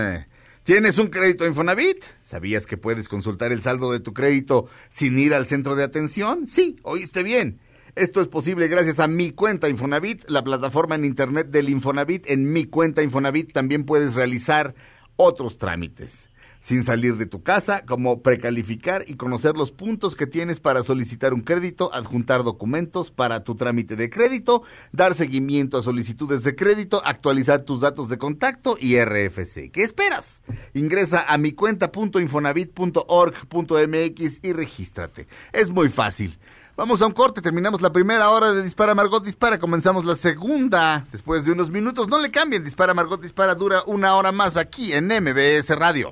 ¿Tienes 0.66 0.98
un 0.98 1.10
crédito 1.10 1.46
Infonavit? 1.46 2.04
¿Sabías 2.24 2.66
que 2.66 2.76
puedes 2.76 3.08
consultar 3.08 3.52
el 3.52 3.62
saldo 3.62 3.92
de 3.92 4.00
tu 4.00 4.16
crédito 4.16 4.68
sin 4.90 5.20
ir 5.20 5.36
al 5.36 5.46
centro 5.46 5.76
de 5.76 5.84
atención? 5.84 6.48
Sí, 6.48 6.78
oíste 6.82 7.22
bien. 7.22 7.60
Esto 7.94 8.20
es 8.20 8.28
posible 8.28 8.68
gracias 8.68 9.00
a 9.00 9.08
Mi 9.08 9.30
Cuenta 9.30 9.70
Infonavit, 9.70 10.28
la 10.28 10.44
plataforma 10.44 10.96
en 10.96 11.06
internet 11.06 11.52
del 11.52 11.70
Infonavit. 11.70 12.28
En 12.32 12.52
Mi 12.52 12.66
Cuenta 12.66 13.04
Infonavit 13.04 13.54
también 13.54 13.86
puedes 13.86 14.16
realizar 14.16 14.74
otros 15.18 15.60
trámites 15.60 16.30
sin 16.66 16.84
salir 16.84 17.16
de 17.18 17.28
tu 17.28 17.44
casa, 17.44 17.86
como 17.86 18.24
precalificar 18.24 19.04
y 19.06 19.18
conocer 19.18 19.56
los 19.56 19.72
puntos 19.72 20.16
que 20.16 20.26
tienes 20.26 20.60
para 20.60 20.82
solicitar 20.82 21.36
un 21.36 21.42
crédito, 21.42 21.92
adjuntar 21.94 22.44
documentos 22.44 23.12
para 23.12 23.44
tu 23.44 23.54
trámite 23.54 23.96
de 23.96 24.10
crédito, 24.10 24.64
dar 24.92 25.14
seguimiento 25.14 25.78
a 25.78 25.84
solicitudes 25.84 26.42
de 26.42 26.56
crédito, 26.56 27.04
actualizar 27.06 27.62
tus 27.62 27.82
datos 27.82 28.10
de 28.10 28.18
contacto 28.18 28.78
y 28.80 29.00
RFC. 29.00 29.70
¿Qué 29.72 29.84
esperas? 29.84 30.42
Ingresa 30.74 31.24
a 31.28 31.38
mi 31.38 31.52
cuenta.infonavit.org.mx 31.52 34.40
y 34.42 34.52
regístrate. 34.52 35.28
Es 35.54 35.70
muy 35.70 35.90
fácil. 35.90 36.40
Vamos 36.76 37.00
a 37.04 37.06
un 37.06 37.14
corte, 37.14 37.44
terminamos 37.44 37.84
la 37.84 37.94
primera 37.94 38.32
hora 38.32 38.52
de 38.52 38.64
Dispara 38.64 38.96
Margot 38.96 39.24
Dispara, 39.24 39.60
comenzamos 39.60 40.04
la 40.04 40.16
segunda 40.16 41.06
después 41.12 41.46
de 41.46 41.52
unos 41.52 41.70
minutos. 41.70 42.08
No 42.08 42.20
le 42.20 42.32
cambien, 42.32 42.66
Dispara 42.66 42.96
Margot 42.96 43.22
Dispara 43.22 43.54
dura 43.54 43.84
una 43.86 44.16
hora 44.16 44.32
más 44.32 44.58
aquí 44.58 44.94
en 44.94 45.06
MBS 45.06 45.70
Radio. 45.78 46.12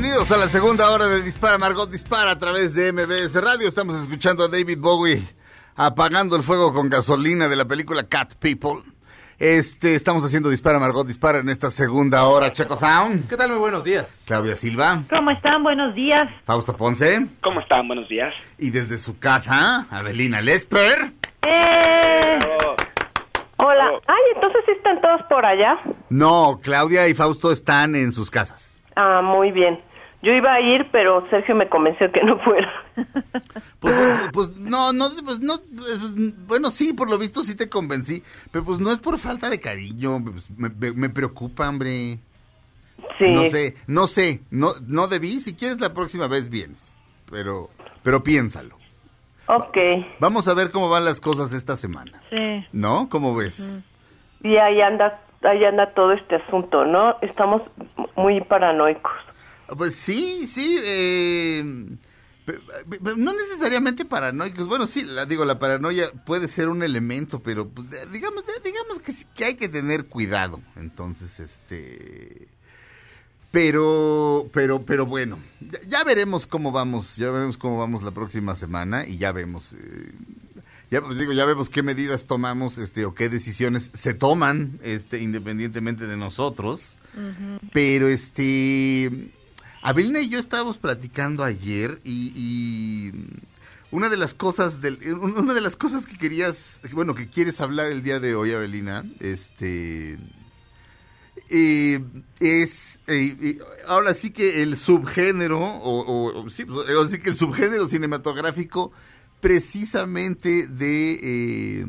Bienvenidos 0.00 0.30
a 0.30 0.36
la 0.36 0.46
segunda 0.46 0.92
hora 0.92 1.08
de 1.08 1.22
Dispara 1.22 1.58
Margot 1.58 1.90
Dispara 1.90 2.30
a 2.30 2.38
través 2.38 2.72
de 2.72 2.92
MBS 2.92 3.34
Radio. 3.42 3.66
Estamos 3.66 4.00
escuchando 4.00 4.44
a 4.44 4.48
David 4.48 4.78
Bowie 4.78 5.20
apagando 5.74 6.36
el 6.36 6.42
fuego 6.42 6.72
con 6.72 6.88
gasolina 6.88 7.48
de 7.48 7.56
la 7.56 7.64
película 7.64 8.04
Cat 8.04 8.34
People. 8.36 8.84
Este, 9.40 9.96
estamos 9.96 10.24
haciendo 10.24 10.50
Dispara 10.50 10.78
Margot 10.78 11.04
Dispara 11.04 11.40
en 11.40 11.48
esta 11.48 11.68
segunda 11.72 12.28
hora. 12.28 12.52
Checo 12.52 12.76
Sound, 12.76 13.28
¿Qué 13.28 13.36
tal? 13.36 13.50
Muy 13.50 13.58
buenos 13.58 13.82
días. 13.82 14.22
Claudia 14.24 14.54
Silva, 14.54 15.02
¿Cómo 15.10 15.32
están? 15.32 15.64
Buenos 15.64 15.92
días. 15.96 16.28
Fausto 16.44 16.76
Ponce 16.76 17.26
¿Cómo 17.42 17.58
están? 17.58 17.88
Buenos 17.88 18.08
días. 18.08 18.32
y 18.56 18.70
desde 18.70 18.98
su 18.98 19.18
casa, 19.18 19.88
Adelina 19.90 20.40
Lesper. 20.40 21.12
¡Eh! 21.44 22.38
Hola. 23.56 23.90
Ay, 24.06 24.22
entonces 24.36 24.62
están 24.76 25.00
todos 25.00 25.22
por 25.28 25.44
allá. 25.44 25.76
No, 26.08 26.60
Claudia 26.62 27.08
y 27.08 27.14
Fausto 27.14 27.50
están 27.50 27.96
en 27.96 28.12
sus 28.12 28.30
casas. 28.30 28.76
Ah, 28.94 29.22
muy 29.22 29.50
bien. 29.50 29.87
Yo 30.22 30.32
iba 30.32 30.52
a 30.52 30.60
ir, 30.60 30.88
pero 30.90 31.24
Sergio 31.30 31.54
me 31.54 31.68
convenció 31.68 32.10
que 32.10 32.22
no 32.24 32.38
fuera. 32.40 32.70
Pues, 33.80 33.94
pues 34.32 34.56
no, 34.56 34.92
no, 34.92 35.04
pues 35.24 35.38
no, 35.40 35.54
pues, 35.76 36.00
bueno, 36.48 36.70
sí, 36.72 36.92
por 36.92 37.08
lo 37.08 37.16
visto 37.16 37.42
sí 37.42 37.54
te 37.54 37.68
convencí, 37.68 38.24
pero 38.50 38.64
pues 38.64 38.80
no 38.80 38.90
es 38.90 38.98
por 38.98 39.16
falta 39.18 39.48
de 39.50 39.60
cariño, 39.60 40.20
pues, 40.24 40.50
me, 40.56 40.68
me- 40.70 40.92
me 40.92 41.08
preocupa, 41.10 41.68
hombre. 41.68 42.18
Sí. 43.18 43.26
No 43.28 43.44
sé, 43.44 43.76
no 43.86 44.06
sé, 44.08 44.40
no, 44.50 44.70
no 44.88 45.06
debí, 45.06 45.38
si 45.40 45.54
quieres 45.54 45.80
la 45.80 45.94
próxima 45.94 46.26
vez 46.26 46.50
vienes, 46.50 46.92
pero, 47.30 47.70
pero 48.02 48.24
piénsalo. 48.24 48.76
Ok. 49.46 49.76
Vamos 50.18 50.48
a 50.48 50.54
ver 50.54 50.72
cómo 50.72 50.88
van 50.90 51.04
las 51.04 51.20
cosas 51.20 51.52
esta 51.52 51.76
semana, 51.76 52.20
Sí. 52.30 52.66
¿no? 52.72 53.08
¿Cómo 53.08 53.36
ves? 53.36 53.80
Y 54.42 54.56
ahí 54.56 54.80
anda, 54.80 55.20
ahí 55.42 55.64
anda 55.64 55.94
todo 55.94 56.12
este 56.12 56.34
asunto, 56.34 56.84
¿no? 56.84 57.16
Estamos 57.22 57.62
muy 58.16 58.40
paranoicos. 58.40 59.12
Pues 59.76 59.94
sí, 59.94 60.46
sí, 60.48 60.78
eh, 60.82 61.62
no 63.16 63.32
necesariamente 63.32 64.04
paranoicos. 64.04 64.66
Bueno, 64.66 64.86
sí, 64.86 65.02
la, 65.02 65.26
digo, 65.26 65.44
la 65.44 65.58
paranoia 65.58 66.10
puede 66.24 66.48
ser 66.48 66.68
un 66.68 66.82
elemento, 66.82 67.40
pero 67.40 67.68
pues, 67.68 67.88
digamos, 68.12 68.44
digamos 68.64 69.00
que, 69.00 69.12
sí, 69.12 69.26
que 69.34 69.44
hay 69.44 69.54
que 69.54 69.68
tener 69.68 70.06
cuidado. 70.06 70.60
Entonces, 70.76 71.38
este, 71.40 72.48
pero, 73.50 74.48
pero, 74.52 74.84
pero 74.84 75.06
bueno, 75.06 75.38
ya, 75.60 75.80
ya 75.86 76.04
veremos 76.04 76.46
cómo 76.46 76.72
vamos, 76.72 77.16
ya 77.16 77.30
veremos 77.30 77.58
cómo 77.58 77.78
vamos 77.78 78.02
la 78.02 78.12
próxima 78.12 78.56
semana 78.56 79.06
y 79.06 79.18
ya 79.18 79.32
vemos. 79.32 79.74
eh, 79.74 80.12
ya 80.90 81.02
pues, 81.02 81.18
digo, 81.18 81.32
ya 81.32 81.44
vemos 81.44 81.68
qué 81.68 81.82
medidas 81.82 82.26
tomamos, 82.26 82.78
este, 82.78 83.04
o 83.04 83.14
qué 83.14 83.28
decisiones 83.28 83.90
se 83.92 84.14
toman, 84.14 84.80
este, 84.82 85.20
independientemente 85.20 86.06
de 86.06 86.16
nosotros. 86.16 86.96
Pero 87.72 88.06
este, 88.06 89.32
Abelina 89.82 90.20
y 90.20 90.28
yo 90.28 90.38
estábamos 90.38 90.78
platicando 90.78 91.44
ayer 91.44 92.00
y, 92.04 93.12
una 93.90 94.08
de 94.08 94.16
las 94.16 94.34
cosas 94.34 94.82
del, 94.82 95.14
una 95.14 95.54
de 95.54 95.60
las 95.60 95.76
cosas 95.76 96.04
que 96.04 96.18
querías, 96.18 96.56
bueno, 96.92 97.14
que 97.14 97.28
quieres 97.28 97.60
hablar 97.60 97.90
el 97.90 98.02
día 98.02 98.20
de 98.20 98.34
hoy, 98.34 98.52
Abelina, 98.52 99.04
este, 99.20 100.18
eh, 101.48 102.00
es 102.40 102.98
eh, 103.06 103.36
eh, 103.40 103.58
ahora 103.86 104.12
sí 104.12 104.30
que 104.30 104.62
el 104.62 104.76
subgénero 104.76 105.58
o, 105.60 106.50
sí, 106.50 106.66
sí 107.08 107.18
que 107.18 107.30
el 107.30 107.36
subgénero 107.36 107.88
cinematográfico 107.88 108.92
precisamente 109.40 110.66
de, 110.66 111.86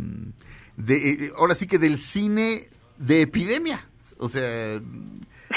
de 0.78 1.34
ahora 1.36 1.56
sí 1.56 1.68
que 1.68 1.80
del 1.80 1.98
cine 1.98 2.70
de 2.98 3.24
epidemia, 3.24 3.86
o 4.18 4.30
sea, 4.30 4.80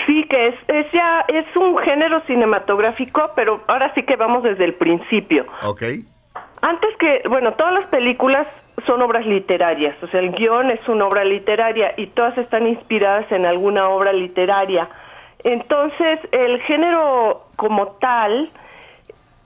Sí, 0.06 0.24
que 0.24 0.48
es, 0.48 0.54
es 0.68 0.90
ya, 0.92 1.24
es 1.28 1.44
un 1.54 1.76
género 1.78 2.22
cinematográfico, 2.26 3.32
pero 3.36 3.62
ahora 3.66 3.92
sí 3.94 4.02
que 4.04 4.16
vamos 4.16 4.42
desde 4.42 4.64
el 4.64 4.74
principio. 4.74 5.46
ok, 5.62 5.82
Antes 6.62 6.96
que, 6.98 7.22
bueno, 7.28 7.54
todas 7.54 7.74
las 7.74 7.86
películas 7.86 8.46
son 8.86 9.02
obras 9.02 9.26
literarias, 9.26 10.00
o 10.02 10.06
sea, 10.08 10.20
el 10.20 10.32
guion 10.32 10.70
es 10.70 10.88
una 10.88 11.06
obra 11.06 11.24
literaria 11.24 11.92
y 11.96 12.06
todas 12.06 12.38
están 12.38 12.66
inspiradas 12.66 13.30
en 13.30 13.44
alguna 13.46 13.88
obra 13.88 14.12
literaria. 14.12 14.88
Entonces, 15.44 16.20
el 16.30 16.60
género 16.62 17.48
como 17.56 17.88
tal, 18.00 18.50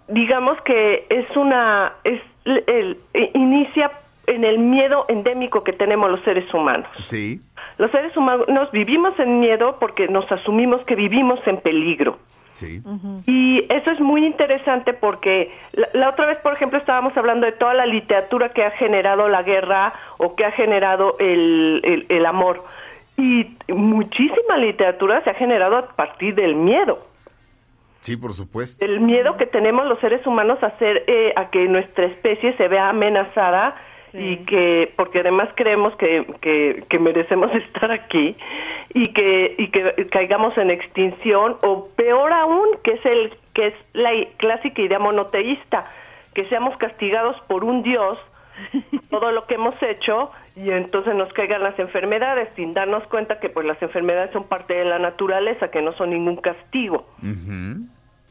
digamos 0.09 0.61
que 0.63 1.07
es 1.09 1.37
una, 1.37 1.95
es 2.05 2.21
el, 2.45 2.99
inicia 3.35 3.91
en 4.27 4.45
el 4.45 4.59
miedo 4.59 5.07
endémico 5.09 5.65
que 5.65 5.73
tenemos 5.73 6.11
los 6.11 6.21
seres 6.23 6.53
humanos. 6.53 6.89
Sí. 7.01 7.41
Los 7.79 7.91
seres 7.91 8.17
humanos 8.17 8.71
vivimos 8.73 9.19
en 9.19 9.41
miedo 9.41 9.77
porque 9.79 10.09
nos 10.09 10.31
asumimos 10.33 10.83
que 10.85 10.95
vivimos 10.95 11.39
en 11.47 11.59
peligro. 11.59 12.19
Sí. 12.53 12.83
Y 13.27 13.67
eso 13.69 13.91
es 13.91 14.01
muy 14.01 14.25
interesante 14.25 14.95
porque 14.95 15.53
la, 15.93 16.09
otra 16.09 16.25
vez, 16.25 16.39
por 16.39 16.55
ejemplo, 16.55 16.79
estábamos 16.79 17.15
hablando 17.15 17.45
de 17.45 17.53
toda 17.53 17.75
la 17.75 17.85
literatura 17.85 18.55
que 18.55 18.65
ha 18.65 18.71
generado 18.71 19.29
la 19.29 19.43
guerra 19.43 19.93
o 20.17 20.35
que 20.35 20.47
ha 20.47 20.53
generado 20.53 21.17
el, 21.19 22.07
el, 22.09 22.25
amor. 22.25 22.65
Y 23.19 23.57
muchísima 23.69 24.57
literatura 24.57 25.23
se 25.23 25.31
ha 25.31 25.35
generado 25.35 25.77
a 25.77 25.89
partir 25.89 26.35
del 26.35 26.55
miedo. 26.55 27.07
Sí, 28.01 28.17
por 28.17 28.33
supuesto. 28.33 28.83
El 28.83 29.01
miedo 29.01 29.37
que 29.37 29.45
tenemos 29.45 29.85
los 29.85 29.99
seres 30.01 30.27
humanos 30.27 30.59
a 30.63 30.69
hacer 30.69 31.05
eh, 31.09 31.35
a 31.37 31.51
que 31.51 31.69
nuestra 31.69 32.07
especie 32.07 32.57
se 32.57 32.69
vea 32.69 32.89
amenazada 32.89 33.77
y 34.19 34.39
que 34.47 34.93
porque 34.97 35.21
además 35.21 35.49
creemos 35.55 35.95
que, 35.97 36.27
que, 36.89 36.99
merecemos 36.99 37.55
estar 37.55 37.91
aquí 37.91 38.37
y 38.95 39.13
que 39.13 39.55
y 39.59 39.69
que 39.69 40.09
caigamos 40.11 40.57
en 40.57 40.71
extinción 40.71 41.57
o 41.63 41.89
peor 41.97 42.33
aún 42.33 42.67
que 42.83 42.93
es 42.93 43.07
el 43.07 43.35
que 43.53 43.69
es 43.69 43.75
la 43.93 44.11
clásica 44.39 44.81
idea 44.81 44.99
monoteísta 44.99 45.91
que 46.35 46.47
seamos 46.47 46.77
castigados 46.79 47.39
por 47.43 47.65
un 47.65 47.83
dios 47.83 48.19
todo 49.11 49.33
lo 49.33 49.47
que 49.47 49.55
hemos 49.55 49.81
hecho 49.83 50.31
y 50.55 50.71
entonces 50.71 51.15
nos 51.15 51.31
caigan 51.35 51.63
las 51.63 51.79
enfermedades 51.79 52.49
sin 52.57 52.73
darnos 52.73 53.07
cuenta 53.09 53.39
que 53.39 53.51
pues 53.51 53.67
las 53.67 53.81
enfermedades 53.83 54.31
son 54.33 54.45
parte 54.45 54.73
de 54.73 54.87
la 54.87 54.99
naturaleza 54.99 55.71
que 55.71 55.83
no 55.83 55.93
son 55.93 56.11
ningún 56.11 56.37
castigo. 56.37 57.07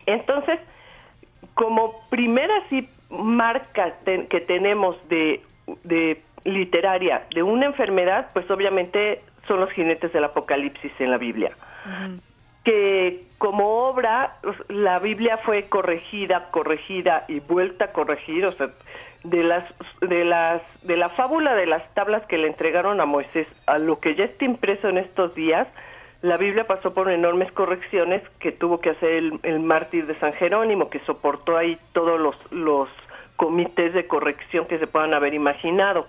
Entonces 0.08 0.60
como 1.54 2.02
primera 2.10 2.54
sí 2.70 2.90
marca 3.10 3.94
que 4.04 4.42
tenemos 4.42 4.98
de 5.10 5.42
de 5.84 6.22
literaria 6.44 7.24
de 7.34 7.44
una 7.44 7.66
enfermedad, 7.66 8.30
pues 8.34 8.50
obviamente 8.50 9.22
son 9.48 9.60
los 9.60 9.72
jinetes 9.72 10.14
del 10.14 10.24
apocalipsis 10.24 10.92
en 11.00 11.12
la 11.12 11.18
Biblia. 11.18 11.52
Que 12.64 13.24
como 13.38 13.88
obra, 13.88 14.38
pues, 14.42 14.58
la 14.70 15.00
Biblia 15.00 15.38
fue 15.38 15.68
corregida, 15.70 16.50
corregida 16.52 17.26
y 17.28 17.40
vuelta 17.40 17.86
a 17.86 17.92
corregir, 17.92 18.46
o 18.46 18.52
sea, 18.54 18.70
de 19.24 19.44
las 19.44 19.64
de 20.02 20.24
las 20.24 20.62
de 20.84 20.98
la 20.98 21.10
fábula 21.10 21.56
de 21.56 21.66
las 21.66 21.94
tablas 21.96 22.24
que 22.28 22.38
le 22.38 22.48
entregaron 22.48 23.02
a 23.02 23.06
Moisés 23.06 23.48
a 23.66 23.80
lo 23.80 24.00
que 24.00 24.16
ya 24.16 24.26
está 24.26 24.46
impreso 24.46 24.88
en 24.88 25.00
estos 25.00 25.34
días, 25.34 25.68
la 26.22 26.38
Biblia 26.38 26.66
pasó 26.66 26.94
por 26.94 27.10
enormes 27.10 27.52
correcciones 27.52 28.22
que 28.40 28.52
tuvo 28.52 28.82
que 28.82 28.92
hacer 28.92 29.12
el, 29.12 29.40
el 29.44 29.60
mártir 29.60 30.08
de 30.08 30.18
San 30.20 30.34
Jerónimo, 30.34 30.90
que 30.90 31.00
soportó 31.02 31.58
ahí 31.58 31.78
todos 31.94 32.20
los, 32.20 32.36
los 32.52 32.90
comités 33.36 33.94
de 33.94 34.08
corrección 34.08 34.68
que 34.68 34.80
se 34.80 34.88
puedan 34.88 35.14
haber 35.14 35.34
imaginado. 35.34 36.08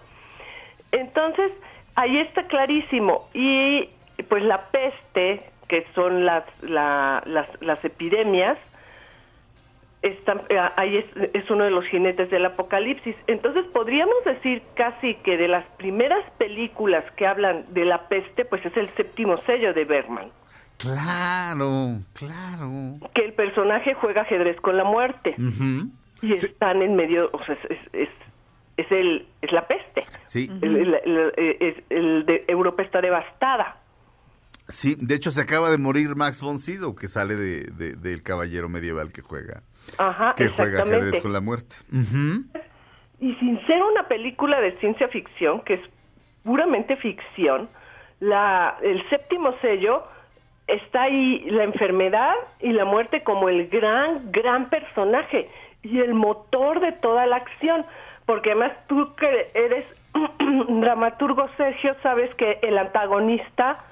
Entonces, 0.93 1.53
ahí 1.95 2.18
está 2.18 2.47
clarísimo. 2.47 3.29
Y 3.35 3.89
pues 4.29 4.43
la 4.43 4.68
peste, 4.70 5.51
que 5.68 5.87
son 5.95 6.24
las, 6.24 6.45
las, 6.62 7.27
las 7.61 7.85
epidemias, 7.85 8.59
está, 10.03 10.43
eh, 10.49 10.61
ahí 10.77 10.99
es, 10.99 11.05
es, 11.35 11.51
uno 11.51 11.64
de 11.64 11.70
los 11.70 11.85
jinetes 11.87 12.31
del 12.31 12.47
apocalipsis. 12.47 13.16
Entonces 13.27 13.64
podríamos 13.72 14.16
decir 14.24 14.62
casi 14.74 15.14
que 15.16 15.37
de 15.37 15.49
las 15.49 15.64
primeras 15.77 16.24
películas 16.39 17.05
que 17.16 17.27
hablan 17.27 17.66
de 17.74 17.85
la 17.85 18.09
peste, 18.09 18.45
pues 18.45 18.64
es 18.64 18.77
el 18.77 18.89
séptimo 18.97 19.39
sello 19.45 19.74
de 19.74 19.85
Bergman. 19.85 20.31
Claro, 20.79 22.01
claro. 22.12 22.70
Que 23.14 23.24
el 23.24 23.33
personaje 23.33 23.95
juega 23.95 24.22
ajedrez 24.22 24.61
con 24.61 24.77
la 24.77 24.85
muerte 24.85 25.35
y 26.23 26.33
están 26.33 26.83
en 26.83 26.97
medio, 26.97 27.31
o 27.33 27.45
sea, 27.45 27.57
es, 27.69 27.79
es, 27.93 28.09
es, 28.77 28.93
el, 28.93 29.27
es 29.43 29.53
la 29.53 29.67
peste. 29.67 30.05
Sí. 30.27 30.51
El, 30.61 32.27
de 32.27 32.45
Europa 32.49 32.83
está 32.83 33.01
devastada. 33.01 33.77
Sí, 34.69 34.97
de 34.99 35.14
hecho 35.14 35.31
se 35.31 35.41
acaba 35.41 35.71
de 35.71 35.79
morir 35.79 36.17
Max 36.17 36.41
von 36.41 36.59
Sydow, 36.59 36.97
que 36.97 37.09
sale 37.09 37.37
de, 37.37 37.97
del 37.97 38.23
caballero 38.23 38.69
medieval 38.69 39.12
que 39.12 39.23
juega. 39.23 39.62
Ajá, 39.99 40.35
que 40.37 40.49
juega 40.49 40.83
ajedrez 40.83 41.23
con 41.23 41.33
la 41.33 41.41
muerte. 41.41 41.77
Y 43.21 43.35
sin 43.37 43.64
ser 43.67 43.83
una 43.83 44.09
película 44.09 44.61
de 44.61 44.77
ciencia 44.79 45.09
ficción, 45.09 45.61
que 45.62 45.75
es 45.75 45.81
puramente 46.43 46.97
ficción, 46.97 47.69
la, 48.21 48.77
el 48.83 49.09
séptimo 49.09 49.55
sello 49.61 50.03
está 50.67 51.03
ahí 51.03 51.45
la 51.51 51.64
enfermedad 51.64 52.35
y 52.61 52.73
la 52.73 52.85
muerte 52.85 53.23
como 53.23 53.49
el 53.49 53.69
gran, 53.69 54.33
gran 54.33 54.69
personaje 54.69 55.49
y 55.83 56.01
el 56.01 56.14
motor 56.14 56.81
de 56.81 56.93
toda 56.93 57.27
la 57.27 57.37
acción, 57.37 57.87
porque 58.24 58.51
además 58.51 58.72
tú 58.89 59.14
que 59.16 59.51
eres 59.55 59.85
dramaturgo, 60.81 61.49
Sergio, 61.57 61.95
sabes 62.03 62.35
que 62.37 62.59
el 62.62 62.79
antagonista 62.79 63.85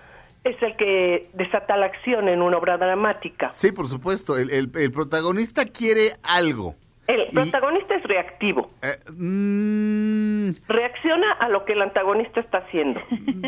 es 0.45 0.63
el 0.63 0.77
que 0.77 1.31
desata 1.33 1.77
la 1.77 1.87
acción 1.87 2.29
en 2.29 2.43
una 2.43 2.59
obra 2.59 2.77
dramática. 2.77 3.51
Sí, 3.53 3.73
por 3.73 3.89
supuesto, 3.89 4.37
el, 4.37 4.51
el, 4.51 4.93
protagonista 4.93 5.65
quiere 5.65 6.13
algo. 6.23 6.75
El 7.07 7.29
protagonista 7.33 7.97
es 7.97 8.03
reactivo. 8.05 8.71
Eh, 8.83 8.97
mm, 9.11 10.51
Reacciona 10.69 11.33
a 11.33 11.49
lo 11.49 11.65
que 11.65 11.73
el 11.73 11.83
antagonista 11.83 12.41
está 12.41 12.59
haciendo. 12.59 13.01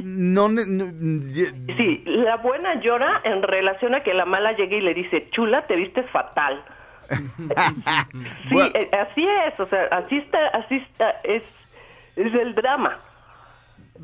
No, 0.03 0.49
sí, 0.49 2.03
la 2.07 2.37
buena 2.37 2.81
llora 2.81 3.21
en 3.25 3.43
relación 3.43 3.95
a 3.95 4.03
que 4.03 4.13
la 4.15 4.25
mala 4.25 4.53
llegue 4.53 4.79
y 4.79 4.81
le 4.83 4.95
dice, 4.95 5.29
chula, 5.31 5.67
te 5.67 5.77
vistes 5.77 6.09
fatal. 6.11 6.63
sí, 8.49 8.59
eh, 8.75 8.91
así 8.93 9.27
es, 9.27 9.61
o 9.61 9.67
sea, 9.67 9.85
así 9.93 10.19
está, 10.19 10.47
así 10.49 10.77
está, 10.77 11.11
es, 11.25 11.43
es 12.17 12.35
el 12.35 12.55
drama. 12.55 12.99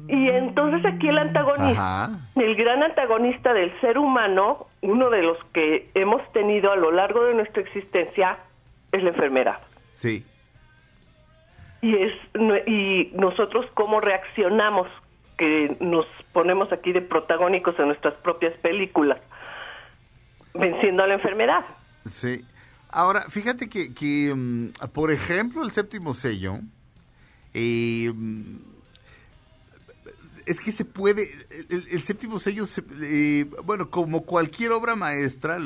Y 0.08 0.28
entonces 0.28 0.84
aquí 0.84 1.08
el 1.08 1.18
antagonista, 1.18 2.10
el 2.36 2.56
gran 2.56 2.82
antagonista 2.82 3.52
del 3.52 3.78
ser 3.80 3.98
humano, 3.98 4.66
uno 4.80 5.10
de 5.10 5.22
los 5.22 5.38
que 5.52 5.90
hemos 5.94 6.20
tenido 6.32 6.72
a 6.72 6.76
lo 6.76 6.90
largo 6.90 7.24
de 7.24 7.34
nuestra 7.34 7.62
existencia, 7.62 8.38
es 8.90 9.02
la 9.02 9.10
enfermedad. 9.10 9.58
Sí. 9.92 10.24
Y, 11.82 11.96
es, 11.96 12.12
y 12.66 13.10
nosotros 13.14 13.66
cómo 13.74 14.00
reaccionamos, 14.00 14.88
que 15.36 15.76
nos 15.80 16.06
ponemos 16.32 16.72
aquí 16.72 16.92
de 16.92 17.02
protagónicos 17.02 17.78
en 17.78 17.86
nuestras 17.86 18.14
propias 18.14 18.54
películas, 18.58 19.18
venciendo 20.54 21.02
a 21.02 21.06
la 21.06 21.14
enfermedad. 21.14 21.64
Sí. 22.06 22.44
Ahora, 22.92 23.22
fíjate 23.30 23.70
que, 23.70 24.34
mm, 24.34 24.88
por 24.92 25.10
ejemplo, 25.10 25.64
el 25.64 25.72
séptimo 25.72 26.12
sello, 26.12 26.60
eh, 27.54 28.12
mm, 28.14 28.56
es 30.44 30.60
que 30.60 30.72
se 30.72 30.84
puede, 30.84 31.30
el, 31.70 32.02
séptimo 32.02 32.38
sello, 32.38 32.66
eh, 33.00 33.46
bueno, 33.64 33.90
como 33.90 34.22
cualquier 34.22 34.72
obra 34.72 34.94
maestra, 34.94 35.56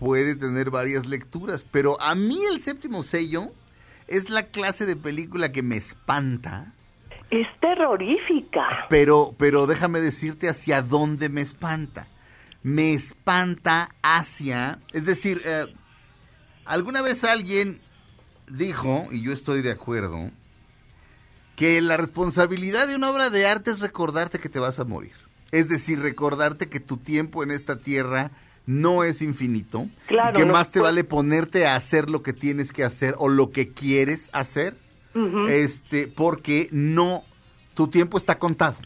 puede 0.00 0.34
tener 0.34 0.70
varias 0.70 1.06
lecturas, 1.06 1.64
pero 1.70 2.00
a 2.00 2.16
mí 2.16 2.44
el 2.44 2.60
séptimo 2.60 3.04
sello 3.04 3.52
es 4.08 4.28
la 4.28 4.46
clase 4.46 4.84
de 4.84 4.96
película 4.96 5.52
que 5.52 5.62
me 5.62 5.76
espanta. 5.76 6.72
Es 7.30 7.46
terrorífica. 7.60 8.86
Pero, 8.88 9.34
pero 9.38 9.66
déjame 9.66 10.00
decirte 10.00 10.48
hacia 10.48 10.82
dónde 10.82 11.28
me 11.28 11.40
espanta. 11.40 12.08
Me 12.62 12.94
espanta 12.94 13.94
hacia, 14.02 14.80
es 14.92 15.04
decir, 15.04 15.42
eh, 15.44 15.66
Alguna 16.64 17.02
vez 17.02 17.24
alguien 17.24 17.80
dijo, 18.48 19.06
y 19.10 19.22
yo 19.22 19.32
estoy 19.32 19.62
de 19.62 19.70
acuerdo, 19.70 20.30
que 21.56 21.80
la 21.80 21.96
responsabilidad 21.96 22.88
de 22.88 22.96
una 22.96 23.10
obra 23.10 23.30
de 23.30 23.46
arte 23.46 23.70
es 23.70 23.80
recordarte 23.80 24.38
que 24.38 24.48
te 24.48 24.58
vas 24.58 24.78
a 24.78 24.84
morir. 24.84 25.12
Es 25.52 25.68
decir, 25.68 26.00
recordarte 26.00 26.68
que 26.68 26.80
tu 26.80 26.96
tiempo 26.96 27.42
en 27.42 27.50
esta 27.50 27.76
tierra 27.76 28.32
no 28.66 29.04
es 29.04 29.22
infinito. 29.22 29.88
y 30.08 30.32
que 30.32 30.46
más 30.46 30.70
te 30.70 30.80
vale 30.80 31.04
ponerte 31.04 31.66
a 31.66 31.76
hacer 31.76 32.10
lo 32.10 32.22
que 32.22 32.32
tienes 32.32 32.72
que 32.72 32.82
hacer 32.82 33.14
o 33.18 33.28
lo 33.28 33.50
que 33.50 33.72
quieres 33.72 34.30
hacer. 34.32 34.76
Este, 35.48 36.08
porque 36.08 36.68
no, 36.72 37.22
tu 37.74 37.86
tiempo 37.86 38.18
está 38.18 38.38
contado. 38.38 38.76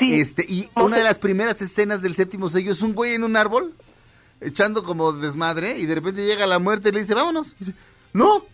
Este, 0.00 0.44
y 0.48 0.68
una 0.74 0.98
de 0.98 1.04
las 1.04 1.18
primeras 1.18 1.62
escenas 1.62 2.02
del 2.02 2.16
séptimo 2.16 2.50
sello 2.50 2.72
es 2.72 2.82
un 2.82 2.92
güey 2.92 3.14
en 3.14 3.22
un 3.22 3.36
árbol 3.36 3.72
echando 4.40 4.82
como 4.84 5.12
desmadre 5.12 5.78
y 5.78 5.86
de 5.86 5.94
repente 5.94 6.24
llega 6.24 6.46
la 6.46 6.58
muerte 6.58 6.88
y 6.88 6.92
le 6.92 7.00
dice, 7.00 7.14
vámonos. 7.14 7.56
dice, 7.58 7.74
no, 8.12 8.44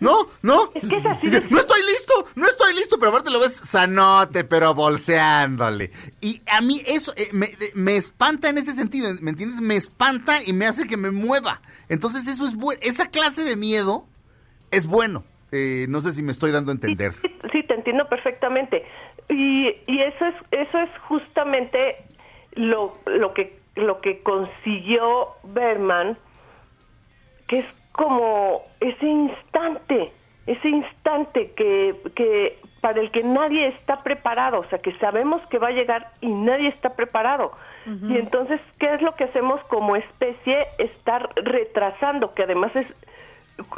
no, 0.00 0.28
no. 0.42 0.70
Es 0.74 0.88
que 0.88 0.96
es 0.96 1.06
así. 1.06 1.26
Dice, 1.26 1.42
no 1.50 1.58
estoy 1.58 1.80
listo, 1.82 2.26
no 2.34 2.46
estoy 2.46 2.74
listo, 2.74 2.98
pero 2.98 3.10
aparte 3.10 3.30
lo 3.30 3.40
ves 3.40 3.54
sanote, 3.54 4.44
pero 4.44 4.74
bolseándole. 4.74 5.90
Y 6.20 6.40
a 6.50 6.60
mí 6.60 6.82
eso 6.86 7.12
eh, 7.16 7.28
me, 7.32 7.50
me, 7.74 7.96
espanta 7.96 8.48
en 8.48 8.58
ese 8.58 8.72
sentido, 8.72 9.10
¿me 9.20 9.30
entiendes? 9.30 9.60
Me 9.60 9.76
espanta 9.76 10.38
y 10.44 10.52
me 10.52 10.66
hace 10.66 10.86
que 10.86 10.96
me 10.96 11.10
mueva. 11.10 11.60
Entonces 11.88 12.26
eso 12.26 12.46
es 12.46 12.54
bueno. 12.54 12.80
Esa 12.82 13.06
clase 13.06 13.42
de 13.42 13.56
miedo 13.56 14.06
es 14.70 14.86
bueno. 14.86 15.24
Eh, 15.50 15.86
no 15.88 16.00
sé 16.00 16.12
si 16.12 16.22
me 16.22 16.32
estoy 16.32 16.50
dando 16.50 16.70
a 16.70 16.74
entender. 16.74 17.14
Sí, 17.52 17.62
te 17.62 17.74
entiendo 17.74 18.06
perfectamente. 18.08 18.84
Y, 19.30 19.68
y 19.86 20.02
eso 20.02 20.26
es 20.26 20.34
eso 20.50 20.78
es 20.78 20.90
justamente 21.06 21.96
lo, 22.52 22.98
lo 23.06 23.32
que 23.32 23.57
lo 23.82 24.00
que 24.00 24.22
consiguió 24.22 25.28
Berman, 25.44 26.16
que 27.46 27.60
es 27.60 27.66
como 27.92 28.62
ese 28.80 29.06
instante, 29.06 30.12
ese 30.46 30.68
instante 30.68 31.52
que, 31.56 31.96
que 32.14 32.58
para 32.80 33.00
el 33.00 33.10
que 33.10 33.22
nadie 33.22 33.68
está 33.68 34.02
preparado, 34.02 34.60
o 34.60 34.64
sea, 34.68 34.78
que 34.78 34.96
sabemos 34.98 35.42
que 35.48 35.58
va 35.58 35.68
a 35.68 35.72
llegar 35.72 36.12
y 36.20 36.28
nadie 36.28 36.68
está 36.68 36.94
preparado. 36.94 37.52
Y 38.02 38.18
entonces, 38.18 38.60
¿qué 38.78 38.92
es 38.92 39.00
lo 39.00 39.14
que 39.14 39.24
hacemos 39.24 39.62
como 39.64 39.96
especie? 39.96 40.66
Estar 40.76 41.30
retrasando, 41.36 42.34
que 42.34 42.42
además 42.42 42.76
es 42.76 42.86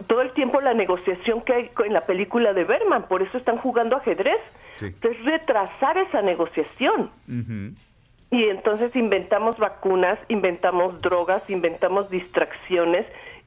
todo 0.09 0.20
el 0.20 0.32
tiempo 0.32 0.61
la 0.61 0.74
negociación 0.74 1.42
que 1.42 1.55
hay 1.55 1.70
en 1.84 1.92
la 1.92 2.07
película 2.07 2.53
de 2.53 2.64
Berman, 2.64 3.05
por 3.05 3.22
eso 3.22 3.38
están 3.38 3.57
jugando 3.59 3.96
ajedrez. 3.96 4.40
Es 4.80 5.24
retrasar 5.24 5.96
esa 5.98 6.22
negociación. 6.22 7.11
Y 8.31 8.45
entonces 8.45 8.95
inventamos 8.95 9.59
vacunas, 9.59 10.18
inventamos 10.28 11.01
drogas, 11.03 11.43
inventamos 11.49 12.09
distracciones, 12.11 13.05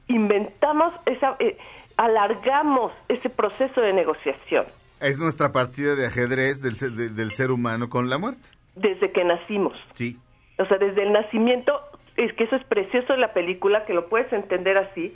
inventamos 0.08 0.92
esa, 1.06 1.36
eh, 1.38 1.56
alargamos 1.96 2.92
ese 3.08 3.30
proceso 3.30 3.80
de 3.80 3.92
negociación. 3.94 4.66
Es 5.00 5.18
nuestra 5.18 5.52
partida 5.52 5.94
de 5.94 6.06
ajedrez 6.06 6.60
del, 6.62 6.74
de- 6.96 7.08
del 7.08 7.32
ser 7.32 7.50
humano 7.50 7.88
con 7.88 8.10
la 8.10 8.18
muerte. 8.18 8.46
Desde 8.76 9.10
que 9.12 9.24
nacimos. 9.24 9.74
Sí. 9.94 10.18
O 10.58 10.66
sea, 10.66 10.78
desde 10.78 11.02
el 11.02 11.12
nacimiento, 11.12 11.80
es 12.16 12.32
que 12.34 12.44
eso 12.44 12.56
es 12.56 12.64
precioso 12.64 13.14
en 13.14 13.20
la 13.20 13.32
película, 13.32 13.84
que 13.86 13.94
lo 13.94 14.08
puedes 14.08 14.32
entender 14.32 14.76
así, 14.76 15.14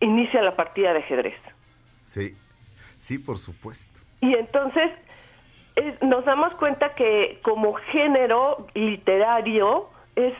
inicia 0.00 0.42
la 0.42 0.56
partida 0.56 0.92
de 0.92 0.98
ajedrez. 1.00 1.34
Sí, 2.02 2.36
sí, 2.98 3.18
por 3.18 3.38
supuesto. 3.38 4.00
Y 4.20 4.34
entonces 4.34 4.90
es- 4.90 5.05
nos 6.02 6.24
damos 6.24 6.54
cuenta 6.54 6.94
que 6.94 7.38
como 7.42 7.74
género 7.74 8.66
literario 8.74 9.88
es 10.14 10.32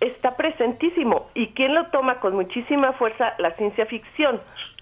está 0.00 0.36
presentísimo. 0.36 1.28
¿Y 1.34 1.48
quién 1.54 1.74
lo 1.74 1.86
toma 1.86 2.20
con 2.20 2.34
muchísima 2.34 2.92
fuerza? 2.92 3.34
La 3.38 3.52
ciencia 3.52 3.86
ficción. 3.86 4.40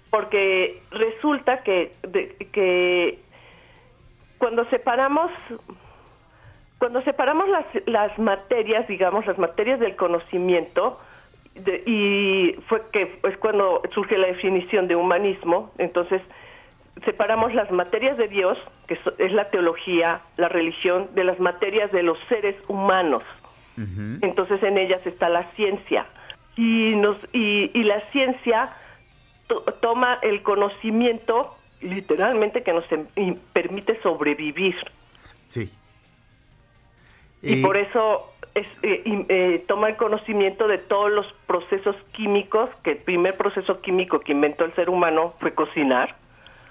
Porque 0.09 0.81
resulta 0.91 1.63
que, 1.63 1.93
de- 2.03 2.35
que 2.51 3.19
cuando 4.37 4.65
separamos 4.65 5.31
cuando 6.77 6.99
separamos 7.01 7.47
las, 7.47 7.65
las 7.85 8.19
materias, 8.19 8.85
digamos, 8.89 9.25
las 9.25 9.37
materias 9.37 9.79
del 9.79 9.95
conocimiento, 9.95 10.99
de- 11.55 11.81
y 11.85 12.59
fue 12.67 12.81
que 12.91 13.19
es 13.23 13.37
cuando 13.37 13.81
surge 13.93 14.17
la 14.17 14.27
definición 14.27 14.89
de 14.89 14.97
humanismo, 14.97 15.71
entonces 15.77 16.21
separamos 17.05 17.53
las 17.53 17.71
materias 17.71 18.17
de 18.17 18.27
Dios, 18.27 18.57
que 18.87 18.99
es 19.17 19.31
la 19.31 19.49
teología, 19.49 20.21
la 20.37 20.49
religión, 20.49 21.09
de 21.15 21.23
las 21.23 21.39
materias 21.39 21.91
de 21.91 22.03
los 22.03 22.17
seres 22.29 22.55
humanos. 22.67 23.23
Entonces 24.21 24.61
en 24.61 24.77
ellas 24.77 25.01
está 25.05 25.29
la 25.29 25.43
ciencia. 25.55 26.05
Y, 26.55 26.93
nos, 26.95 27.17
y, 27.33 27.71
y 27.73 27.83
la 27.83 28.01
ciencia 28.11 28.71
to- 29.47 29.63
toma 29.81 30.19
el 30.21 30.43
conocimiento 30.43 31.55
literalmente 31.81 32.61
que 32.61 32.71
nos 32.71 32.85
em- 32.91 33.39
permite 33.51 33.99
sobrevivir. 34.03 34.75
Sí. 35.47 35.73
Y 37.41 37.61
por 37.63 37.75
eso 37.75 38.31
es, 38.53 38.67
eh, 38.83 39.01
eh, 39.27 39.65
toma 39.67 39.89
el 39.89 39.95
conocimiento 39.97 40.67
de 40.67 40.77
todos 40.77 41.11
los 41.11 41.25
procesos 41.47 41.95
químicos, 42.11 42.69
que 42.83 42.91
el 42.91 42.97
primer 42.99 43.35
proceso 43.35 43.81
químico 43.81 44.19
que 44.19 44.31
inventó 44.33 44.63
el 44.65 44.73
ser 44.75 44.89
humano 44.91 45.33
fue 45.39 45.53
cocinar, 45.55 46.15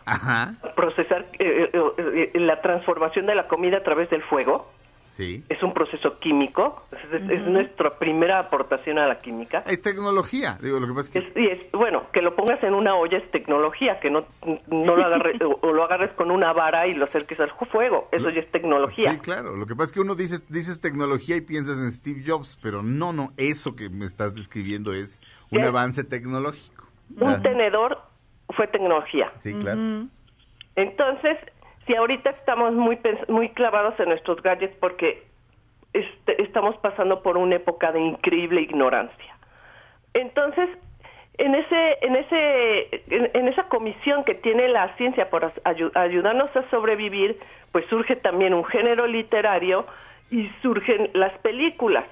Ajá, 0.06 0.54
procesar 0.76 1.26
eh, 1.38 1.70
eh, 1.72 2.30
eh, 2.34 2.40
la 2.40 2.60
transformación 2.60 3.26
de 3.26 3.34
la 3.34 3.48
comida 3.48 3.78
a 3.78 3.82
través 3.82 4.08
del 4.10 4.22
fuego. 4.22 4.70
sí. 5.10 5.44
Es 5.48 5.62
un 5.62 5.74
proceso 5.74 6.18
químico, 6.20 6.86
es, 7.12 7.30
es 7.30 7.42
nuestra 7.46 7.98
primera 7.98 8.38
aportación 8.38 8.98
a 8.98 9.06
la 9.06 9.18
química. 9.18 9.62
Es 9.66 9.82
tecnología. 9.82 10.58
Digo, 10.62 10.80
lo 10.80 10.86
que 10.86 10.94
pasa 10.94 11.02
es 11.02 11.10
que... 11.10 11.18
Es- 11.18 11.36
y 11.36 11.46
es, 11.48 11.70
bueno, 11.72 12.04
que 12.12 12.22
lo 12.22 12.34
pongas 12.34 12.62
en 12.62 12.72
una 12.74 12.94
olla 12.94 13.18
es 13.18 13.30
tecnología, 13.30 14.00
que 14.00 14.10
no, 14.10 14.24
no 14.68 14.96
lo 14.96 15.04
agarres 15.04 15.40
o, 15.42 15.58
o 15.60 15.72
lo 15.72 15.84
agarres 15.84 16.12
con 16.12 16.30
una 16.30 16.52
vara 16.54 16.86
y 16.86 16.94
lo 16.94 17.04
acerques 17.04 17.38
al 17.40 17.50
fuego, 17.70 18.08
eso 18.10 18.30
ya 18.30 18.40
es 18.40 18.50
tecnología. 18.50 19.12
Sí, 19.12 19.18
claro. 19.18 19.54
Lo 19.56 19.66
que 19.66 19.74
pasa 19.76 19.88
es 19.88 19.92
que 19.92 20.00
uno 20.00 20.14
dice, 20.14 20.38
dices 20.48 20.80
tecnología 20.80 21.36
y 21.36 21.42
piensas 21.42 21.76
en 21.78 21.92
Steve 21.92 22.22
Jobs, 22.26 22.58
pero 22.62 22.82
no, 22.82 23.12
no, 23.12 23.32
eso 23.36 23.76
que 23.76 23.90
me 23.90 24.06
estás 24.06 24.34
describiendo 24.34 24.94
es 24.94 25.20
un 25.50 25.60
¿Qué? 25.60 25.66
avance 25.66 26.04
tecnológico. 26.04 26.86
Un 27.20 27.42
tenedor 27.42 27.98
fue 28.52 28.66
tecnología. 28.68 29.30
Sí, 29.38 29.54
claro. 29.54 29.78
Entonces, 30.76 31.38
si 31.86 31.94
ahorita 31.94 32.30
estamos 32.30 32.72
muy 32.72 32.96
pens- 32.96 33.28
muy 33.28 33.48
clavados 33.50 33.98
en 34.00 34.08
nuestros 34.08 34.42
gadgets 34.42 34.76
porque 34.76 35.22
este, 35.92 36.42
estamos 36.42 36.76
pasando 36.78 37.22
por 37.22 37.36
una 37.36 37.56
época 37.56 37.92
de 37.92 38.00
increíble 38.00 38.62
ignorancia. 38.62 39.36
Entonces, 40.14 40.68
en 41.38 41.54
ese 41.54 41.98
en 42.02 42.16
ese 42.16 43.04
en, 43.08 43.30
en 43.34 43.48
esa 43.48 43.64
comisión 43.68 44.24
que 44.24 44.34
tiene 44.34 44.68
la 44.68 44.94
ciencia 44.96 45.28
por 45.30 45.52
ayudarnos 45.94 46.54
a 46.56 46.68
sobrevivir, 46.70 47.38
pues 47.72 47.84
surge 47.86 48.16
también 48.16 48.54
un 48.54 48.64
género 48.64 49.06
literario 49.06 49.86
y 50.30 50.48
surgen 50.62 51.10
las 51.14 51.32
películas. 51.38 52.04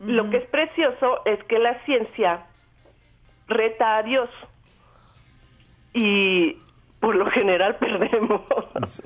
Lo 0.00 0.28
que 0.28 0.38
es 0.38 0.46
precioso 0.46 1.22
es 1.24 1.42
que 1.44 1.58
la 1.58 1.74
ciencia 1.84 2.46
reta 3.48 3.96
a 3.96 4.02
Dios 4.02 4.28
y 5.94 6.58
por 7.00 7.14
lo 7.16 7.30
general 7.30 7.76
perdemos. 7.80 8.42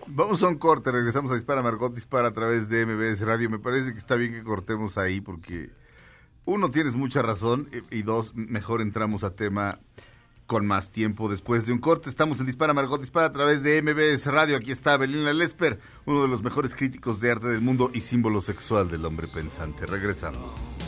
Vamos 0.07 0.43
a 0.43 0.49
un 0.49 0.59
corte, 0.59 0.91
regresamos 0.91 1.31
a 1.31 1.35
Dispara 1.35 1.63
Margot 1.63 1.95
Dispara 1.95 2.29
a 2.29 2.33
través 2.33 2.69
de 2.69 2.87
MBS 2.87 3.25
Radio. 3.25 3.51
Me 3.51 3.59
parece 3.59 3.93
que 3.93 3.99
está 3.99 4.17
bien 4.17 4.33
que 4.33 4.43
cortemos 4.43 4.99
ahí 4.99 5.21
porque 5.21 5.71
uno, 6.45 6.71
tienes 6.71 6.95
mucha 6.95 7.23
razón 7.23 7.69
y 7.93 7.99
y 7.99 8.03
dos, 8.03 8.35
mejor 8.35 8.81
entramos 8.81 9.23
a 9.23 9.37
tema 9.37 9.79
con 10.47 10.67
más 10.67 10.91
tiempo 10.91 11.29
después 11.29 11.67
de 11.67 11.73
un 11.73 11.79
corte. 11.79 12.09
Estamos 12.09 12.41
en 12.41 12.47
Dispara 12.47 12.73
Margot 12.73 13.01
Dispara 13.01 13.27
a 13.27 13.33
través 13.33 13.63
de 13.63 13.83
MBS 13.83 14.27
Radio. 14.33 14.57
Aquí 14.57 14.73
está 14.73 14.97
Belina 14.97 15.33
Lesper, 15.35 15.79
uno 16.07 16.23
de 16.23 16.29
los 16.29 16.43
mejores 16.43 16.75
críticos 16.75 17.21
de 17.21 17.31
arte 17.31 17.49
del 17.49 17.61
mundo 17.61 17.91
y 17.93 18.01
símbolo 18.01 18.41
sexual 18.41 18.91
del 18.91 19.05
hombre 19.05 19.27
pensante. 19.29 19.85
Regresamos. 19.85 20.88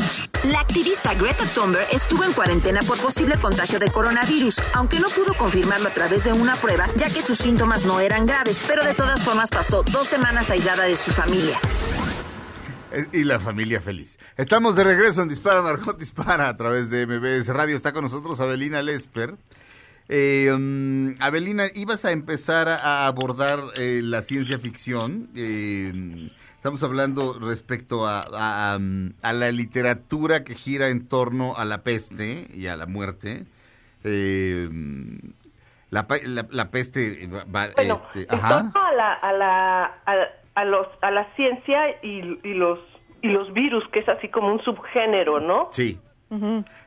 La 0.43 0.59
activista 0.59 1.13
Greta 1.13 1.45
Thunberg 1.53 1.87
estuvo 1.91 2.23
en 2.23 2.33
cuarentena 2.33 2.81
por 2.81 2.97
posible 2.99 3.37
contagio 3.39 3.77
de 3.77 3.91
coronavirus, 3.91 4.59
aunque 4.73 4.99
no 4.99 5.07
pudo 5.09 5.35
confirmarlo 5.35 5.89
a 5.89 5.93
través 5.93 6.23
de 6.23 6.33
una 6.33 6.55
prueba, 6.55 6.87
ya 6.95 7.09
que 7.09 7.21
sus 7.21 7.37
síntomas 7.37 7.85
no 7.85 7.99
eran 7.99 8.25
graves, 8.25 8.63
pero 8.67 8.83
de 8.83 8.95
todas 8.95 9.23
formas 9.23 9.49
pasó 9.51 9.83
dos 9.83 10.07
semanas 10.07 10.49
aislada 10.49 10.85
de 10.85 10.97
su 10.97 11.11
familia. 11.11 11.59
Eh, 12.91 13.05
Y 13.13 13.23
la 13.23 13.39
familia 13.39 13.81
feliz. 13.81 14.17
Estamos 14.35 14.75
de 14.75 14.83
regreso 14.83 15.21
en 15.21 15.29
Dispara 15.29 15.61
Margot 15.61 15.97
Dispara 15.97 16.49
a 16.49 16.55
través 16.57 16.89
de 16.89 17.05
MBS 17.05 17.47
Radio. 17.49 17.75
Está 17.75 17.93
con 17.93 18.03
nosotros 18.03 18.39
Abelina 18.39 18.81
Lesper. 18.81 19.35
Eh, 20.09 20.51
mm, 20.57 21.21
Abelina, 21.21 21.65
ibas 21.75 22.03
a 22.03 22.11
empezar 22.11 22.67
a, 22.67 23.03
a 23.03 23.07
abordar 23.07 23.59
eh, 23.75 24.01
la 24.03 24.23
ciencia 24.23 24.57
ficción. 24.57 25.29
Eh, 25.35 26.31
estamos 26.61 26.83
hablando 26.83 27.39
respecto 27.39 28.05
a, 28.05 28.21
a- 28.31 29.33
la 29.33 29.51
literatura 29.51 30.43
que 30.43 30.53
gira 30.53 30.89
en 30.89 31.07
torno 31.07 31.55
a 31.57 31.65
la 31.65 31.81
peste 31.81 32.47
y 32.53 32.67
a 32.67 32.75
la 32.75 32.85
muerte. 32.85 33.47
Eh, 34.03 34.69
la, 35.89 36.05
la- 36.23 36.47
la 36.51 36.69
peste, 36.69 37.25
va- 37.27 37.45
Bueno, 37.75 37.99
este, 38.13 38.31
en 38.31 38.39
ajá. 38.39 38.49
torno 38.71 38.85
a 38.85 38.93
la, 38.93 39.13
a 39.13 39.33
la, 39.33 39.83
a, 40.05 40.13
a 40.53 40.65
los, 40.65 40.85
a 41.01 41.09
la 41.09 41.33
ciencia 41.35 41.79
y, 42.03 42.19
y 42.47 42.53
los 42.53 42.77
y 43.23 43.29
los 43.29 43.51
virus, 43.53 43.83
que 43.91 43.99
es 44.01 44.09
así 44.09 44.29
como 44.29 44.51
un 44.53 44.61
subgénero, 44.61 45.39
¿no? 45.39 45.69
Sí. 45.71 45.99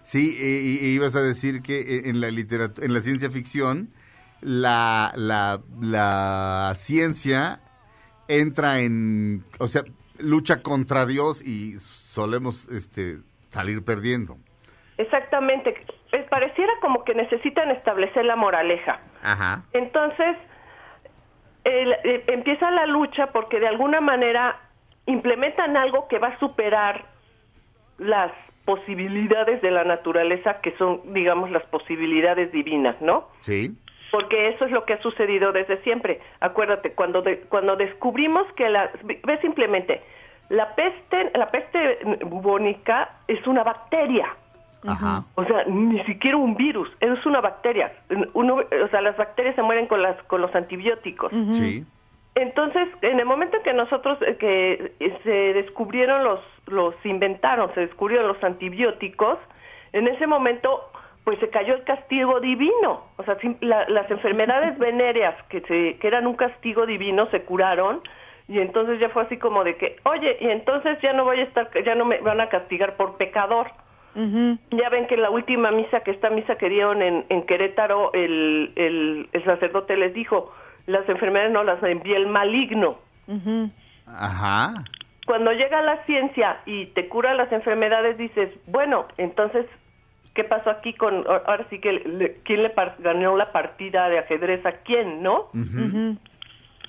Sí, 0.04 0.36
eh, 0.40 0.60
y, 0.62 0.86
y 0.86 0.94
ibas 0.94 1.16
a 1.16 1.20
decir 1.22 1.62
que 1.62 1.80
eh, 1.80 2.02
en 2.10 2.20
la 2.20 2.30
literatura, 2.30 2.86
en 2.86 2.94
la 2.94 3.00
ciencia 3.02 3.28
ficción, 3.30 3.90
la, 4.40 5.12
la, 5.16 5.60
la 5.80 6.72
ciencia 6.76 7.60
entra 8.28 8.80
en, 8.80 9.44
o 9.58 9.68
sea, 9.68 9.82
lucha 10.18 10.62
contra 10.62 11.06
Dios 11.06 11.42
y 11.46 11.78
solemos 11.78 12.68
este, 12.68 13.18
salir 13.50 13.84
perdiendo. 13.84 14.36
Exactamente. 14.96 15.74
Pareciera 16.30 16.72
como 16.80 17.04
que 17.04 17.14
necesitan 17.14 17.70
establecer 17.72 18.24
la 18.24 18.36
moraleja. 18.36 19.00
Ajá. 19.22 19.64
Entonces, 19.72 20.36
el- 21.64 21.92
eh, 22.04 22.24
empieza 22.28 22.70
la 22.70 22.86
lucha 22.86 23.32
porque 23.32 23.58
de 23.58 23.66
alguna 23.68 24.00
manera 24.00 24.60
implementan 25.06 25.76
algo 25.76 26.06
que 26.08 26.18
va 26.18 26.28
a 26.28 26.38
superar 26.38 27.06
las 27.98 28.32
posibilidades 28.64 29.60
de 29.60 29.70
la 29.70 29.84
naturaleza, 29.84 30.60
que 30.62 30.74
son, 30.78 31.12
digamos, 31.12 31.50
las 31.50 31.64
posibilidades 31.64 32.50
divinas, 32.52 32.96
¿no? 33.02 33.28
Sí. 33.42 33.76
Porque 34.14 34.48
eso 34.48 34.64
es 34.64 34.70
lo 34.70 34.84
que 34.84 34.92
ha 34.94 35.02
sucedido 35.02 35.50
desde 35.52 35.76
siempre. 35.82 36.20
Acuérdate, 36.40 36.92
cuando 36.92 37.20
de- 37.22 37.40
cuando 37.48 37.74
descubrimos 37.74 38.46
que 38.52 38.68
la 38.68 38.90
ve 39.24 39.38
simplemente 39.40 40.00
la 40.50 40.74
peste 40.76 41.30
la 41.34 41.50
peste 41.50 41.98
bubónica 42.24 43.10
es 43.26 43.44
una 43.46 43.62
bacteria. 43.64 44.28
Ajá. 44.86 45.24
O 45.34 45.44
sea, 45.44 45.64
ni 45.66 45.98
siquiera 46.04 46.36
un 46.36 46.54
virus, 46.56 46.88
es 47.00 47.24
una 47.26 47.40
bacteria. 47.40 47.92
Uno, 48.34 48.56
o 48.84 48.88
sea, 48.90 49.00
las 49.00 49.16
bacterias 49.16 49.54
se 49.56 49.62
mueren 49.62 49.86
con 49.86 50.00
las 50.02 50.16
con 50.24 50.40
los 50.42 50.54
antibióticos. 50.54 51.32
Sí. 51.52 51.84
Entonces, 52.36 52.88
en 53.02 53.18
el 53.20 53.26
momento 53.26 53.56
en 53.56 53.62
que 53.62 53.72
nosotros 53.72 54.18
eh, 54.22 54.36
que 54.36 54.92
eh, 55.00 55.18
se 55.24 55.30
descubrieron 55.54 56.22
los 56.24 56.40
los 56.66 56.94
inventaron, 57.04 57.72
se 57.74 57.80
descubrieron 57.80 58.28
los 58.28 58.42
antibióticos, 58.44 59.38
en 59.92 60.06
ese 60.08 60.26
momento 60.26 60.82
pues 61.24 61.38
se 61.40 61.48
cayó 61.48 61.74
el 61.74 61.84
castigo 61.84 62.38
divino. 62.40 63.04
O 63.16 63.24
sea, 63.24 63.36
la- 63.60 63.88
las 63.88 64.10
enfermedades 64.10 64.78
venéreas 64.88 65.34
que 65.48 65.60
se 65.62 65.98
que 65.98 66.06
eran 66.06 66.26
un 66.26 66.34
castigo 66.36 66.86
divino 66.86 67.26
se 67.30 67.42
curaron 67.42 68.02
y 68.46 68.60
entonces 68.60 69.00
ya 69.00 69.08
fue 69.08 69.22
así 69.22 69.38
como 69.38 69.64
de 69.64 69.76
que, 69.76 69.96
"Oye, 70.04 70.36
y 70.40 70.48
entonces 70.50 70.98
ya 71.00 71.12
no 71.14 71.24
voy 71.24 71.40
a 71.40 71.44
estar 71.44 71.70
ya 71.84 71.94
no 71.94 72.04
me 72.04 72.18
van 72.20 72.40
a 72.40 72.48
castigar 72.48 72.96
por 72.96 73.16
pecador." 73.16 73.68
Ya 74.70 74.88
ven 74.90 75.08
que 75.08 75.14
en 75.14 75.22
la 75.22 75.30
última 75.30 75.72
misa, 75.72 76.00
que 76.00 76.12
esta 76.12 76.30
misa 76.30 76.54
que 76.56 76.68
dieron 76.68 77.02
en, 77.02 77.24
en 77.30 77.42
Querétaro, 77.46 78.12
el, 78.12 78.70
el, 78.76 79.28
el 79.32 79.44
sacerdote 79.44 79.96
les 79.96 80.14
dijo, 80.14 80.52
las 80.86 81.08
enfermedades 81.08 81.50
no 81.50 81.64
las 81.64 81.82
envía 81.82 82.16
el 82.16 82.28
maligno. 82.28 82.98
Ajá. 84.06 84.84
Cuando 85.26 85.50
llega 85.52 85.82
la 85.82 85.96
ciencia 86.04 86.58
y 86.64 86.86
te 86.94 87.08
cura 87.08 87.34
las 87.34 87.50
enfermedades, 87.50 88.16
dices, 88.16 88.50
bueno, 88.66 89.06
entonces, 89.18 89.66
¿qué 90.34 90.44
pasó 90.44 90.70
aquí 90.70 90.94
con, 90.94 91.24
ahora 91.28 91.66
sí 91.70 91.78
que, 91.80 91.92
le- 91.92 92.40
¿quién 92.44 92.62
le 92.62 92.70
par- 92.70 92.96
ganó 92.98 93.36
la 93.36 93.52
partida 93.52 94.08
de 94.08 94.18
ajedrez 94.18 94.64
a 94.66 94.72
quién, 94.82 95.22
no? 95.22 95.48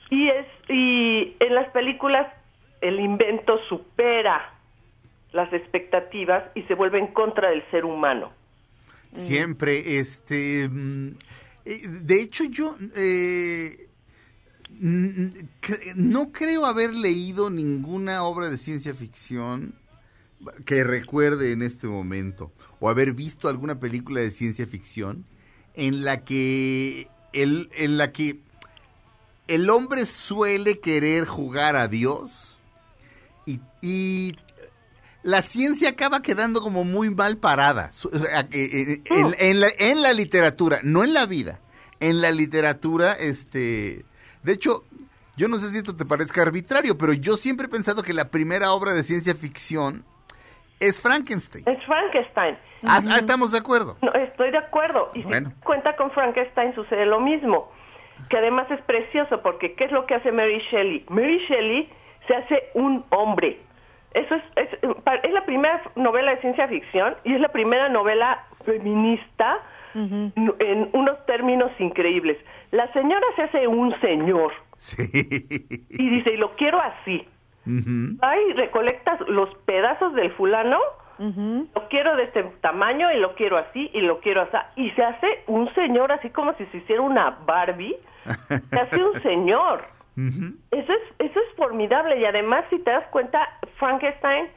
Y 0.09 0.29
es, 0.29 0.45
y 0.69 1.35
en 1.39 1.55
las 1.55 1.69
películas 1.71 2.27
el 2.81 2.99
invento 2.99 3.57
supera 3.69 4.51
las 5.31 5.51
expectativas 5.53 6.43
y 6.55 6.61
se 6.63 6.75
vuelve 6.75 6.99
en 6.99 7.07
contra 7.07 7.49
del 7.49 7.63
ser 7.71 7.85
humano. 7.85 8.31
Siempre, 9.13 9.97
este... 9.99 10.67
mm, 10.69 11.07
eh, 11.65 11.81
De 12.01 12.21
hecho, 12.21 12.43
yo 12.45 12.75
eh, 12.95 13.87
mm, 14.69 15.25
no 15.95 16.31
creo 16.31 16.65
haber 16.65 16.93
leído 16.93 17.49
ninguna 17.49 18.23
obra 18.23 18.49
de 18.49 18.57
ciencia 18.57 18.93
ficción 18.93 19.73
que 20.65 20.83
recuerde 20.83 21.51
en 21.51 21.61
este 21.61 21.87
momento, 21.87 22.51
o 22.79 22.89
haber 22.89 23.13
visto 23.13 23.47
alguna 23.47 23.79
película 23.79 24.21
de 24.21 24.31
ciencia 24.31 24.67
ficción 24.67 25.25
en 25.73 26.03
la 26.03 26.23
que 26.23 27.07
el, 27.33 27.69
en 27.75 27.97
la 27.97 28.11
que 28.11 28.39
el 29.47 29.69
hombre 29.69 30.05
suele 30.05 30.79
querer 30.79 31.25
jugar 31.25 31.75
a 31.75 31.87
Dios 31.87 32.31
y, 33.45 33.59
y 33.81 34.35
la 35.23 35.41
ciencia 35.41 35.89
acaba 35.89 36.21
quedando 36.21 36.61
como 36.61 36.83
muy 36.83 37.09
mal 37.09 37.37
parada 37.37 37.91
que, 38.49 38.65
eh, 38.65 39.01
en, 39.05 39.35
en 39.39 39.59
la, 39.59 39.67
en 39.77 40.01
la 40.01 40.13
literatura, 40.13 40.79
no 40.83 41.03
en 41.03 41.13
la 41.13 41.25
vida, 41.25 41.59
en 41.99 42.21
la 42.21 42.31
literatura, 42.31 43.13
este, 43.13 44.05
de 44.43 44.53
hecho, 44.53 44.83
yo 45.37 45.47
no 45.47 45.57
sé 45.57 45.71
si 45.71 45.77
esto 45.77 45.95
te 45.95 46.05
parezca 46.05 46.41
arbitrario, 46.41 46.97
pero 46.97 47.13
yo 47.13 47.37
siempre 47.37 47.65
he 47.65 47.69
pensado 47.69 48.03
que 48.03 48.13
la 48.13 48.29
primera 48.29 48.71
obra 48.71 48.93
de 48.93 49.03
ciencia 49.03 49.35
ficción 49.35 50.05
es 50.79 51.01
Frankenstein. 51.01 51.63
Es 51.67 51.83
Frankenstein. 51.85 52.57
Ah, 52.87 52.99
ah, 53.09 53.17
estamos 53.17 53.51
de 53.51 53.57
acuerdo. 53.59 53.97
No, 54.01 54.13
estoy 54.13 54.51
de 54.51 54.57
acuerdo. 54.57 55.11
Y 55.13 55.23
Bueno. 55.23 55.49
si 55.49 55.61
cuenta 55.63 55.95
con 55.95 56.11
Frankenstein 56.11 56.73
sucede 56.75 57.05
lo 57.05 57.19
mismo. 57.19 57.71
Que 58.29 58.37
además 58.37 58.69
es 58.71 58.81
precioso 58.81 59.41
porque 59.41 59.73
¿qué 59.75 59.85
es 59.85 59.91
lo 59.91 60.05
que 60.05 60.15
hace 60.15 60.31
Mary 60.31 60.59
Shelley? 60.71 61.05
Mary 61.09 61.39
Shelley 61.49 61.89
se 62.27 62.35
hace 62.35 62.63
un 62.73 63.03
hombre. 63.09 63.59
Eso 64.13 64.35
es, 64.35 64.43
es, 64.55 64.69
es 65.23 65.31
la 65.33 65.45
primera 65.45 65.81
novela 65.95 66.31
de 66.35 66.41
ciencia 66.41 66.67
ficción 66.67 67.15
y 67.25 67.33
es 67.33 67.41
la 67.41 67.49
primera 67.49 67.89
novela 67.89 68.45
feminista 68.65 69.59
en 69.93 70.89
unos 70.93 71.25
términos 71.25 71.71
increíbles. 71.79 72.37
La 72.71 72.91
señora 72.93 73.25
se 73.35 73.43
hace 73.43 73.67
un 73.67 73.97
señor 74.01 74.51
Sí. 74.77 75.03
y 75.89 76.09
dice, 76.09 76.31
y 76.33 76.37
lo 76.37 76.55
quiero 76.55 76.79
así. 76.81 77.27
Va 77.67 78.37
y 78.39 78.53
recolectas 78.53 79.19
los 79.27 79.53
pedazos 79.65 80.13
del 80.13 80.31
fulano, 80.33 80.79
lo 81.17 81.87
quiero 81.89 82.15
de 82.17 82.23
este 82.23 82.43
tamaño 82.61 83.11
y 83.13 83.19
lo 83.19 83.35
quiero 83.35 83.57
así 83.57 83.89
y 83.93 84.01
lo 84.01 84.19
quiero 84.19 84.41
así. 84.41 84.57
Y 84.75 84.91
se 84.91 85.03
hace 85.03 85.43
un 85.47 85.73
señor 85.73 86.11
así 86.11 86.29
como 86.29 86.53
si 86.55 86.65
se 86.67 86.77
hiciera 86.77 87.01
una 87.01 87.37
Barbie. 87.45 87.95
Se 88.69 88.79
hace 88.79 89.03
un 89.03 89.21
señor. 89.21 89.83
Eso 90.17 90.93
es, 90.93 91.01
eso 91.19 91.39
es 91.39 91.55
formidable 91.57 92.17
y 92.19 92.25
además 92.25 92.65
si 92.69 92.79
te 92.79 92.91
das 92.91 93.05
cuenta, 93.07 93.47
Frankenstein, 93.77 94.47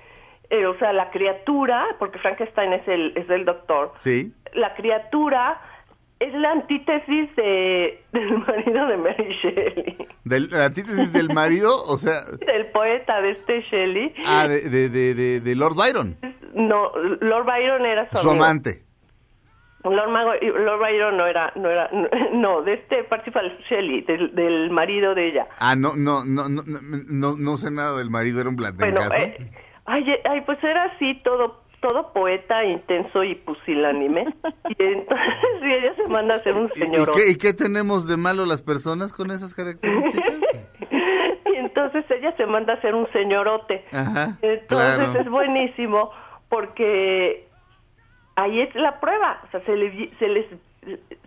eh, 0.50 0.66
o 0.66 0.78
sea, 0.78 0.92
la 0.92 1.10
criatura, 1.10 1.84
porque 1.98 2.18
Frankenstein 2.20 2.72
es 2.74 2.86
el, 2.88 3.12
es 3.16 3.28
el 3.28 3.44
doctor, 3.44 3.92
Sí. 3.98 4.32
la 4.54 4.74
criatura 4.74 5.60
es 6.20 6.34
la 6.34 6.50
antítesis 6.52 7.34
de, 7.36 8.02
del 8.12 8.38
marido 8.38 8.86
de 8.88 8.96
Mary 8.96 9.36
Shelley, 9.42 9.96
Del, 10.24 10.48
la 10.50 10.64
antítesis 10.66 11.12
del 11.12 11.28
marido, 11.32 11.70
o 11.84 11.96
sea, 11.96 12.22
del 12.46 12.66
poeta 12.66 13.20
de 13.20 13.30
este 13.32 13.62
Shelley. 13.62 14.14
ah, 14.26 14.48
de, 14.48 14.88
de, 14.88 15.40
de, 15.40 15.54
Lord 15.56 15.74
Byron, 15.76 16.16
No, 16.54 16.90
Lord 17.20 17.46
Byron 17.46 17.86
era 17.86 18.08
su, 18.10 18.18
su 18.18 18.30
amante. 18.30 18.82
Lord, 19.84 20.10
Mago- 20.10 20.34
Lord 20.42 20.80
Byron 20.80 21.16
no 21.16 21.26
era, 21.26 21.52
no 21.54 21.70
era, 21.70 21.88
no, 22.32 22.62
de 22.62 22.74
este 22.74 23.04
Parsifal 23.04 23.56
Shelley, 23.70 24.00
del, 24.02 24.34
del 24.34 24.70
marido 24.70 25.14
de 25.14 25.28
ella. 25.28 25.46
Ah, 25.60 25.76
no, 25.76 25.94
no, 25.96 26.24
no, 26.24 26.48
no, 26.48 26.62
no, 26.66 27.36
no, 27.38 27.56
sé 27.56 27.70
nada 27.70 27.96
del 27.96 28.10
marido, 28.10 28.40
era 28.40 28.50
un 28.50 28.56
Bueno, 28.56 28.74
blandengazo. 28.76 29.14
eh, 29.16 29.50
ay, 29.86 30.04
ay, 30.28 30.40
pues 30.42 30.62
era 30.64 30.84
así, 30.86 31.14
todo, 31.22 31.62
todo 31.80 32.12
poeta, 32.12 32.64
intenso 32.64 33.22
y 33.24 33.34
pusilánime. 33.36 34.26
y 34.68 34.82
entonces 34.82 35.26
sí, 35.60 35.66
ella 35.72 35.94
se 35.96 36.10
manda 36.10 36.34
a 36.34 36.36
hacer 36.38 36.54
un 36.54 36.70
¿Y- 36.74 36.80
¿Y, 36.80 36.84
señor. 36.84 37.10
qué, 37.14 37.30
y 37.30 37.36
qué 37.36 37.52
tenemos 37.54 38.06
de 38.08 38.16
malo 38.16 38.44
las 38.46 38.62
personas 38.62 39.12
con 39.12 39.30
esas 39.30 39.54
características? 39.54 40.34
y 41.46 41.56
entonces 41.56 42.04
ella 42.10 42.34
se 42.36 42.46
manda 42.46 42.74
a 42.74 42.76
hacer 42.76 42.94
un 42.94 43.06
señorote. 43.12 43.84
Ajá, 43.92 44.38
Entonces 44.42 44.66
claro. 44.68 45.20
es 45.20 45.28
buenísimo 45.28 46.10
porque 46.48 47.48
ahí 48.36 48.60
es 48.60 48.74
la 48.74 49.00
prueba, 49.00 49.40
o 49.46 49.50
sea, 49.50 49.60
se, 49.64 49.76
le 49.76 49.90
vi- 49.90 50.12
se 50.18 50.28
les 50.28 50.46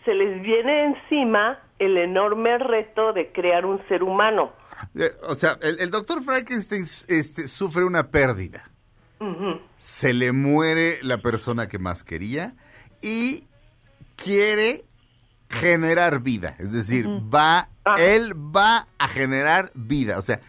se 0.05 0.13
les 0.15 0.41
viene 0.41 0.85
encima 0.85 1.59
el 1.77 1.95
enorme 1.97 2.57
reto 2.57 3.13
de 3.13 3.31
crear 3.31 3.65
un 3.65 3.79
ser 3.87 4.01
humano. 4.01 4.53
Eh, 4.97 5.11
O 5.27 5.35
sea, 5.35 5.57
el, 5.61 5.79
el 5.79 5.91
doctor 5.91 6.23
Frankenstein 6.23 6.83
este, 6.83 7.43
sufre 7.47 7.83
una 7.83 8.09
pérdida. 8.09 8.63
Se 9.79 10.13
le 10.13 10.31
muere 10.31 10.99
la 11.03 11.17
persona 11.21 11.67
que 11.67 11.79
más 11.79 12.03
quería 12.03 12.55
y 13.01 13.43
quiere 14.15 14.85
generar 15.49 16.21
vida. 16.21 16.55
Es 16.59 16.71
decir, 16.71 17.07
va, 17.07 17.69
Ah. 17.83 17.95
él 17.97 18.33
va 18.35 18.87
a 18.99 19.07
generar 19.07 19.71
vida. 19.73 20.17
O 20.19 20.21
sea, 20.21 20.39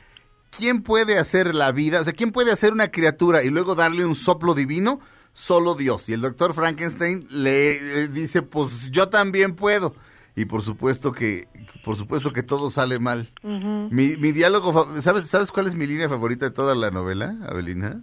¿quién 0.57 0.83
puede 0.83 1.19
hacer 1.19 1.55
la 1.55 1.73
vida? 1.73 2.01
O 2.01 2.05
sea, 2.05 2.13
¿quién 2.13 2.31
puede 2.33 2.53
hacer 2.53 2.73
una 2.73 2.91
criatura 2.91 3.43
y 3.43 3.49
luego 3.49 3.75
darle 3.75 4.05
un 4.05 4.15
soplo 4.15 4.55
divino? 4.55 5.01
Solo 5.33 5.75
Dios. 5.75 6.09
Y 6.09 6.13
el 6.13 6.21
doctor 6.21 6.53
Frankenstein 6.53 7.27
le 7.31 7.73
eh, 8.05 8.09
dice, 8.09 8.43
pues 8.43 8.91
yo 8.91 9.09
también 9.09 9.57
puedo. 9.57 9.95
Y 10.37 10.45
por 10.45 10.63
supuesto 10.63 11.13
que, 11.13 11.49
por 11.85 11.97
supuesto 11.97 12.33
que 12.33 12.43
todo 12.43 12.71
sale 12.71 12.99
mal. 12.99 13.33
mi, 13.43 14.17
mi 14.19 14.33
diálogo, 14.33 15.01
¿sabes, 15.01 15.27
¿sabes 15.29 15.51
cuál 15.51 15.67
es 15.67 15.75
mi 15.75 15.87
línea 15.87 16.09
favorita 16.09 16.45
de 16.47 16.51
toda 16.53 16.75
la 16.75 16.91
novela, 16.91 17.35
Abelina? 17.49 18.03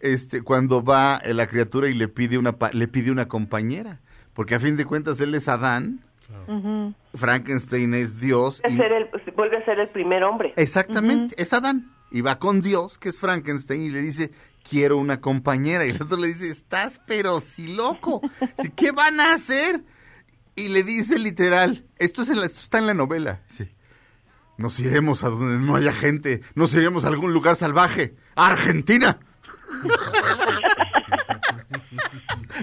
Este, 0.00 0.42
cuando 0.42 0.82
va 0.82 1.16
eh, 1.24 1.34
la 1.34 1.46
criatura 1.48 1.88
y 1.88 1.94
le 1.94 2.08
pide 2.08 2.38
una, 2.38 2.52
pa- 2.52 2.70
le 2.72 2.86
pide 2.88 3.10
una 3.10 3.26
compañera. 3.28 4.00
Porque 4.34 4.54
a 4.54 4.60
fin 4.60 4.76
de 4.76 4.84
cuentas 4.84 5.20
él 5.20 5.34
es 5.34 5.48
Adán, 5.48 6.00
Frankenstein 7.14 7.94
es 7.94 8.20
Dios. 8.20 8.60
Vuelve 8.62 8.76
y- 8.76 8.80
a 8.80 8.88
ser 8.88 8.92
el- 8.92 9.34
vuelve 9.34 9.56
a 9.56 9.64
ser 9.64 9.78
el 9.80 9.88
primer 9.90 10.22
hombre. 10.24 10.52
Exactamente, 10.56 11.34
es 11.40 11.52
Adán. 11.52 11.90
Y 12.10 12.20
va 12.22 12.38
con 12.38 12.60
Dios, 12.62 12.98
que 12.98 13.10
es 13.10 13.20
Frankenstein, 13.20 13.82
y 13.82 13.90
le 13.90 14.00
dice, 14.00 14.30
quiero 14.68 14.96
una 14.96 15.20
compañera. 15.20 15.84
Y 15.86 15.90
el 15.90 16.00
otro 16.02 16.16
le 16.16 16.28
dice, 16.28 16.50
estás 16.50 17.00
pero 17.06 17.40
si 17.40 17.74
loco. 17.74 18.22
¿Qué 18.76 18.92
van 18.92 19.20
a 19.20 19.32
hacer? 19.34 19.82
Y 20.56 20.68
le 20.68 20.82
dice 20.82 21.18
literal, 21.18 21.84
esto, 21.98 22.22
es 22.22 22.30
en 22.30 22.40
la- 22.40 22.46
esto 22.46 22.60
está 22.60 22.78
en 22.78 22.86
la 22.86 22.94
novela. 22.94 23.42
Dice, 23.48 23.74
nos 24.56 24.80
iremos 24.80 25.22
a 25.22 25.28
donde 25.28 25.58
no 25.58 25.76
haya 25.76 25.92
gente, 25.92 26.40
nos 26.54 26.74
iremos 26.74 27.04
a 27.04 27.08
algún 27.08 27.32
lugar 27.32 27.56
salvaje, 27.56 28.14
a 28.34 28.48
Argentina. 28.48 29.18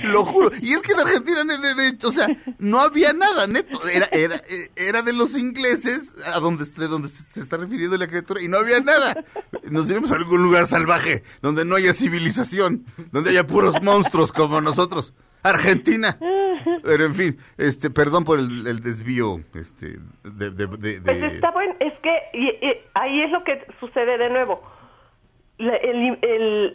Lo 0.03 0.25
juro. 0.25 0.51
Y 0.61 0.73
es 0.73 0.81
que 0.81 0.93
en 0.93 0.99
Argentina, 0.99 1.43
de, 1.43 1.75
de 1.75 2.07
o 2.07 2.11
sea, 2.11 2.27
no 2.59 2.79
había 2.79 3.13
nada, 3.13 3.47
neto. 3.47 3.87
Era, 3.87 4.07
era, 4.11 4.41
era 4.75 5.01
de 5.01 5.13
los 5.13 5.37
ingleses, 5.37 6.13
a 6.33 6.39
donde, 6.39 6.65
de 6.65 6.87
donde 6.87 7.07
se 7.07 7.39
está 7.39 7.57
refiriendo 7.57 7.97
la 7.97 8.07
criatura, 8.07 8.41
y 8.41 8.47
no 8.47 8.57
había 8.57 8.79
nada. 8.81 9.23
Nos 9.69 9.89
iremos 9.89 10.11
a 10.11 10.15
algún 10.15 10.43
lugar 10.43 10.67
salvaje, 10.67 11.23
donde 11.41 11.65
no 11.65 11.75
haya 11.75 11.93
civilización, 11.93 12.85
donde 13.11 13.31
haya 13.31 13.45
puros 13.45 13.81
monstruos 13.81 14.31
como 14.31 14.61
nosotros. 14.61 15.13
Argentina. 15.43 16.17
Pero 16.83 17.05
en 17.05 17.13
fin, 17.13 17.37
este, 17.57 17.89
perdón 17.89 18.23
por 18.23 18.39
el, 18.39 18.81
desvío, 18.81 19.41
este, 19.53 19.99
de, 20.23 20.49
de, 20.49 20.67
Pues 21.01 21.33
está 21.33 21.51
bueno, 21.51 21.75
es 21.79 21.93
que 22.01 22.81
ahí 22.93 23.21
es 23.21 23.31
lo 23.31 23.43
que 23.43 23.65
sucede 23.79 24.17
de 24.17 24.29
nuevo. 24.29 24.61
La, 25.57 25.79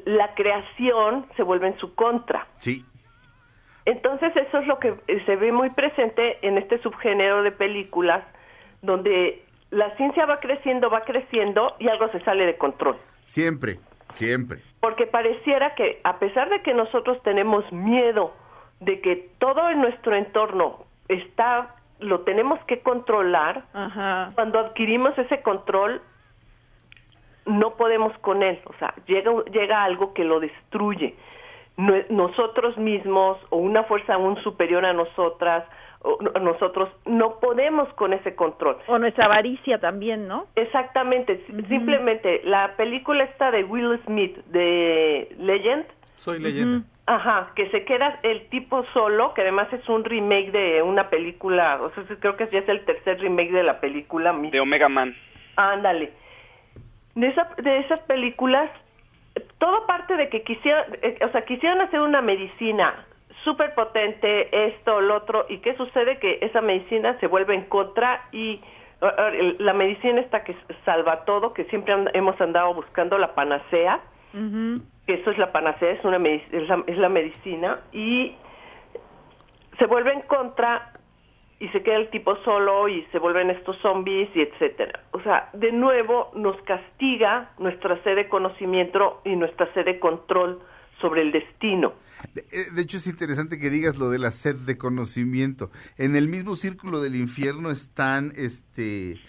la 0.04 0.34
creación 0.34 1.26
se 1.36 1.42
vuelve 1.42 1.68
en 1.68 1.78
su 1.78 1.94
contra. 1.94 2.46
Sí. 2.58 2.84
Entonces 3.84 4.34
eso 4.36 4.58
es 4.58 4.66
lo 4.66 4.78
que 4.78 4.94
se 5.26 5.36
ve 5.36 5.52
muy 5.52 5.70
presente 5.70 6.38
en 6.46 6.58
este 6.58 6.80
subgénero 6.82 7.42
de 7.42 7.52
películas 7.52 8.24
donde 8.82 9.42
la 9.70 9.94
ciencia 9.96 10.26
va 10.26 10.40
creciendo, 10.40 10.90
va 10.90 11.02
creciendo 11.02 11.76
y 11.78 11.88
algo 11.88 12.08
se 12.08 12.20
sale 12.20 12.46
de 12.46 12.56
control. 12.56 12.96
Siempre, 13.26 13.78
siempre. 14.12 14.60
Porque 14.80 15.06
pareciera 15.06 15.74
que 15.74 16.00
a 16.04 16.18
pesar 16.18 16.50
de 16.50 16.62
que 16.62 16.74
nosotros 16.74 17.22
tenemos 17.22 17.70
miedo 17.72 18.34
de 18.80 19.00
que 19.00 19.30
todo 19.38 19.70
en 19.70 19.80
nuestro 19.80 20.16
entorno 20.16 20.84
está 21.08 21.76
lo 22.00 22.20
tenemos 22.20 22.58
que 22.64 22.80
controlar, 22.80 23.64
cuando 24.34 24.58
adquirimos 24.58 25.16
ese 25.18 25.42
control 25.42 26.00
no 27.50 27.74
podemos 27.74 28.16
con 28.18 28.42
él, 28.42 28.58
o 28.64 28.74
sea, 28.78 28.94
llega 29.06 29.32
llega 29.52 29.84
algo 29.84 30.14
que 30.14 30.24
lo 30.24 30.40
destruye. 30.40 31.14
nosotros 32.10 32.76
mismos 32.76 33.38
o 33.50 33.56
una 33.56 33.84
fuerza 33.84 34.14
aún 34.14 34.36
superior 34.42 34.84
a 34.84 34.92
nosotras 34.92 35.64
nosotros 36.40 36.88
no 37.04 37.38
podemos 37.40 37.88
con 37.94 38.12
ese 38.12 38.34
control. 38.34 38.78
O 38.86 38.98
nuestra 38.98 39.26
avaricia 39.26 39.78
también, 39.78 40.28
¿no? 40.28 40.46
Exactamente. 40.56 41.44
Simplemente 41.68 42.40
la 42.44 42.74
película 42.76 43.24
esta 43.24 43.50
de 43.50 43.64
Will 43.64 44.00
Smith, 44.06 44.36
de 44.46 45.34
Legend. 45.38 45.84
Soy 46.14 46.38
leyenda. 46.38 46.86
Ajá, 47.06 47.50
que 47.56 47.68
se 47.70 47.84
queda 47.84 48.20
el 48.22 48.48
tipo 48.50 48.84
solo, 48.92 49.34
que 49.34 49.42
además 49.42 49.70
es 49.72 49.86
un 49.88 50.04
remake 50.04 50.52
de 50.52 50.82
una 50.82 51.10
película, 51.10 51.80
o 51.82 51.90
sea, 51.90 52.04
creo 52.20 52.36
que 52.36 52.48
ya 52.52 52.60
es 52.60 52.68
el 52.68 52.84
tercer 52.84 53.18
remake 53.18 53.50
de 53.50 53.64
la 53.64 53.80
película. 53.80 54.32
De 54.32 54.60
Omega 54.60 54.88
Man. 54.88 55.16
Ándale. 55.56 56.12
De, 57.20 57.28
esa, 57.28 57.48
de 57.58 57.78
esas 57.78 58.00
películas, 58.00 58.70
todo 59.58 59.86
parte 59.86 60.16
de 60.16 60.28
que 60.28 60.42
quisieron, 60.42 60.84
eh, 61.02 61.18
o 61.24 61.30
sea, 61.30 61.44
quisieron 61.44 61.80
hacer 61.80 62.00
una 62.00 62.22
medicina 62.22 63.06
súper 63.44 63.74
potente, 63.74 64.66
esto, 64.68 65.00
lo 65.00 65.16
otro, 65.16 65.46
y 65.48 65.58
¿qué 65.58 65.74
sucede? 65.76 66.18
Que 66.18 66.38
esa 66.42 66.60
medicina 66.60 67.18
se 67.20 67.26
vuelve 67.26 67.54
en 67.54 67.64
contra 67.64 68.24
y 68.32 68.60
la 69.58 69.72
medicina 69.72 70.20
está 70.20 70.44
que 70.44 70.54
salva 70.84 71.24
todo, 71.24 71.54
que 71.54 71.64
siempre 71.64 71.94
hemos 72.12 72.38
andado 72.38 72.74
buscando 72.74 73.16
la 73.16 73.34
panacea 73.34 73.98
que 75.06 75.14
eso 75.14 75.30
es 75.30 75.38
la 75.38 75.50
panacea, 75.52 75.90
es, 75.90 76.04
una, 76.04 76.16
es, 76.28 76.68
la, 76.68 76.84
es 76.86 76.98
la 76.98 77.08
medicina, 77.08 77.80
y 77.92 78.36
se 79.78 79.86
vuelve 79.86 80.12
en 80.12 80.22
contra 80.22 80.92
y 81.60 81.68
se 81.68 81.82
queda 81.82 81.96
el 81.96 82.10
tipo 82.10 82.36
solo 82.42 82.88
y 82.88 83.04
se 83.12 83.18
vuelven 83.18 83.50
estos 83.50 83.76
zombies 83.82 84.30
y 84.34 84.40
etcétera. 84.40 85.04
O 85.12 85.22
sea, 85.22 85.50
de 85.52 85.70
nuevo 85.72 86.32
nos 86.34 86.60
castiga 86.62 87.52
nuestra 87.58 88.02
sed 88.02 88.16
de 88.16 88.28
conocimiento 88.28 89.20
y 89.26 89.36
nuestra 89.36 89.72
sed 89.74 89.84
de 89.84 90.00
control 90.00 90.62
sobre 91.02 91.20
el 91.20 91.32
destino. 91.32 91.92
De, 92.34 92.40
eh, 92.50 92.66
hecho 92.78 92.96
es 92.96 93.06
interesante 93.06 93.58
que 93.58 93.68
digas 93.68 93.98
lo 93.98 94.08
de 94.08 94.18
la 94.18 94.30
sed 94.30 94.56
de 94.56 94.78
conocimiento. 94.78 95.70
En 95.98 96.16
el 96.16 96.28
mismo 96.28 96.56
círculo 96.56 97.00
del 97.00 97.14
infierno 97.14 97.70
están 97.70 98.32
este 98.36 99.20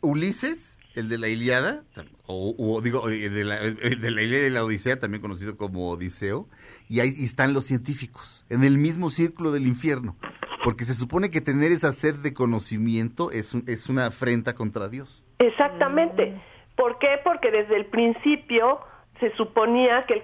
Ulises, 0.00 0.80
el 0.94 1.08
de 1.08 1.18
la 1.18 1.28
Iliada, 1.28 1.84
o, 2.26 2.80
digo, 2.82 3.08
eh, 3.08 3.28
de 3.28 3.44
la, 3.44 3.62
eh, 3.62 3.72
de 3.72 4.10
la 4.10 4.20
de 4.20 4.50
la 4.50 4.64
Odisea, 4.64 4.98
también 4.98 5.20
conocido 5.20 5.56
como 5.56 5.90
Odiseo, 5.90 6.48
y 6.92 7.00
ahí 7.00 7.08
están 7.24 7.54
los 7.54 7.64
científicos, 7.64 8.44
en 8.50 8.64
el 8.64 8.76
mismo 8.76 9.08
círculo 9.08 9.50
del 9.50 9.66
infierno, 9.66 10.14
porque 10.62 10.84
se 10.84 10.92
supone 10.92 11.30
que 11.30 11.40
tener 11.40 11.72
esa 11.72 11.90
sed 11.90 12.16
de 12.16 12.34
conocimiento 12.34 13.30
es, 13.30 13.54
es 13.66 13.88
una 13.88 14.04
afrenta 14.04 14.54
contra 14.54 14.88
Dios. 14.88 15.24
Exactamente. 15.38 16.38
¿Por 16.76 16.98
qué? 16.98 17.18
Porque 17.24 17.50
desde 17.50 17.76
el 17.76 17.86
principio 17.86 18.80
se 19.20 19.34
suponía 19.36 20.04
que 20.04 20.12
el 20.12 20.22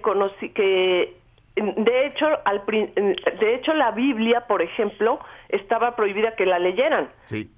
que 0.53 1.17
de 1.55 2.05
hecho 2.05 2.27
al 2.45 2.63
de 2.67 3.55
hecho 3.55 3.73
la 3.73 3.89
Biblia, 3.89 4.45
por 4.45 4.61
ejemplo, 4.61 5.19
estaba 5.49 5.95
prohibida 5.95 6.35
que 6.35 6.45
la 6.45 6.59
leyeran. 6.59 7.09
Sí. 7.23 7.51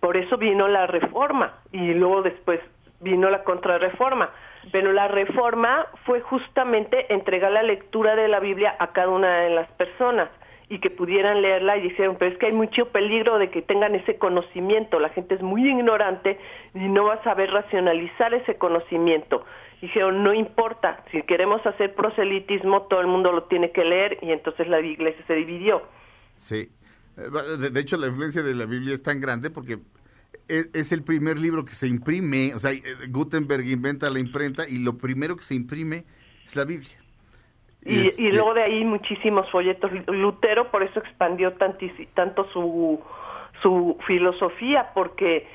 Por 0.00 0.16
eso 0.16 0.36
vino 0.36 0.66
la 0.66 0.88
reforma 0.88 1.60
y 1.70 1.94
luego 1.94 2.22
después 2.22 2.58
vino 2.98 3.30
la 3.30 3.44
contrarreforma. 3.44 4.30
Pero 4.72 4.92
la 4.92 5.08
reforma 5.08 5.86
fue 6.04 6.20
justamente 6.20 7.12
entregar 7.12 7.52
la 7.52 7.62
lectura 7.62 8.16
de 8.16 8.28
la 8.28 8.40
Biblia 8.40 8.76
a 8.78 8.92
cada 8.92 9.08
una 9.08 9.40
de 9.40 9.50
las 9.50 9.70
personas 9.72 10.28
y 10.70 10.80
que 10.80 10.90
pudieran 10.90 11.40
leerla 11.40 11.78
y 11.78 11.82
dijeron, 11.82 12.16
pero 12.18 12.32
es 12.32 12.38
que 12.38 12.46
hay 12.46 12.52
mucho 12.52 12.90
peligro 12.90 13.38
de 13.38 13.50
que 13.50 13.62
tengan 13.62 13.94
ese 13.94 14.18
conocimiento, 14.18 15.00
la 15.00 15.08
gente 15.08 15.34
es 15.34 15.42
muy 15.42 15.66
ignorante 15.66 16.38
y 16.74 16.88
no 16.88 17.04
va 17.04 17.14
a 17.14 17.24
saber 17.24 17.50
racionalizar 17.50 18.34
ese 18.34 18.56
conocimiento. 18.56 19.44
Dijeron, 19.80 20.22
no 20.22 20.34
importa, 20.34 21.04
si 21.10 21.22
queremos 21.22 21.64
hacer 21.64 21.94
proselitismo, 21.94 22.82
todo 22.82 23.00
el 23.00 23.06
mundo 23.06 23.32
lo 23.32 23.44
tiene 23.44 23.70
que 23.70 23.84
leer 23.84 24.18
y 24.20 24.32
entonces 24.32 24.68
la 24.68 24.80
iglesia 24.80 25.24
se 25.26 25.34
dividió. 25.34 25.82
Sí, 26.36 26.68
eh, 27.16 27.70
de 27.70 27.80
hecho 27.80 27.96
la 27.96 28.08
influencia 28.08 28.42
de 28.42 28.54
la 28.54 28.66
Biblia 28.66 28.94
es 28.94 29.02
tan 29.02 29.20
grande 29.20 29.50
porque 29.50 29.78
es, 30.48 30.92
el 30.92 31.02
primer 31.02 31.38
libro 31.38 31.64
que 31.64 31.74
se 31.74 31.86
imprime, 31.86 32.54
o 32.54 32.58
sea, 32.58 32.72
eh, 32.72 32.82
Gutenberg 33.08 33.66
inventa 33.66 34.10
la 34.10 34.18
imprenta 34.18 34.64
y 34.68 34.78
lo 34.78 34.96
primero 34.96 35.36
que 35.36 35.44
se 35.44 35.54
imprime 35.54 36.04
es 36.46 36.56
la 36.56 36.64
Biblia. 36.64 36.96
Y, 37.84 38.08
este 38.08 38.22
luego 38.32 38.54
de 38.54 38.62
ahí 38.62 38.84
muchísimos 38.84 39.48
folletos. 39.50 39.90
Lutero 40.08 40.70
por 40.70 40.82
eso 40.82 40.98
expandió 41.00 41.54
tanto 42.14 42.50
su, 42.52 43.00
su 43.62 43.96
filosofía, 44.06 44.90
porque 44.94 45.46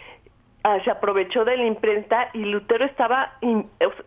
Ah, 0.65 0.79
se 0.85 0.89
aprovechó 0.89 1.43
de 1.43 1.57
la 1.57 1.65
imprenta 1.65 2.29
y 2.31 2.45
Lutero 2.45 2.85
estaba 2.85 3.33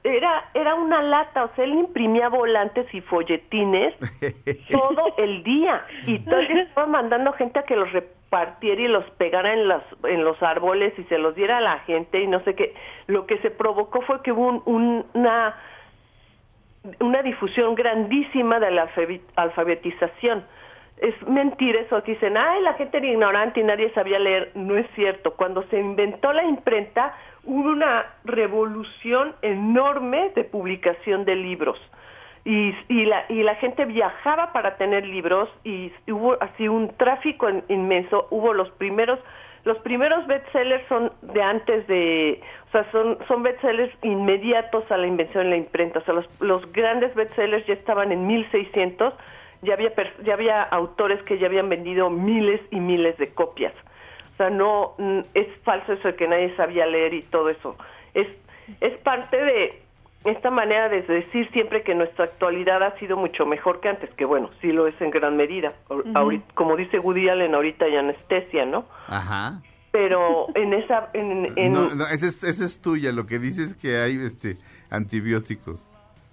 era 0.05 0.49
era 0.55 0.75
una 0.75 1.03
lata, 1.03 1.45
o 1.45 1.55
sea, 1.55 1.65
él 1.67 1.75
imprimía 1.75 2.31
volantes 2.31 2.87
y 2.95 3.03
folletines 3.03 3.95
todo 4.71 5.15
el 5.19 5.43
día 5.43 5.85
y 6.07 6.19
todo 6.21 6.41
estaba 6.41 6.87
mandando 6.87 7.35
gente 7.35 7.59
a 7.59 7.65
que 7.65 7.77
los 7.77 7.93
repartiera 7.93 8.81
y 8.81 8.89
los 8.89 9.05
pegara 9.19 9.53
en 9.53 9.69
los 9.69 9.83
en 10.05 10.25
los 10.25 10.43
árboles 10.43 10.99
y 10.99 11.05
se 11.05 11.19
los 11.19 11.35
diera 11.35 11.59
a 11.59 11.61
la 11.61 11.81
gente 11.81 12.23
y 12.23 12.27
no 12.27 12.41
sé 12.41 12.55
qué. 12.55 12.75
Lo 13.07 13.27
que 13.27 13.37
se 13.39 13.51
provocó 13.51 14.01
fue 14.01 14.23
que 14.23 14.33
hubo 14.33 14.63
una 14.65 15.57
una 17.01 17.23
difusión 17.23 17.75
grandísima 17.75 18.61
de 18.61 18.71
la 18.71 18.89
alfabetización 19.35 20.45
es 20.99 21.15
mentira 21.29 21.81
eso 21.81 22.01
dicen, 22.01 22.37
ay, 22.37 22.63
la 22.63 22.75
gente 22.75 22.97
era 22.97 23.07
ignorante 23.07 23.61
y 23.61 23.65
nadie 23.65 23.91
sabía 23.93 24.19
leer. 24.19 24.51
No 24.55 24.77
es 24.77 24.87
cierto. 24.95 25.35
Cuando 25.35 25.63
se 25.65 25.79
inventó 25.79 26.33
la 26.33 26.45
imprenta, 26.45 27.15
hubo 27.45 27.71
una 27.71 28.07
revolución 28.25 29.35
enorme 29.43 30.31
de 30.35 30.45
publicación 30.45 31.25
de 31.25 31.37
libros. 31.37 31.79
Y, 32.45 32.75
y, 32.89 33.05
la, 33.05 33.25
y 33.29 33.43
la 33.43 33.57
gente 33.57 33.85
viajaba 33.85 34.53
para 34.53 34.77
tener 34.77 35.05
libros 35.05 35.51
y 35.65 35.93
hubo 36.09 36.37
así 36.41 36.69
un 36.69 36.97
tráfico 36.97 37.49
inmenso. 37.69 38.29
Hubo 38.31 38.55
los 38.55 38.71
primeros, 38.71 39.19
los 39.65 39.77
primeros 39.79 40.27
bestsellers 40.29 40.87
son 40.89 41.13
de 41.23 41.43
antes 41.43 41.87
de, 41.89 42.41
o 42.69 42.71
sea, 42.71 42.91
son, 42.93 43.19
son 43.27 43.43
bestsellers 43.43 43.93
inmediatos 44.03 44.91
a 44.91 44.97
la 44.97 45.09
invención 45.09 45.45
de 45.45 45.51
la 45.51 45.57
imprenta. 45.57 45.99
O 45.99 46.03
sea, 46.03 46.15
los, 46.15 46.41
los 46.41 46.73
grandes 46.73 47.15
bestsellers 47.15 47.67
ya 47.67 47.75
estaban 47.75 48.13
en 48.13 48.27
1600 48.27 49.13
ya 49.67 49.75
había, 49.75 49.93
ya 50.25 50.35
había 50.35 50.63
autores 50.63 51.23
que 51.25 51.39
ya 51.39 51.47
habían 51.47 51.69
vendido 51.69 52.09
miles 52.09 52.61
y 52.71 52.81
miles 52.81 53.19
de 53.19 53.35
copias. 53.35 53.75
O 54.35 54.37
sea, 54.37 54.51
no 54.51 54.95
es 55.35 55.47
falso 55.65 55.93
eso 55.93 56.09
de 56.09 56.17
que 56.17 56.29
nadie 56.29 56.55
sabía 56.57 56.87
leer 56.87 57.15
y 57.15 57.23
todo 57.23 57.51
eso. 57.51 57.77
Es, 58.15 58.29
es 58.81 58.97
parte 58.99 59.37
de 59.37 59.83
esta 60.25 60.51
manera 60.51 60.89
de 60.89 61.03
decir 61.03 61.51
siempre 61.53 61.83
que 61.83 61.95
nuestra 61.95 62.27
actualidad 62.27 62.83
ha 62.83 62.99
sido 62.99 63.17
mucho 63.17 63.47
mejor 63.47 63.81
que 63.81 63.89
antes, 63.89 64.11
que 64.15 64.25
bueno, 64.25 64.51
sí 64.61 64.73
lo 64.73 64.87
es 64.87 65.01
en 65.01 65.11
gran 65.11 65.37
medida. 65.37 65.75
como 66.55 66.77
dice 66.77 66.99
Woody 66.99 67.29
Allen, 67.29 67.55
ahorita 67.55 67.85
hay 67.85 67.97
anestesia, 67.97 68.67
¿no? 68.67 68.87
Ajá. 69.09 69.63
Pero 69.93 70.49
en 70.55 70.75
esa... 70.75 71.11
En, 71.15 71.73
No, 71.73 71.95
no, 71.95 72.05
esa 72.05 72.27
es, 72.27 72.43
esa 72.43 72.65
es 72.65 72.83
tuya, 72.83 73.13
lo 73.13 73.27
que 73.27 73.39
dices 73.39 73.75
que 73.75 73.97
hay 73.99 74.17
este 74.17 74.57
antibióticos. 74.91 75.81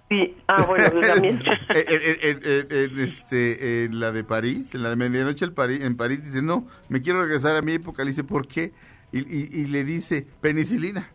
Sí, 0.08 0.36
ah, 0.48 0.64
bueno, 0.64 1.00
también. 1.00 1.42
en, 1.70 3.00
este, 3.00 3.84
en 3.84 4.00
la 4.00 4.12
de 4.12 4.22
París, 4.22 4.74
en 4.74 4.82
la 4.82 4.90
de 4.90 4.96
medianoche 4.96 5.46
en 5.46 5.96
París, 5.96 6.24
dice, 6.24 6.42
no, 6.42 6.66
me 6.88 7.02
quiero 7.02 7.22
regresar 7.22 7.56
a 7.56 7.62
mi 7.62 7.72
época. 7.72 8.04
Le 8.04 8.10
dice, 8.10 8.24
¿por 8.24 8.46
qué? 8.46 8.72
Y, 9.12 9.18
y, 9.18 9.66
le 9.66 9.84
dice, 9.84 10.26
penicilina. 10.40 11.10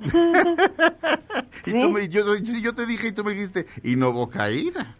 y 1.66 1.70
tú 1.72 1.90
me, 1.90 2.08
yo, 2.08 2.36
yo 2.36 2.74
te 2.74 2.84
dije 2.84 3.08
y 3.08 3.12
tú 3.12 3.24
me 3.24 3.32
dijiste, 3.32 3.66
y 3.82 3.96
novocaína. 3.96 4.96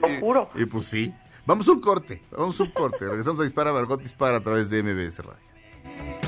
Lo 0.00 0.08
juro. 0.20 0.50
Y 0.54 0.64
pues 0.66 0.86
sí. 0.86 1.12
Vamos 1.46 1.66
a 1.66 1.72
un 1.72 1.80
corte, 1.80 2.22
vamos 2.30 2.60
a 2.60 2.64
un 2.64 2.70
corte. 2.72 3.08
Regresamos 3.08 3.40
a 3.40 3.44
Dispara, 3.44 3.72
Margot 3.72 4.00
Dispara 4.00 4.36
a 4.36 4.40
través 4.40 4.68
de 4.68 4.82
MBS 4.82 5.18
Radio. 5.18 6.27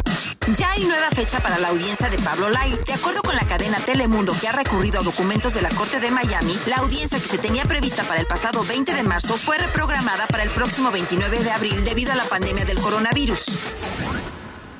Ya 0.55 0.71
hay 0.71 0.85
nueva 0.85 1.09
fecha 1.11 1.41
para 1.41 1.59
la 1.59 1.69
audiencia 1.69 2.09
de 2.09 2.17
Pablo 2.17 2.49
Lai. 2.49 2.77
De 2.85 2.93
acuerdo 2.93 3.21
con 3.21 3.35
la 3.35 3.45
cadena 3.47 3.77
Telemundo 3.85 4.33
que 4.39 4.47
ha 4.47 4.51
recurrido 4.51 4.99
a 4.99 5.03
documentos 5.03 5.53
de 5.53 5.61
la 5.61 5.69
Corte 5.69 5.99
de 5.99 6.11
Miami, 6.11 6.57
la 6.67 6.77
audiencia 6.77 7.19
que 7.19 7.27
se 7.27 7.37
tenía 7.37 7.65
prevista 7.65 8.07
para 8.07 8.19
el 8.19 8.27
pasado 8.27 8.63
20 8.63 8.93
de 8.93 9.03
marzo 9.03 9.37
fue 9.37 9.57
reprogramada 9.57 10.27
para 10.27 10.43
el 10.43 10.51
próximo 10.51 10.91
29 10.91 11.43
de 11.43 11.51
abril 11.51 11.83
debido 11.83 12.11
a 12.11 12.15
la 12.15 12.25
pandemia 12.25 12.65
del 12.65 12.79
coronavirus. 12.79 13.57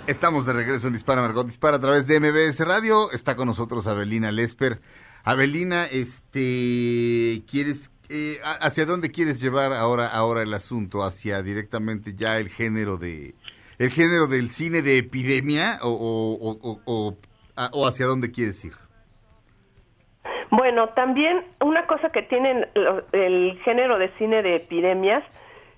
Estamos 0.07 0.45
de 0.45 0.53
regreso 0.53 0.87
en 0.87 0.93
Dispara 0.93 1.21
Margot 1.21 1.45
Dispara 1.45 1.77
a 1.77 1.79
través 1.79 2.07
de 2.07 2.19
MBS 2.19 2.59
Radio. 2.61 3.11
Está 3.11 3.35
con 3.35 3.47
nosotros 3.47 3.87
Abelina 3.87 4.31
Lesper. 4.31 4.81
Abelina, 5.23 5.85
este, 5.85 7.43
¿quieres 7.49 7.91
eh, 8.09 8.39
hacia 8.59 8.85
dónde 8.85 9.11
quieres 9.11 9.39
llevar 9.39 9.71
ahora 9.71 10.07
ahora 10.07 10.41
el 10.41 10.53
asunto? 10.53 11.03
Hacia 11.03 11.43
directamente 11.43 12.13
ya 12.13 12.39
el 12.39 12.49
género 12.49 12.97
de 12.97 13.35
el 13.81 13.89
género 13.89 14.27
del 14.27 14.49
cine 14.49 14.83
de 14.83 14.99
epidemia 14.99 15.79
o, 15.81 16.57
o, 16.85 17.87
hacia 17.87 18.05
dónde 18.05 18.31
quieres 18.31 18.63
ir? 18.63 18.73
Bueno, 20.51 20.89
también 20.89 21.43
una 21.61 21.87
cosa 21.87 22.11
que 22.11 22.21
tiene 22.21 22.67
el 23.11 23.59
género 23.63 23.97
de 23.97 24.09
cine 24.19 24.43
de 24.43 24.57
epidemias 24.57 25.23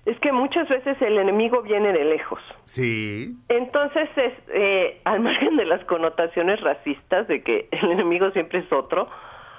es 0.04 0.18
que 0.20 0.32
muchas 0.32 0.68
veces 0.68 1.00
el 1.00 1.16
enemigo 1.16 1.62
viene 1.62 1.94
de 1.94 2.04
lejos. 2.04 2.40
Sí. 2.66 3.36
Entonces, 3.48 4.10
es, 4.16 4.34
eh, 4.48 5.00
al 5.04 5.20
margen 5.20 5.56
de 5.56 5.64
las 5.64 5.82
connotaciones 5.86 6.60
racistas 6.60 7.26
de 7.26 7.42
que 7.42 7.68
el 7.70 7.92
enemigo 7.92 8.30
siempre 8.32 8.58
es 8.58 8.70
otro, 8.70 9.08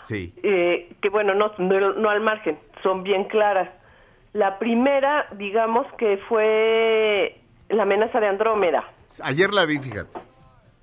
sí. 0.03 0.35
Eh, 0.43 0.93
que 1.01 1.09
bueno, 1.09 1.33
no, 1.33 1.51
no 1.57 2.09
al 2.09 2.21
margen, 2.21 2.59
son 2.83 3.01
bien 3.01 3.23
claras. 3.23 3.69
La 4.33 4.59
primera, 4.59 5.25
digamos 5.35 5.87
que 5.97 6.17
fue 6.29 7.41
la 7.69 7.83
amenaza 7.83 8.19
de 8.19 8.27
Andrómeda. 8.27 8.83
Ayer 9.23 9.53
la 9.53 9.65
vi, 9.65 9.79
fíjate. 9.79 10.19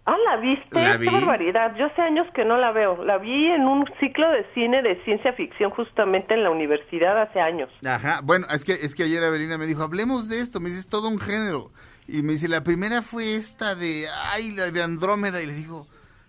Ah, 0.05 0.17
¿la 0.25 0.37
viste? 0.39 0.83
La 0.83 0.97
vi. 0.97 1.07
Qué 1.07 1.15
barbaridad. 1.15 1.77
Yo 1.77 1.87
hace 1.87 2.03
años 2.03 2.27
que 2.35 2.45
no 2.45 2.57
la 2.57 2.73
veo. 2.73 3.05
La 3.05 3.19
vi 3.19 3.47
en 3.47 3.63
un 3.63 3.85
ciclo 4.01 4.29
de 4.31 4.45
cine 4.53 4.83
de 4.83 5.03
ciencia 5.05 5.33
ficción 5.35 5.71
justamente 5.71 6.35
en 6.35 6.43
la 6.43 6.51
universidad 6.51 7.21
hace 7.23 7.41
años. 7.41 7.71
Ajá. 7.87 8.21
Bueno, 8.23 8.47
es 8.51 8.65
que, 8.65 8.73
es 8.73 8.95
que 8.95 9.05
ayer 9.05 9.23
Avelina 9.23 9.59
me 9.59 9.67
dijo, 9.67 9.83
hablemos 9.83 10.29
de 10.29 10.41
esto. 10.41 10.59
Me 10.59 10.71
dice, 10.71 10.81
es 10.81 10.89
todo 10.89 11.09
un 11.09 11.21
género. 11.21 11.71
Y 12.09 12.23
me 12.23 12.33
dice, 12.33 12.49
la 12.49 12.65
primera 12.65 13.01
fue 13.03 13.37
esta 13.37 13.77
de, 13.77 14.07
ay, 14.33 14.51
la 14.57 14.73
de 14.73 14.83
Andrómeda. 14.83 15.41
Y 15.41 15.47
le 15.47 15.55
digo, 15.55 15.87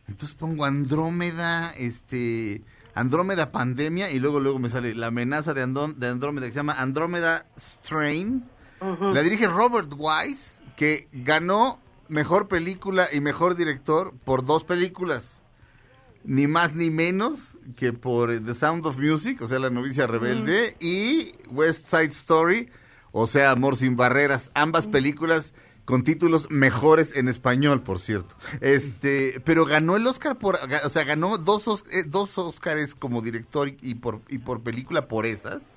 entonces 0.08 0.36
pongo 0.36 0.66
Andrómeda, 0.66 1.72
este... 1.78 2.62
Andrómeda 2.96 3.52
Pandemia 3.52 4.12
y 4.12 4.20
luego 4.20 4.40
luego 4.40 4.60
me 4.60 4.70
sale 4.70 4.94
la 4.94 5.08
amenaza 5.08 5.56
de, 5.56 5.66
de 5.96 6.08
Andrómeda 6.08 6.46
que 6.46 6.52
se 6.52 6.60
llama 6.60 6.74
Andrómeda 6.74 7.48
Strain 7.58 8.44
la 9.00 9.22
dirige 9.22 9.48
Robert 9.48 9.92
Wise, 9.96 10.62
que 10.76 11.08
ganó 11.12 11.80
mejor 12.08 12.48
película 12.48 13.08
y 13.12 13.22
mejor 13.22 13.56
director 13.56 14.14
por 14.24 14.46
dos 14.46 14.64
películas. 14.64 15.42
Ni 16.26 16.48
más 16.48 16.74
ni 16.76 16.90
menos 16.90 17.40
que 17.76 17.92
por 17.92 18.40
The 18.40 18.54
Sound 18.54 18.86
of 18.86 18.98
Music, 18.98 19.42
o 19.42 19.48
sea, 19.48 19.60
La 19.60 19.70
novicia 19.70 20.08
rebelde, 20.08 20.78
y 20.80 21.34
West 21.50 21.90
Side 21.90 22.12
Story, 22.12 22.70
o 23.12 23.28
sea, 23.28 23.52
Amor 23.52 23.76
sin 23.76 23.96
barreras. 23.98 24.52
Ambas 24.54 24.88
películas 24.88 25.54
con 25.86 26.04
títulos 26.04 26.50
mejores 26.50 27.16
en 27.16 27.28
español, 27.28 27.82
por 27.82 28.00
cierto. 28.00 28.36
Este, 28.62 29.42
pero 29.44 29.66
ganó 29.66 29.98
el 29.98 30.08
Oscar 30.08 30.38
por, 30.38 30.60
o 30.84 30.90
sea, 30.90 31.04
ganó 31.04 31.38
dos, 31.38 31.84
eh, 31.92 32.04
dos 32.06 32.38
Oscars 32.38 32.96
como 32.96 33.22
director 33.22 33.74
y 33.82 33.96
por, 33.96 34.22
y 34.30 34.38
por 34.38 34.62
película 34.62 35.08
por 35.08 35.26
esas. 35.26 35.74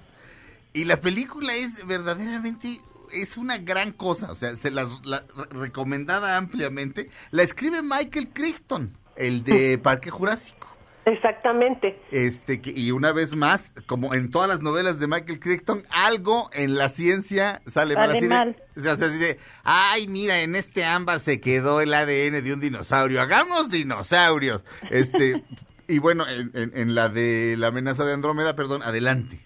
Y 0.73 0.85
la 0.85 1.01
película 1.01 1.55
es 1.55 1.87
verdaderamente 1.87 2.81
es 3.13 3.37
una 3.37 3.59
gran 3.59 3.93
cosa, 3.93 4.31
o 4.33 4.35
sea, 4.35 4.57
se 4.57 4.71
las 4.71 4.89
la, 5.05 5.25
recomendada 5.51 6.37
ampliamente. 6.37 7.11
La 7.31 7.43
escribe 7.43 7.83
Michael 7.83 8.29
Crichton, 8.33 8.97
el 9.17 9.45
de 9.45 9.79
Parque 9.83 10.11
Jurásico. 10.11 10.67
Exactamente. 11.07 12.01
Este 12.11 12.61
y 12.65 12.91
una 12.91 13.13
vez 13.13 13.37
más, 13.37 13.73
como 13.87 14.13
en 14.13 14.31
todas 14.31 14.49
las 14.49 14.61
novelas 14.61 14.99
de 14.99 15.07
Michael 15.07 15.39
Crichton, 15.39 15.85
algo 15.91 16.51
en 16.53 16.75
la 16.75 16.89
ciencia 16.89 17.63
sale 17.69 17.95
mal. 17.95 18.11
Así 18.11 18.27
mal. 18.27 18.57
o 18.77 18.81
sea, 18.81 18.93
así 18.93 19.19
de, 19.19 19.39
ay, 19.63 20.09
mira, 20.09 20.41
en 20.41 20.57
este 20.57 20.85
ámbar 20.85 21.21
se 21.21 21.41
quedó 21.41 21.81
el 21.81 21.95
ADN 21.95 22.43
de 22.43 22.53
un 22.53 22.61
dinosaurio. 22.61 23.21
Hagamos 23.21 23.71
dinosaurios. 23.71 24.65
Este 24.91 25.45
y 25.87 26.01
bueno, 26.01 26.25
en 26.29 26.95
la 26.97 27.09
de 27.09 27.55
la 27.57 27.69
amenaza 27.69 28.05
de 28.05 28.13
Andrómeda, 28.13 28.57
perdón, 28.57 28.83
adelante. 28.83 29.46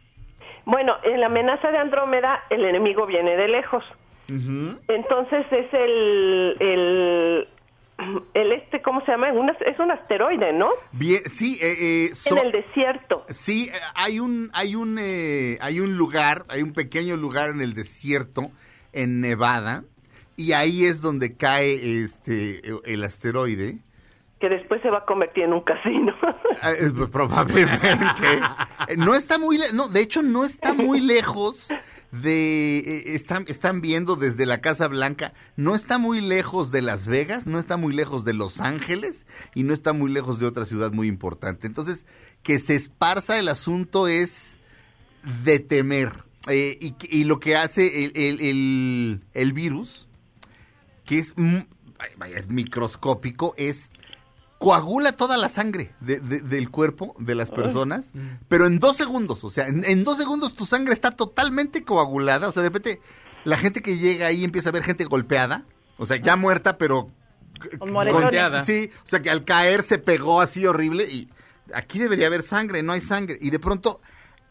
Bueno, 0.71 0.95
en 1.03 1.19
la 1.19 1.27
amenaza 1.27 1.73
de 1.73 1.79
Andrómeda 1.79 2.45
el 2.49 2.65
enemigo 2.65 3.05
viene 3.05 3.37
de 3.37 3.49
lejos. 3.49 3.85
Entonces 4.29 5.45
es 5.51 5.75
el, 5.75 6.57
el, 6.61 7.49
el, 8.35 8.53
este, 8.53 8.81
¿cómo 8.81 9.05
se 9.05 9.11
llama? 9.11 9.31
es 9.31 9.79
un 9.81 9.91
asteroide, 9.91 10.53
¿no? 10.53 10.69
Bien, 10.93 11.19
sí. 11.27 11.59
Eh, 11.61 12.07
eh 12.07 12.11
en 12.25 12.39
el 12.39 12.53
desierto. 12.53 13.25
Sí, 13.31 13.69
eh, 13.69 13.77
hay 13.97 14.21
un, 14.21 14.51
hay 14.53 14.77
un, 14.77 14.99
eh, 15.01 15.59
hay 15.61 15.81
un 15.81 15.97
lugar, 15.97 16.45
hay 16.49 16.63
un 16.63 16.73
pequeño 16.73 17.17
lugar 17.17 17.51
en 17.51 17.61
el 17.61 17.75
desierto, 17.75 18.53
en 18.93 19.21
Nevada, 19.21 19.83
y 20.37 20.53
ahí 20.53 20.85
es 20.85 21.03
donde 21.03 21.37
cae 21.37 21.75
este, 22.05 22.63
el 22.85 23.03
asteroide 23.03 23.79
que 24.41 24.49
después 24.49 24.81
se 24.81 24.91
va 24.91 24.99
a 24.99 25.05
convertir 25.05 25.45
en 25.45 25.53
un 25.53 25.61
casino. 25.61 26.15
Ah, 26.63 26.73
probablemente. 27.11 28.41
No 28.99 29.15
está 29.15 29.39
muy, 29.39 29.59
no, 29.73 29.89
de 29.89 30.01
hecho 30.01 30.23
no 30.23 30.45
está 30.45 30.75
muy 30.75 31.01
lejos 31.01 31.69
de, 32.11 32.79
eh, 32.79 33.03
están, 33.15 33.45
están 33.47 33.81
viendo 33.81 34.17
desde 34.17 34.47
la 34.47 34.61
Casa 34.61 34.89
Blanca, 34.89 35.33
no 35.57 35.75
está 35.75 35.97
muy 35.97 36.21
lejos 36.21 36.71
de 36.71 36.83
Las 36.83 37.07
Vegas, 37.07 37.47
no 37.47 37.59
está 37.59 37.77
muy 37.77 37.95
lejos 37.95 38.25
de 38.25 38.35
Los 38.35 38.61
Ángeles 38.61 39.27
y 39.55 39.63
no 39.63 39.73
está 39.73 39.93
muy 39.93 40.11
lejos 40.11 40.41
de 40.41 40.47
otra 40.47 40.65
ciudad 40.65 40.93
muy 40.93 41.07
importante. 41.07 41.67
Entonces, 41.67 42.05
que 42.43 42.59
se 42.59 42.75
esparza 42.75 43.39
el 43.39 43.49
asunto 43.49 44.09
es 44.09 44.59
de 45.45 45.61
temer. 45.61 46.13
Eh, 46.49 46.95
y, 47.01 47.25
lo 47.25 47.39
que 47.39 47.57
hace 47.57 48.07
el, 48.07 48.13
el, 48.17 49.21
el 49.33 49.53
virus, 49.53 50.09
que 51.05 51.19
es, 51.19 51.35
es 52.35 52.49
microscópico, 52.49 53.55
es 53.57 53.93
coagula 54.61 55.13
toda 55.13 55.39
la 55.39 55.49
sangre 55.49 55.95
del 56.01 56.71
cuerpo 56.71 57.17
de 57.19 57.35
las 57.35 57.51
personas, 57.51 58.13
pero 58.47 58.67
en 58.67 58.79
dos 58.79 58.99
segundos, 58.99 59.43
o 59.43 59.49
sea, 59.49 59.67
en, 59.67 60.05
dos 60.05 60.19
segundos 60.19 60.55
tu 60.55 60.67
sangre 60.67 60.93
está 60.93 61.13
totalmente 61.13 61.83
coagulada, 61.83 62.47
o 62.47 62.53
sea, 62.53 62.63
de 62.63 62.69
repente 62.69 63.01
la 63.45 63.57
gente 63.57 63.81
que 63.81 63.97
llega 63.97 64.27
ahí 64.27 64.45
empieza 64.45 64.69
a 64.69 64.73
ver 64.73 64.83
gente 64.83 65.05
golpeada, 65.07 65.65
o 65.97 66.05
sea, 66.05 66.19
ya 66.19 66.37
muerta, 66.37 66.77
pero... 66.77 67.11
Golpeada. 67.79 68.63
Sí, 68.63 68.91
o 69.07 69.09
sea, 69.09 69.23
que 69.23 69.31
al 69.31 69.45
caer 69.45 69.83
se 69.83 69.97
pegó 69.97 70.43
así 70.43 70.67
horrible 70.67 71.05
y 71.05 71.31
aquí 71.73 71.99
debería 71.99 72.27
haber 72.27 72.43
sangre, 72.43 72.83
no 72.83 72.93
hay 72.93 73.01
sangre, 73.01 73.39
y 73.41 73.49
de 73.49 73.61
pronto 73.61 74.03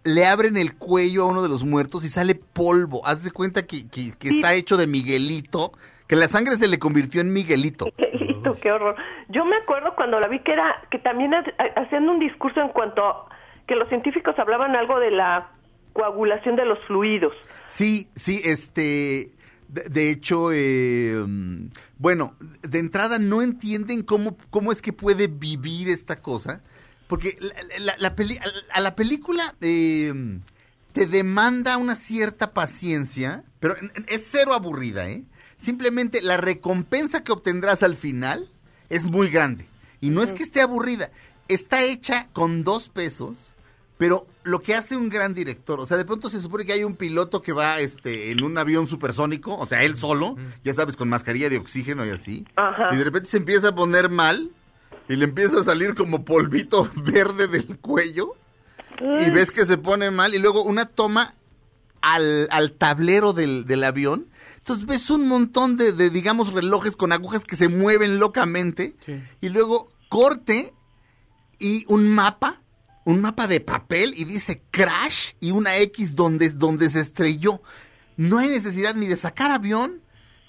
le 0.04 0.26
abren 0.26 0.58
el 0.58 0.74
cuello 0.74 1.26
a 1.26 1.28
uno 1.28 1.44
de 1.44 1.50
los 1.50 1.64
muertos 1.64 2.04
y 2.04 2.10
sale 2.10 2.34
polvo, 2.34 3.06
haz 3.06 3.24
de 3.24 3.30
cuenta 3.30 3.68
que, 3.68 3.88
que 3.88 4.16
está 4.24 4.56
hecho 4.56 4.76
de 4.76 4.88
Miguelito, 4.88 5.72
que 6.08 6.16
la 6.16 6.28
sangre 6.28 6.58
se 6.58 6.68
le 6.68 6.80
convirtió 6.80 7.22
en 7.22 7.32
Miguelito. 7.32 7.86
Qué 8.62 8.72
horror. 8.72 8.96
Yo 9.30 9.46
me 9.46 9.58
acuerdo 9.58 9.96
cuando 9.96 10.20
la 10.20 10.28
vi 10.28 10.40
que 10.40 10.54
era, 10.54 10.82
que 10.90 11.00
también 11.00 11.34
haciendo 11.76 12.12
un 12.12 12.20
discurso 12.20 12.62
en 12.62 12.70
cuanto 12.70 13.06
a 13.06 13.30
que 13.68 13.76
los 13.76 13.88
científicos 13.90 14.38
hablaban 14.40 14.76
algo 14.76 15.00
de 15.00 15.12
la 15.12 15.52
coagulación 15.94 16.56
de 16.56 16.66
los 16.66 16.80
fluidos. 16.86 17.34
Sí, 17.68 18.10
sí, 18.16 18.42
este, 18.44 19.32
de, 19.68 20.12
hecho, 20.12 20.52
eh, 20.52 21.16
bueno, 21.98 22.36
de 22.62 22.80
entrada 22.80 23.20
no 23.20 23.42
entienden 23.42 24.04
cómo, 24.04 24.38
cómo 24.50 24.72
es 24.72 24.82
que 24.82 24.94
puede 24.94 25.28
vivir 25.28 25.90
esta 25.90 26.22
cosa, 26.22 26.62
porque 27.08 27.38
la, 27.80 27.94
a 28.74 28.82
la 28.82 28.96
película, 28.96 29.56
eh, 29.62 30.14
te 30.92 31.06
demanda 31.06 31.78
una 31.78 31.96
cierta 31.96 32.54
paciencia, 32.54 33.44
pero 33.60 33.76
es 34.08 34.28
cero 34.30 34.54
aburrida, 34.54 35.10
¿eh? 35.10 35.24
Simplemente 35.60 36.22
la 36.22 36.38
recompensa 36.38 37.24
que 37.24 37.32
obtendrás 37.32 37.84
al 37.84 37.96
final 37.96 38.50
es 38.90 39.04
muy 39.04 39.30
grande. 39.30 39.68
Y 40.02 40.10
no 40.10 40.24
es 40.24 40.34
que 40.34 40.44
esté 40.44 40.62
aburrida, 40.62 41.12
está 41.50 41.84
hecha 41.84 42.30
con 42.32 42.64
dos 42.64 42.88
pesos, 42.88 43.36
pero 43.98 44.26
lo 44.44 44.62
que 44.62 44.76
hace 44.76 44.96
un 44.96 45.10
gran 45.10 45.34
director, 45.34 45.82
o 45.82 45.86
sea, 45.86 45.98
de 45.98 46.06
pronto 46.06 46.30
se 46.30 46.40
supone 46.40 46.66
que 46.66 46.72
hay 46.72 46.86
un 46.86 46.96
piloto 46.96 47.42
que 47.42 47.52
va 47.52 47.80
este, 47.82 48.32
en 48.32 48.44
un 48.44 48.58
avión 48.58 48.88
supersónico, 48.88 49.58
o 49.58 49.66
sea, 49.66 49.84
él 49.84 49.98
solo, 49.98 50.38
ya 50.64 50.74
sabes, 50.74 50.96
con 50.96 51.10
mascarilla 51.10 51.50
de 51.50 51.58
oxígeno 51.58 52.06
y 52.06 52.10
así, 52.12 52.46
Ajá. 52.56 52.88
y 52.94 52.96
de 52.96 53.04
repente 53.04 53.28
se 53.28 53.38
empieza 53.38 53.70
a 53.70 53.76
poner 53.76 54.10
mal 54.10 54.52
y 55.10 55.18
le 55.18 55.26
empieza 55.26 55.60
a 55.60 55.64
salir 55.66 55.96
como 55.96 56.24
polvito 56.24 56.90
verde 56.96 57.50
del 57.50 57.78
cuello 57.80 58.36
y 59.02 59.30
ves 59.32 59.52
que 59.52 59.66
se 59.66 59.78
pone 59.78 60.12
mal 60.12 60.34
y 60.34 60.40
luego 60.40 60.64
una 60.64 60.86
toma 60.86 61.34
al, 62.02 62.48
al 62.52 62.72
tablero 62.72 63.34
del, 63.34 63.66
del 63.66 63.84
avión. 63.84 64.28
Entonces 64.70 64.86
ves 64.86 65.10
un 65.10 65.28
montón 65.28 65.78
de, 65.78 65.94
de, 65.94 66.12
digamos, 66.12 66.54
relojes 66.54 66.96
con 66.96 67.12
agujas 67.12 67.44
que 67.44 67.56
se 67.56 67.70
mueven 67.70 68.20
locamente 68.20 68.96
Sí. 69.04 69.20
y 69.42 69.50
luego 69.50 69.90
corte 70.10 70.76
y 71.58 71.86
un 71.88 72.08
mapa, 72.08 72.62
un 73.04 73.20
mapa 73.20 73.48
de 73.48 73.62
papel 73.62 74.14
y 74.16 74.26
dice 74.26 74.62
crash 74.70 75.32
y 75.40 75.50
una 75.50 75.78
X 75.78 76.16
donde, 76.16 76.50
donde 76.52 76.92
se 76.92 77.00
estrelló. 77.00 77.64
No 78.16 78.38
hay 78.38 78.50
necesidad 78.50 78.94
ni 78.94 79.08
de 79.08 79.18
sacar 79.18 79.50
avión 79.50 80.02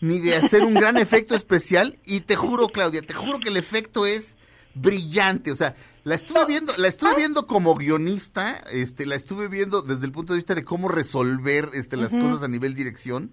ni 0.03 0.19
de 0.19 0.37
hacer 0.37 0.65
un 0.65 0.75
gran 0.75 0.97
efecto 0.99 1.35
especial 1.35 1.99
y 2.05 2.21
te 2.21 2.37
juro, 2.37 2.69
Claudia, 2.69 3.01
te 3.01 3.15
juro 3.15 3.39
que 3.39 3.49
el 3.49 3.57
efecto 3.57 4.05
es 4.05 4.37
brillante, 4.75 5.51
o 5.51 5.57
sea, 5.57 5.77
la 6.05 6.15
estuve 6.15 6.45
viendo, 6.45 6.75
la 6.77 6.89
estuve 6.89 7.15
viendo 7.17 7.47
como 7.47 7.75
guionista, 7.75 8.63
este, 8.71 9.07
la 9.07 9.15
estuve 9.15 9.49
viendo 9.49 9.81
desde 9.81 10.05
el 10.05 10.13
punto 10.13 10.35
de 10.35 10.39
vista 10.41 10.55
de 10.55 10.65
cómo 10.65 10.89
resolver 10.89 11.71
este, 11.73 11.97
las 11.97 12.11
cosas 12.11 12.43
a 12.43 12.49
nivel 12.49 12.75
dirección 12.75 13.33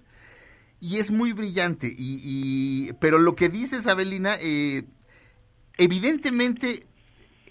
y 0.79 0.97
es 0.97 1.11
muy 1.11 1.33
brillante 1.33 1.87
y, 1.87 2.19
y- 2.23 2.93
pero 3.01 3.17
lo 3.17 3.35
que 3.35 3.49
dices 3.49 3.87
Abelina 3.87 4.35
eh, 4.39 4.83
evidentemente 5.77 6.85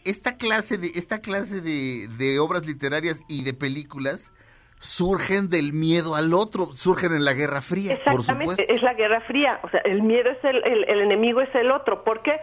esta 0.04 0.36
clase 0.36 0.78
de 0.78 0.88
esta 0.94 1.18
clase 1.20 1.60
de, 1.60 2.08
de 2.18 2.38
obras 2.38 2.66
literarias 2.66 3.20
y 3.28 3.42
de 3.42 3.54
películas 3.54 4.30
surgen 4.78 5.48
del 5.48 5.72
miedo 5.72 6.14
al 6.14 6.34
otro 6.34 6.66
surgen 6.74 7.12
en 7.14 7.24
la 7.24 7.32
Guerra 7.32 7.60
Fría 7.62 7.94
por 8.04 8.20
Exactamente, 8.20 8.52
supuesto 8.54 8.74
es 8.74 8.82
la 8.82 8.94
Guerra 8.94 9.20
Fría, 9.22 9.58
o 9.62 9.70
sea, 9.70 9.80
el 9.80 10.02
miedo 10.02 10.30
es 10.30 10.44
el, 10.44 10.62
el, 10.64 10.84
el 10.84 11.00
enemigo 11.00 11.40
es 11.40 11.52
el 11.54 11.70
otro. 11.70 12.04
¿Por 12.04 12.22
qué? 12.22 12.38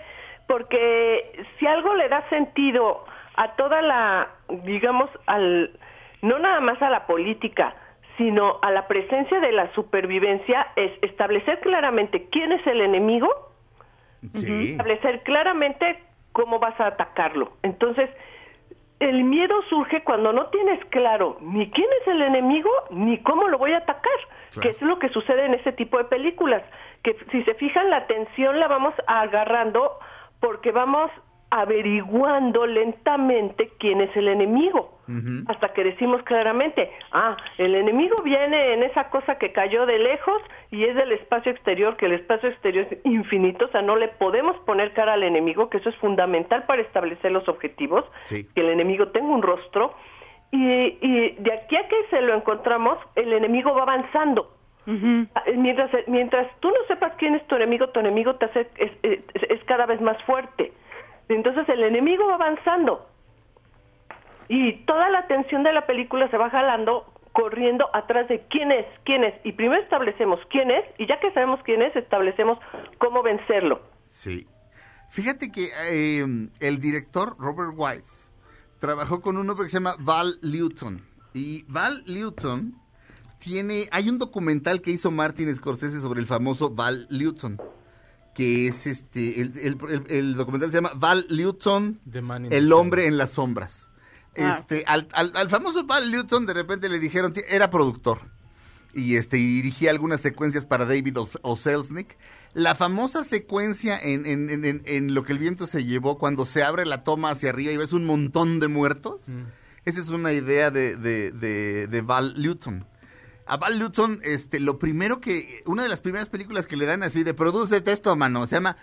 Porque 0.48 1.46
si 1.60 1.68
algo 1.68 1.96
le 1.96 2.10
da 2.10 2.28
sentido 2.30 3.06
a 3.36 3.56
toda 3.56 3.82
la, 3.82 4.30
digamos, 4.66 5.10
al, 5.28 5.80
no 6.22 6.40
nada 6.40 6.60
más 6.60 6.82
a 6.82 6.90
la 6.90 7.06
política, 7.08 7.76
sino 8.18 8.60
a 8.62 8.72
la 8.72 8.88
presencia 8.88 9.40
de 9.40 9.52
la 9.52 9.72
supervivencia, 9.74 10.68
es 10.76 10.92
establecer 11.02 11.60
claramente 11.62 12.28
quién 12.30 12.52
es 12.52 12.66
el 12.68 12.82
enemigo, 12.82 13.30
sí 14.34 14.72
establecer 14.72 15.22
claramente 15.24 16.04
cómo 16.32 16.60
vas 16.60 16.80
a 16.80 16.88
atacarlo. 16.88 17.54
Entonces, 17.64 18.10
el 19.00 19.24
miedo 19.24 19.56
surge 19.70 20.04
cuando 20.04 20.32
no 20.32 20.48
tienes 20.48 20.84
claro 20.86 21.38
ni 21.42 21.70
quién 21.72 21.88
es 22.02 22.08
el 22.08 22.22
enemigo 22.22 22.70
ni 22.92 23.18
cómo 23.20 23.48
lo 23.48 23.58
voy 23.58 23.74
a 23.74 23.78
atacar, 23.78 24.12
Claro. 24.52 24.62
que 24.62 24.70
es 24.76 24.82
lo 24.84 25.00
que 25.00 25.10
sucede 25.10 25.46
en 25.46 25.56
ese 25.56 25.72
tipo 25.74 25.98
de 25.98 26.04
películas, 26.06 26.62
que 27.04 27.18
si 27.32 27.44
se 27.44 27.56
fijan 27.56 27.90
la 27.90 28.06
tensión 28.06 28.60
la 28.60 28.68
vamos 28.68 28.94
agarrando 29.08 29.98
porque 30.40 30.72
vamos 30.72 31.10
averiguando 31.62 32.66
lentamente 32.66 33.70
quién 33.78 34.02
es 34.02 34.16
el 34.16 34.28
enemigo, 34.28 34.90
hasta 35.48 35.74
que 35.74 35.84
decimos 35.84 36.24
claramente, 36.24 36.90
ah, 37.12 37.36
el 37.58 37.76
enemigo 37.76 38.16
viene 38.24 38.74
en 38.74 38.84
esa 38.84 39.10
cosa 39.10 39.38
que 39.38 39.52
cayó 39.52 39.86
de 39.86 40.00
lejos 40.00 40.42
y 40.72 40.86
es 40.86 40.96
del 40.96 41.12
espacio 41.12 41.52
exterior, 41.52 41.96
que 41.98 42.06
el 42.08 42.14
espacio 42.14 42.50
exterior 42.50 42.88
es 42.90 42.98
infinito, 43.06 43.66
o 43.66 43.68
sea, 43.70 43.82
no 43.82 43.96
le 43.98 44.08
podemos 44.08 44.58
poner 44.66 44.94
cara 44.94 45.14
al 45.14 45.24
enemigo, 45.24 45.70
que 45.70 45.78
eso 45.78 45.90
es 45.90 45.96
fundamental 45.98 46.64
para 46.66 46.82
establecer 46.82 47.32
los 47.32 47.48
objetivos, 47.48 48.04
Sí. 48.24 48.48
que 48.56 48.62
el 48.62 48.70
enemigo 48.70 49.10
tenga 49.10 49.28
un 49.34 49.42
rostro, 49.44 49.94
y, 50.52 50.64
y 51.02 51.36
de 51.40 51.54
aquí 51.54 51.76
a 51.76 51.88
que 51.88 51.96
se 52.10 52.22
lo 52.22 52.34
encontramos, 52.34 52.98
el 53.16 53.32
enemigo 53.34 53.74
va 53.76 53.84
avanzando. 53.84 54.50
Ah, 54.86 55.44
Mientras, 55.56 55.90
mientras 56.08 56.48
tú 56.60 56.68
no 56.70 56.76
sepas 56.88 57.14
quién 57.18 57.36
es 57.36 57.48
tu 57.48 57.56
enemigo, 57.56 57.88
tu 57.90 58.00
enemigo 58.02 58.36
te 58.36 58.46
hace, 58.46 58.68
es, 58.78 58.92
es- 59.02 59.20
es 59.50 59.64
cada 59.66 59.86
vez 59.86 60.02
más 60.02 60.22
fuerte. 60.24 60.74
Entonces 61.30 61.68
el 61.70 61.84
enemigo 61.84 62.28
va 62.28 62.36
avanzando. 62.36 63.08
Y 64.50 64.74
toda 64.86 65.10
la 65.10 65.20
atención 65.20 65.64
de 65.64 65.74
la 65.74 65.86
película 65.86 66.30
se 66.30 66.38
va 66.38 66.50
jalando, 66.50 67.12
corriendo 67.32 67.90
atrás 67.94 68.28
de 68.28 68.46
quién 68.50 68.72
es, 68.72 68.86
quién 69.06 69.24
es. 69.24 69.34
Y 69.44 69.54
primero 69.54 69.82
establecemos 69.82 70.40
quién 70.50 70.70
es, 70.70 70.86
y 70.98 71.08
ya 71.08 71.20
que 71.20 71.32
sabemos 71.32 71.60
quién 71.64 71.82
es, 71.82 71.96
establecemos 71.96 72.60
cómo 72.98 73.24
vencerlo. 73.24 73.82
Sí. 74.10 74.48
Fíjate 75.10 75.52
que 75.52 75.70
eh, 75.92 76.26
el 76.60 76.80
director 76.80 77.36
Robert 77.38 77.74
Wise 77.76 78.30
trabajó 78.80 79.22
con 79.22 79.38
un 79.38 79.50
hombre 79.50 79.66
que 79.66 79.70
se 79.70 79.78
llama 79.78 79.96
Val 80.00 80.40
Newton. 80.42 81.02
Y 81.34 81.64
Val 81.68 82.04
Newton 82.06 82.76
tiene. 83.40 83.88
Hay 83.92 84.10
un 84.10 84.20
documental 84.20 84.82
que 84.82 84.92
hizo 84.92 85.12
Martin 85.12 85.54
Scorsese 85.56 86.00
sobre 86.00 86.20
el 86.20 86.28
famoso 86.28 86.70
Val 86.70 87.08
Newton. 87.10 87.60
Que 88.36 88.68
es 88.68 88.88
este. 88.88 89.42
El, 89.42 89.54
el- 89.60 89.78
el- 89.90 90.06
el 90.10 90.34
documental 90.36 90.72
se 90.72 90.78
llama 90.78 90.92
Val 90.96 91.28
Newton, 91.30 92.00
El 92.52 92.72
hombre 92.74 93.06
en 93.06 93.18
las 93.18 93.32
sombras. 93.32 93.88
Ah. 94.38 94.58
Este, 94.60 94.84
al, 94.88 95.08
al- 95.14 95.32
al 95.36 95.50
famoso 95.50 95.86
Val 95.86 96.12
Newton 96.12 96.46
de 96.48 96.54
repente 96.54 96.90
le 96.90 97.00
dijeron, 97.00 97.34
"Ti- 97.34 97.42
era 97.48 97.70
productor 97.70 98.22
y 98.96 99.16
este 99.18 99.38
y 99.38 99.46
dirigía 99.62 99.92
algunas 99.92 100.22
secuencias 100.22 100.66
para 100.66 100.86
David 100.86 101.18
O- 101.20 101.30
O. 101.44 101.56
Selznick. 101.56 102.18
La 102.56 102.74
famosa 102.76 103.24
secuencia 103.24 103.98
en, 103.98 104.26
en, 104.26 104.50
en- 104.50 104.66
en- 104.66 104.82
en 104.86 105.14
Lo 105.14 105.24
que 105.24 105.34
el 105.34 105.40
viento 105.40 105.66
se 105.68 105.86
llevó, 105.86 106.18
cuando 106.18 106.46
se 106.46 106.64
abre 106.64 106.86
la 106.86 107.02
toma 107.02 107.30
hacia 107.32 107.50
arriba 107.50 107.72
y 107.72 107.78
ves 107.78 107.94
un 107.94 108.06
montón 108.06 108.60
de 108.60 108.68
muertos, 108.68 109.22
esa 109.86 110.00
es 110.00 110.10
una 110.10 110.34
idea 110.34 110.72
de, 110.72 110.96
de, 110.96 111.32
de- 111.32 111.88
de 111.88 112.02
Val 112.02 112.34
Newton. 112.42 112.86
A 113.46 113.58
Val 113.58 113.80
Newton, 113.80 114.22
este, 114.24 114.60
lo 114.60 114.80
primero 114.80 115.20
que, 115.20 115.64
una 115.66 115.84
de 115.84 115.90
las 115.90 116.02
primeras 116.02 116.30
películas 116.30 116.66
que 116.66 116.78
le 116.78 116.86
dan 116.86 117.04
así 117.04 117.24
de 117.24 117.34
produce 117.34 117.84
esto 117.86 118.16
mano, 118.16 118.48
se 118.48 118.56
llama 118.56 118.78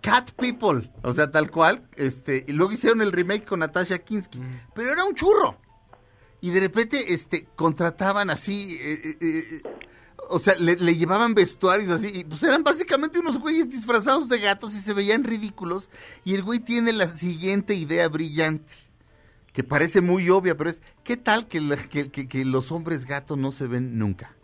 Cat 0.00 0.32
People, 0.32 0.92
o 1.02 1.12
sea, 1.14 1.30
tal 1.30 1.50
cual, 1.50 1.88
este, 1.96 2.44
y 2.46 2.52
luego 2.52 2.72
hicieron 2.72 3.00
el 3.02 3.10
remake 3.10 3.46
con 3.46 3.60
Natasha 3.60 3.98
Kinski, 3.98 4.40
pero 4.74 4.92
era 4.92 5.04
un 5.04 5.14
churro. 5.14 5.58
Y 6.40 6.50
de 6.50 6.60
repente, 6.60 7.14
este, 7.14 7.48
contrataban 7.56 8.28
así, 8.28 8.78
eh, 8.80 9.00
eh, 9.02 9.16
eh, 9.20 9.62
o 10.28 10.38
sea, 10.38 10.54
le, 10.56 10.76
le 10.76 10.94
llevaban 10.94 11.34
vestuarios 11.34 11.90
así, 11.90 12.10
y 12.12 12.24
pues 12.24 12.42
eran 12.42 12.62
básicamente 12.62 13.18
unos 13.18 13.38
güeyes 13.38 13.70
disfrazados 13.70 14.28
de 14.28 14.40
gatos 14.40 14.74
y 14.74 14.80
se 14.80 14.92
veían 14.92 15.24
ridículos. 15.24 15.88
Y 16.22 16.34
el 16.34 16.42
güey 16.42 16.58
tiene 16.58 16.92
la 16.92 17.08
siguiente 17.08 17.74
idea 17.74 18.06
brillante, 18.08 18.74
que 19.54 19.64
parece 19.64 20.02
muy 20.02 20.28
obvia, 20.28 20.54
pero 20.56 20.68
es, 20.68 20.82
¿qué 21.04 21.16
tal 21.16 21.48
que, 21.48 21.62
la- 21.62 21.76
que- 21.76 22.10
que- 22.10 22.28
que 22.28 22.44
los 22.44 22.70
hombres 22.72 23.06
gatos 23.06 23.38
no 23.38 23.50
se 23.52 23.66
ven 23.66 23.98
nunca? 23.98 24.34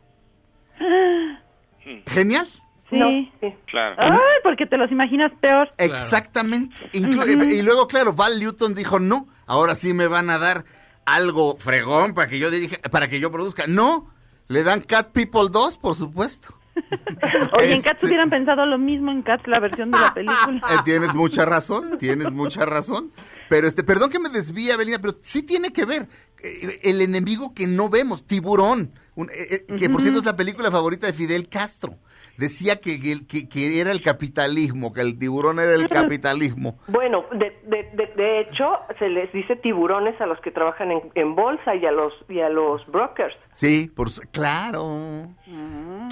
Genial. 2.06 2.46
Sí. 2.46 2.96
No, 2.96 3.06
sí. 3.40 3.54
Claro. 3.70 3.96
Ay, 3.98 4.10
porque 4.42 4.66
te 4.66 4.76
los 4.76 4.90
imaginas 4.90 5.30
peor. 5.40 5.68
Exactamente. 5.78 6.74
Inclu- 6.92 7.52
Y 7.52 7.62
luego, 7.62 7.86
claro, 7.86 8.12
Val 8.14 8.38
Newton 8.40 8.74
dijo, 8.74 8.98
no, 8.98 9.28
ahora 9.46 9.74
sí 9.74 9.94
me 9.94 10.06
van 10.08 10.30
a 10.30 10.38
dar 10.38 10.64
algo 11.04 11.56
fregón 11.56 12.14
para 12.14 12.28
que 12.28 12.38
yo 12.38 12.50
dirija, 12.50 12.76
para 12.90 13.08
que 13.08 13.20
yo 13.20 13.30
produzca. 13.30 13.66
No, 13.66 14.10
le 14.48 14.62
dan 14.64 14.80
Cat 14.80 15.10
People 15.12 15.48
2, 15.50 15.78
por 15.78 15.94
supuesto. 15.94 16.56
Oye, 17.58 17.66
en 17.66 17.72
Este- 17.78 17.88
Cats 17.90 18.04
hubieran 18.04 18.30
pensado 18.30 18.64
lo 18.66 18.78
mismo 18.78 19.10
en 19.10 19.22
Cats, 19.22 19.46
la 19.46 19.58
versión 19.60 19.90
de 19.90 19.98
la 19.98 20.14
película. 20.14 20.60
Eh, 20.70 20.78
tienes 20.84 21.14
mucha 21.14 21.44
razón, 21.44 21.98
tienes 21.98 22.30
mucha 22.32 22.64
razón. 22.64 23.12
Pero 23.48 23.66
este, 23.66 23.82
perdón 23.82 24.10
que 24.10 24.18
me 24.20 24.28
desvíe, 24.28 24.72
Avelina, 24.72 24.98
pero 25.00 25.14
sí 25.22 25.42
tiene 25.42 25.72
que 25.72 25.84
ver. 25.84 26.08
Eh, 26.42 26.80
El 26.84 27.00
enemigo 27.00 27.52
que 27.54 27.66
no 27.66 27.88
vemos, 27.88 28.26
Tiburón, 28.26 28.92
un- 29.16 29.30
eh, 29.30 29.64
eh, 29.68 29.76
que 29.78 29.90
por 29.90 30.00
cierto 30.00 30.20
es 30.20 30.24
la 30.26 30.36
película 30.36 30.70
favorita 30.70 31.06
de 31.06 31.12
Fidel 31.12 31.48
Castro. 31.48 31.94
Decía 32.36 32.76
que, 32.80 32.98
que, 33.26 33.80
era 33.80 33.90
el 33.92 34.00
capitalismo, 34.00 34.94
que 34.94 35.02
el 35.02 35.18
tiburón 35.18 35.58
era 35.58 35.74
el 35.74 35.88
capitalismo. 35.90 36.78
Bueno, 36.86 37.26
de, 37.32 37.54
de, 37.66 37.90
de, 37.92 38.06
de 38.16 38.40
hecho, 38.40 38.64
se 38.98 39.10
les 39.10 39.30
dice 39.34 39.56
tiburones 39.56 40.18
a 40.22 40.26
los 40.26 40.40
que 40.40 40.50
trabajan 40.50 40.90
en, 40.90 41.02
en 41.16 41.34
bolsa 41.34 41.74
y 41.74 41.84
a 41.84 41.92
los 41.92 42.14
y 42.30 42.40
a 42.40 42.48
los 42.48 42.86
brokers. 42.86 43.36
Sí, 43.52 43.92
por 43.94 44.08
su- 44.08 44.22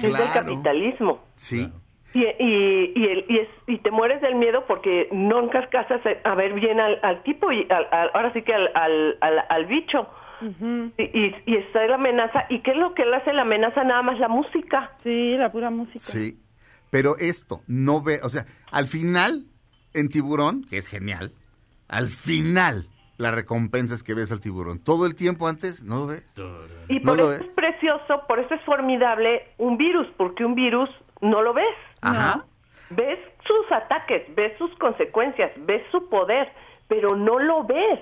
claro. 0.07 0.23
Es 0.23 0.31
Claro. 0.31 0.47
capitalismo. 0.47 1.19
Sí. 1.35 1.71
Y, 2.13 2.23
y, 2.23 2.93
y, 2.95 3.05
el- 3.05 3.25
y, 3.29 3.37
es- 3.39 3.49
y 3.67 3.77
te 3.79 3.91
mueres 3.91 4.19
del 4.21 4.35
miedo 4.35 4.65
porque 4.67 5.07
nunca 5.11 5.59
alcanzas 5.59 6.01
a, 6.23 6.35
ver 6.35 6.53
bien 6.53 6.79
al, 6.79 6.99
al 7.03 7.21
tipo 7.23 7.51
y 7.51 7.67
al- 7.69 7.87
al- 7.91 8.09
ahora 8.15 8.33
sí 8.33 8.41
que 8.41 8.53
al, 8.53 8.69
al, 8.75 9.17
al, 9.21 9.43
al 9.47 9.65
bicho. 9.67 10.07
y, 10.97 11.03
y, 11.03 11.35
y 11.45 11.55
está 11.57 11.85
la 11.85 11.95
amenaza. 11.95 12.45
¿Y 12.49 12.61
qué 12.61 12.71
es 12.71 12.77
lo 12.77 12.93
que 12.95 13.05
le 13.05 13.15
hace 13.17 13.31
la 13.33 13.41
amenaza? 13.43 13.83
Nada 13.83 14.01
más 14.01 14.17
la 14.19 14.27
música. 14.29 14.91
Sí, 15.03 15.35
la 15.37 15.51
pura 15.51 15.69
música. 15.69 15.99
Sí. 15.99 16.39
Pero 16.89 17.15
esto, 17.19 17.61
no 17.67 18.01
ve, 18.01 18.19
o 18.23 18.29
sea, 18.29 18.45
al 18.71 18.87
final, 18.87 19.45
en 19.93 20.09
Tiburón, 20.09 20.63
que 20.67 20.77
es 20.77 20.87
genial, 20.87 21.33
al 21.87 22.07
final, 22.09 22.87
la 23.19 23.29
recompensa 23.31 23.93
es 23.93 24.01
que 24.01 24.13
ves 24.15 24.31
al 24.31 24.39
tiburón. 24.39 24.79
Todo 24.79 25.05
el 25.05 25.13
tiempo 25.13 25.47
antes 25.47 25.83
no 25.83 25.97
lo 25.97 26.07
ves. 26.07 26.23
Y 26.87 26.99
No 27.01 27.11
por 27.11 27.17
lo 27.17 27.31
eso 27.31 27.39
ves. 27.39 27.41
es 27.49 27.53
precioso, 27.53 28.23
por 28.27 28.39
eso 28.39 28.53
es 28.55 28.61
formidable 28.63 29.45
un 29.57 29.77
virus, 29.77 30.07
porque 30.17 30.43
un 30.45 30.55
virus 30.55 30.89
no 31.21 31.41
lo 31.43 31.53
ves. 31.53 31.75
Ajá. 32.01 32.45
Ves 32.91 33.19
sus 33.45 33.71
ataques, 33.71 34.23
ves 34.35 34.57
sus 34.57 34.73
consecuencias, 34.79 35.51
ves 35.57 35.83
su 35.91 36.09
poder, 36.09 36.51
pero 36.87 37.15
no 37.15 37.37
lo 37.39 37.63
ves. 37.65 37.99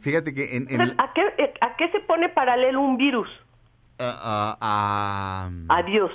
Fíjate 0.00 0.34
que 0.34 0.56
en... 0.56 0.62
en- 0.64 0.80
Entonces, 0.80 0.96
¿a, 0.98 1.12
qué, 1.12 1.22
eh, 1.38 1.54
¿A 1.60 1.76
qué 1.76 1.90
se 1.90 2.00
pone 2.00 2.28
paralelo 2.30 2.80
un 2.80 2.96
virus? 2.96 3.28
ah, 4.00 4.56
ah, 4.60 5.48
ah, 5.68 5.76
Adiós. 5.80 6.10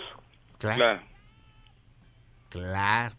claro, 0.57 0.77
Claro. 0.77 1.01
claro, 2.49 3.15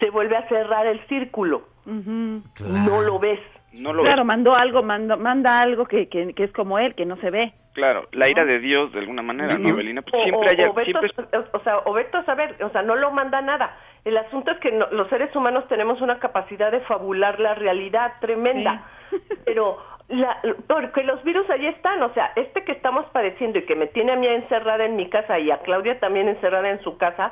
Se 0.00 0.08
vuelve 0.10 0.36
a 0.36 0.48
cerrar 0.48 0.86
el 0.86 1.06
círculo. 1.08 1.68
claro. 1.84 2.42
No 2.90 3.02
lo 3.02 3.18
ves. 3.18 3.38
No 3.74 3.92
lo 3.92 4.02
Claro, 4.02 4.24
mandó 4.24 4.54
algo, 4.54 4.82
mandó, 4.82 5.16
manda 5.16 5.60
algo 5.60 5.86
que, 5.86 6.08
que, 6.08 6.32
que 6.34 6.44
es 6.44 6.52
como 6.52 6.78
él, 6.78 6.94
que 6.94 7.06
no 7.06 7.16
se 7.18 7.30
ve. 7.30 7.52
Claro, 7.72 8.08
la 8.12 8.28
ira 8.28 8.44
de 8.44 8.58
Dios 8.58 8.92
de 8.92 8.98
alguna 8.98 9.22
manera, 9.22 9.56
¿no, 9.58 9.74
Belina? 9.76 10.02
Pues 10.02 10.14
O, 10.14 10.24
siempre 10.24 10.48
o- 10.48 10.50
haya, 10.50 10.70
o 10.70 10.74
vete 10.74 10.90
siempre 10.90 11.10
o 11.52 11.60
sea, 11.60 11.78
o 11.84 11.92
vete 11.92 12.16
a 12.16 12.24
saber, 12.24 12.56
o 12.64 12.70
sea, 12.70 12.82
no 12.82 12.96
lo 12.96 13.12
manda 13.12 13.40
nada. 13.40 13.76
El 14.04 14.16
asunto 14.16 14.50
es 14.50 14.58
que 14.58 14.72
no- 14.72 14.88
los 14.90 15.08
seres 15.08 15.34
humanos 15.36 15.68
tenemos 15.68 16.00
una 16.00 16.18
capacidad 16.18 16.72
de 16.72 16.80
fabular 16.80 17.38
la 17.38 17.54
realidad 17.54 18.14
tremenda, 18.20 18.84
pero 19.44 19.78
la- 20.08 20.40
porque 20.66 21.04
los 21.04 21.22
virus 21.22 21.48
ahí 21.48 21.66
están, 21.66 22.02
o 22.02 22.12
sea, 22.12 22.32
este 22.34 22.64
que 22.64 22.72
estamos 22.72 23.06
padeciendo 23.12 23.60
y 23.60 23.66
que 23.66 23.76
me 23.76 23.86
tiene 23.86 24.12
a 24.12 24.16
mí 24.16 24.26
encerrada 24.26 24.84
en 24.84 24.96
mi 24.96 25.08
casa 25.08 25.38
y 25.38 25.52
a 25.52 25.58
Claudia 25.58 26.00
también 26.00 26.28
encerrada 26.28 26.70
en 26.70 26.80
su 26.82 26.98
casa, 26.98 27.30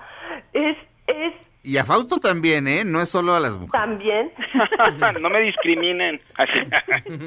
es 0.52 0.76
es 1.08 1.32
Y 1.68 1.76
a 1.76 1.84
Fausto 1.84 2.16
también, 2.16 2.66
¿eh? 2.66 2.82
No 2.82 3.02
es 3.02 3.10
solo 3.10 3.34
a 3.34 3.40
las 3.40 3.58
mujeres. 3.58 3.70
también 3.72 4.32
no 5.22 5.28
me 5.28 5.40
discriminen. 5.40 6.18
Así. 6.38 6.60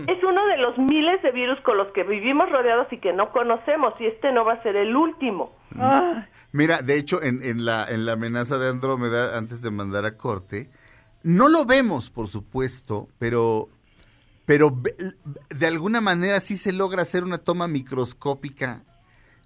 es 0.08 0.24
uno 0.24 0.48
de 0.48 0.58
los 0.58 0.76
miles 0.80 1.22
de 1.22 1.32
virus 1.32 1.60
con 1.62 1.78
los 1.78 1.92
que 1.94 2.02
vivimos 2.04 2.50
rodeados 2.50 2.88
y 2.92 2.98
que 2.98 3.14
no 3.14 3.32
conocemos 3.32 3.94
y 4.00 4.08
este 4.08 4.32
no 4.32 4.44
va 4.44 4.54
a 4.54 4.64
ser 4.64 4.78
el 4.78 4.96
último. 4.96 5.56
Ah, 5.78 6.26
Mira, 6.54 6.82
de 6.82 6.98
hecho, 6.98 7.22
en, 7.22 7.46
en 7.46 7.66
la, 7.66 7.86
en 7.88 8.08
la 8.08 8.14
amenaza 8.14 8.58
de 8.58 8.70
Andrómeda, 8.70 9.38
antes 9.38 9.62
de 9.62 9.70
mandar 9.70 10.06
a 10.06 10.18
corte, 10.18 10.72
no 11.22 11.48
lo 11.48 11.66
vemos, 11.66 12.10
por 12.10 12.28
supuesto, 12.28 13.10
pero, 13.20 13.70
pero 14.48 14.76
de 15.52 15.68
alguna 15.68 16.02
manera 16.02 16.40
sí 16.40 16.58
se 16.58 16.74
logra 16.74 17.04
hacer 17.04 17.24
una 17.24 17.38
toma 17.38 17.68
microscópica 17.68 18.82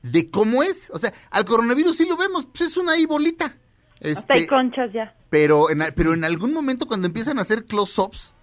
de 0.03 0.31
cómo 0.31 0.63
es. 0.63 0.89
O 0.91 0.99
sea, 0.99 1.11
al 1.31 1.43
coronavirus 1.43 1.97
sí 1.97 2.07
lo 2.07 2.15
vemos, 2.15 2.45
pues 2.45 2.61
es 2.61 2.77
una 2.77 2.93
ahí 2.93 3.05
bolita. 3.05 3.57
Hasta 4.01 4.33
hay 4.33 4.41
Este, 4.41 4.47
conchas 4.47 4.91
ya. 4.93 5.15
pero, 5.29 5.69
en, 5.69 5.83
pero 5.95 6.13
en 6.13 6.23
algún 6.23 6.53
momento 6.53 6.87
cuando 6.87 7.07
empiezan 7.07 7.39
a 7.39 7.41
hacer 7.43 7.65
close-ups, 7.65 8.33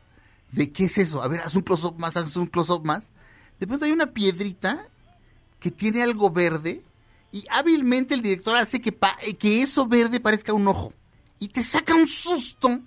¿de 0.52 0.70
qué 0.72 0.84
es 0.84 0.98
eso? 0.98 1.22
A 1.22 1.28
ver, 1.28 1.40
haz 1.40 1.54
un 1.54 1.62
close-up 1.62 1.98
más, 1.98 2.16
haz 2.16 2.36
un 2.36 2.46
close-up 2.46 2.84
más. 2.84 3.10
De 3.60 3.66
pronto 3.66 3.84
hay 3.84 3.92
una 3.92 4.06
piedrita 4.12 4.86
que 5.60 5.70
tiene 5.70 6.02
algo 6.02 6.30
verde 6.30 6.82
y 7.30 7.44
hábilmente 7.50 8.14
el 8.14 8.22
director 8.22 8.56
hace 8.56 8.80
que, 8.80 8.92
pa- 8.92 9.16
que 9.38 9.62
eso 9.62 9.86
verde 9.86 10.20
parezca 10.20 10.52
un 10.52 10.66
ojo. 10.68 10.92
Y 11.38 11.48
te 11.48 11.62
saca 11.62 11.94
un 11.94 12.06
susto. 12.06 12.80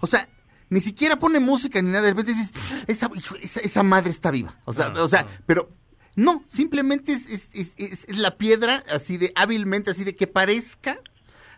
O 0.00 0.06
sea, 0.06 0.28
ni 0.70 0.80
siquiera 0.80 1.18
pone 1.18 1.40
música 1.40 1.80
ni 1.82 1.88
nada. 1.90 2.02
De 2.04 2.10
repente 2.10 2.32
dices, 2.34 2.52
esa, 2.86 3.10
esa, 3.40 3.60
esa 3.60 3.82
madre 3.82 4.10
está 4.10 4.30
viva. 4.30 4.56
O 4.64 4.72
sea, 4.74 4.92
Ah, 4.94 5.02
o 5.02 5.08
sea 5.08 5.20
ah. 5.28 5.40
pero 5.46 5.70
no, 6.16 6.44
simplemente 6.48 7.12
es, 7.12 7.26
es- 7.26 7.48
es- 7.52 7.72
es- 7.76 8.04
es 8.08 8.18
la 8.18 8.36
piedra 8.36 8.84
así 8.92 9.16
de 9.16 9.32
hábilmente, 9.36 9.90
así 9.90 10.04
de 10.04 10.14
que 10.14 10.26
parezca. 10.26 10.98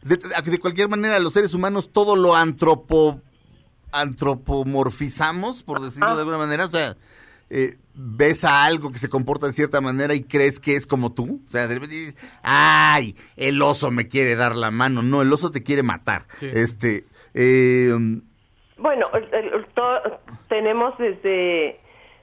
De, 0.03 0.17
de 0.17 0.59
cualquier 0.59 0.89
manera, 0.89 1.19
los 1.19 1.33
seres 1.35 1.53
humanos 1.55 1.91
todo 1.93 2.17
lo 2.17 2.35
antropo, 2.35 3.21
antropomorfizamos, 3.93 5.63
por 5.63 5.81
decirlo 5.81 6.15
de 6.15 6.21
alguna 6.21 6.39
manera. 6.39 6.65
O 6.67 6.69
sea, 6.71 6.97
eh, 7.51 7.77
ves 7.95 8.45
a 8.45 8.65
algo 8.65 8.93
que 8.93 8.99
se 8.99 9.09
comporta 9.11 9.47
de 9.47 9.53
cierta 9.53 9.81
manera 9.81 10.15
y 10.15 10.23
crees 10.23 10.61
que 10.61 10.77
es 10.77 10.87
como 10.87 11.13
tú. 11.13 11.41
O 11.47 11.51
sea, 11.51 11.67
de 11.67 11.75
repente 11.75 11.95
dices, 11.97 12.17
ay, 12.43 13.17
el 13.37 13.61
oso 13.63 13.91
me 13.91 14.09
quiere 14.09 14.37
dar 14.37 14.57
la 14.57 14.71
mano. 14.71 15.03
No, 15.03 15.23
el 15.23 15.33
oso 15.33 15.51
te 15.51 15.63
quiere 15.63 15.83
matar. 15.83 16.27
Sí. 16.39 16.49
Este, 16.53 17.05
eh, 17.35 17.93
Bueno, 18.79 19.07
el- 19.13 19.35
el- 19.35 19.53
el- 19.55 19.67
to- 19.75 20.21
tenemos 20.49 20.97
desde 20.99 21.79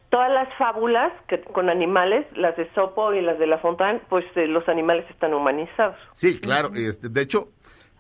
todas 0.10 0.32
las 0.32 0.48
fábulas 0.58 1.12
que, 1.28 1.42
con 1.42 1.70
animales, 1.70 2.26
las 2.36 2.56
de 2.58 2.68
Sopo 2.74 3.14
y 3.14 3.22
las 3.22 3.38
de 3.38 3.46
La 3.46 3.60
Fontaine, 3.60 4.02
pues 4.10 4.26
eh, 4.36 4.48
los 4.48 4.68
animales 4.70 5.06
están 5.10 5.34
humanizados. 5.34 5.98
sí, 6.14 6.40
claro. 6.40 6.72
este, 6.74 7.10
de 7.10 7.22
hecho, 7.22 7.50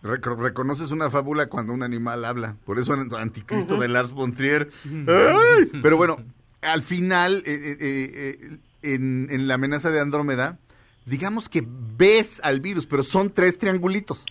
reconoces 0.07 0.91
una 0.91 1.09
fábula 1.09 1.47
cuando 1.47 1.73
un 1.73 1.83
animal 1.83 2.25
habla. 2.25 2.57
Por 2.65 2.79
eso 2.79 2.93
en 2.93 3.13
Anticristo 3.13 3.77
de 3.77 3.87
Lars 3.87 4.11
von 4.11 4.33
Trier. 4.33 4.71
¡ay! 4.85 5.69
Pero 5.81 5.97
bueno, 5.97 6.17
al 6.61 6.81
final, 6.81 7.43
eh, 7.45 7.55
eh, 7.55 7.77
eh, 7.81 8.57
en, 8.81 9.27
en 9.29 9.47
la 9.47 9.55
amenaza 9.55 9.91
de 9.91 9.99
Andrómeda, 9.99 10.59
digamos 11.05 11.49
que 11.49 11.65
ves 11.67 12.39
al 12.43 12.59
virus, 12.59 12.85
pero 12.85 13.03
son 13.03 13.31
tres 13.33 13.57
triangulitos. 13.57 14.25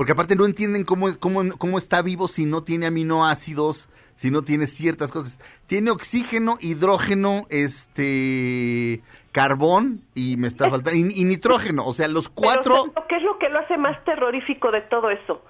Porque 0.00 0.12
aparte 0.12 0.34
no 0.34 0.46
entienden 0.46 0.84
cómo, 0.84 1.08
cómo, 1.18 1.42
cómo 1.58 1.76
está 1.76 2.00
vivo 2.00 2.26
si 2.26 2.46
no 2.46 2.62
tiene 2.64 2.86
aminoácidos, 2.86 3.90
si 4.14 4.30
no 4.30 4.40
tiene 4.40 4.66
ciertas 4.66 5.10
cosas. 5.10 5.38
Tiene 5.66 5.90
oxígeno, 5.90 6.56
hidrógeno, 6.58 7.46
este, 7.50 9.02
carbón 9.32 10.00
y 10.14 10.38
me 10.38 10.48
está 10.48 10.70
faltando, 10.70 10.98
y, 10.98 11.06
y 11.20 11.24
nitrógeno. 11.26 11.84
O 11.84 11.92
sea, 11.92 12.08
los 12.08 12.30
cuatro... 12.30 12.86
Pero, 12.94 13.06
¿Qué 13.08 13.16
es 13.16 13.22
lo 13.22 13.38
que 13.38 13.50
lo 13.50 13.58
hace 13.58 13.76
más 13.76 14.02
terrorífico 14.06 14.70
de 14.70 14.80
todo 14.80 15.10
eso? 15.10 15.42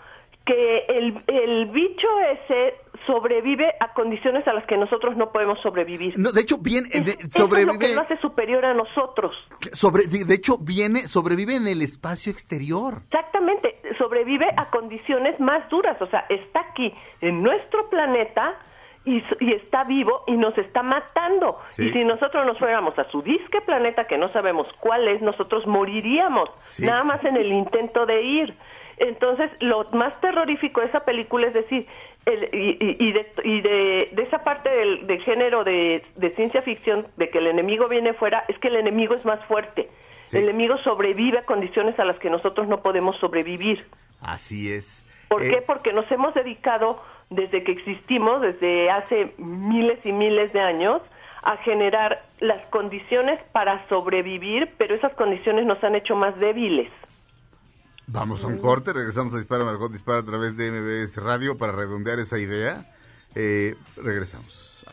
Que 0.44 0.78
el, 0.88 1.22
el 1.28 1.66
bicho 1.66 2.08
ese 2.32 2.74
sobrevive 3.06 3.72
a 3.80 3.94
condiciones 3.94 4.46
a 4.48 4.52
las 4.52 4.66
que 4.66 4.76
nosotros 4.76 5.16
no 5.16 5.30
podemos 5.32 5.60
sobrevivir. 5.60 6.18
No, 6.18 6.32
de 6.32 6.40
hecho, 6.40 6.58
viene, 6.58 6.88
Es- 6.92 7.04
de- 7.04 7.10
eso 7.12 7.20
es 7.22 7.34
lo 7.38 7.44
sobrevive, 7.44 7.78
que 7.78 7.94
lo 7.94 8.00
hace 8.02 8.18
superior 8.18 8.64
a 8.64 8.74
nosotros. 8.74 9.34
sobre, 9.72 10.06
de 10.06 10.24
de 10.24 10.34
hecho, 10.34 10.58
viene, 10.58 11.06
sobrevive 11.08 11.54
en 11.56 11.66
el 11.68 11.82
espacio 11.82 12.32
exterior. 12.32 13.02
Exactamente, 13.04 13.39
sobrevive 14.10 14.48
a 14.56 14.70
condiciones 14.70 15.38
más 15.38 15.68
duras, 15.68 15.96
o 16.02 16.06
sea, 16.08 16.26
está 16.28 16.60
aquí 16.70 16.92
en 17.20 17.42
nuestro 17.44 17.88
planeta 17.90 18.54
y, 19.04 19.22
y 19.38 19.52
está 19.52 19.84
vivo 19.84 20.24
y 20.26 20.32
nos 20.32 20.56
está 20.58 20.82
matando. 20.82 21.58
Sí. 21.68 21.86
Y 21.86 21.90
si 21.90 22.04
nosotros 22.04 22.44
nos 22.44 22.58
fuéramos 22.58 22.98
a 22.98 23.04
su 23.10 23.22
disque 23.22 23.60
planeta, 23.60 24.06
que 24.08 24.18
no 24.18 24.28
sabemos 24.32 24.66
cuál 24.80 25.06
es, 25.08 25.22
nosotros 25.22 25.64
moriríamos, 25.66 26.50
Sí. 26.58 26.84
nada 26.86 27.04
más 27.04 27.24
en 27.24 27.36
el 27.36 27.52
intento 27.52 28.04
de 28.04 28.20
ir. 28.22 28.54
Entonces, 28.98 29.50
lo 29.60 29.84
más 29.92 30.20
terrorífico 30.20 30.80
de 30.80 30.88
esa 30.88 31.04
película 31.04 31.46
es 31.46 31.54
decir, 31.54 31.86
el- 32.26 32.48
y 32.52 33.12
de, 33.12 33.32
y 33.44 33.60
de- 33.62 34.08
de 34.12 34.22
esa 34.24 34.42
parte 34.44 34.68
del, 34.68 35.06
del 35.06 35.22
género 35.22 35.62
de, 35.64 36.02
de 36.16 36.30
ciencia 36.34 36.60
ficción, 36.62 37.06
de 37.16 37.30
que 37.30 37.38
el 37.38 37.46
enemigo 37.46 37.88
viene 37.88 38.12
fuera, 38.14 38.44
es 38.48 38.58
que 38.58 38.68
el 38.68 38.76
enemigo 38.76 39.14
es 39.14 39.24
más 39.24 39.42
fuerte. 39.46 39.88
Sí. 40.30 40.38
El 40.38 40.44
enemigo 40.44 40.78
sobrevive 40.78 41.38
a 41.38 41.44
condiciones 41.44 41.98
a 41.98 42.04
las 42.04 42.16
que 42.20 42.30
nosotros 42.30 42.68
no 42.68 42.82
podemos 42.82 43.16
sobrevivir. 43.18 43.84
Así 44.20 44.70
es. 44.70 45.04
¿Por 45.28 45.42
Eh, 45.42 45.50
qué? 45.50 45.62
Porque 45.62 45.92
nos 45.92 46.08
hemos 46.12 46.32
dedicado 46.34 47.02
desde 47.30 47.64
que 47.64 47.72
existimos, 47.72 48.40
desde 48.40 48.90
hace 48.92 49.34
miles 49.38 49.98
y 50.04 50.12
miles 50.12 50.52
de 50.52 50.60
años, 50.60 51.02
a 51.42 51.56
generar 51.58 52.24
las 52.38 52.64
condiciones 52.68 53.40
para 53.50 53.88
sobrevivir, 53.88 54.72
pero 54.78 54.94
esas 54.94 55.12
condiciones 55.14 55.66
nos 55.66 55.82
han 55.82 55.96
hecho 55.96 56.14
más 56.14 56.38
débiles. 56.38 56.92
Vamos 58.06 58.44
a 58.44 58.46
un 58.46 58.58
corte, 58.58 58.92
regresamos 58.92 59.34
a 59.34 59.38
Dispara 59.38 59.64
Margot 59.64 59.90
Dispara 59.90 60.18
a 60.18 60.24
través 60.24 60.56
de 60.56 60.70
MBS 60.70 61.16
Radio 61.22 61.58
para 61.58 61.72
redondear 61.72 62.20
esa 62.20 62.38
idea. 62.38 62.86
Eh, 63.34 63.74
regresamos. 63.96 64.84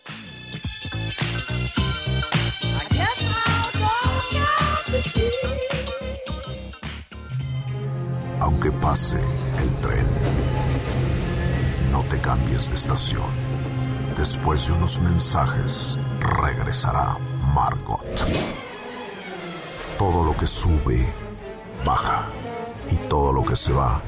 Aunque 8.39 8.71
pase 8.71 9.17
el 9.17 9.75
tren, 9.81 10.05
no 11.91 12.03
te 12.03 12.19
cambies 12.19 12.69
de 12.69 12.75
estación. 12.75 13.29
Después 14.17 14.67
de 14.67 14.73
unos 14.73 14.99
mensajes, 15.01 15.99
regresará 16.21 17.17
Margot. 17.53 18.05
Todo 19.97 20.23
lo 20.23 20.37
que 20.37 20.47
sube, 20.47 21.05
baja. 21.85 22.29
Y 22.89 22.95
todo 23.09 23.33
lo 23.33 23.43
que 23.43 23.57
se 23.57 23.73
va, 23.73 24.01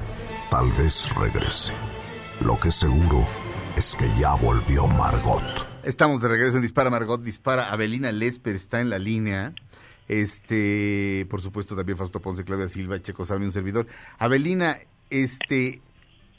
tal 0.50 0.72
vez 0.72 1.14
regrese. 1.16 1.74
Lo 2.40 2.58
que 2.58 2.72
seguro 2.72 3.28
es 3.76 3.98
que 3.98 4.08
ya 4.18 4.34
volvió 4.36 4.88
Margot. 4.88 5.44
Estamos 5.84 6.22
de 6.22 6.30
regreso 6.30 6.56
en 6.56 6.62
Dispara 6.62 6.90
Margot 6.90 7.22
Dispara. 7.22 7.70
Abelina 7.70 8.14
Lesper 8.14 8.56
está 8.56 8.80
en 8.80 8.90
la 8.90 9.00
línea. 9.00 9.54
Este, 10.10 11.26
por 11.30 11.40
supuesto, 11.40 11.76
también 11.76 11.98
Fausto 11.98 12.20
Ponce, 12.20 12.44
Claudia 12.44 12.68
Silva, 12.68 13.02
Checo 13.02 13.26
Salmi, 13.26 13.46
un 13.46 13.54
servidor. 13.54 13.88
Abelina, 14.18 14.80
este, 15.10 15.82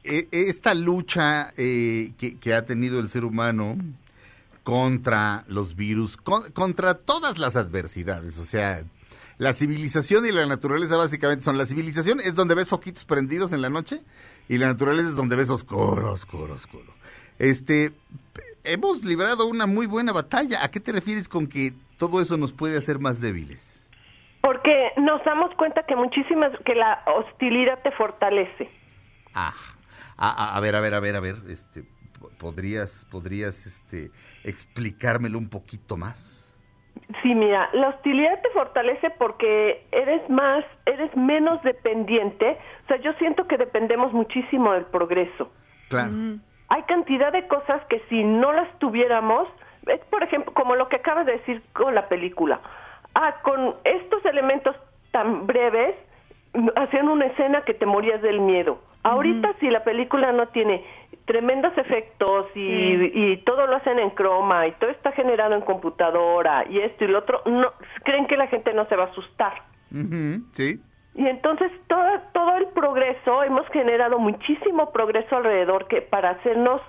e- 0.05 0.29
esta 0.33 0.75
lucha 0.75 1.55
eh, 1.57 2.13
que, 2.19 2.53
ha 2.55 2.65
tenido 2.67 2.99
el 3.01 3.09
ser 3.09 3.25
humano 3.25 3.79
contra 4.65 5.45
los 5.49 5.77
virus, 5.77 6.17
con- 6.17 6.51
contra 6.53 6.95
todas 6.95 7.39
las 7.39 7.57
adversidades, 7.57 8.39
o 8.39 8.45
sea, 8.45 8.85
la 9.39 9.55
civilización 9.55 10.27
y 10.27 10.33
la 10.33 10.45
naturaleza 10.47 10.97
básicamente 10.97 11.45
son 11.45 11.57
la 11.57 11.65
civilización 11.65 12.21
es 12.21 12.35
donde 12.35 12.55
ves 12.55 12.69
foquitos 12.69 13.07
prendidos 13.07 13.53
en 13.53 13.63
la 13.63 13.71
noche 13.71 14.03
y 14.49 14.59
la 14.59 14.67
naturaleza 14.67 15.09
es 15.09 15.17
donde 15.17 15.37
ves 15.37 15.49
oscuro, 15.49 16.13
oscuro, 16.13 16.55
oscuro. 16.55 16.93
Este, 17.39 17.93
hemos 18.65 19.05
librado 19.05 19.47
una 19.47 19.67
muy 19.67 19.87
buena 19.87 20.13
batalla. 20.13 20.63
¿A 20.65 20.71
qué 20.71 20.81
te 20.81 20.93
refieres 20.93 21.29
con 21.29 21.47
que 21.47 21.73
todo 21.99 22.21
eso 22.21 22.37
nos 22.37 22.53
puede 22.53 22.79
hacer 22.79 22.99
más 22.99 23.21
débiles? 23.21 23.85
Porque 24.41 24.93
nos 24.97 25.23
damos 25.25 25.55
cuenta 25.57 25.83
que 25.85 25.97
muchísimas, 25.97 26.53
que 26.65 26.75
la 26.75 27.03
hostilidad 27.07 27.83
te 27.83 27.91
fortalece. 27.93 28.71
Ah, 29.35 29.55
a, 30.17 30.57
a 30.57 30.61
ver, 30.61 30.77
a 30.77 30.81
ver, 30.81 30.95
a 30.95 31.01
ver, 31.01 31.17
a 31.17 31.21
ver, 31.21 31.37
este, 31.49 31.85
¿podrías, 32.39 33.07
podrías, 33.11 33.67
este, 33.67 34.11
explicármelo 34.45 35.39
un 35.39 35.49
poquito 35.49 35.97
más? 35.97 36.41
Sí, 37.23 37.35
mira, 37.35 37.69
la 37.73 37.89
hostilidad 37.89 38.41
te 38.41 38.51
fortalece 38.51 39.11
porque 39.11 39.87
eres 39.93 40.29
más, 40.31 40.65
eres 40.87 41.15
menos 41.17 41.63
dependiente. 41.63 42.59
O 42.85 42.89
sea, 42.89 42.97
yo 42.99 43.13
siento 43.15 43.47
que 43.47 43.57
dependemos 43.57 44.13
muchísimo 44.13 44.73
del 44.73 44.85
progreso. 44.87 45.51
Claro. 45.89 46.13
Hay 46.71 46.83
cantidad 46.85 47.33
de 47.33 47.47
cosas 47.47 47.85
que 47.87 48.01
si 48.09 48.25
no 48.25 48.53
las 48.53 48.79
tuviéramos, 48.79 49.49
es 49.87 50.01
por 50.07 50.23
ejemplo, 50.23 50.53
como 50.55 50.77
lo 50.77 50.89
que 50.89 50.97
acabas 50.97 51.27
de 51.27 51.33
decir 51.33 51.63
con 51.73 51.95
la 51.95 52.09
película. 52.09 52.61
Ah, 53.15 53.37
con 53.43 53.75
estos 53.85 54.25
elementos 54.25 54.77
tan 55.11 55.47
breves, 55.47 55.97
hacían 56.77 57.09
una 57.09 57.27
escena 57.27 57.63
que 57.63 57.75
te 57.75 57.87
morías 57.87 58.23
del 58.23 58.41
miedo. 58.41 58.81
Ahorita 59.03 59.55
si 59.61 59.71
la 59.71 59.83
película 59.83 60.31
no 60.31 60.49
tiene 60.49 60.85
tremendos 61.25 61.77
efectos 61.79 62.47
y, 62.55 62.61
y 62.61 63.37
todo 63.39 63.67
lo 63.67 63.77
hacen 63.77 63.99
en 63.99 64.11
croma 64.11 64.67
y 64.67 64.73
todo 64.73 64.91
está 64.91 65.13
generado 65.13 65.55
en 65.55 65.63
computadora 65.63 66.67
y 66.69 66.81
esto 66.81 67.05
y 67.05 67.09
lo 67.09 67.21
otro, 67.21 67.41
no 67.47 67.73
creen 68.05 68.27
que 68.27 68.37
la 68.37 68.47
gente 68.49 68.75
no 68.75 68.87
se 68.87 68.97
va 68.97 69.05
a 69.05 69.07
asustar. 69.07 69.63
Sí. 70.53 70.81
Y 71.21 71.27
entonces 71.29 71.71
todo, 71.87 72.09
todo 72.33 72.57
el 72.57 72.69
progreso, 72.69 73.43
hemos 73.43 73.69
generado 73.69 74.19
muchísimo 74.19 74.91
progreso 74.91 75.37
alrededor 75.37 75.87
que 75.87 76.01
para 76.01 76.31
hacernos, 76.31 76.81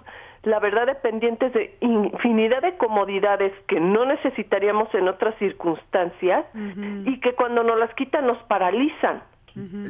la 0.44 0.58
verdad, 0.62 0.86
dependientes 0.86 1.52
de 1.52 1.76
infinidad 1.82 2.62
de 2.62 2.78
comodidades 2.78 3.52
que 3.68 3.82
no 3.82 4.06
necesitaríamos 4.06 4.88
en 4.96 5.10
otras 5.10 5.36
circunstancias 5.38 6.46
y 7.06 7.20
que 7.20 7.34
cuando 7.34 7.62
nos 7.64 7.78
las 7.78 7.94
quitan 7.96 8.26
nos 8.26 8.38
paralizan. 8.44 9.22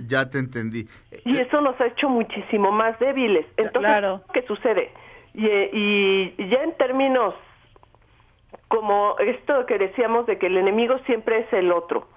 Ya 0.08 0.28
te 0.28 0.40
entendí. 0.40 0.88
Y 1.24 1.38
eso 1.38 1.62
nos 1.62 1.80
ha 1.80 1.86
hecho 1.86 2.10
muchísimo 2.10 2.72
más 2.72 2.98
débiles. 2.98 3.46
Entonces, 3.58 3.92
Claro. 3.92 4.22
¿qué 4.34 4.42
sucede? 4.48 4.90
Y, 5.36 5.46
y 5.46 6.50
ya 6.50 6.64
en 6.64 6.76
términos 6.78 7.36
como 8.70 9.20
esto 9.20 9.68
que 9.68 9.78
decíamos 9.78 10.26
de 10.26 10.40
que 10.40 10.48
el 10.48 10.58
enemigo 10.58 10.98
siempre 11.06 11.42
es 11.42 11.54
el 11.54 11.72
otro, 11.72 12.08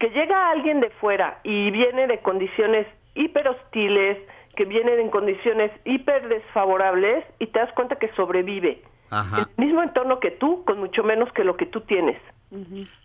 que 0.00 0.08
llega 0.10 0.50
alguien 0.50 0.80
de 0.80 0.90
fuera 1.00 1.40
y 1.44 1.70
viene 1.70 2.06
de 2.08 2.20
condiciones 2.22 2.86
hiper 3.14 3.46
hostiles, 3.48 4.18
que 4.56 4.64
viene 4.64 5.00
en 5.00 5.10
condiciones 5.10 5.70
hiper 5.84 6.28
desfavorables 6.28 7.24
y 7.38 7.46
te 7.48 7.58
das 7.60 7.72
cuenta 7.74 7.96
que 7.96 8.08
sobrevive. 8.14 8.82
Ajá. 9.10 9.48
El 9.56 9.64
mismo 9.64 9.82
entorno 9.82 10.18
que 10.18 10.30
tú, 10.32 10.64
con 10.64 10.78
mucho 10.80 11.02
menos 11.04 11.32
que 11.32 11.44
lo 11.44 11.56
que 11.56 11.66
tú 11.66 11.82
tienes. 11.82 12.20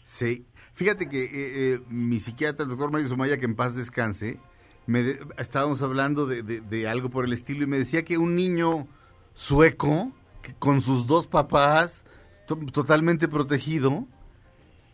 Sí, 0.05 0.45
fíjate 0.73 1.07
que 1.09 1.23
eh, 1.26 1.30
eh, 1.76 1.80
mi 1.89 2.19
psiquiatra, 2.19 2.63
el 2.63 2.69
doctor 2.69 2.91
Mario 2.91 3.07
Sumaya, 3.07 3.38
que 3.38 3.45
en 3.45 3.55
paz 3.55 3.76
descanse, 3.76 4.39
me 4.88 5.03
de- 5.03 5.19
estábamos 5.38 5.81
hablando 5.81 6.26
de, 6.26 6.43
de- 6.43 6.61
de 6.61 6.88
algo 6.88 7.09
por 7.09 7.26
el 7.26 7.34
estilo 7.34 7.63
y 7.63 7.67
me 7.67 7.77
decía 7.77 8.03
que 8.03 8.17
un 8.17 8.35
niño 8.35 8.88
sueco, 9.34 10.11
que 10.41 10.53
con 10.53 10.81
sus 10.81 11.07
dos 11.07 11.27
papás, 11.27 12.05
to- 12.47 12.57
totalmente 12.72 13.27
protegido, 13.27 14.05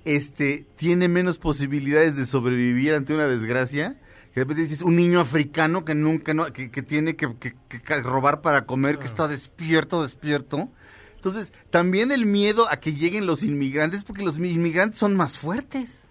este, 0.05 0.65
tiene 0.75 1.07
menos 1.07 1.37
posibilidades 1.37 2.15
de 2.15 2.25
sobrevivir 2.25 2.93
ante 2.93 3.13
una 3.13 3.27
desgracia. 3.27 3.95
Que 4.33 4.39
de 4.39 4.43
repente 4.45 4.61
dices, 4.61 4.81
un 4.81 4.95
niño 4.95 5.19
africano 5.19 5.83
que 5.83 5.93
nunca, 5.93 6.33
no, 6.33 6.45
que, 6.53 6.71
que 6.71 6.81
tiene 6.81 7.15
que, 7.17 7.27
que- 7.37 8.01
robar 8.01 8.41
para 8.41 8.65
comer, 8.65 8.97
que 8.97 9.05
está 9.05 9.27
despierto, 9.27 10.03
despierto. 10.03 10.69
Entonces, 11.15 11.51
también 11.69 12.11
el 12.11 12.25
miedo 12.25 12.65
a 12.71 12.77
que 12.79 12.93
lleguen 12.93 13.25
los 13.27 13.43
inmigrantes, 13.43 14.03
porque 14.05 14.23
los 14.23 14.37
inmigrantes 14.37 14.97
son 14.99 15.15
más 15.17 15.37
fuertes. 15.37 16.07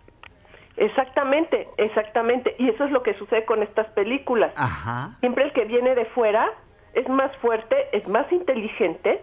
Exactamente, 0.76 1.66
exactamente. 1.78 2.54
Y 2.58 2.68
eso 2.68 2.84
es 2.84 2.90
lo 2.90 3.02
que 3.02 3.14
sucede 3.14 3.44
con 3.44 3.62
estas 3.62 3.86
películas. 3.92 4.52
Ajá. 4.56 5.16
Siempre 5.20 5.44
el 5.44 5.52
que 5.52 5.64
viene 5.64 5.94
de 5.94 6.04
fuera 6.06 6.46
es 6.94 7.08
más 7.08 7.34
fuerte, 7.38 7.74
es 7.92 8.06
más 8.08 8.30
inteligente, 8.32 9.22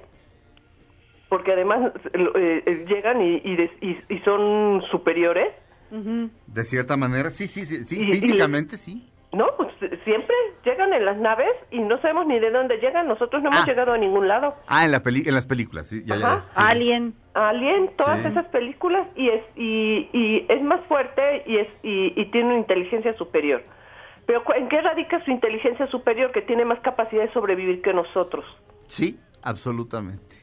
porque 1.30 1.52
además 1.54 1.92
eh, 2.14 2.64
eh, 2.66 2.86
llegan 2.88 3.22
y, 3.22 3.42
y 3.44 3.56
des- 3.56 3.72
y- 3.82 3.98
y 4.14 4.20
son 4.20 4.82
superiores. 4.92 5.54
De 5.90 6.64
cierta 6.66 6.98
manera, 6.98 7.30
sí, 7.30 7.48
sí, 7.48 7.66
sí, 7.66 7.96
físicamente 8.06 8.76
sí. 8.78 9.10
No, 9.34 9.46
pues 9.58 9.70
eh, 9.82 10.00
siempre 10.06 10.34
llegan 10.66 10.94
en 10.94 11.06
las 11.06 11.18
naves 11.18 11.52
y 11.72 11.80
no 11.80 12.00
sabemos 12.02 12.28
ni 12.28 12.40
de 12.40 12.50
dónde 12.52 12.78
llegan. 12.78 13.08
Nosotros 13.08 13.42
no 13.44 13.50
hemos 13.50 13.62
Ah. 13.62 13.66
llegado 13.66 13.94
a 13.94 13.98
ningún 13.98 14.28
lado. 14.28 14.56
Ah, 14.68 14.86
en, 14.86 14.92
la 14.92 15.02
peli 15.04 15.24
en 15.28 15.34
las 15.34 15.46
películas, 15.46 15.88
sí, 15.88 16.04
ya, 16.06 16.16
ya, 16.16 16.28
Ajá. 16.28 16.46
sí. 16.52 16.56
Alien. 16.56 17.14
Alien, 17.34 17.92
todas 17.98 18.22
Sí. 18.22 18.28
esas 18.30 18.46
películas 18.48 19.08
y 19.16 19.30
es 19.30 19.44
y, 19.56 20.10
y 20.14 20.46
es 20.50 20.62
más 20.64 20.82
fuerte 20.88 21.44
y 21.46 21.58
es 21.58 21.68
y, 21.84 22.20
y 22.20 22.26
tiene 22.32 22.48
una 22.50 22.58
inteligencia 22.60 23.14
superior. 23.18 23.64
Pero 24.26 24.44
cu- 24.44 24.54
¿en 24.54 24.68
qué 24.70 24.82
radica 24.82 25.24
su 25.24 25.32
inteligencia 25.32 25.88
superior 25.88 26.32
que 26.32 26.42
tiene 26.42 26.66
más 26.66 26.80
capacidad 26.80 27.24
de 27.24 27.32
sobrevivir 27.34 27.82
que 27.82 27.94
nosotros? 27.94 28.44
Sí, 28.88 29.20
absolutamente. 29.44 30.37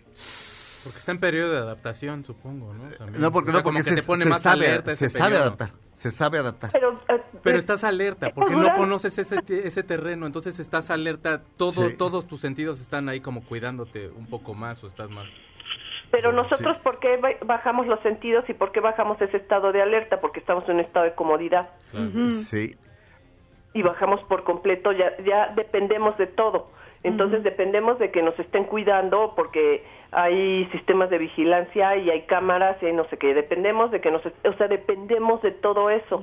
Porque 0.85 0.99
está 0.99 1.13
en 1.13 1.19
periodo 1.19 1.53
de 1.53 1.59
adaptación, 1.59 2.25
supongo, 2.25 2.73
¿no? 2.75 2.85
También. 2.91 3.21
No, 3.21 3.33
porque, 3.33 3.51
O 3.51 3.53
sea, 3.53 3.61
no, 3.61 3.65
porque 3.65 3.79
que 3.83 3.91
se, 3.91 3.97
te 3.97 4.03
pone 4.03 4.25
se 4.25 4.31
más 4.31 4.43
sabe, 4.43 4.67
alerta 4.69 4.95
se 4.95 5.09
sabe 5.11 5.25
periodo. 5.31 5.43
adaptar, 5.43 5.71
se 5.95 6.11
sabe 6.11 6.39
adaptar. 6.39 6.71
Pero 6.73 7.01
eh, 7.09 7.23
Pero 7.43 7.57
eh, 7.57 7.61
estás 7.61 7.83
alerta, 7.85 8.27
eh, 8.29 8.33
porque 8.35 8.53
por 8.53 8.63
no 8.63 8.75
conoces 8.75 9.19
ese, 9.19 9.41
ese 9.49 9.83
terreno, 9.83 10.27
entonces 10.27 10.59
estás 10.61 10.91
alerta, 10.91 11.43
todo, 11.57 11.89
Sí. 11.89 11.97
todos 11.97 12.27
tus 12.27 12.41
sentidos 12.41 12.81
están 12.81 13.09
ahí 13.09 13.21
como 13.21 13.43
cuidándote 13.45 14.09
un 14.11 14.27
poco 14.27 14.55
más 14.55 14.85
o 14.85 14.87
estás 14.89 15.11
más... 15.11 15.27
Pero 16.11 16.31
nosotros, 16.33 16.77
¿por 16.85 17.01
qué 17.01 17.17
ba- 17.17 17.31
bajamos 17.45 17.89
los 17.89 17.99
sentidos 18.03 18.45
y 18.49 18.55
por 18.55 18.71
qué 18.71 18.79
bajamos 18.79 19.21
ese 19.21 19.37
estado 19.37 19.73
de 19.73 19.83
alerta? 19.83 20.21
Porque 20.21 20.39
estamos 20.39 20.63
en 20.69 20.77
un 20.77 20.81
estado 20.83 21.07
de 21.07 21.15
comodidad 21.15 21.71
Sí, 22.45 22.77
y 23.73 23.83
bajamos 23.83 24.23
por 24.29 24.45
completo, 24.45 24.93
ya, 24.93 25.17
ya 25.25 25.53
dependemos 25.57 26.17
de 26.17 26.29
todo. 26.29 26.71
Entonces 27.05 27.43
dependemos 27.43 27.99
de 27.99 28.11
que 28.11 28.23
nos 28.23 28.37
estén 28.39 28.65
cuidando 28.65 29.35
porque 29.37 29.85
hay 30.11 30.67
sistemas 30.73 31.11
de 31.11 31.19
vigilancia 31.19 31.97
y 31.97 32.09
hay 32.11 32.23
cámaras 32.23 32.77
y 32.83 32.87
hay 32.87 32.93
no 32.93 33.05
sé 33.05 33.19
qué. 33.19 33.35
Dependemos 33.35 33.91
de 33.91 34.01
que 34.01 34.11
nos, 34.11 34.25
o 34.27 34.53
sea, 34.59 34.69
dependemos 34.69 35.41
de 35.43 35.51
todo 35.53 35.91
eso. 35.91 36.23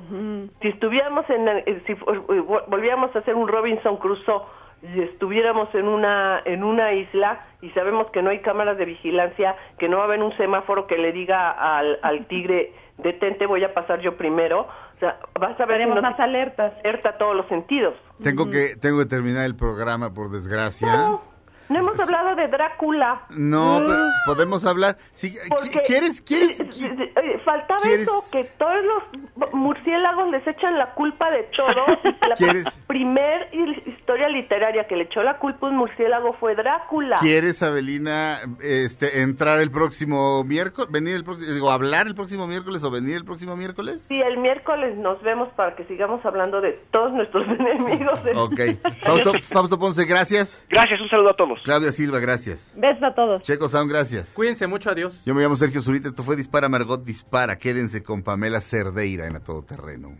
Si 0.60 0.68
estuviéramos 0.68 1.28
en, 1.30 1.48
eh, 1.48 1.82
si 1.86 1.92
eh, 1.92 1.96
vol- 1.96 2.64
volviéramos 2.68 3.14
a 3.14 3.20
hacer 3.20 3.34
un 3.34 3.48
Robinson 3.48 3.96
Crusoe 3.98 4.42
y 4.82 5.00
estuviéramos 5.02 5.72
en 5.76 5.86
una 5.86 6.42
en 6.44 6.64
una 6.64 6.92
isla 6.92 7.46
y 7.60 7.70
sabemos 7.70 8.10
que 8.10 8.20
no 8.20 8.30
hay 8.30 8.40
cámaras 8.40 8.76
de 8.76 8.84
vigilancia, 8.84 9.54
que 9.78 9.88
no 9.88 9.98
va 9.98 10.02
a 10.02 10.06
haber 10.06 10.20
un 10.20 10.36
semáforo 10.36 10.88
que 10.88 10.98
le 10.98 11.12
diga 11.12 11.52
al, 11.52 12.00
al 12.02 12.26
tigre 12.26 12.72
detente, 12.98 13.46
voy 13.46 13.64
a 13.64 13.72
pasar 13.74 14.00
yo 14.00 14.16
primero. 14.16 14.62
O 14.62 14.98
sea, 14.98 15.18
vas 15.38 15.58
a 15.60 15.66
ver 15.66 15.82
si 15.82 16.00
más 16.00 16.18
alertas. 16.20 16.72
alerta 16.80 17.10
a 17.10 17.18
todos 17.18 17.36
los 17.36 17.46
sentidos. 17.48 17.94
tengo 18.22 18.50
que 18.50 18.76
tengo 18.80 18.98
que 18.98 19.06
terminar 19.06 19.44
el 19.46 19.56
programa 19.56 20.14
por 20.14 20.30
desgracia. 20.30 20.92
No, 20.92 21.31
no 21.72 21.78
hemos 21.80 21.98
hablado 22.00 22.34
de 22.36 22.48
Drácula. 22.48 23.22
No, 23.30 23.80
Mm, 23.80 23.86
pero 23.86 24.02
podemos 24.26 24.64
hablar. 24.66 24.96
Sí, 25.14 25.34
porque- 25.48 25.82
¿Quieres 25.86 26.20
quieres 26.20 26.60
eh, 26.60 26.64
qui- 26.70 27.42
faltaba 27.44 27.80
¿Quieres- 27.82 28.02
eso, 28.02 28.22
que 28.30 28.44
todos 28.58 28.76
los 28.84 29.52
murciélagos 29.52 30.30
les 30.30 30.46
echan 30.46 30.78
la 30.78 30.94
culpa 30.94 31.30
de 31.30 31.44
todo. 31.56 31.86
la 32.28 32.34
¿Quieres- 32.36 32.64
primer 32.86 33.48
hi- 33.52 33.82
historia 33.86 34.28
literaria 34.28 34.86
que 34.86 34.96
le 34.96 35.04
echó 35.04 35.22
la 35.22 35.38
culpa 35.38 35.66
a 35.66 35.70
un 35.70 35.76
murciélago 35.76 36.34
fue 36.34 36.54
Drácula. 36.54 37.16
¿Quieres, 37.20 37.62
Abelina, 37.62 38.38
este, 38.60 39.22
entrar 39.22 39.58
el 39.60 39.70
próximo 39.70 40.44
miércoles? 40.44 40.90
¿Venir 40.90 41.14
el 41.16 41.24
próximo, 41.24 41.52
digo, 41.54 41.70
hablar 41.70 42.06
el 42.06 42.14
próximo 42.14 42.46
miércoles 42.46 42.82
o 42.84 42.90
venir 42.90 43.16
el 43.16 43.24
próximo 43.24 43.56
miércoles? 43.56 44.02
Sí, 44.08 44.20
el 44.20 44.38
miércoles 44.38 44.96
nos 44.98 45.20
vemos 45.22 45.48
para 45.54 45.74
que 45.76 45.84
sigamos 45.84 46.24
hablando 46.24 46.60
de 46.60 46.72
todos 46.90 47.12
nuestros 47.12 47.46
enemigos. 47.58 48.20
Ok. 48.36 48.60
Fausto, 49.02 49.32
Fausto 49.42 49.78
Ponce, 49.78 50.04
gracias. 50.04 50.64
Gracias, 50.68 51.00
un 51.00 51.08
saludo 51.08 51.30
a 51.30 51.34
todos. 51.34 51.58
Claudia 51.64 51.92
Silva, 51.92 52.18
gracias. 52.18 52.72
Besos 52.74 53.02
a 53.02 53.14
todos. 53.14 53.42
Checo 53.42 53.68
Sound, 53.68 53.90
gracias. 53.90 54.30
Cuídense 54.34 54.66
mucho, 54.66 54.90
adiós. 54.90 55.14
Yo 55.24 55.34
me 55.34 55.42
llamo 55.42 55.56
Sergio 55.56 55.80
Zurita, 55.80 56.08
esto 56.08 56.22
fue 56.22 56.36
Dispara 56.36 56.68
Margot 56.68 57.04
Dispara. 57.04 57.58
Quédense 57.58 58.02
con 58.02 58.22
Pamela 58.22 58.60
Cerdeira 58.60 59.26
en 59.26 59.36
A 59.36 59.40
Todo 59.40 59.62
Terreno. 59.62 60.16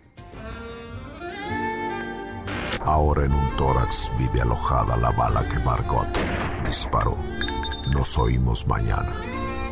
Ahora 2.85 3.25
en 3.25 3.33
un 3.33 3.57
tórax 3.57 4.11
vive 4.19 4.41
alojada 4.41 4.97
la 4.97 5.13
bala 5.13 5.47
que 5.49 5.59
Margot 5.61 6.09
disparó. 6.65 7.17
Nos 7.93 8.19
oímos 8.19 8.67
mañana. 8.67 9.13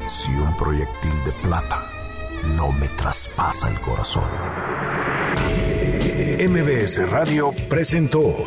Si 0.07 0.31
un 0.33 0.57
proyectil 0.57 1.25
de 1.25 1.33
plata 1.43 1.85
no 2.57 2.73
me 2.73 2.89
traspasa 2.89 3.69
el 3.69 3.81
corazón. 3.81 4.25
MBS 6.39 7.11
Radio 7.11 7.53
presentó 7.69 8.47